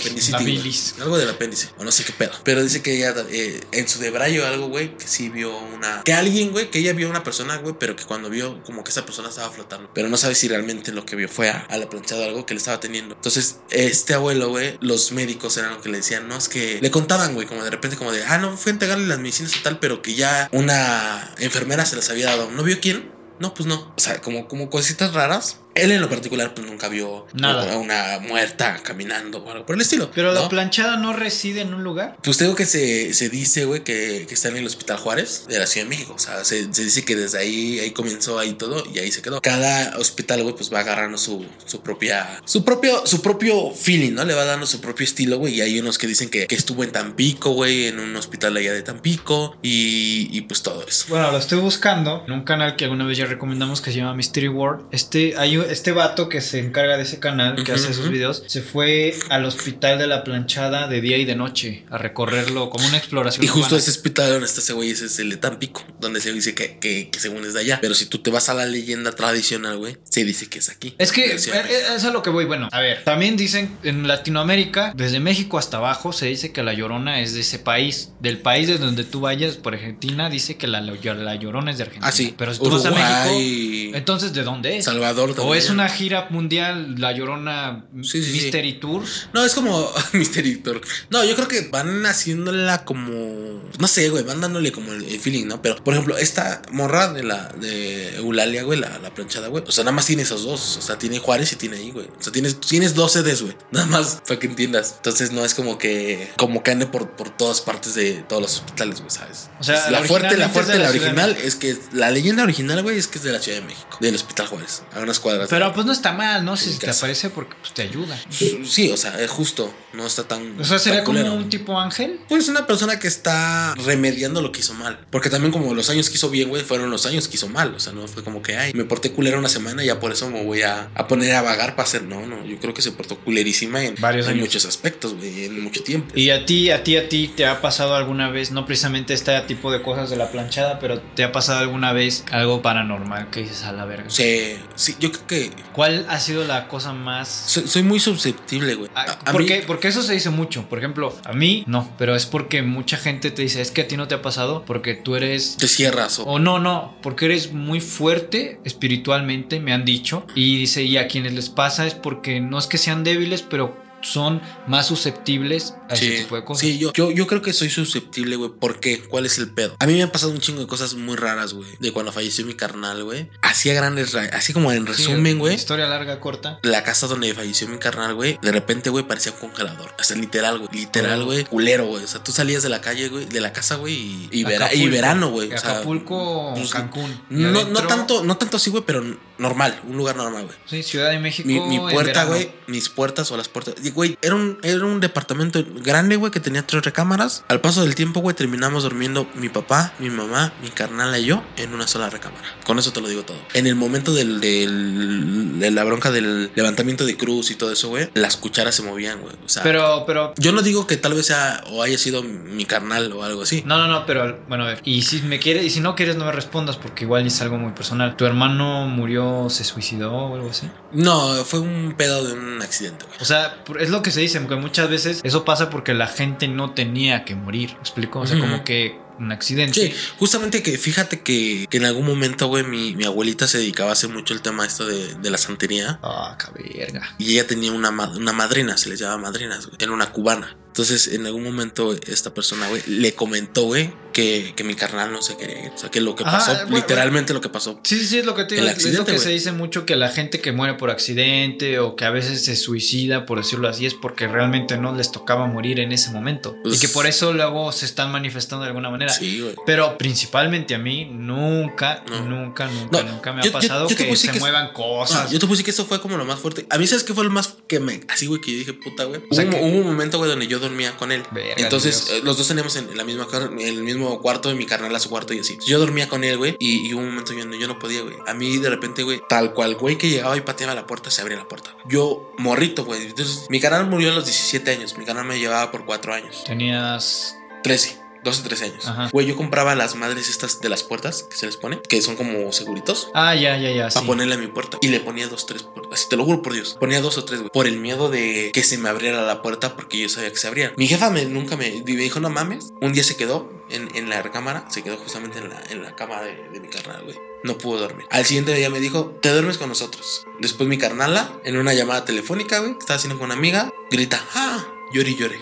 bilis. 0.44 0.94
Algo 1.00 1.16
del 1.18 1.30
apéndice, 1.30 1.68
o 1.78 1.84
no 1.84 1.92
sé 1.92 2.04
qué 2.04 2.12
pedo. 2.12 2.32
Pero 2.44 2.62
dice 2.62 2.82
que 2.82 2.96
ella, 2.96 3.14
eh, 3.30 3.43
en 3.72 3.88
su 3.88 3.98
debrayo, 4.00 4.46
algo, 4.46 4.68
güey, 4.68 4.96
que 4.96 5.06
sí 5.06 5.28
vio 5.28 5.56
una. 5.58 6.02
Que 6.04 6.12
alguien, 6.12 6.52
güey, 6.52 6.70
que 6.70 6.78
ella 6.78 6.92
vio 6.92 7.08
una 7.08 7.22
persona, 7.22 7.56
güey, 7.56 7.74
pero 7.78 7.96
que 7.96 8.04
cuando 8.04 8.30
vio, 8.30 8.62
como 8.64 8.84
que 8.84 8.90
esa 8.90 9.04
persona 9.04 9.28
estaba 9.28 9.50
flotando. 9.50 9.90
Pero 9.94 10.08
no 10.08 10.16
sabe 10.16 10.34
si 10.34 10.48
realmente 10.48 10.92
lo 10.92 11.04
que 11.06 11.16
vio 11.16 11.28
fue 11.28 11.50
a, 11.50 11.66
la 11.76 11.88
planchada 11.88 12.24
algo 12.24 12.46
que 12.46 12.54
le 12.54 12.58
estaba 12.58 12.80
teniendo. 12.80 13.14
Entonces, 13.14 13.58
este 13.70 14.14
abuelo, 14.14 14.50
güey, 14.50 14.78
los 14.80 15.12
médicos 15.12 15.56
eran 15.56 15.72
lo 15.72 15.80
que 15.80 15.88
le 15.88 15.98
decían, 15.98 16.28
no, 16.28 16.36
es 16.36 16.48
que 16.48 16.78
le 16.80 16.90
contaban, 16.90 17.34
güey, 17.34 17.46
como 17.46 17.64
de 17.64 17.70
repente, 17.70 17.96
como 17.96 18.12
de, 18.12 18.24
ah, 18.24 18.38
no, 18.38 18.56
fue 18.56 18.70
a 18.70 18.74
entregarle 18.74 19.06
las 19.06 19.18
medicinas 19.18 19.56
y 19.56 19.62
tal, 19.62 19.78
pero 19.78 20.02
que 20.02 20.14
ya 20.14 20.48
una 20.52 21.34
enfermera 21.38 21.84
se 21.86 21.96
las 21.96 22.10
había 22.10 22.26
dado. 22.26 22.50
¿No 22.50 22.62
vio 22.62 22.80
quién? 22.80 23.12
No, 23.38 23.54
pues 23.54 23.66
no. 23.66 23.92
O 23.96 24.00
sea, 24.00 24.20
como, 24.20 24.48
como 24.48 24.70
cositas 24.70 25.12
raras. 25.12 25.58
Él 25.74 25.90
en 25.92 26.00
lo 26.00 26.08
particular, 26.08 26.54
pues 26.54 26.66
nunca 26.66 26.88
vio 26.88 27.26
Nada. 27.34 27.72
a 27.72 27.78
una 27.78 28.18
muerta 28.20 28.80
caminando 28.82 29.38
o 29.38 29.50
algo 29.50 29.66
por 29.66 29.74
el 29.76 29.82
estilo. 29.82 30.10
Pero 30.14 30.32
la 30.32 30.48
planchada 30.48 30.96
no 30.96 31.12
reside 31.12 31.60
en 31.62 31.74
un 31.74 31.84
lugar. 31.84 32.16
Pues 32.22 32.36
tengo 32.36 32.54
que 32.54 32.66
se, 32.66 33.12
se 33.14 33.28
dice, 33.28 33.64
güey, 33.64 33.82
que, 33.84 34.24
que 34.28 34.34
está 34.34 34.48
en 34.48 34.56
el 34.58 34.66
Hospital 34.66 34.96
Juárez 34.98 35.46
de 35.48 35.58
la 35.58 35.66
Ciudad 35.66 35.86
de 35.86 35.90
México. 35.90 36.14
O 36.14 36.18
sea, 36.18 36.44
se, 36.44 36.72
se 36.72 36.84
dice 36.84 37.04
que 37.04 37.16
desde 37.16 37.38
ahí, 37.38 37.78
ahí 37.80 37.90
comenzó 37.92 38.38
ahí 38.38 38.52
todo 38.54 38.84
y 38.92 38.98
ahí 38.98 39.10
se 39.12 39.22
quedó. 39.22 39.40
Cada 39.40 39.96
hospital, 39.98 40.42
güey, 40.42 40.54
pues 40.54 40.72
va 40.72 40.80
agarrando 40.80 41.18
su, 41.18 41.44
su 41.66 41.80
propia, 41.82 42.40
su 42.44 42.64
propio, 42.64 43.06
su 43.06 43.22
propio 43.22 43.72
feeling, 43.72 44.12
¿no? 44.12 44.24
Le 44.24 44.34
va 44.34 44.44
dando 44.44 44.66
su 44.66 44.80
propio 44.80 45.04
estilo, 45.04 45.38
güey. 45.38 45.54
Y 45.54 45.60
hay 45.60 45.78
unos 45.80 45.98
que 45.98 46.06
dicen 46.06 46.28
que, 46.30 46.46
que 46.46 46.54
estuvo 46.54 46.84
en 46.84 46.92
Tampico, 46.92 47.50
güey, 47.50 47.86
en 47.86 47.98
un 47.98 48.14
hospital 48.16 48.56
allá 48.56 48.72
de 48.72 48.82
Tampico 48.82 49.56
y, 49.62 50.28
y 50.32 50.40
pues 50.42 50.62
todo 50.62 50.84
eso. 50.86 51.06
Bueno, 51.08 51.30
lo 51.32 51.38
estoy 51.38 51.58
buscando 51.60 52.22
en 52.26 52.32
un 52.32 52.42
canal 52.44 52.76
que 52.76 52.84
alguna 52.84 53.04
vez 53.04 53.18
ya 53.18 53.26
recomendamos 53.26 53.80
que 53.80 53.90
se 53.90 53.98
llama 53.98 54.14
Mystery 54.14 54.48
World. 54.48 54.86
Este, 54.92 55.34
hay 55.36 55.56
un- 55.56 55.63
este 55.70 55.92
vato 55.92 56.28
que 56.28 56.40
se 56.40 56.58
encarga 56.58 56.96
de 56.96 57.02
ese 57.02 57.18
canal, 57.18 57.62
que 57.62 57.72
hace 57.72 57.90
esos 57.90 58.10
videos, 58.10 58.42
se 58.46 58.62
fue 58.62 59.14
al 59.30 59.44
hospital 59.44 59.98
de 59.98 60.06
la 60.06 60.24
planchada 60.24 60.88
de 60.88 61.00
día 61.00 61.18
y 61.18 61.24
de 61.24 61.36
noche 61.36 61.84
a 61.90 61.98
recorrerlo 61.98 62.70
como 62.70 62.86
una 62.86 62.96
exploración. 62.96 63.44
Y 63.44 63.48
justo 63.48 63.66
urbana. 63.66 63.78
ese 63.78 63.90
hospital 63.90 64.30
donde 64.30 64.46
está 64.46 64.60
ese 64.60 64.72
güey 64.72 64.90
ese 64.90 65.06
es 65.06 65.18
el 65.18 65.30
de 65.30 65.36
Tampico, 65.36 65.84
donde 66.00 66.20
se 66.20 66.32
dice 66.32 66.54
que, 66.54 66.78
que, 66.78 67.10
que 67.10 67.20
según 67.20 67.44
es 67.44 67.54
de 67.54 67.60
allá. 67.60 67.78
Pero 67.80 67.94
si 67.94 68.06
tú 68.06 68.18
te 68.18 68.30
vas 68.30 68.48
a 68.48 68.54
la 68.54 68.66
leyenda 68.66 69.12
tradicional, 69.12 69.78
güey, 69.78 69.96
se 70.04 70.24
dice 70.24 70.48
que 70.48 70.58
es 70.58 70.68
aquí. 70.68 70.94
Es 70.98 71.12
que 71.12 71.28
de 71.28 71.34
eh, 71.34 71.62
eh, 71.68 71.82
es 71.96 72.04
a 72.04 72.10
lo 72.10 72.22
que 72.22 72.30
voy. 72.30 72.44
Bueno, 72.44 72.68
a 72.72 72.80
ver, 72.80 73.04
también 73.04 73.36
dicen 73.36 73.76
en 73.82 74.06
Latinoamérica, 74.06 74.92
desde 74.96 75.20
México 75.20 75.58
hasta 75.58 75.78
abajo, 75.78 76.12
se 76.12 76.26
dice 76.26 76.52
que 76.52 76.62
la 76.62 76.74
llorona 76.74 77.20
es 77.20 77.34
de 77.34 77.40
ese 77.40 77.58
país. 77.58 78.12
Del 78.20 78.38
país 78.38 78.68
de 78.68 78.78
donde 78.78 79.04
tú 79.04 79.20
vayas, 79.20 79.56
por 79.56 79.74
Argentina, 79.74 80.30
dice 80.30 80.56
que 80.56 80.66
la, 80.66 80.80
la 80.80 81.34
llorona 81.34 81.70
es 81.70 81.78
de 81.78 81.84
Argentina. 81.84 82.08
Ah, 82.08 82.12
sí. 82.12 82.34
Pero 82.36 82.54
si 82.54 82.60
tú 82.60 82.70
vas 82.70 82.84
a 82.84 82.88
Uruguay, 82.88 83.38
México, 83.38 83.96
entonces 83.96 84.32
¿de 84.32 84.42
dónde 84.42 84.78
es? 84.78 84.84
Salvador 84.84 85.34
O 85.38 85.53
es 85.54 85.70
una 85.70 85.88
gira 85.88 86.28
mundial, 86.30 86.94
la 86.98 87.12
llorona 87.12 87.84
Sí, 88.02 88.22
sí, 88.22 88.24
sí. 88.24 88.32
Mystery 88.32 88.74
Tour. 88.74 89.04
No, 89.32 89.44
es 89.44 89.54
como 89.54 89.90
Mystery 90.12 90.56
Tour. 90.56 90.80
No, 91.10 91.24
yo 91.24 91.34
creo 91.34 91.48
que 91.48 91.68
van 91.68 92.04
haciéndola 92.06 92.84
como. 92.84 93.62
No 93.78 93.88
sé, 93.88 94.08
güey, 94.10 94.24
van 94.24 94.40
dándole 94.40 94.72
como 94.72 94.92
el, 94.92 95.04
el 95.04 95.20
feeling, 95.20 95.46
¿no? 95.46 95.62
Pero, 95.62 95.82
por 95.82 95.94
ejemplo, 95.94 96.16
esta 96.16 96.62
morra 96.70 97.12
de 97.12 97.22
la 97.22 97.48
de 97.48 98.16
Eulalia, 98.16 98.62
güey, 98.62 98.78
la, 98.78 98.98
la 98.98 99.12
planchada, 99.14 99.48
güey. 99.48 99.64
O 99.66 99.72
sea, 99.72 99.84
nada 99.84 99.94
más 99.94 100.06
tiene 100.06 100.22
esos 100.22 100.44
dos. 100.44 100.76
O 100.78 100.82
sea, 100.82 100.98
tiene 100.98 101.18
Juárez 101.18 101.52
y 101.52 101.56
tiene 101.56 101.76
ahí, 101.76 101.90
güey. 101.90 102.06
O 102.06 102.22
sea, 102.22 102.32
tienes, 102.32 102.60
tienes 102.60 102.94
dos 102.94 103.12
sedes, 103.12 103.42
güey. 103.42 103.56
Nada 103.70 103.86
más 103.86 104.22
para 104.26 104.38
que 104.38 104.46
entiendas. 104.46 104.94
Entonces, 104.96 105.32
no 105.32 105.44
es 105.44 105.54
como 105.54 105.78
que. 105.78 106.30
Como 106.36 106.62
que 106.62 106.70
ande 106.70 106.86
por, 106.86 107.10
por 107.10 107.30
todas 107.30 107.60
partes 107.60 107.94
de 107.94 108.24
todos 108.28 108.42
los 108.42 108.54
hospitales, 108.56 108.98
güey, 109.00 109.10
¿sabes? 109.10 109.50
O 109.60 109.64
sea, 109.64 109.90
la 109.90 110.02
fuerte, 110.02 110.36
la 110.36 110.48
fuerte, 110.48 110.74
la 110.74 110.84
la 110.84 110.90
original 110.90 111.36
es 111.42 111.56
que. 111.56 111.76
La 111.92 112.10
leyenda 112.10 112.42
original, 112.42 112.82
güey, 112.82 112.98
es 112.98 113.06
que 113.06 113.18
es 113.18 113.24
de 113.24 113.32
la 113.32 113.40
Ciudad 113.40 113.60
de 113.60 113.66
México. 113.66 113.98
Del 114.00 114.14
Hospital 114.14 114.46
Juárez. 114.46 114.82
A 114.92 115.00
unas 115.00 115.20
cuadras. 115.20 115.43
Pero 115.48 115.72
pues 115.72 115.86
no 115.86 115.92
está 115.92 116.12
mal, 116.12 116.44
¿no? 116.44 116.56
Si 116.56 116.70
En 116.70 116.78
te 116.78 116.90
aparece 116.90 117.30
porque 117.30 117.54
pues, 117.60 117.72
te 117.74 117.82
ayuda. 117.82 118.18
Sí, 118.30 118.90
o 118.90 118.96
sea, 118.96 119.20
es 119.20 119.30
justo. 119.30 119.72
No 119.92 120.06
está 120.06 120.24
tan. 120.24 120.60
O 120.60 120.64
sea, 120.64 120.78
sería 120.78 121.04
tan 121.04 121.14
como 121.14 121.34
un 121.34 121.48
tipo 121.48 121.78
ángel. 121.78 122.18
Pues 122.28 122.48
una 122.48 122.66
persona 122.66 122.98
que 122.98 123.06
está 123.06 123.74
remediando 123.76 124.42
lo 124.42 124.50
que 124.50 124.60
hizo 124.60 124.74
mal. 124.74 124.98
Porque 125.10 125.30
también 125.30 125.52
como 125.52 125.72
los 125.74 125.88
años 125.90 126.08
que 126.10 126.16
hizo 126.16 126.30
bien, 126.30 126.48
güey, 126.48 126.64
fueron 126.64 126.90
los 126.90 127.06
años 127.06 127.28
que 127.28 127.36
hizo 127.36 127.48
mal. 127.48 127.74
O 127.74 127.80
sea, 127.80 127.92
no 127.92 128.06
fue 128.08 128.24
como 128.24 128.42
que, 128.42 128.56
ay, 128.56 128.72
me 128.74 128.84
porté 128.84 129.12
culera 129.12 129.38
una 129.38 129.48
semana 129.48 129.84
y 129.84 129.86
ya 129.86 130.00
por 130.00 130.12
eso 130.12 130.28
me 130.30 130.42
voy 130.44 130.62
a, 130.62 130.90
a 130.94 131.06
poner 131.06 131.34
a 131.34 131.42
vagar 131.42 131.76
para 131.76 131.86
hacer. 131.86 132.02
No, 132.02 132.26
no, 132.26 132.44
yo 132.44 132.58
creo 132.58 132.74
que 132.74 132.82
se 132.82 132.90
portó 132.92 133.18
culerísima 133.18 133.84
en, 133.84 133.94
Varios 134.00 134.26
en 134.26 134.32
años. 134.32 134.46
muchos 134.46 134.64
aspectos, 134.64 135.14
güey, 135.14 135.44
en 135.44 135.60
mucho 135.62 135.82
tiempo. 135.82 136.12
Y 136.16 136.30
a 136.30 136.44
ti, 136.44 136.70
a 136.70 136.82
ti, 136.82 136.96
a 136.96 137.08
ti, 137.08 137.28
¿te 137.28 137.46
ha 137.46 137.60
pasado 137.60 137.94
alguna 137.94 138.30
vez, 138.30 138.50
no 138.50 138.66
precisamente 138.66 139.14
este 139.14 139.38
tipo 139.42 139.70
de 139.70 139.82
cosas 139.82 140.10
de 140.10 140.16
la 140.16 140.30
planchada, 140.30 140.78
pero 140.80 141.00
te 141.00 141.22
ha 141.24 141.30
pasado 141.32 141.60
alguna 141.60 141.92
vez 141.92 142.24
algo 142.32 142.62
paranormal 142.62 143.30
que 143.30 143.40
dices 143.42 143.62
a 143.62 143.72
la 143.72 143.84
verga? 143.84 144.10
Sí, 144.10 144.56
sí, 144.74 144.96
yo 144.98 145.12
creo 145.12 145.26
que 145.26 145.33
¿Cuál 145.72 146.06
ha 146.08 146.18
sido 146.20 146.44
la 146.44 146.68
cosa 146.68 146.92
más... 146.92 147.28
soy, 147.46 147.66
soy 147.66 147.82
muy 147.82 148.00
susceptible, 148.00 148.74
güey. 148.74 148.90
Ah, 148.94 149.18
porque, 149.32 149.58
mí- 149.58 149.64
porque 149.66 149.88
eso 149.88 150.02
se 150.02 150.12
dice 150.14 150.30
mucho. 150.30 150.68
Por 150.68 150.78
ejemplo, 150.78 151.14
a 151.24 151.32
mí 151.32 151.64
no, 151.66 151.90
pero 151.98 152.14
es 152.14 152.26
porque 152.26 152.62
mucha 152.62 152.96
gente 152.96 153.30
te 153.30 153.42
dice, 153.42 153.60
es 153.60 153.70
que 153.70 153.82
a 153.82 153.88
ti 153.88 153.96
no 153.96 154.08
te 154.08 154.14
ha 154.14 154.22
pasado 154.22 154.64
porque 154.66 154.94
tú 154.94 155.16
eres... 155.16 155.56
te 155.56 155.68
cierras 155.68 156.18
o 156.18 156.24
O 156.24 156.38
no, 156.38 156.58
no, 156.58 156.96
porque 157.02 157.26
eres 157.26 157.52
muy 157.52 157.80
fuerte 157.80 158.60
espiritualmente, 158.64 159.60
me 159.60 159.72
han 159.72 159.84
dicho. 159.84 160.26
Y 160.34 160.58
dice, 160.58 160.82
y 160.84 160.96
a 160.96 161.08
quienes 161.08 161.32
les 161.34 161.48
pasa 161.50 161.86
es 161.86 161.94
porque 161.94 162.40
no 162.40 162.58
es 162.58 162.66
que 162.66 162.78
sean 162.78 163.04
débiles, 163.04 163.42
pero 163.42 163.76
son 164.04 164.40
más 164.66 164.86
susceptibles 164.86 165.74
a 165.88 165.94
ese 165.94 166.18
tipo 166.18 166.36
de 166.36 166.44
cosas. 166.44 166.60
Sí, 166.60 166.78
yo, 166.78 166.92
yo, 166.92 167.10
yo 167.10 167.26
creo 167.26 167.42
que 167.42 167.52
soy 167.52 167.70
susceptible, 167.70 168.36
güey. 168.36 168.50
¿Por 168.50 168.80
qué? 168.80 169.00
¿Cuál 169.00 169.26
es 169.26 169.38
el 169.38 169.50
pedo? 169.50 169.76
A 169.80 169.86
mí 169.86 169.94
me 169.94 170.02
han 170.02 170.10
pasado 170.10 170.32
un 170.32 170.38
chingo 170.38 170.60
de 170.60 170.66
cosas 170.66 170.94
muy 170.94 171.16
raras, 171.16 171.54
güey. 171.54 171.68
De 171.80 171.92
cuando 171.92 172.12
falleció 172.12 172.44
mi 172.46 172.54
carnal, 172.54 173.02
güey. 173.04 173.28
Así 173.42 173.70
a 173.70 173.74
grandes 173.74 174.12
ra- 174.12 174.30
Así 174.32 174.52
como 174.52 174.70
en 174.72 174.86
Sí, 174.86 174.92
resumen, 174.92 175.38
güey. 175.38 175.54
Historia 175.54 175.86
larga, 175.86 176.20
corta. 176.20 176.58
La 176.62 176.82
casa 176.84 177.06
donde 177.06 177.34
falleció 177.34 177.66
mi 177.68 177.78
carnal, 177.78 178.14
güey. 178.14 178.38
De 178.42 178.52
repente, 178.52 178.90
güey, 178.90 179.06
parecía 179.06 179.32
un 179.32 179.38
congelador. 179.38 179.92
O 179.98 180.02
sea, 180.04 180.16
literal, 180.16 180.58
güey. 180.58 180.68
Literal, 180.72 181.22
Oh. 181.22 181.24
güey. 181.26 181.44
Culero, 181.44 181.86
güey. 181.86 182.04
O 182.04 182.08
sea, 182.08 182.22
tú 182.22 182.32
salías 182.32 182.62
de 182.62 182.68
la 182.68 182.80
calle, 182.80 183.08
güey. 183.08 183.24
De 183.26 183.40
la 183.40 183.52
casa, 183.52 183.76
güey. 183.76 183.94
Y, 183.94 184.28
y, 184.30 184.44
vera- 184.44 184.72
y 184.74 184.88
verano, 184.88 185.30
güey. 185.30 185.52
O 185.52 185.58
sea, 185.58 185.70
Acapulco 185.72 186.52
pues, 186.54 186.70
Cancún. 186.70 187.20
No, 187.30 187.64
no 187.64 187.86
tanto, 187.86 188.24
no 188.24 188.36
tanto 188.36 188.56
así, 188.56 188.70
güey, 188.70 188.82
pero 188.86 189.02
normal. 189.38 189.80
Un 189.88 189.96
lugar 189.96 190.16
normal, 190.16 190.44
güey. 190.46 190.56
Sí, 190.66 190.82
Ciudad 190.82 191.10
de 191.10 191.18
México. 191.18 191.46
Mi, 191.48 191.60
mi 191.60 191.78
puerta, 191.78 192.24
güey, 192.24 192.50
mis 192.66 192.88
puertas 192.88 193.30
o 193.30 193.36
las 193.36 193.48
puertas. 193.48 193.74
Güey, 193.94 194.18
era 194.22 194.34
un, 194.34 194.58
era 194.62 194.84
un 194.84 195.00
departamento 195.00 195.64
grande, 195.82 196.16
güey, 196.16 196.30
que 196.32 196.40
tenía 196.40 196.66
tres 196.66 196.84
recámaras. 196.84 197.44
Al 197.48 197.60
paso 197.60 197.82
del 197.82 197.94
tiempo, 197.94 198.20
güey, 198.20 198.34
terminamos 198.36 198.82
durmiendo 198.82 199.28
mi 199.34 199.48
papá, 199.48 199.92
mi 199.98 200.10
mamá, 200.10 200.52
mi 200.62 200.68
carnal 200.70 201.16
y 201.18 201.24
yo 201.24 201.42
en 201.56 201.72
una 201.74 201.86
sola 201.86 202.10
recámara. 202.10 202.44
Con 202.66 202.78
eso 202.78 202.92
te 202.92 203.00
lo 203.00 203.08
digo 203.08 203.22
todo. 203.24 203.38
En 203.54 203.66
el 203.66 203.74
momento 203.76 204.12
del, 204.12 204.40
del- 204.40 205.58
de 205.60 205.70
la 205.70 205.84
bronca 205.84 206.10
del 206.10 206.50
levantamiento 206.54 207.04
de 207.06 207.16
cruz 207.16 207.50
y 207.50 207.54
todo 207.54 207.72
eso, 207.72 207.88
güey, 207.88 208.08
las 208.14 208.36
cucharas 208.36 208.74
se 208.74 208.82
movían, 208.82 209.20
güey. 209.20 209.34
O 209.44 209.48
sea, 209.48 209.62
Pero, 209.62 210.04
pero. 210.06 210.34
yo 210.38 210.52
no 210.52 210.62
digo 210.62 210.86
que 210.86 210.96
tal 210.96 211.14
vez 211.14 211.26
sea 211.26 211.62
o 211.70 211.82
haya 211.82 211.98
sido 211.98 212.22
mi 212.22 212.64
carnal 212.64 213.12
o 213.12 213.22
algo 213.24 213.42
así. 213.42 213.62
No, 213.66 213.78
no, 213.78 213.86
no, 213.88 214.06
pero 214.06 214.40
bueno, 214.48 214.64
a 214.64 214.68
ver. 214.68 214.80
Y 214.84 215.02
si 215.02 215.22
me 215.22 215.38
quieres, 215.38 215.64
y 215.64 215.70
si 215.70 215.80
no 215.80 215.94
quieres, 215.94 216.16
no 216.16 216.24
me 216.24 216.32
respondas 216.32 216.76
porque 216.76 217.04
igual 217.04 217.26
es 217.26 217.40
algo 217.40 217.56
muy 217.58 217.72
personal. 217.72 218.16
¿Tu 218.16 218.24
hermano 218.26 218.86
murió, 218.86 219.48
se 219.50 219.64
suicidó 219.64 220.12
o 220.12 220.34
algo 220.34 220.50
así? 220.50 220.68
No, 220.94 221.44
fue 221.44 221.60
un 221.60 221.94
pedo 221.96 222.24
de 222.24 222.32
un 222.32 222.62
accidente, 222.62 223.04
güey. 223.04 223.18
O 223.20 223.24
sea, 223.24 223.62
es 223.78 223.90
lo 223.90 224.02
que 224.02 224.10
se 224.10 224.20
dice, 224.20 224.40
porque 224.40 224.56
muchas 224.56 224.88
veces 224.88 225.20
eso 225.22 225.44
pasa 225.44 225.70
porque 225.70 225.92
la 225.92 226.06
gente 226.06 226.48
no 226.48 226.72
tenía 226.72 227.24
que 227.24 227.34
morir. 227.34 227.72
¿Me 227.74 227.80
explico? 227.80 228.20
O 228.20 228.26
sea, 228.26 228.38
como 228.38 228.64
que 228.64 228.98
un 229.18 229.32
accidente. 229.32 229.80
Sí, 229.80 229.94
justamente 230.18 230.62
que 230.62 230.78
fíjate 230.78 231.20
que, 231.22 231.66
que 231.68 231.76
en 231.76 231.84
algún 231.84 232.06
momento, 232.06 232.46
güey, 232.48 232.64
mi, 232.64 232.94
mi 232.94 233.04
abuelita 233.04 233.46
se 233.46 233.58
dedicaba 233.58 233.90
a 233.90 233.92
hacer 233.92 234.10
mucho 234.10 234.34
el 234.34 234.40
tema 234.40 234.64
esto 234.64 234.86
de, 234.86 235.14
de 235.14 235.30
la 235.30 235.38
santería. 235.38 235.98
Ah, 236.02 236.36
verga. 236.54 237.14
Y 237.18 237.32
ella 237.32 237.46
tenía 237.46 237.72
una, 237.72 237.90
una 237.90 238.32
madrina, 238.32 238.76
se 238.76 238.88
les 238.88 238.98
llama 238.98 239.18
madrinas, 239.18 239.66
güey. 239.66 239.76
Era 239.80 239.92
una 239.92 240.10
cubana. 240.12 240.56
Entonces, 240.74 241.06
en 241.06 241.24
algún 241.24 241.44
momento, 241.44 241.94
esta 242.08 242.34
persona, 242.34 242.66
güey, 242.68 242.82
le 242.88 243.14
comentó, 243.14 243.62
güey, 243.66 243.92
que, 244.12 244.54
que 244.56 244.64
mi 244.64 244.74
carnal 244.74 245.12
no 245.12 245.22
se 245.22 245.36
quería 245.36 245.66
ir. 245.66 245.70
O 245.72 245.78
sea, 245.78 245.88
que 245.88 246.00
lo 246.00 246.16
que 246.16 246.24
pasó, 246.24 246.52
bueno, 246.62 246.76
literalmente 246.78 247.32
lo 247.32 247.40
que 247.40 247.48
pasó. 247.48 247.78
Sí, 247.84 248.04
sí, 248.04 248.18
es 248.18 248.26
lo 248.26 248.34
que 248.34 248.42
te 248.42 248.56
digo. 248.56 248.66
Es 248.66 248.92
lo 248.98 249.04
que 249.04 249.18
se 249.20 249.28
dice 249.30 249.52
mucho 249.52 249.86
que 249.86 249.94
la 249.94 250.08
gente 250.08 250.40
que 250.40 250.50
muere 250.50 250.74
por 250.74 250.90
accidente 250.90 251.78
o 251.78 251.94
que 251.94 252.04
a 252.04 252.10
veces 252.10 252.44
se 252.44 252.56
suicida, 252.56 253.24
por 253.24 253.38
decirlo 253.38 253.68
así, 253.68 253.86
es 253.86 253.94
porque 253.94 254.26
realmente 254.26 254.76
no 254.76 254.92
les 254.96 255.12
tocaba 255.12 255.46
morir 255.46 255.78
en 255.78 255.92
ese 255.92 256.10
momento. 256.10 256.56
Pues- 256.64 256.74
y 256.76 256.80
que 256.80 256.88
por 256.88 257.06
eso 257.06 257.32
luego 257.32 257.70
se 257.70 257.86
están 257.86 258.10
manifestando 258.10 258.64
de 258.64 258.70
alguna 258.70 258.90
manera. 258.90 259.12
Sí, 259.12 259.42
güey. 259.42 259.54
Pero 259.66 259.96
principalmente 259.96 260.74
a 260.74 260.78
mí, 260.78 261.04
nunca, 261.04 262.02
No. 262.10 262.20
nunca, 262.22 262.66
nunca, 262.66 263.02
No, 263.04 263.12
nunca 263.12 263.32
me 263.32 263.42
yo- 263.44 263.50
ha 263.50 263.52
pasado 263.52 263.88
yo 263.88 263.96
que 263.96 264.16
se 264.16 264.32
que 264.32 264.40
muevan 264.40 264.72
cosas. 264.72 265.26
No, 265.26 265.30
yo 265.30 265.38
te 265.38 265.46
puse 265.46 265.62
que 265.62 265.70
eso 265.70 265.84
fue 265.86 266.00
como 266.00 266.16
lo 266.16 266.24
más 266.24 266.40
fuerte. 266.40 266.66
A 266.68 266.78
mí, 266.78 266.86
¿sabes 266.88 267.04
qué 267.04 267.14
fue 267.14 267.22
lo 267.22 267.30
más 267.30 267.54
que 267.68 267.78
me. 267.78 268.00
Así, 268.08 268.26
güey, 268.26 268.40
que 268.40 268.50
yo 268.50 268.58
dije, 268.58 268.72
puta, 268.72 269.04
güey. 269.04 269.20
O 269.30 269.34
sea, 269.36 269.44
hubo, 269.44 269.52
que- 269.52 269.60
hubo 269.60 269.78
un 269.78 269.86
momento, 269.86 270.18
güey, 270.18 270.28
donde 270.28 270.48
yo 270.48 270.58
dormía 270.64 270.96
con 270.96 271.12
él. 271.12 271.22
Verga, 271.30 271.54
Entonces, 271.56 272.06
Dios. 272.06 272.18
eh, 272.18 272.22
los 272.24 272.36
dos 272.36 272.48
teníamos 272.48 272.76
en, 272.76 272.96
la 272.96 273.04
misma 273.04 273.26
en 273.32 273.60
el 273.60 273.82
mismo 273.82 274.20
cuarto, 274.20 274.50
y 274.50 274.54
mi 274.54 274.66
carnal 274.66 274.94
a 274.94 275.00
su 275.00 275.08
cuarto 275.08 275.32
y 275.34 275.38
así. 275.40 275.58
Yo 275.64 275.78
dormía 275.78 276.08
con 276.08 276.24
él, 276.24 276.36
güey, 276.36 276.56
y, 276.58 276.86
y 276.86 276.92
hubo 276.94 277.00
un 277.02 277.10
momento 277.10 277.32
yo, 277.32 277.46
no- 277.46 277.56
yo 277.56 277.66
no 277.68 277.78
podía, 277.78 278.02
güey. 278.02 278.16
A 278.26 278.34
mí, 278.34 278.58
de 278.58 278.68
repente, 278.70 279.02
güey, 279.02 279.22
tal 279.28 279.54
cual, 279.54 279.76
güey, 279.76 279.96
que 279.96 280.08
llegaba 280.08 280.36
y 280.36 280.40
pateaba 280.40 280.74
la 280.74 280.86
puerta, 280.86 281.10
se 281.10 281.22
abría 281.22 281.36
la 281.38 281.48
puerta. 281.48 281.76
Yo, 281.86 282.32
morrito, 282.38 282.84
güey. 282.84 283.02
Entonces, 283.02 283.46
mi 283.48 283.60
carnal 283.60 283.86
murió 283.88 284.10
a 284.10 284.14
los 284.14 284.24
17 284.24 284.70
años. 284.70 284.98
Mi 284.98 285.04
carnal 285.04 285.24
me 285.24 285.38
llevaba 285.38 285.70
por 285.70 285.84
4 285.84 286.12
años. 286.14 286.44
Tenías. 286.44 287.36
13. 287.62 287.98
12, 288.24 288.42
13 288.42 288.64
años. 288.64 288.86
Ajá. 288.88 289.08
Güey, 289.12 289.26
yo 289.26 289.36
compraba 289.36 289.74
las 289.76 289.94
madres 289.94 290.28
estas 290.28 290.60
de 290.60 290.68
las 290.68 290.82
puertas 290.82 291.22
que 291.24 291.36
se 291.36 291.46
les 291.46 291.56
pone, 291.56 291.80
que 291.88 292.02
son 292.02 292.16
como 292.16 292.50
seguritos. 292.52 293.08
Ah, 293.14 293.34
ya, 293.34 293.56
ya, 293.58 293.70
ya. 293.70 293.88
Para 293.88 294.00
Sí. 294.00 294.06
ponerle 294.06 294.34
a 294.34 294.38
mi 294.38 294.48
puerta. 294.48 294.78
Y 294.80 294.88
le 294.88 294.98
ponía 295.00 295.28
dos, 295.28 295.46
tres. 295.46 295.62
por- 295.62 295.92
Así 295.92 296.08
te 296.08 296.16
lo 296.16 296.24
juro 296.24 296.42
por 296.42 296.54
Dios. 296.54 296.76
Ponía 296.80 297.00
dos 297.00 297.18
o 297.18 297.24
tres, 297.24 297.40
güey. 297.40 297.50
Por 297.52 297.66
el 297.68 297.78
miedo 297.78 298.08
de 298.10 298.50
que 298.52 298.64
se 298.64 298.78
me 298.78 298.88
abriera 298.88 299.22
la 299.22 299.42
puerta 299.42 299.76
porque 299.76 299.98
yo 299.98 300.08
sabía 300.08 300.30
que 300.30 300.38
se 300.38 300.48
abría. 300.48 300.72
Mi 300.76 300.88
jefa 300.88 301.10
me, 301.10 301.24
nunca 301.26 301.56
me, 301.56 301.70
me 301.70 301.82
dijo, 301.94 302.18
no 302.18 302.30
mames. 302.30 302.72
Un 302.80 302.92
día 302.92 303.04
se 303.04 303.16
quedó 303.16 303.52
en, 303.70 303.94
en 303.94 304.08
la 304.08 304.20
recámara. 304.22 304.64
Se 304.70 304.82
quedó 304.82 304.96
justamente 304.96 305.38
en 305.38 305.50
la, 305.50 305.62
en 305.70 305.82
la 305.82 305.94
cama 305.94 306.20
de, 306.22 306.34
de 306.52 306.60
mi 306.60 306.68
carnal, 306.68 307.04
güey. 307.04 307.16
No 307.44 307.58
pudo 307.58 307.78
dormir. 307.80 308.06
Al 308.10 308.24
siguiente 308.24 308.54
día 308.54 308.70
me 308.70 308.80
dijo, 308.80 309.16
te 309.20 309.28
duermes 309.28 309.58
con 309.58 309.68
nosotros. 309.68 310.24
Después 310.40 310.66
mi 310.68 310.78
carnala, 310.78 311.30
en 311.44 311.58
una 311.58 311.74
llamada 311.74 312.04
telefónica, 312.06 312.58
güey, 312.60 312.72
que 312.72 312.78
estaba 312.78 312.96
haciendo 312.96 313.18
con 313.18 313.26
una 313.26 313.34
amiga, 313.34 313.70
grita, 313.90 314.24
ah, 314.34 314.66
lloré 314.94 315.10
y 315.10 315.16
lloré. 315.16 315.36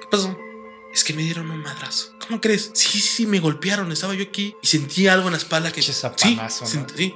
¿Qué 0.00 0.06
pasó? 0.10 0.34
Es 0.96 1.04
que 1.04 1.12
me 1.12 1.22
dieron 1.22 1.50
un 1.50 1.60
madrazo. 1.62 2.14
¿Cómo 2.26 2.40
crees? 2.40 2.70
Sí, 2.72 2.98
sí, 3.02 3.26
me 3.26 3.38
golpearon. 3.38 3.92
Estaba 3.92 4.14
yo 4.14 4.22
aquí 4.22 4.56
y 4.62 4.66
sentí 4.66 5.06
algo 5.08 5.26
en 5.28 5.32
la 5.32 5.36
espalda 5.38 5.68
que. 5.68 5.82
Pinche 5.82 5.92
Sí, 5.92 6.00
zapanazo, 6.00 6.64
¿no? 6.64 6.70
sent- 6.70 6.96
sí. 6.96 7.14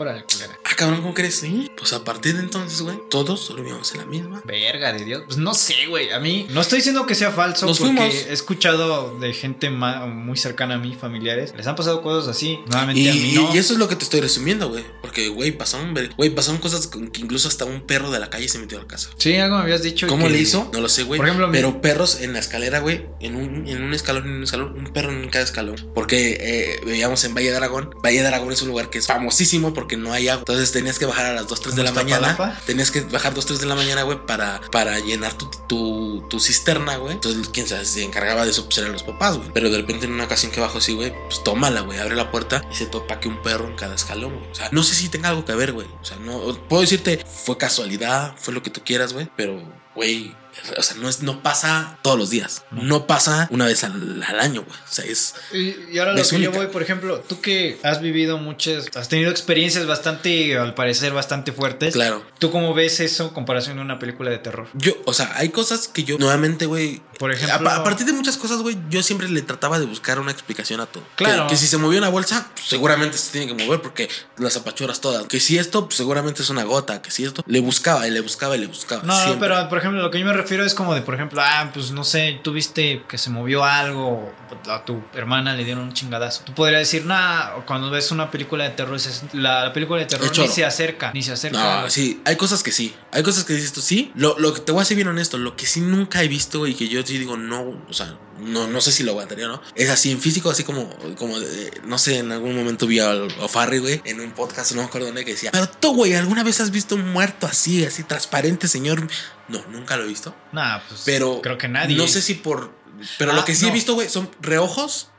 Órale, 0.00 0.24
culera. 0.32 0.58
Ah, 0.64 0.70
cabrón, 0.76 1.02
¿cómo 1.02 1.12
crees? 1.12 1.40
Sí. 1.40 1.70
Pues 1.76 1.92
a 1.92 2.02
partir 2.04 2.34
de 2.34 2.40
entonces, 2.40 2.80
güey, 2.80 2.96
todos 3.10 3.46
dormíamos 3.48 3.92
en 3.92 3.98
la 3.98 4.06
misma. 4.06 4.40
Verga 4.46 4.94
de 4.94 5.04
Dios. 5.04 5.24
Pues 5.26 5.36
no 5.36 5.52
sé, 5.52 5.74
güey. 5.90 6.10
A 6.10 6.18
mí 6.18 6.46
no 6.50 6.62
estoy 6.62 6.78
diciendo 6.78 7.04
que 7.04 7.14
sea 7.14 7.30
falso 7.32 7.66
Nos 7.66 7.78
porque 7.78 7.94
fuimos. 7.96 8.14
he 8.14 8.32
escuchado 8.32 9.18
de 9.18 9.34
gente 9.34 9.68
muy 9.68 10.38
cercana 10.38 10.76
a 10.76 10.78
mí, 10.78 10.96
familiares. 10.98 11.52
Les 11.54 11.66
han 11.66 11.76
pasado 11.76 12.00
cosas 12.00 12.34
así. 12.34 12.58
Nuevamente 12.70 12.98
Y, 13.02 13.08
a 13.08 13.12
mí 13.12 13.18
y- 13.30 13.34
no. 13.34 13.54
y 13.54 13.58
eso 13.58 13.74
es 13.74 13.78
lo 13.78 13.88
que 13.88 13.96
te 13.96 14.04
estoy 14.04 14.20
resumiendo, 14.20 14.70
güey. 14.70 14.86
Porque, 15.02 15.28
güey, 15.28 15.52
pasaron, 15.52 15.94
güey, 16.16 16.30
pasaron 16.30 16.62
cosas 16.62 16.86
con 16.86 17.08
que 17.08 17.20
incluso 17.20 17.48
hasta 17.48 17.66
un 17.66 17.82
perro 17.82 18.10
de 18.10 18.20
la 18.20 18.30
calle 18.30 18.48
se 18.48 18.58
metió 18.58 18.78
a 18.78 18.82
la 18.82 18.88
casa. 18.88 19.10
Sí, 19.18 19.36
algo 19.36 19.56
me 19.58 19.64
habías 19.64 19.82
dicho. 19.82 20.06
¿Cómo 20.06 20.28
que- 20.28 20.32
le 20.32 20.38
hizo? 20.40 20.70
No 20.72 20.80
lo 20.80 20.88
sé, 20.88 21.02
güey. 21.02 21.18
Por 21.18 21.26
ejemplo, 21.26 21.50
pero 21.52 21.82
perros 21.82 22.22
en 22.22 22.32
la 22.32 22.38
escalera, 22.38 22.78
güey, 22.80 23.06
en 23.20 23.36
un, 23.36 23.68
en 23.68 23.82
un 23.82 23.92
escalón, 23.92 24.24
en 24.24 24.32
un 24.36 24.44
escalón, 24.44 24.78
un 24.78 24.92
perro 24.94 25.10
en 25.12 25.28
cada 25.28 25.44
escalón. 25.44 25.76
Porque 25.94 26.38
eh, 26.40 26.80
veíamos 26.86 27.22
en 27.24 27.34
Valle 27.34 27.50
de 27.50 27.56
Aragón. 27.58 27.90
Valle 28.02 28.22
de 28.22 28.28
Aragón 28.28 28.50
es 28.52 28.62
un 28.62 28.68
lugar 28.68 28.88
que 28.88 28.96
es 28.98 29.06
famosísimo 29.06 29.74
porque 29.74 29.89
no 29.96 30.12
hay 30.12 30.28
agua. 30.28 30.40
Entonces 30.40 30.72
tenías 30.72 30.98
que 30.98 31.06
bajar 31.06 31.26
a 31.26 31.32
las 31.32 31.48
2, 31.48 31.60
3 31.60 31.76
de 31.76 31.82
la 31.82 31.90
¿Como 31.90 32.04
mañana. 32.04 32.60
Tenías 32.66 32.90
que 32.90 33.00
bajar 33.02 33.34
2, 33.34 33.46
3 33.46 33.60
de 33.60 33.66
la 33.66 33.74
mañana, 33.74 34.02
güey, 34.02 34.24
para, 34.26 34.60
para 34.70 34.98
llenar 34.98 35.34
tu, 35.34 35.50
tu, 35.68 36.26
tu 36.28 36.40
cisterna, 36.40 36.96
güey. 36.96 37.14
Entonces, 37.14 37.48
quién 37.52 37.66
sabe, 37.68 37.84
se 37.84 38.04
encargaba 38.04 38.44
de 38.44 38.50
eso, 38.50 38.64
pues 38.64 38.78
eran 38.78 38.92
los 38.92 39.02
papás, 39.02 39.36
güey. 39.36 39.50
Pero 39.52 39.70
de 39.70 39.78
repente 39.78 40.06
en 40.06 40.12
una 40.12 40.24
ocasión 40.24 40.52
que 40.52 40.60
bajo 40.60 40.78
así, 40.78 40.94
güey, 40.94 41.12
pues 41.28 41.42
tómala, 41.44 41.80
güey. 41.82 41.98
Abre 41.98 42.16
la 42.16 42.30
puerta 42.30 42.64
y 42.70 42.74
se 42.74 42.86
topa 42.86 43.20
que 43.20 43.28
un 43.28 43.42
perro 43.42 43.68
en 43.68 43.76
cada 43.76 43.94
escalón, 43.94 44.34
güey. 44.38 44.50
O 44.50 44.54
sea, 44.54 44.68
no 44.72 44.82
sé 44.82 44.94
si 44.94 45.08
tenga 45.08 45.28
algo 45.28 45.44
que 45.44 45.54
ver, 45.54 45.72
güey. 45.72 45.86
O 46.00 46.04
sea, 46.04 46.16
no. 46.18 46.40
Puedo 46.68 46.82
decirte, 46.82 47.24
fue 47.26 47.56
casualidad, 47.56 48.34
fue 48.36 48.54
lo 48.54 48.62
que 48.62 48.70
tú 48.70 48.82
quieras, 48.84 49.12
güey. 49.12 49.28
Pero, 49.36 49.62
güey. 49.94 50.34
O 50.76 50.82
sea, 50.82 50.96
no, 50.96 51.08
es, 51.08 51.22
no 51.22 51.42
pasa 51.42 51.98
todos 52.02 52.18
los 52.18 52.30
días. 52.30 52.64
No 52.70 53.06
pasa 53.06 53.48
una 53.50 53.66
vez 53.66 53.84
al, 53.84 54.22
al 54.22 54.40
año, 54.40 54.62
güey. 54.62 54.78
O 54.78 54.92
sea, 54.92 55.04
es. 55.04 55.34
Y, 55.52 55.74
y 55.92 55.98
ahora 55.98 56.12
lo 56.12 56.20
Es 56.20 56.30
que 56.30 56.40
yo 56.40 56.52
voy, 56.52 56.66
por 56.66 56.82
ejemplo, 56.82 57.20
tú 57.20 57.40
que 57.40 57.78
has 57.82 58.00
vivido 58.00 58.38
muchas, 58.38 58.88
has 58.94 59.08
tenido 59.08 59.30
experiencias 59.30 59.86
bastante, 59.86 60.56
al 60.56 60.74
parecer, 60.74 61.12
bastante 61.12 61.52
fuertes. 61.52 61.94
Claro. 61.94 62.24
¿Tú 62.38 62.50
cómo 62.50 62.74
ves 62.74 63.00
eso 63.00 63.24
en 63.24 63.30
comparación 63.30 63.78
a 63.78 63.82
una 63.82 63.98
película 63.98 64.30
de 64.30 64.38
terror? 64.38 64.68
Yo, 64.74 64.92
o 65.04 65.14
sea, 65.14 65.32
hay 65.36 65.50
cosas 65.50 65.88
que 65.88 66.04
yo 66.04 66.18
nuevamente, 66.18 66.66
güey. 66.66 67.02
Por 67.20 67.30
A, 67.30 67.34
ejemplo- 67.34 67.68
a 67.70 67.84
partir 67.84 68.06
de 68.06 68.14
muchas 68.14 68.38
cosas, 68.38 68.62
güey, 68.62 68.78
yo 68.88 69.02
siempre 69.02 69.28
le 69.28 69.42
trataba 69.42 69.78
de 69.78 69.84
buscar 69.84 70.18
una 70.18 70.32
explicación 70.32 70.80
a 70.80 70.86
todo. 70.86 71.04
Claro. 71.16 71.42
Que, 71.46 71.50
que 71.50 71.56
si 71.58 71.66
se 71.66 71.76
movió 71.76 71.98
una 71.98 72.08
bolsa, 72.08 72.48
pues, 72.54 72.66
seguramente 72.66 73.18
se 73.18 73.30
tiene 73.30 73.46
que 73.54 73.62
mover 73.62 73.82
porque 73.82 74.08
las 74.38 74.56
apachuras 74.56 75.02
todas. 75.02 75.26
Que 75.26 75.38
si 75.38 75.58
esto, 75.58 75.84
pues, 75.84 75.98
seguramente 75.98 76.40
es 76.40 76.48
una 76.48 76.64
gota. 76.64 77.02
Que 77.02 77.10
si 77.10 77.24
esto, 77.26 77.42
le 77.46 77.60
buscaba 77.60 78.08
y 78.08 78.10
le 78.10 78.20
buscaba 78.22 78.56
y 78.56 78.60
le 78.60 78.68
buscaba. 78.68 79.02
No, 79.02 79.12
no, 79.12 79.22
siempre. 79.22 79.48
pero 79.50 79.68
por 79.68 79.76
ejemplo, 79.76 80.00
lo 80.00 80.10
que 80.10 80.18
yo 80.18 80.24
me 80.24 80.32
refiero 80.32 80.64
es 80.64 80.72
como 80.72 80.94
de, 80.94 81.02
por 81.02 81.14
ejemplo, 81.14 81.42
ah, 81.44 81.70
pues 81.74 81.90
no 81.90 82.04
sé, 82.04 82.40
tú 82.42 82.52
viste 82.54 83.02
que 83.06 83.18
se 83.18 83.28
movió 83.28 83.64
algo, 83.64 84.32
a 84.70 84.82
tu 84.86 85.02
hermana 85.12 85.54
le 85.54 85.64
dieron 85.64 85.84
un 85.84 85.92
chingadazo. 85.92 86.44
Tú 86.44 86.54
podrías 86.54 86.80
decir, 86.80 87.04
nah, 87.04 87.50
cuando 87.66 87.90
ves 87.90 88.10
una 88.12 88.30
película 88.30 88.64
de 88.64 88.70
terror, 88.70 88.98
la, 89.34 89.64
la 89.66 89.72
película 89.74 90.00
de 90.00 90.06
terror 90.06 90.30
ni 90.38 90.48
se 90.48 90.64
acerca, 90.64 91.12
ni 91.12 91.22
se 91.22 91.32
acerca. 91.32 91.82
No, 91.82 91.90
sí, 91.90 92.22
hay 92.24 92.36
cosas 92.36 92.62
que 92.62 92.72
sí. 92.72 92.94
Hay 93.12 93.22
cosas 93.22 93.44
que 93.44 93.52
dices 93.52 93.74
tú, 93.74 93.82
sí. 93.82 94.10
Lo, 94.14 94.38
lo 94.38 94.54
que 94.54 94.60
te 94.60 94.72
voy 94.72 94.80
a 94.80 94.84
ser 94.86 94.96
bien 94.96 95.08
honesto, 95.08 95.36
lo 95.36 95.54
que 95.54 95.66
sí 95.66 95.82
nunca 95.82 96.22
he 96.22 96.28
visto 96.28 96.66
y 96.66 96.74
que 96.74 96.88
yo 96.88 97.02
sí 97.10 97.18
digo, 97.18 97.36
no, 97.36 97.84
o 97.88 97.92
sea, 97.92 98.18
no, 98.38 98.66
no 98.66 98.80
sé 98.80 98.90
si 98.92 99.02
lo 99.02 99.10
aguantaría 99.12 99.46
o 99.46 99.48
no. 99.48 99.62
Es 99.74 99.90
así 99.90 100.10
en 100.10 100.20
físico, 100.20 100.50
así 100.50 100.64
como, 100.64 100.88
como 101.18 101.38
de- 101.38 101.70
no 101.84 101.98
sé, 101.98 102.18
en 102.18 102.32
algún 102.32 102.56
momento 102.56 102.86
vi 102.86 102.98
a, 103.00 103.12
a 103.12 103.48
Farry, 103.48 103.78
güey, 103.78 104.00
en 104.04 104.20
un 104.20 104.32
podcast, 104.32 104.72
no 104.72 104.82
me 104.82 104.88
acuerdo 104.88 105.08
dónde, 105.08 105.24
que 105.24 105.32
decía, 105.32 105.50
pero 105.52 105.68
tú, 105.68 105.94
güey, 105.94 106.14
¿alguna 106.14 106.42
vez 106.42 106.60
has 106.60 106.70
visto 106.70 106.94
un 106.94 107.08
muerto 107.12 107.46
así, 107.46 107.84
así 107.84 108.02
transparente, 108.04 108.66
señor? 108.68 109.06
No, 109.48 109.62
nunca 109.70 109.96
lo 109.96 110.04
he 110.04 110.08
visto. 110.08 110.34
Nah, 110.52 110.78
pues 110.88 111.02
Pero 111.04 111.40
creo 111.42 111.58
que 111.58 111.68
nadie. 111.68 111.96
No 111.96 112.06
sé 112.08 112.22
si 112.22 112.34
por. 112.34 112.72
Pero 113.18 113.32
Ah, 113.32 113.34
lo 113.34 113.44
que 113.44 113.54
sí 113.54 113.66
he 113.66 113.70
visto, 113.70 113.94
güey, 113.94 114.08
son 114.08 114.30
reojos, 114.40 115.09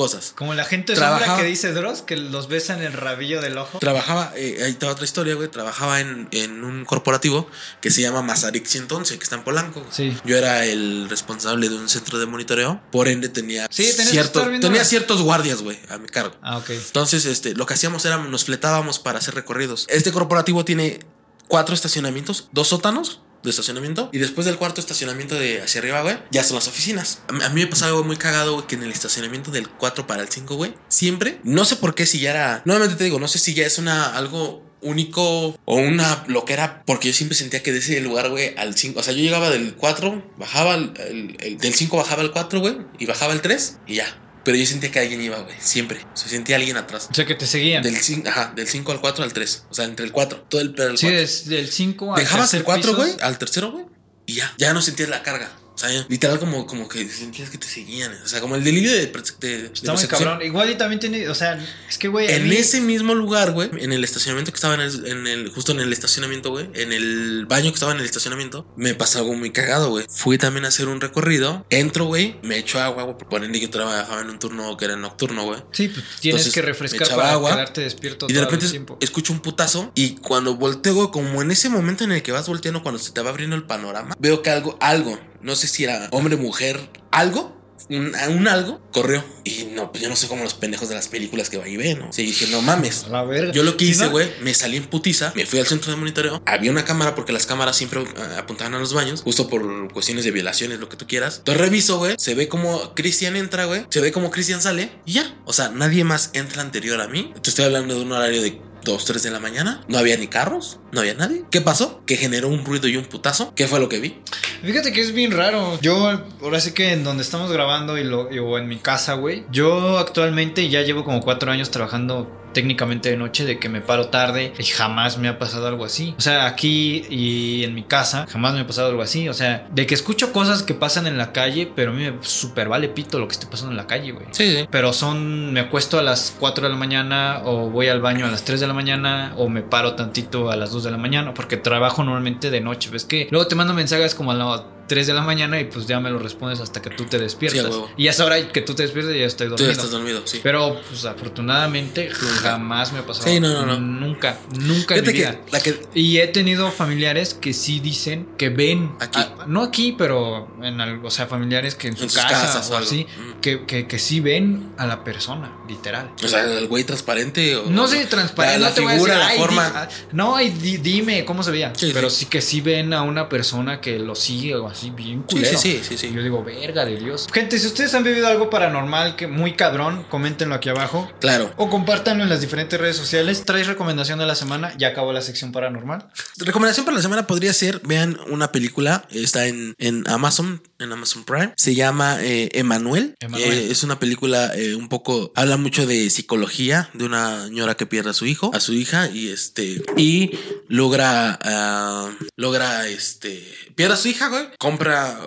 cosas. 0.00 0.32
Como 0.34 0.54
la 0.54 0.64
gente 0.64 0.94
Trabajaba- 0.94 1.26
sombra 1.26 1.42
que 1.42 1.48
dice 1.50 1.72
Dross, 1.74 2.00
que 2.00 2.16
los 2.16 2.48
besa 2.48 2.72
en 2.74 2.82
el 2.82 2.94
rabillo 2.94 3.42
del 3.42 3.58
ojo. 3.58 3.80
Trabajaba, 3.80 4.32
eh, 4.34 4.62
ahí 4.64 4.70
está 4.70 4.88
otra 4.88 5.04
historia, 5.04 5.34
güey. 5.34 5.50
Trabajaba 5.50 6.00
en, 6.00 6.26
en 6.30 6.64
un 6.64 6.86
corporativo 6.86 7.46
que 7.82 7.90
se 7.90 8.00
llama 8.00 8.22
Mazarik 8.22 8.64
111, 8.64 9.18
que 9.18 9.22
está 9.24 9.36
en 9.36 9.44
Polanco. 9.44 9.84
Sí. 9.90 10.16
Yo 10.24 10.38
era 10.38 10.64
el 10.64 11.08
responsable 11.10 11.68
de 11.68 11.74
un 11.74 11.90
centro 11.90 12.18
de 12.18 12.24
monitoreo. 12.24 12.80
Por 12.90 13.08
ende, 13.08 13.28
tenía, 13.28 13.66
Sí, 13.70 13.90
viendo 14.10 14.60
tenía 14.60 14.84
ciertos 14.86 15.20
guardias, 15.20 15.60
güey, 15.60 15.78
a 15.90 15.98
mi 15.98 16.08
cargo. 16.08 16.34
Ah, 16.40 16.56
ok. 16.56 16.70
Entonces, 16.70 17.26
este, 17.26 17.54
lo 17.54 17.66
que 17.66 17.74
hacíamos 17.74 18.02
era 18.06 18.16
nos 18.16 18.44
fletábamos 18.46 18.98
para 18.98 19.18
hacer 19.18 19.34
recorridos. 19.34 19.86
Este 19.90 20.12
corporativo 20.12 20.64
tiene 20.64 21.00
cuatro 21.48 21.74
estacionamientos, 21.74 22.48
dos 22.52 22.68
sótanos 22.68 23.20
de 23.42 23.50
estacionamiento 23.50 24.10
y 24.12 24.18
después 24.18 24.46
del 24.46 24.56
cuarto 24.56 24.80
estacionamiento 24.80 25.34
de 25.36 25.62
hacia 25.62 25.80
arriba, 25.80 26.02
güey, 26.02 26.18
ya 26.30 26.44
son 26.44 26.56
las 26.56 26.68
oficinas. 26.68 27.20
A 27.28 27.48
mí, 27.50 27.60
me 27.62 27.66
pasaba 27.66 27.90
algo 27.92 28.04
muy 28.04 28.16
cagado, 28.16 28.54
güey, 28.54 28.66
que 28.66 28.74
en 28.76 28.82
el 28.82 28.90
estacionamiento 28.92 29.50
del 29.50 29.68
4 29.68 30.06
para 30.06 30.22
el 30.22 30.28
5, 30.28 30.56
güey, 30.56 30.74
siempre, 30.88 31.40
no 31.44 31.64
sé 31.64 31.76
por 31.76 31.94
qué 31.94 32.06
si 32.06 32.20
ya 32.20 32.30
era, 32.30 32.62
nuevamente 32.64 32.96
te 32.96 33.04
digo, 33.04 33.18
no 33.20 33.28
sé 33.28 33.38
si 33.38 33.54
ya 33.54 33.66
es 33.66 33.78
una 33.78 34.16
algo 34.16 34.68
único 34.82 35.56
o 35.66 35.76
una 35.76 36.24
loquera, 36.26 36.82
porque 36.86 37.08
yo 37.08 37.14
siempre 37.14 37.36
sentía 37.36 37.62
que 37.62 37.70
de 37.72 37.78
ese 37.80 38.00
lugar, 38.00 38.30
güey, 38.30 38.54
al 38.56 38.74
5, 38.76 39.00
o 39.00 39.02
sea, 39.02 39.12
yo 39.12 39.20
llegaba 39.20 39.50
del 39.50 39.74
4, 39.74 40.32
bajaba, 40.38 40.74
al- 40.74 40.94
el- 41.08 41.36
el- 41.40 41.58
del 41.58 41.74
5 41.74 41.96
bajaba 41.98 42.22
al 42.22 42.30
4, 42.32 42.60
güey, 42.60 42.76
y 42.98 43.06
bajaba 43.06 43.32
el 43.34 43.42
3 43.42 43.78
y 43.86 43.96
ya. 43.96 44.18
Pero 44.44 44.56
yo 44.56 44.64
sentía 44.66 44.90
que 44.90 44.98
alguien 44.98 45.20
iba, 45.20 45.38
güey, 45.40 45.54
siempre. 45.60 46.00
O 46.12 46.16
sea, 46.16 46.28
sentía 46.28 46.56
alguien 46.56 46.76
atrás. 46.76 47.08
O 47.10 47.14
sea, 47.14 47.26
que 47.26 47.34
te 47.34 47.46
seguían. 47.46 47.82
Del 47.82 47.96
5, 47.96 48.28
ajá, 48.28 48.52
del 48.56 48.66
5 48.66 48.92
al 48.92 49.00
4 49.00 49.24
al 49.24 49.32
3. 49.32 49.64
O 49.70 49.74
sea, 49.74 49.84
entre 49.84 50.06
el 50.06 50.12
4. 50.12 50.46
Todo 50.48 50.60
el 50.60 50.74
pedo 50.74 50.86
del 50.88 50.98
sí, 50.98 51.06
4. 51.06 51.20
es 51.20 51.46
del 51.48 51.70
5 51.70 52.14
al 52.14 52.20
Dejabas 52.22 52.54
el 52.54 52.64
tercer 52.64 52.64
4, 52.64 52.82
piso. 52.82 52.96
güey, 52.96 53.16
al 53.20 53.38
tercero, 53.38 53.72
güey. 53.72 53.84
y 54.26 54.34
ya, 54.36 54.54
ya 54.56 54.72
no 54.72 54.80
sentías 54.80 55.08
la 55.10 55.22
carga. 55.22 55.50
Sea, 55.80 56.06
literal 56.08 56.38
como, 56.38 56.66
como 56.66 56.88
que 56.88 57.08
sentías 57.08 57.48
que 57.48 57.56
te 57.56 57.66
seguían. 57.66 58.12
O 58.22 58.28
sea, 58.28 58.40
como 58.42 58.54
el 58.54 58.62
delirio 58.62 58.92
de, 58.92 59.06
de, 59.06 59.58
de 59.58 59.66
Está 59.72 59.94
muy 59.94 60.06
cabrón. 60.06 60.42
Igual 60.42 60.70
y 60.70 60.74
también 60.74 61.00
tiene, 61.00 61.26
o 61.28 61.34
sea, 61.34 61.58
es 61.88 61.96
que, 61.96 62.08
güey. 62.08 62.30
En 62.30 62.48
mí... 62.48 62.56
ese 62.56 62.82
mismo 62.82 63.14
lugar, 63.14 63.52
güey, 63.52 63.70
en 63.78 63.92
el 63.92 64.04
estacionamiento 64.04 64.52
que 64.52 64.56
estaba 64.56 64.74
en 64.74 64.82
el, 64.82 65.06
en 65.06 65.26
el, 65.26 65.50
justo 65.50 65.72
en 65.72 65.80
el 65.80 65.90
estacionamiento, 65.90 66.50
güey, 66.50 66.68
en 66.74 66.92
el 66.92 67.46
baño 67.46 67.70
que 67.70 67.76
estaba 67.76 67.92
en 67.92 68.00
el 68.00 68.04
estacionamiento, 68.04 68.66
me 68.76 68.94
pasó 68.94 69.20
algo 69.20 69.34
muy 69.34 69.52
cagado, 69.52 69.88
güey. 69.88 70.04
Fui 70.10 70.36
también 70.36 70.66
a 70.66 70.68
hacer 70.68 70.86
un 70.86 71.00
recorrido, 71.00 71.64
entro, 71.70 72.04
güey, 72.04 72.36
me 72.42 72.58
echo 72.58 72.78
agua, 72.78 73.04
güey, 73.04 73.16
por 73.16 73.40
que 73.50 73.60
yo 73.60 73.70
trabajaba 73.70 74.20
en 74.20 74.28
un 74.28 74.38
turno 74.38 74.76
que 74.76 74.84
era 74.84 74.96
nocturno, 74.96 75.44
güey. 75.44 75.62
Sí, 75.72 75.88
pues 75.88 76.04
tienes 76.20 76.42
Entonces, 76.42 76.52
que 76.52 76.62
refrescar 76.62 77.08
para 77.08 77.32
agua, 77.32 77.52
quedarte 77.52 77.80
despierto 77.80 78.26
y 78.28 78.34
de 78.34 78.40
repente 78.40 78.66
escucho 79.00 79.32
un 79.32 79.40
putazo 79.40 79.92
y 79.94 80.16
cuando 80.16 80.56
volteo, 80.56 80.94
güey, 80.94 81.10
como 81.10 81.40
en 81.40 81.50
ese 81.50 81.68
momento 81.68 82.04
en 82.04 82.12
el 82.12 82.22
que 82.22 82.32
vas 82.32 82.46
volteando, 82.48 82.82
cuando 82.82 82.98
se 82.98 83.12
te 83.12 83.22
va 83.22 83.30
abriendo 83.30 83.56
el 83.56 83.64
panorama, 83.64 84.14
veo 84.18 84.42
que 84.42 84.50
algo, 84.50 84.76
algo, 84.80 85.18
no 85.42 85.56
sé 85.56 85.66
si 85.66 85.84
era 85.84 86.08
hombre, 86.12 86.36
mujer, 86.36 86.78
algo, 87.10 87.60
un, 87.88 88.14
un, 88.14 88.48
algo, 88.48 88.80
corrió. 88.92 89.24
Y 89.44 89.68
no, 89.74 89.90
pues 89.90 90.02
yo 90.02 90.08
no 90.08 90.16
sé 90.16 90.28
cómo 90.28 90.44
los 90.44 90.54
pendejos 90.54 90.88
de 90.88 90.94
las 90.94 91.08
películas 91.08 91.50
que 91.50 91.56
va 91.56 91.68
y 91.68 91.76
ven, 91.76 91.98
¿no? 91.98 92.12
Sí, 92.12 92.22
dije, 92.24 92.46
no 92.48 92.62
mames. 92.62 93.06
La 93.08 93.24
verga. 93.24 93.52
Yo 93.52 93.62
lo 93.62 93.76
que 93.76 93.84
¿Sí, 93.84 93.92
hice, 93.92 94.08
güey, 94.08 94.30
me 94.42 94.54
salí 94.54 94.76
en 94.76 94.84
putiza, 94.84 95.32
me 95.34 95.46
fui 95.46 95.58
al 95.58 95.66
centro 95.66 95.90
de 95.90 95.96
monitoreo. 95.96 96.42
Había 96.46 96.70
una 96.70 96.84
cámara 96.84 97.14
porque 97.14 97.32
las 97.32 97.46
cámaras 97.46 97.76
siempre 97.76 98.02
eh, 98.02 98.06
apuntaban 98.38 98.74
a 98.74 98.78
los 98.78 98.92
baños, 98.92 99.22
justo 99.22 99.48
por 99.48 99.92
cuestiones 99.92 100.24
de 100.24 100.30
violaciones, 100.30 100.78
lo 100.78 100.88
que 100.88 100.96
tú 100.96 101.06
quieras. 101.06 101.38
Entonces 101.38 101.60
reviso, 101.60 101.98
güey, 101.98 102.14
se 102.18 102.34
ve 102.34 102.48
como 102.48 102.94
Cristian 102.94 103.36
entra, 103.36 103.64
güey, 103.64 103.86
se 103.88 104.00
ve 104.00 104.12
como 104.12 104.30
Cristian 104.30 104.60
sale 104.60 104.92
y 105.06 105.14
ya. 105.14 105.36
O 105.46 105.52
sea, 105.52 105.70
nadie 105.70 106.04
más 106.04 106.30
entra 106.34 106.62
anterior 106.62 107.00
a 107.00 107.08
mí. 107.08 107.32
Te 107.42 107.50
estoy 107.50 107.64
hablando 107.64 107.94
de 107.94 108.02
un 108.02 108.12
horario 108.12 108.42
de 108.42 108.60
2, 108.84 109.04
3 109.04 109.22
de 109.22 109.30
la 109.30 109.40
mañana. 109.40 109.82
No 109.88 109.98
había 109.98 110.16
ni 110.16 110.28
carros, 110.28 110.80
no 110.92 111.00
había 111.00 111.14
nadie. 111.14 111.44
¿Qué 111.50 111.60
pasó? 111.60 112.02
Que 112.06 112.16
generó 112.16 112.48
un 112.48 112.64
ruido 112.64 112.88
y 112.88 112.96
un 112.96 113.04
putazo. 113.04 113.54
¿Qué 113.54 113.66
fue 113.66 113.80
lo 113.80 113.88
que 113.88 114.00
vi? 114.00 114.20
Fíjate 114.62 114.92
que 114.92 115.00
es 115.00 115.12
bien 115.12 115.32
raro. 115.32 115.78
Yo, 115.80 116.10
ahora 116.42 116.60
sí 116.60 116.72
que 116.72 116.92
en 116.92 117.04
donde 117.04 117.22
estamos 117.22 117.50
grabando 117.52 117.98
y 117.98 118.04
lo, 118.04 118.28
o 118.28 118.58
en 118.58 118.68
mi 118.68 118.78
casa, 118.78 119.14
güey. 119.14 119.44
Yo 119.50 119.98
actualmente 119.98 120.68
ya 120.68 120.82
llevo 120.82 121.04
como 121.04 121.20
cuatro 121.20 121.50
años 121.50 121.70
trabajando 121.70 122.39
técnicamente 122.52 123.10
de 123.10 123.16
noche, 123.16 123.44
de 123.44 123.58
que 123.58 123.68
me 123.68 123.80
paro 123.80 124.08
tarde 124.08 124.52
y 124.58 124.64
jamás 124.64 125.18
me 125.18 125.28
ha 125.28 125.38
pasado 125.38 125.66
algo 125.66 125.84
así. 125.84 126.14
O 126.18 126.20
sea, 126.20 126.46
aquí 126.46 127.04
y 127.08 127.64
en 127.64 127.74
mi 127.74 127.82
casa 127.82 128.26
jamás 128.30 128.54
me 128.54 128.60
ha 128.60 128.66
pasado 128.66 128.88
algo 128.88 129.02
así. 129.02 129.28
O 129.28 129.34
sea, 129.34 129.66
de 129.70 129.86
que 129.86 129.94
escucho 129.94 130.32
cosas 130.32 130.62
que 130.62 130.74
pasan 130.74 131.06
en 131.06 131.18
la 131.18 131.32
calle, 131.32 131.70
pero 131.74 131.90
a 131.90 131.94
mí 131.94 132.02
me 132.02 132.14
super 132.22 132.68
vale 132.68 132.88
pito 132.88 133.18
lo 133.18 133.28
que 133.28 133.32
esté 133.32 133.46
pasando 133.46 133.72
en 133.72 133.76
la 133.76 133.86
calle, 133.86 134.12
güey. 134.12 134.26
Sí, 134.32 134.56
sí. 134.56 134.68
Pero 134.70 134.92
son, 134.92 135.52
me 135.52 135.60
acuesto 135.60 135.98
a 135.98 136.02
las 136.02 136.34
4 136.38 136.64
de 136.64 136.70
la 136.70 136.78
mañana 136.78 137.42
o 137.44 137.70
voy 137.70 137.88
al 137.88 138.00
baño 138.00 138.26
a 138.26 138.30
las 138.30 138.44
3 138.44 138.60
de 138.60 138.66
la 138.66 138.74
mañana 138.74 139.34
o 139.36 139.48
me 139.48 139.62
paro 139.62 139.94
tantito 139.94 140.50
a 140.50 140.56
las 140.56 140.72
2 140.72 140.84
de 140.84 140.90
la 140.90 140.98
mañana 140.98 141.34
porque 141.34 141.56
trabajo 141.56 142.02
normalmente 142.04 142.50
de 142.50 142.60
noche. 142.60 142.90
Ves 142.90 143.04
que 143.04 143.28
luego 143.30 143.46
te 143.46 143.54
mando 143.54 143.74
mensajes 143.74 144.14
como 144.14 144.32
a 144.32 144.34
las 144.34 144.62
3 144.90 145.06
de 145.06 145.14
la 145.14 145.22
mañana 145.22 145.60
y 145.60 145.64
pues 145.66 145.86
ya 145.86 146.00
me 146.00 146.10
lo 146.10 146.18
respondes 146.18 146.58
hasta 146.58 146.82
que 146.82 146.90
tú 146.90 147.04
te 147.04 147.16
despiertas. 147.20 147.72
Sí, 147.72 147.80
y 147.96 148.08
a 148.08 148.10
esa 148.10 148.24
hora 148.24 148.48
que 148.48 148.60
tú 148.60 148.74
te 148.74 148.82
despiertas 148.82 149.14
ya 149.14 149.24
estoy 149.24 149.46
Tú 149.46 149.50
dormido. 149.52 149.68
ya 149.68 149.72
estás 149.76 149.90
dormido, 149.92 150.22
sí. 150.24 150.40
Pero 150.42 150.80
pues 150.88 151.04
afortunadamente 151.04 152.10
jamás 152.10 152.92
me 152.92 152.98
ha 152.98 153.06
pasado. 153.06 153.28
Sí, 153.28 153.38
no, 153.38 153.48
no, 153.64 153.66
no. 153.66 153.78
Nunca, 153.80 154.38
nunca 154.58 154.96
en 154.96 155.02
mi 155.02 155.06
que 155.06 155.12
vida. 155.12 155.40
la 155.52 155.60
que. 155.60 155.80
Y 155.94 156.18
he 156.18 156.26
tenido 156.26 156.72
familiares 156.72 157.34
que 157.34 157.52
sí 157.52 157.78
dicen 157.78 158.28
que 158.36 158.48
ven. 158.48 158.92
Aquí. 158.98 159.20
a- 159.20 159.46
no 159.46 159.62
aquí, 159.62 159.94
pero 159.96 160.48
en 160.62 160.80
algo, 160.80 161.06
o 161.08 161.10
sea, 161.10 161.26
familiares 161.26 161.74
que 161.76 161.88
en 161.88 161.96
su 161.96 162.04
En 162.04 162.10
sus 162.10 162.18
casa 162.20 162.28
casas 162.46 162.70
o 162.70 162.76
algo. 162.76 162.86
así, 162.88 163.04
Mm. 163.06 163.40
que, 163.40 163.64
que, 163.66 163.86
que 163.86 163.98
sí 163.98 164.18
ven 164.20 164.72
a 164.76 164.86
la 164.86 165.04
persona, 165.04 165.52
literal. 165.68 166.10
O 166.22 166.28
sea, 166.28 166.42
el 166.44 166.66
güey 166.66 166.82
transparente. 166.84 167.56
O, 167.56 167.70
No 167.70 167.86
sé, 167.86 168.06
transparente. 168.06 168.58
La, 168.60 168.68
no 168.70 168.74
te 168.74 168.80
voy 168.80 168.90
a 168.90 168.94
figura, 168.94 169.14
decir, 169.14 169.26
la 169.28 169.32
"Ay, 169.34 169.38
forma. 169.38 169.64
di- 169.66 169.72
ah", 169.76 169.88
no, 170.12 170.34
ay, 170.36 170.50
di- 170.50 170.78
dime 170.78 171.24
cómo 171.24 171.42
se 171.42 171.50
veía. 171.52 171.72
Sí, 171.76 171.90
pero 171.94 172.10
sí. 172.10 172.20
sí. 172.20 172.26
que 172.26 172.40
sí 172.40 172.60
ven 172.60 172.92
a 172.94 173.02
una 173.02 173.28
persona 173.28 173.80
que 173.80 173.98
lo 173.98 174.14
sigue 174.14 174.54
o 174.56 174.68
así 174.68 174.79
bien 174.88 175.24
Sí, 175.28 175.36
culero. 175.36 175.58
sí, 175.58 175.80
sí, 175.82 175.84
sí, 175.86 175.98
sí. 175.98 176.14
Yo 176.14 176.22
digo, 176.22 176.42
verga 176.42 176.86
de 176.86 176.96
Dios. 176.96 177.26
Gente, 177.30 177.58
si 177.58 177.66
ustedes 177.66 177.92
han 177.92 178.02
vivido 178.04 178.26
algo 178.26 178.48
paranormal 178.48 179.16
que 179.16 179.26
muy 179.26 179.52
cabrón, 179.54 180.06
coméntenlo 180.08 180.54
aquí 180.54 180.70
abajo. 180.70 181.10
Claro. 181.20 181.52
O 181.58 181.68
compártanlo 181.68 182.22
en 182.22 182.30
las 182.30 182.40
diferentes 182.40 182.80
redes 182.80 182.96
sociales. 182.96 183.42
¿Traes 183.44 183.66
recomendación 183.66 184.18
de 184.18 184.24
la 184.26 184.34
semana? 184.34 184.72
Ya 184.78 184.88
acabó 184.88 185.12
la 185.12 185.20
sección 185.20 185.52
paranormal. 185.52 186.08
Recomendación 186.38 186.86
para 186.86 186.96
la 186.96 187.02
semana 187.02 187.26
podría 187.26 187.52
ser, 187.52 187.80
vean 187.84 188.18
una 188.30 188.52
película, 188.52 189.04
está 189.10 189.46
en, 189.46 189.74
en 189.78 190.08
Amazon, 190.08 190.62
en 190.78 190.92
Amazon 190.92 191.24
Prime, 191.24 191.52
se 191.56 191.74
llama 191.74 192.16
eh, 192.22 192.48
Emanuel. 192.52 193.16
Emanuel. 193.20 193.52
Eh, 193.52 193.68
es 193.70 193.82
una 193.82 193.98
película 193.98 194.52
eh, 194.54 194.74
un 194.76 194.88
poco, 194.88 195.32
habla 195.34 195.56
mucho 195.56 195.86
de 195.86 196.08
psicología, 196.08 196.88
de 196.94 197.04
una 197.04 197.46
señora 197.46 197.74
que 197.76 197.86
pierde 197.86 198.10
a 198.10 198.14
su 198.14 198.26
hijo, 198.26 198.50
a 198.54 198.60
su 198.60 198.72
hija, 198.72 199.10
y 199.10 199.28
este, 199.28 199.82
y 199.96 200.30
logra, 200.68 201.38
ah, 201.42 202.10
logra, 202.36 202.86
este, 202.86 203.42
pierde 203.74 203.94
a 203.94 203.96
su 203.96 204.08
hija, 204.08 204.28
güey, 204.28 204.46
compra, 204.60 205.18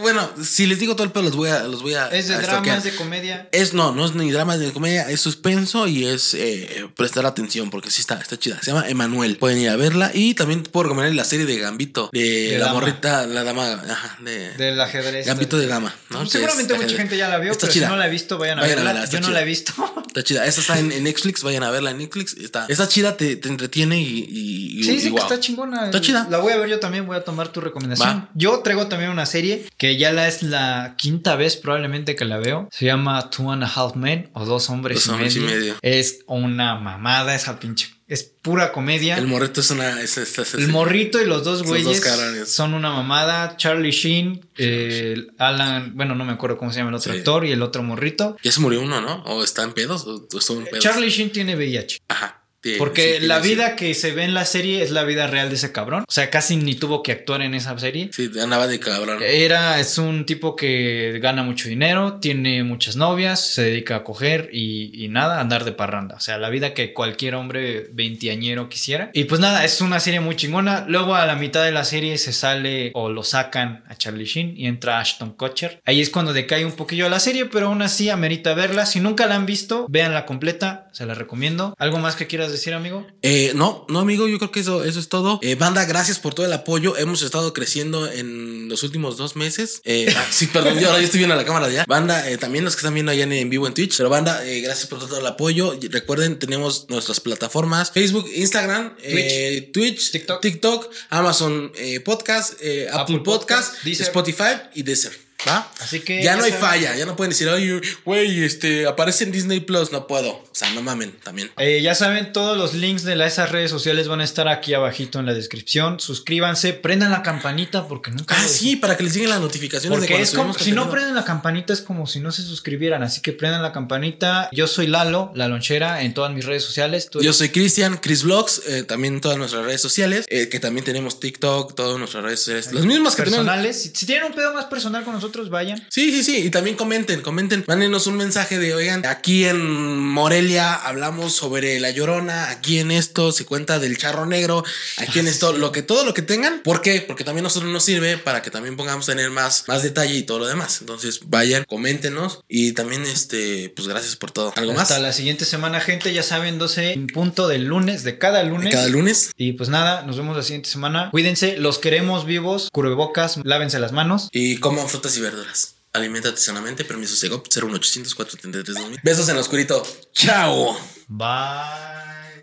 bueno, 0.00 0.28
si 0.42 0.66
les 0.66 0.80
digo 0.80 0.96
todo 0.96 1.04
el 1.04 1.12
pedo, 1.12 1.22
los 1.22 1.36
voy 1.36 1.48
a, 1.48 1.62
los 1.62 1.80
voy 1.80 1.94
a... 1.94 2.08
Es 2.08 2.26
de 2.26 2.34
a 2.34 2.38
drama, 2.38 2.54
stalkear. 2.54 2.78
es 2.78 2.84
de 2.84 2.94
comedia. 2.96 3.48
Es 3.52 3.72
no, 3.72 3.92
no 3.92 4.04
es 4.04 4.16
ni 4.16 4.32
drama 4.32 4.56
ni 4.56 4.68
comedia, 4.72 5.08
es 5.08 5.20
suspenso 5.20 5.86
y 5.86 6.06
es 6.06 6.34
eh, 6.34 6.88
prestar 6.96 7.24
atención 7.24 7.70
porque 7.70 7.88
sí 7.88 8.00
está, 8.00 8.16
está 8.16 8.36
chida. 8.36 8.58
Se 8.60 8.72
llama 8.72 8.88
Emanuel. 8.88 9.36
Pueden 9.36 9.58
ir 9.60 9.68
a 9.68 9.76
verla 9.76 10.10
y 10.12 10.34
también 10.34 10.64
puedo 10.64 10.84
recomendar 10.88 11.14
la 11.14 11.22
serie 11.24 11.46
de 11.46 11.56
Gambito 11.58 12.10
de, 12.12 12.20
De 12.50 12.58
la 12.58 12.66
dama. 12.66 12.80
morrita, 12.80 13.26
la 13.28 13.44
dama, 13.44 13.72
ajá, 13.88 14.18
de, 14.24 14.54
Del 14.54 14.80
ajedrez. 14.80 15.24
Gambito 15.24 15.56
de 15.56 15.68
dama, 15.68 15.94
¿no? 16.08 16.24
Que 16.24 16.30
Seguramente 16.30 16.74
mucha 16.74 16.96
gente 16.96 17.16
ya 17.16 17.28
la 17.28 17.38
vio, 17.38 17.52
Está 17.52 17.60
pero 17.68 17.72
chida. 17.74 17.86
si 17.86 17.92
no 17.92 17.96
la 17.96 18.08
he 18.08 18.10
visto, 18.10 18.38
vayan 18.38 18.58
a 18.58 18.62
Vayan 18.62 18.78
a 18.80 18.82
verla. 18.92 19.04
Yo 19.08 19.20
no 19.20 19.30
la 19.30 19.42
he 19.42 19.44
visto. 19.44 19.72
Está 20.08 20.24
chida. 20.24 20.44
Esta 20.46 20.60
está 20.62 20.78
en, 20.80 20.90
en 20.90 21.04
Netflix, 21.04 21.44
vayan 21.44 21.62
a 21.62 21.70
verla 21.70 21.92
en 21.92 21.98
Netflix. 21.98 22.34
Está, 22.36 22.66
está 22.68 22.88
chida, 22.88 23.16
te, 23.16 23.36
te 23.36 23.48
entretiene 23.48 24.00
y, 24.02 24.26
y, 24.28 24.80
y- 24.80 24.84
Sí, 24.84 24.92
y 24.94 25.00
sí, 25.00 25.08
wow. 25.10 25.18
que 25.18 25.22
está 25.22 25.38
chingona. 25.40 25.84
Está 25.84 26.00
chida. 26.00 26.26
La 26.28 26.38
voy 26.38 26.52
a 26.52 26.56
ver 26.56 26.68
yo 26.68 26.80
también, 26.80 27.06
voy 27.06 27.16
a 27.16 27.22
tomar 27.22 27.48
tu 27.52 27.60
recomendación. 27.60 28.08
Va. 28.22 28.28
Yo 28.34 28.58
traigo 28.60 28.79
también 28.88 29.10
una 29.10 29.26
serie 29.26 29.64
que 29.76 29.96
ya 29.96 30.12
la 30.12 30.28
es 30.28 30.42
la 30.42 30.94
quinta 30.98 31.36
vez 31.36 31.56
probablemente 31.56 32.16
que 32.16 32.24
la 32.24 32.38
veo. 32.38 32.68
Se 32.72 32.86
llama 32.86 33.30
Two 33.30 33.50
and 33.52 33.64
a 33.64 33.66
Half 33.66 33.96
Men 33.96 34.30
o 34.34 34.44
Dos 34.44 34.68
Hombres, 34.70 34.96
Dos 34.98 35.06
y, 35.06 35.10
Hombres 35.10 35.36
y 35.36 35.40
medio. 35.40 35.76
Es 35.82 36.20
una 36.26 36.74
mamada 36.76 37.34
esa 37.34 37.58
pinche. 37.60 37.88
Es 38.08 38.24
pura 38.24 38.72
comedia. 38.72 39.16
El 39.18 39.28
morrito 39.28 39.60
es 39.60 39.70
una. 39.70 40.00
Es, 40.02 40.18
es- 40.18 40.36
es- 40.36 40.54
El 40.54 40.66
morrito 40.66 41.22
y 41.22 41.26
los 41.26 41.44
dos 41.44 41.62
güeyes 41.62 42.02
dos 42.02 42.48
son 42.48 42.74
una 42.74 42.90
mamada. 42.90 43.56
Charlie 43.56 43.92
Sheen, 43.92 44.44
eh, 44.58 45.26
Alan, 45.38 45.92
bueno, 45.94 46.16
no 46.16 46.24
me 46.24 46.32
acuerdo 46.32 46.58
cómo 46.58 46.72
se 46.72 46.78
llama 46.78 46.90
el 46.90 46.96
otro 46.96 47.12
Sí. 47.12 47.18
actor 47.18 47.44
y 47.46 47.52
el 47.52 47.62
otro 47.62 47.84
morrito. 47.84 48.36
Ya 48.42 48.50
se 48.50 48.60
murió 48.60 48.80
uno, 48.80 49.00
¿no? 49.00 49.22
O 49.26 49.44
está 49.44 49.62
en 49.62 49.72
pedos 49.74 50.04
o 50.06 50.26
estuvo 50.36 50.58
en 50.58 50.64
pedos. 50.66 50.80
Charlie 50.82 51.08
Sheen 51.10 51.30
tiene 51.30 51.54
VIH. 51.54 51.98
Ajá. 52.08 52.39
Porque 52.78 53.18
sí, 53.20 53.26
la 53.26 53.38
vida 53.38 53.74
que 53.74 53.94
se 53.94 54.12
ve 54.12 54.24
en 54.24 54.34
la 54.34 54.44
serie 54.44 54.82
es 54.82 54.90
la 54.90 55.04
vida 55.04 55.26
real 55.26 55.48
de 55.48 55.54
ese 55.54 55.72
cabrón. 55.72 56.04
O 56.06 56.12
sea, 56.12 56.30
casi 56.30 56.56
ni 56.56 56.74
tuvo 56.74 57.02
que 57.02 57.12
actuar 57.12 57.40
en 57.42 57.54
esa 57.54 57.78
serie. 57.78 58.10
Sí, 58.12 58.30
andaba 58.40 58.66
de 58.66 58.78
cabrón. 58.78 59.18
Era, 59.22 59.80
es 59.80 59.96
un 59.98 60.26
tipo 60.26 60.56
que 60.56 61.18
gana 61.22 61.42
mucho 61.42 61.68
dinero, 61.68 62.18
tiene 62.20 62.62
muchas 62.62 62.96
novias, 62.96 63.40
se 63.40 63.62
dedica 63.62 63.96
a 63.96 64.04
coger 64.04 64.50
y, 64.52 65.04
y 65.04 65.08
nada, 65.08 65.40
andar 65.40 65.64
de 65.64 65.72
parranda. 65.72 66.16
O 66.16 66.20
sea, 66.20 66.36
la 66.38 66.50
vida 66.50 66.74
que 66.74 66.92
cualquier 66.92 67.34
hombre 67.34 67.88
veinteañero 67.92 68.68
quisiera. 68.68 69.10
Y 69.14 69.24
pues 69.24 69.40
nada, 69.40 69.64
es 69.64 69.80
una 69.80 70.00
serie 70.00 70.20
muy 70.20 70.36
chingona. 70.36 70.84
Luego 70.86 71.14
a 71.14 71.24
la 71.24 71.36
mitad 71.36 71.64
de 71.64 71.72
la 71.72 71.84
serie 71.84 72.18
se 72.18 72.32
sale 72.32 72.90
o 72.94 73.08
lo 73.08 73.22
sacan 73.22 73.84
a 73.88 73.96
Charlie 73.96 74.26
Sheen 74.26 74.54
y 74.56 74.66
entra 74.66 75.00
Ashton 75.00 75.32
Kutcher. 75.32 75.80
Ahí 75.86 76.00
es 76.00 76.10
cuando 76.10 76.32
decae 76.32 76.64
un 76.64 76.72
poquillo 76.72 77.08
la 77.08 77.20
serie, 77.20 77.46
pero 77.46 77.68
aún 77.68 77.80
así 77.82 78.10
amerita 78.10 78.52
verla. 78.52 78.84
Si 78.84 79.00
nunca 79.00 79.26
la 79.26 79.36
han 79.36 79.46
visto, 79.46 79.86
véanla 79.88 80.26
completa, 80.26 80.88
se 80.92 81.06
la 81.06 81.14
recomiendo. 81.14 81.74
¿Algo 81.78 81.98
más 81.98 82.16
que 82.16 82.26
quieras 82.26 82.49
decir, 82.52 82.74
amigo? 82.74 83.06
Eh, 83.22 83.52
no, 83.54 83.86
no, 83.88 84.00
amigo, 84.00 84.28
yo 84.28 84.38
creo 84.38 84.50
que 84.50 84.60
eso, 84.60 84.84
eso 84.84 85.00
es 85.00 85.08
todo. 85.08 85.38
Eh, 85.42 85.54
banda, 85.54 85.84
gracias 85.84 86.18
por 86.18 86.34
todo 86.34 86.46
el 86.46 86.52
apoyo. 86.52 86.96
Hemos 86.96 87.22
estado 87.22 87.52
creciendo 87.52 88.10
en 88.10 88.68
los 88.68 88.82
últimos 88.82 89.16
dos 89.16 89.36
meses. 89.36 89.80
Eh, 89.84 90.12
ah, 90.16 90.26
sí, 90.30 90.46
perdón, 90.46 90.78
yo 90.78 90.88
ahora 90.88 91.00
ya 91.00 91.04
estoy 91.06 91.18
viendo 91.18 91.36
la 91.36 91.44
cámara 91.44 91.68
ya. 91.70 91.84
Banda, 91.86 92.28
eh, 92.28 92.38
también 92.38 92.64
los 92.64 92.74
que 92.74 92.80
están 92.80 92.94
viendo 92.94 93.12
allá 93.12 93.24
en, 93.24 93.32
en 93.32 93.50
vivo 93.50 93.66
en 93.66 93.74
Twitch. 93.74 93.96
Pero 93.96 94.08
banda, 94.08 94.44
eh, 94.46 94.60
gracias 94.60 94.88
por 94.88 94.98
todo 94.98 95.18
el 95.18 95.26
apoyo. 95.26 95.78
Recuerden, 95.90 96.38
tenemos 96.38 96.86
nuestras 96.88 97.20
plataformas: 97.20 97.90
Facebook, 97.92 98.28
Instagram, 98.34 98.94
eh, 99.02 99.70
Twitch, 99.72 100.10
TikTok. 100.12 100.40
TikTok, 100.40 100.90
Amazon 101.10 101.72
Podcast, 102.04 102.54
Apple, 102.54 102.88
Apple 102.92 103.18
Podcast. 103.20 103.74
Spotify 103.86 104.56
y 104.74 104.82
Deezer. 104.82 105.29
¿Va? 105.48 105.70
Así 105.80 106.00
que 106.00 106.18
ya 106.18 106.22
ya 106.32 106.36
no 106.36 106.44
hay 106.44 106.50
saben. 106.52 106.64
falla, 106.66 106.96
ya 106.96 107.06
no 107.06 107.16
pueden 107.16 107.30
decir, 107.30 107.48
oye, 107.48 107.80
güey, 108.04 108.44
este, 108.44 108.86
aparece 108.86 109.24
en 109.24 109.32
Disney 109.32 109.60
Plus, 109.60 109.90
no 109.92 110.06
puedo. 110.06 110.30
O 110.32 110.48
sea, 110.52 110.70
no 110.74 110.82
mamen 110.82 111.12
también. 111.22 111.50
Eh, 111.56 111.80
ya 111.82 111.94
saben, 111.94 112.32
todos 112.32 112.58
los 112.58 112.74
links 112.74 113.04
de 113.04 113.16
la- 113.16 113.26
esas 113.26 113.50
redes 113.50 113.70
sociales 113.70 114.06
van 114.08 114.20
a 114.20 114.24
estar 114.24 114.48
aquí 114.48 114.74
abajito 114.74 115.18
en 115.18 115.26
la 115.26 115.32
descripción. 115.34 115.98
Suscríbanse, 115.98 116.72
prendan 116.74 117.10
la 117.10 117.22
campanita 117.22 117.88
porque 117.88 118.10
nunca... 118.10 118.34
Ah, 118.38 118.46
sí, 118.46 118.76
para 118.76 118.96
que 118.96 119.04
les 119.04 119.14
lleguen 119.14 119.30
las 119.30 119.40
notificaciones 119.40 119.98
Porque 119.98 120.20
es 120.20 120.32
como, 120.32 120.52
si 120.52 120.72
no 120.72 120.90
prenden 120.90 121.14
la 121.14 121.24
campanita 121.24 121.72
es 121.72 121.80
como 121.80 122.06
si 122.06 122.20
no 122.20 122.32
se 122.32 122.42
suscribieran, 122.42 123.02
así 123.02 123.22
que 123.22 123.32
prendan 123.32 123.62
la 123.62 123.72
campanita. 123.72 124.48
Yo 124.52 124.66
soy 124.66 124.86
Lalo, 124.88 125.32
la 125.34 125.48
lonchera, 125.48 126.02
en 126.02 126.12
todas 126.12 126.32
mis 126.32 126.44
redes 126.44 126.62
sociales. 126.64 127.08
Tú 127.10 127.20
Yo 127.22 127.32
soy 127.32 127.48
Cristian, 127.48 127.96
Chris 127.98 128.24
Vlogs, 128.24 128.62
eh, 128.68 128.82
también 128.82 129.14
en 129.14 129.20
todas 129.20 129.38
nuestras 129.38 129.64
redes 129.64 129.80
sociales, 129.80 130.26
eh, 130.28 130.48
que 130.48 130.60
también 130.60 130.84
tenemos 130.84 131.18
TikTok, 131.20 131.74
todas 131.74 131.98
nuestras 131.98 132.24
redes 132.24 132.40
sociales, 132.40 132.72
las 132.72 132.84
mismas 132.84 133.14
que 133.16 133.22
tenemos. 133.22 133.46
personales. 133.46 133.82
Si, 133.82 133.92
si 133.94 134.04
tienen 134.06 134.24
un 134.26 134.32
pedo 134.34 134.52
más 134.52 134.66
personal 134.66 135.02
con 135.04 135.14
nosotros, 135.14 135.29
nosotros, 135.30 135.50
vayan. 135.50 135.86
Sí, 135.90 136.10
sí, 136.10 136.24
sí. 136.24 136.38
Y 136.38 136.50
también 136.50 136.76
comenten, 136.76 137.20
comenten. 137.20 137.64
Mándenos 137.68 138.08
un 138.08 138.16
mensaje 138.16 138.58
de, 138.58 138.74
oigan, 138.74 139.06
aquí 139.06 139.44
en 139.44 139.60
Morelia 139.60 140.74
hablamos 140.74 141.34
sobre 141.34 141.78
la 141.78 141.90
llorona, 141.90 142.50
aquí 142.50 142.80
en 142.80 142.90
esto 142.90 143.30
se 143.30 143.44
cuenta 143.44 143.78
del 143.78 143.96
charro 143.96 144.26
negro, 144.26 144.64
aquí 144.96 145.20
en 145.20 145.28
esto, 145.28 145.52
lo 145.52 145.70
que 145.70 145.82
todo 145.82 146.04
lo 146.04 146.14
que 146.14 146.22
tengan. 146.22 146.62
¿Por 146.64 146.82
qué? 146.82 147.00
Porque 147.00 147.22
también 147.22 147.44
a 147.44 147.48
nosotros 147.48 147.70
nos 147.70 147.84
sirve 147.84 148.18
para 148.18 148.42
que 148.42 148.50
también 148.50 148.76
pongamos 148.76 149.08
a 149.08 149.12
tener 149.12 149.30
más, 149.30 149.68
más 149.68 149.84
detalle 149.84 150.16
y 150.16 150.22
todo 150.24 150.40
lo 150.40 150.46
demás. 150.48 150.78
Entonces, 150.80 151.20
vayan, 151.26 151.64
coméntenos. 151.64 152.40
Y 152.48 152.72
también, 152.72 153.04
este, 153.06 153.72
pues 153.76 153.86
gracias 153.86 154.16
por 154.16 154.32
todo. 154.32 154.52
¿Algo 154.56 154.72
más? 154.72 154.90
Hasta 154.90 154.98
la 154.98 155.12
siguiente 155.12 155.44
semana, 155.44 155.78
gente. 155.80 156.12
Ya 156.12 156.24
saben, 156.24 156.58
12 156.58 156.94
en 156.94 157.06
punto 157.06 157.46
del 157.46 157.66
lunes, 157.66 158.02
de 158.02 158.18
cada 158.18 158.42
lunes. 158.42 158.74
Cada 158.74 158.88
lunes. 158.88 159.30
Y 159.36 159.52
pues 159.52 159.68
nada, 159.68 160.02
nos 160.02 160.16
vemos 160.16 160.36
la 160.36 160.42
siguiente 160.42 160.68
semana. 160.68 161.08
Cuídense, 161.12 161.56
los 161.56 161.78
queremos 161.78 162.26
vivos, 162.26 162.68
cubrebocas, 162.72 163.38
lávense 163.44 163.78
las 163.78 163.92
manos. 163.92 164.28
Y 164.32 164.56
coman 164.56 164.88
frutas 164.88 165.16
y 165.16 165.19
verduras. 165.20 165.76
Aliméntate 165.92 166.40
sanamente. 166.40 166.84
Permiso 166.84 167.16
Segop 167.16 167.46
01800 167.46 168.14
433 168.14 168.76
2000. 168.76 169.00
Besos 169.02 169.28
en 169.28 169.34
lo 169.34 169.40
oscurito. 169.40 169.82
Chao. 170.12 170.78
Bye. 171.08 172.19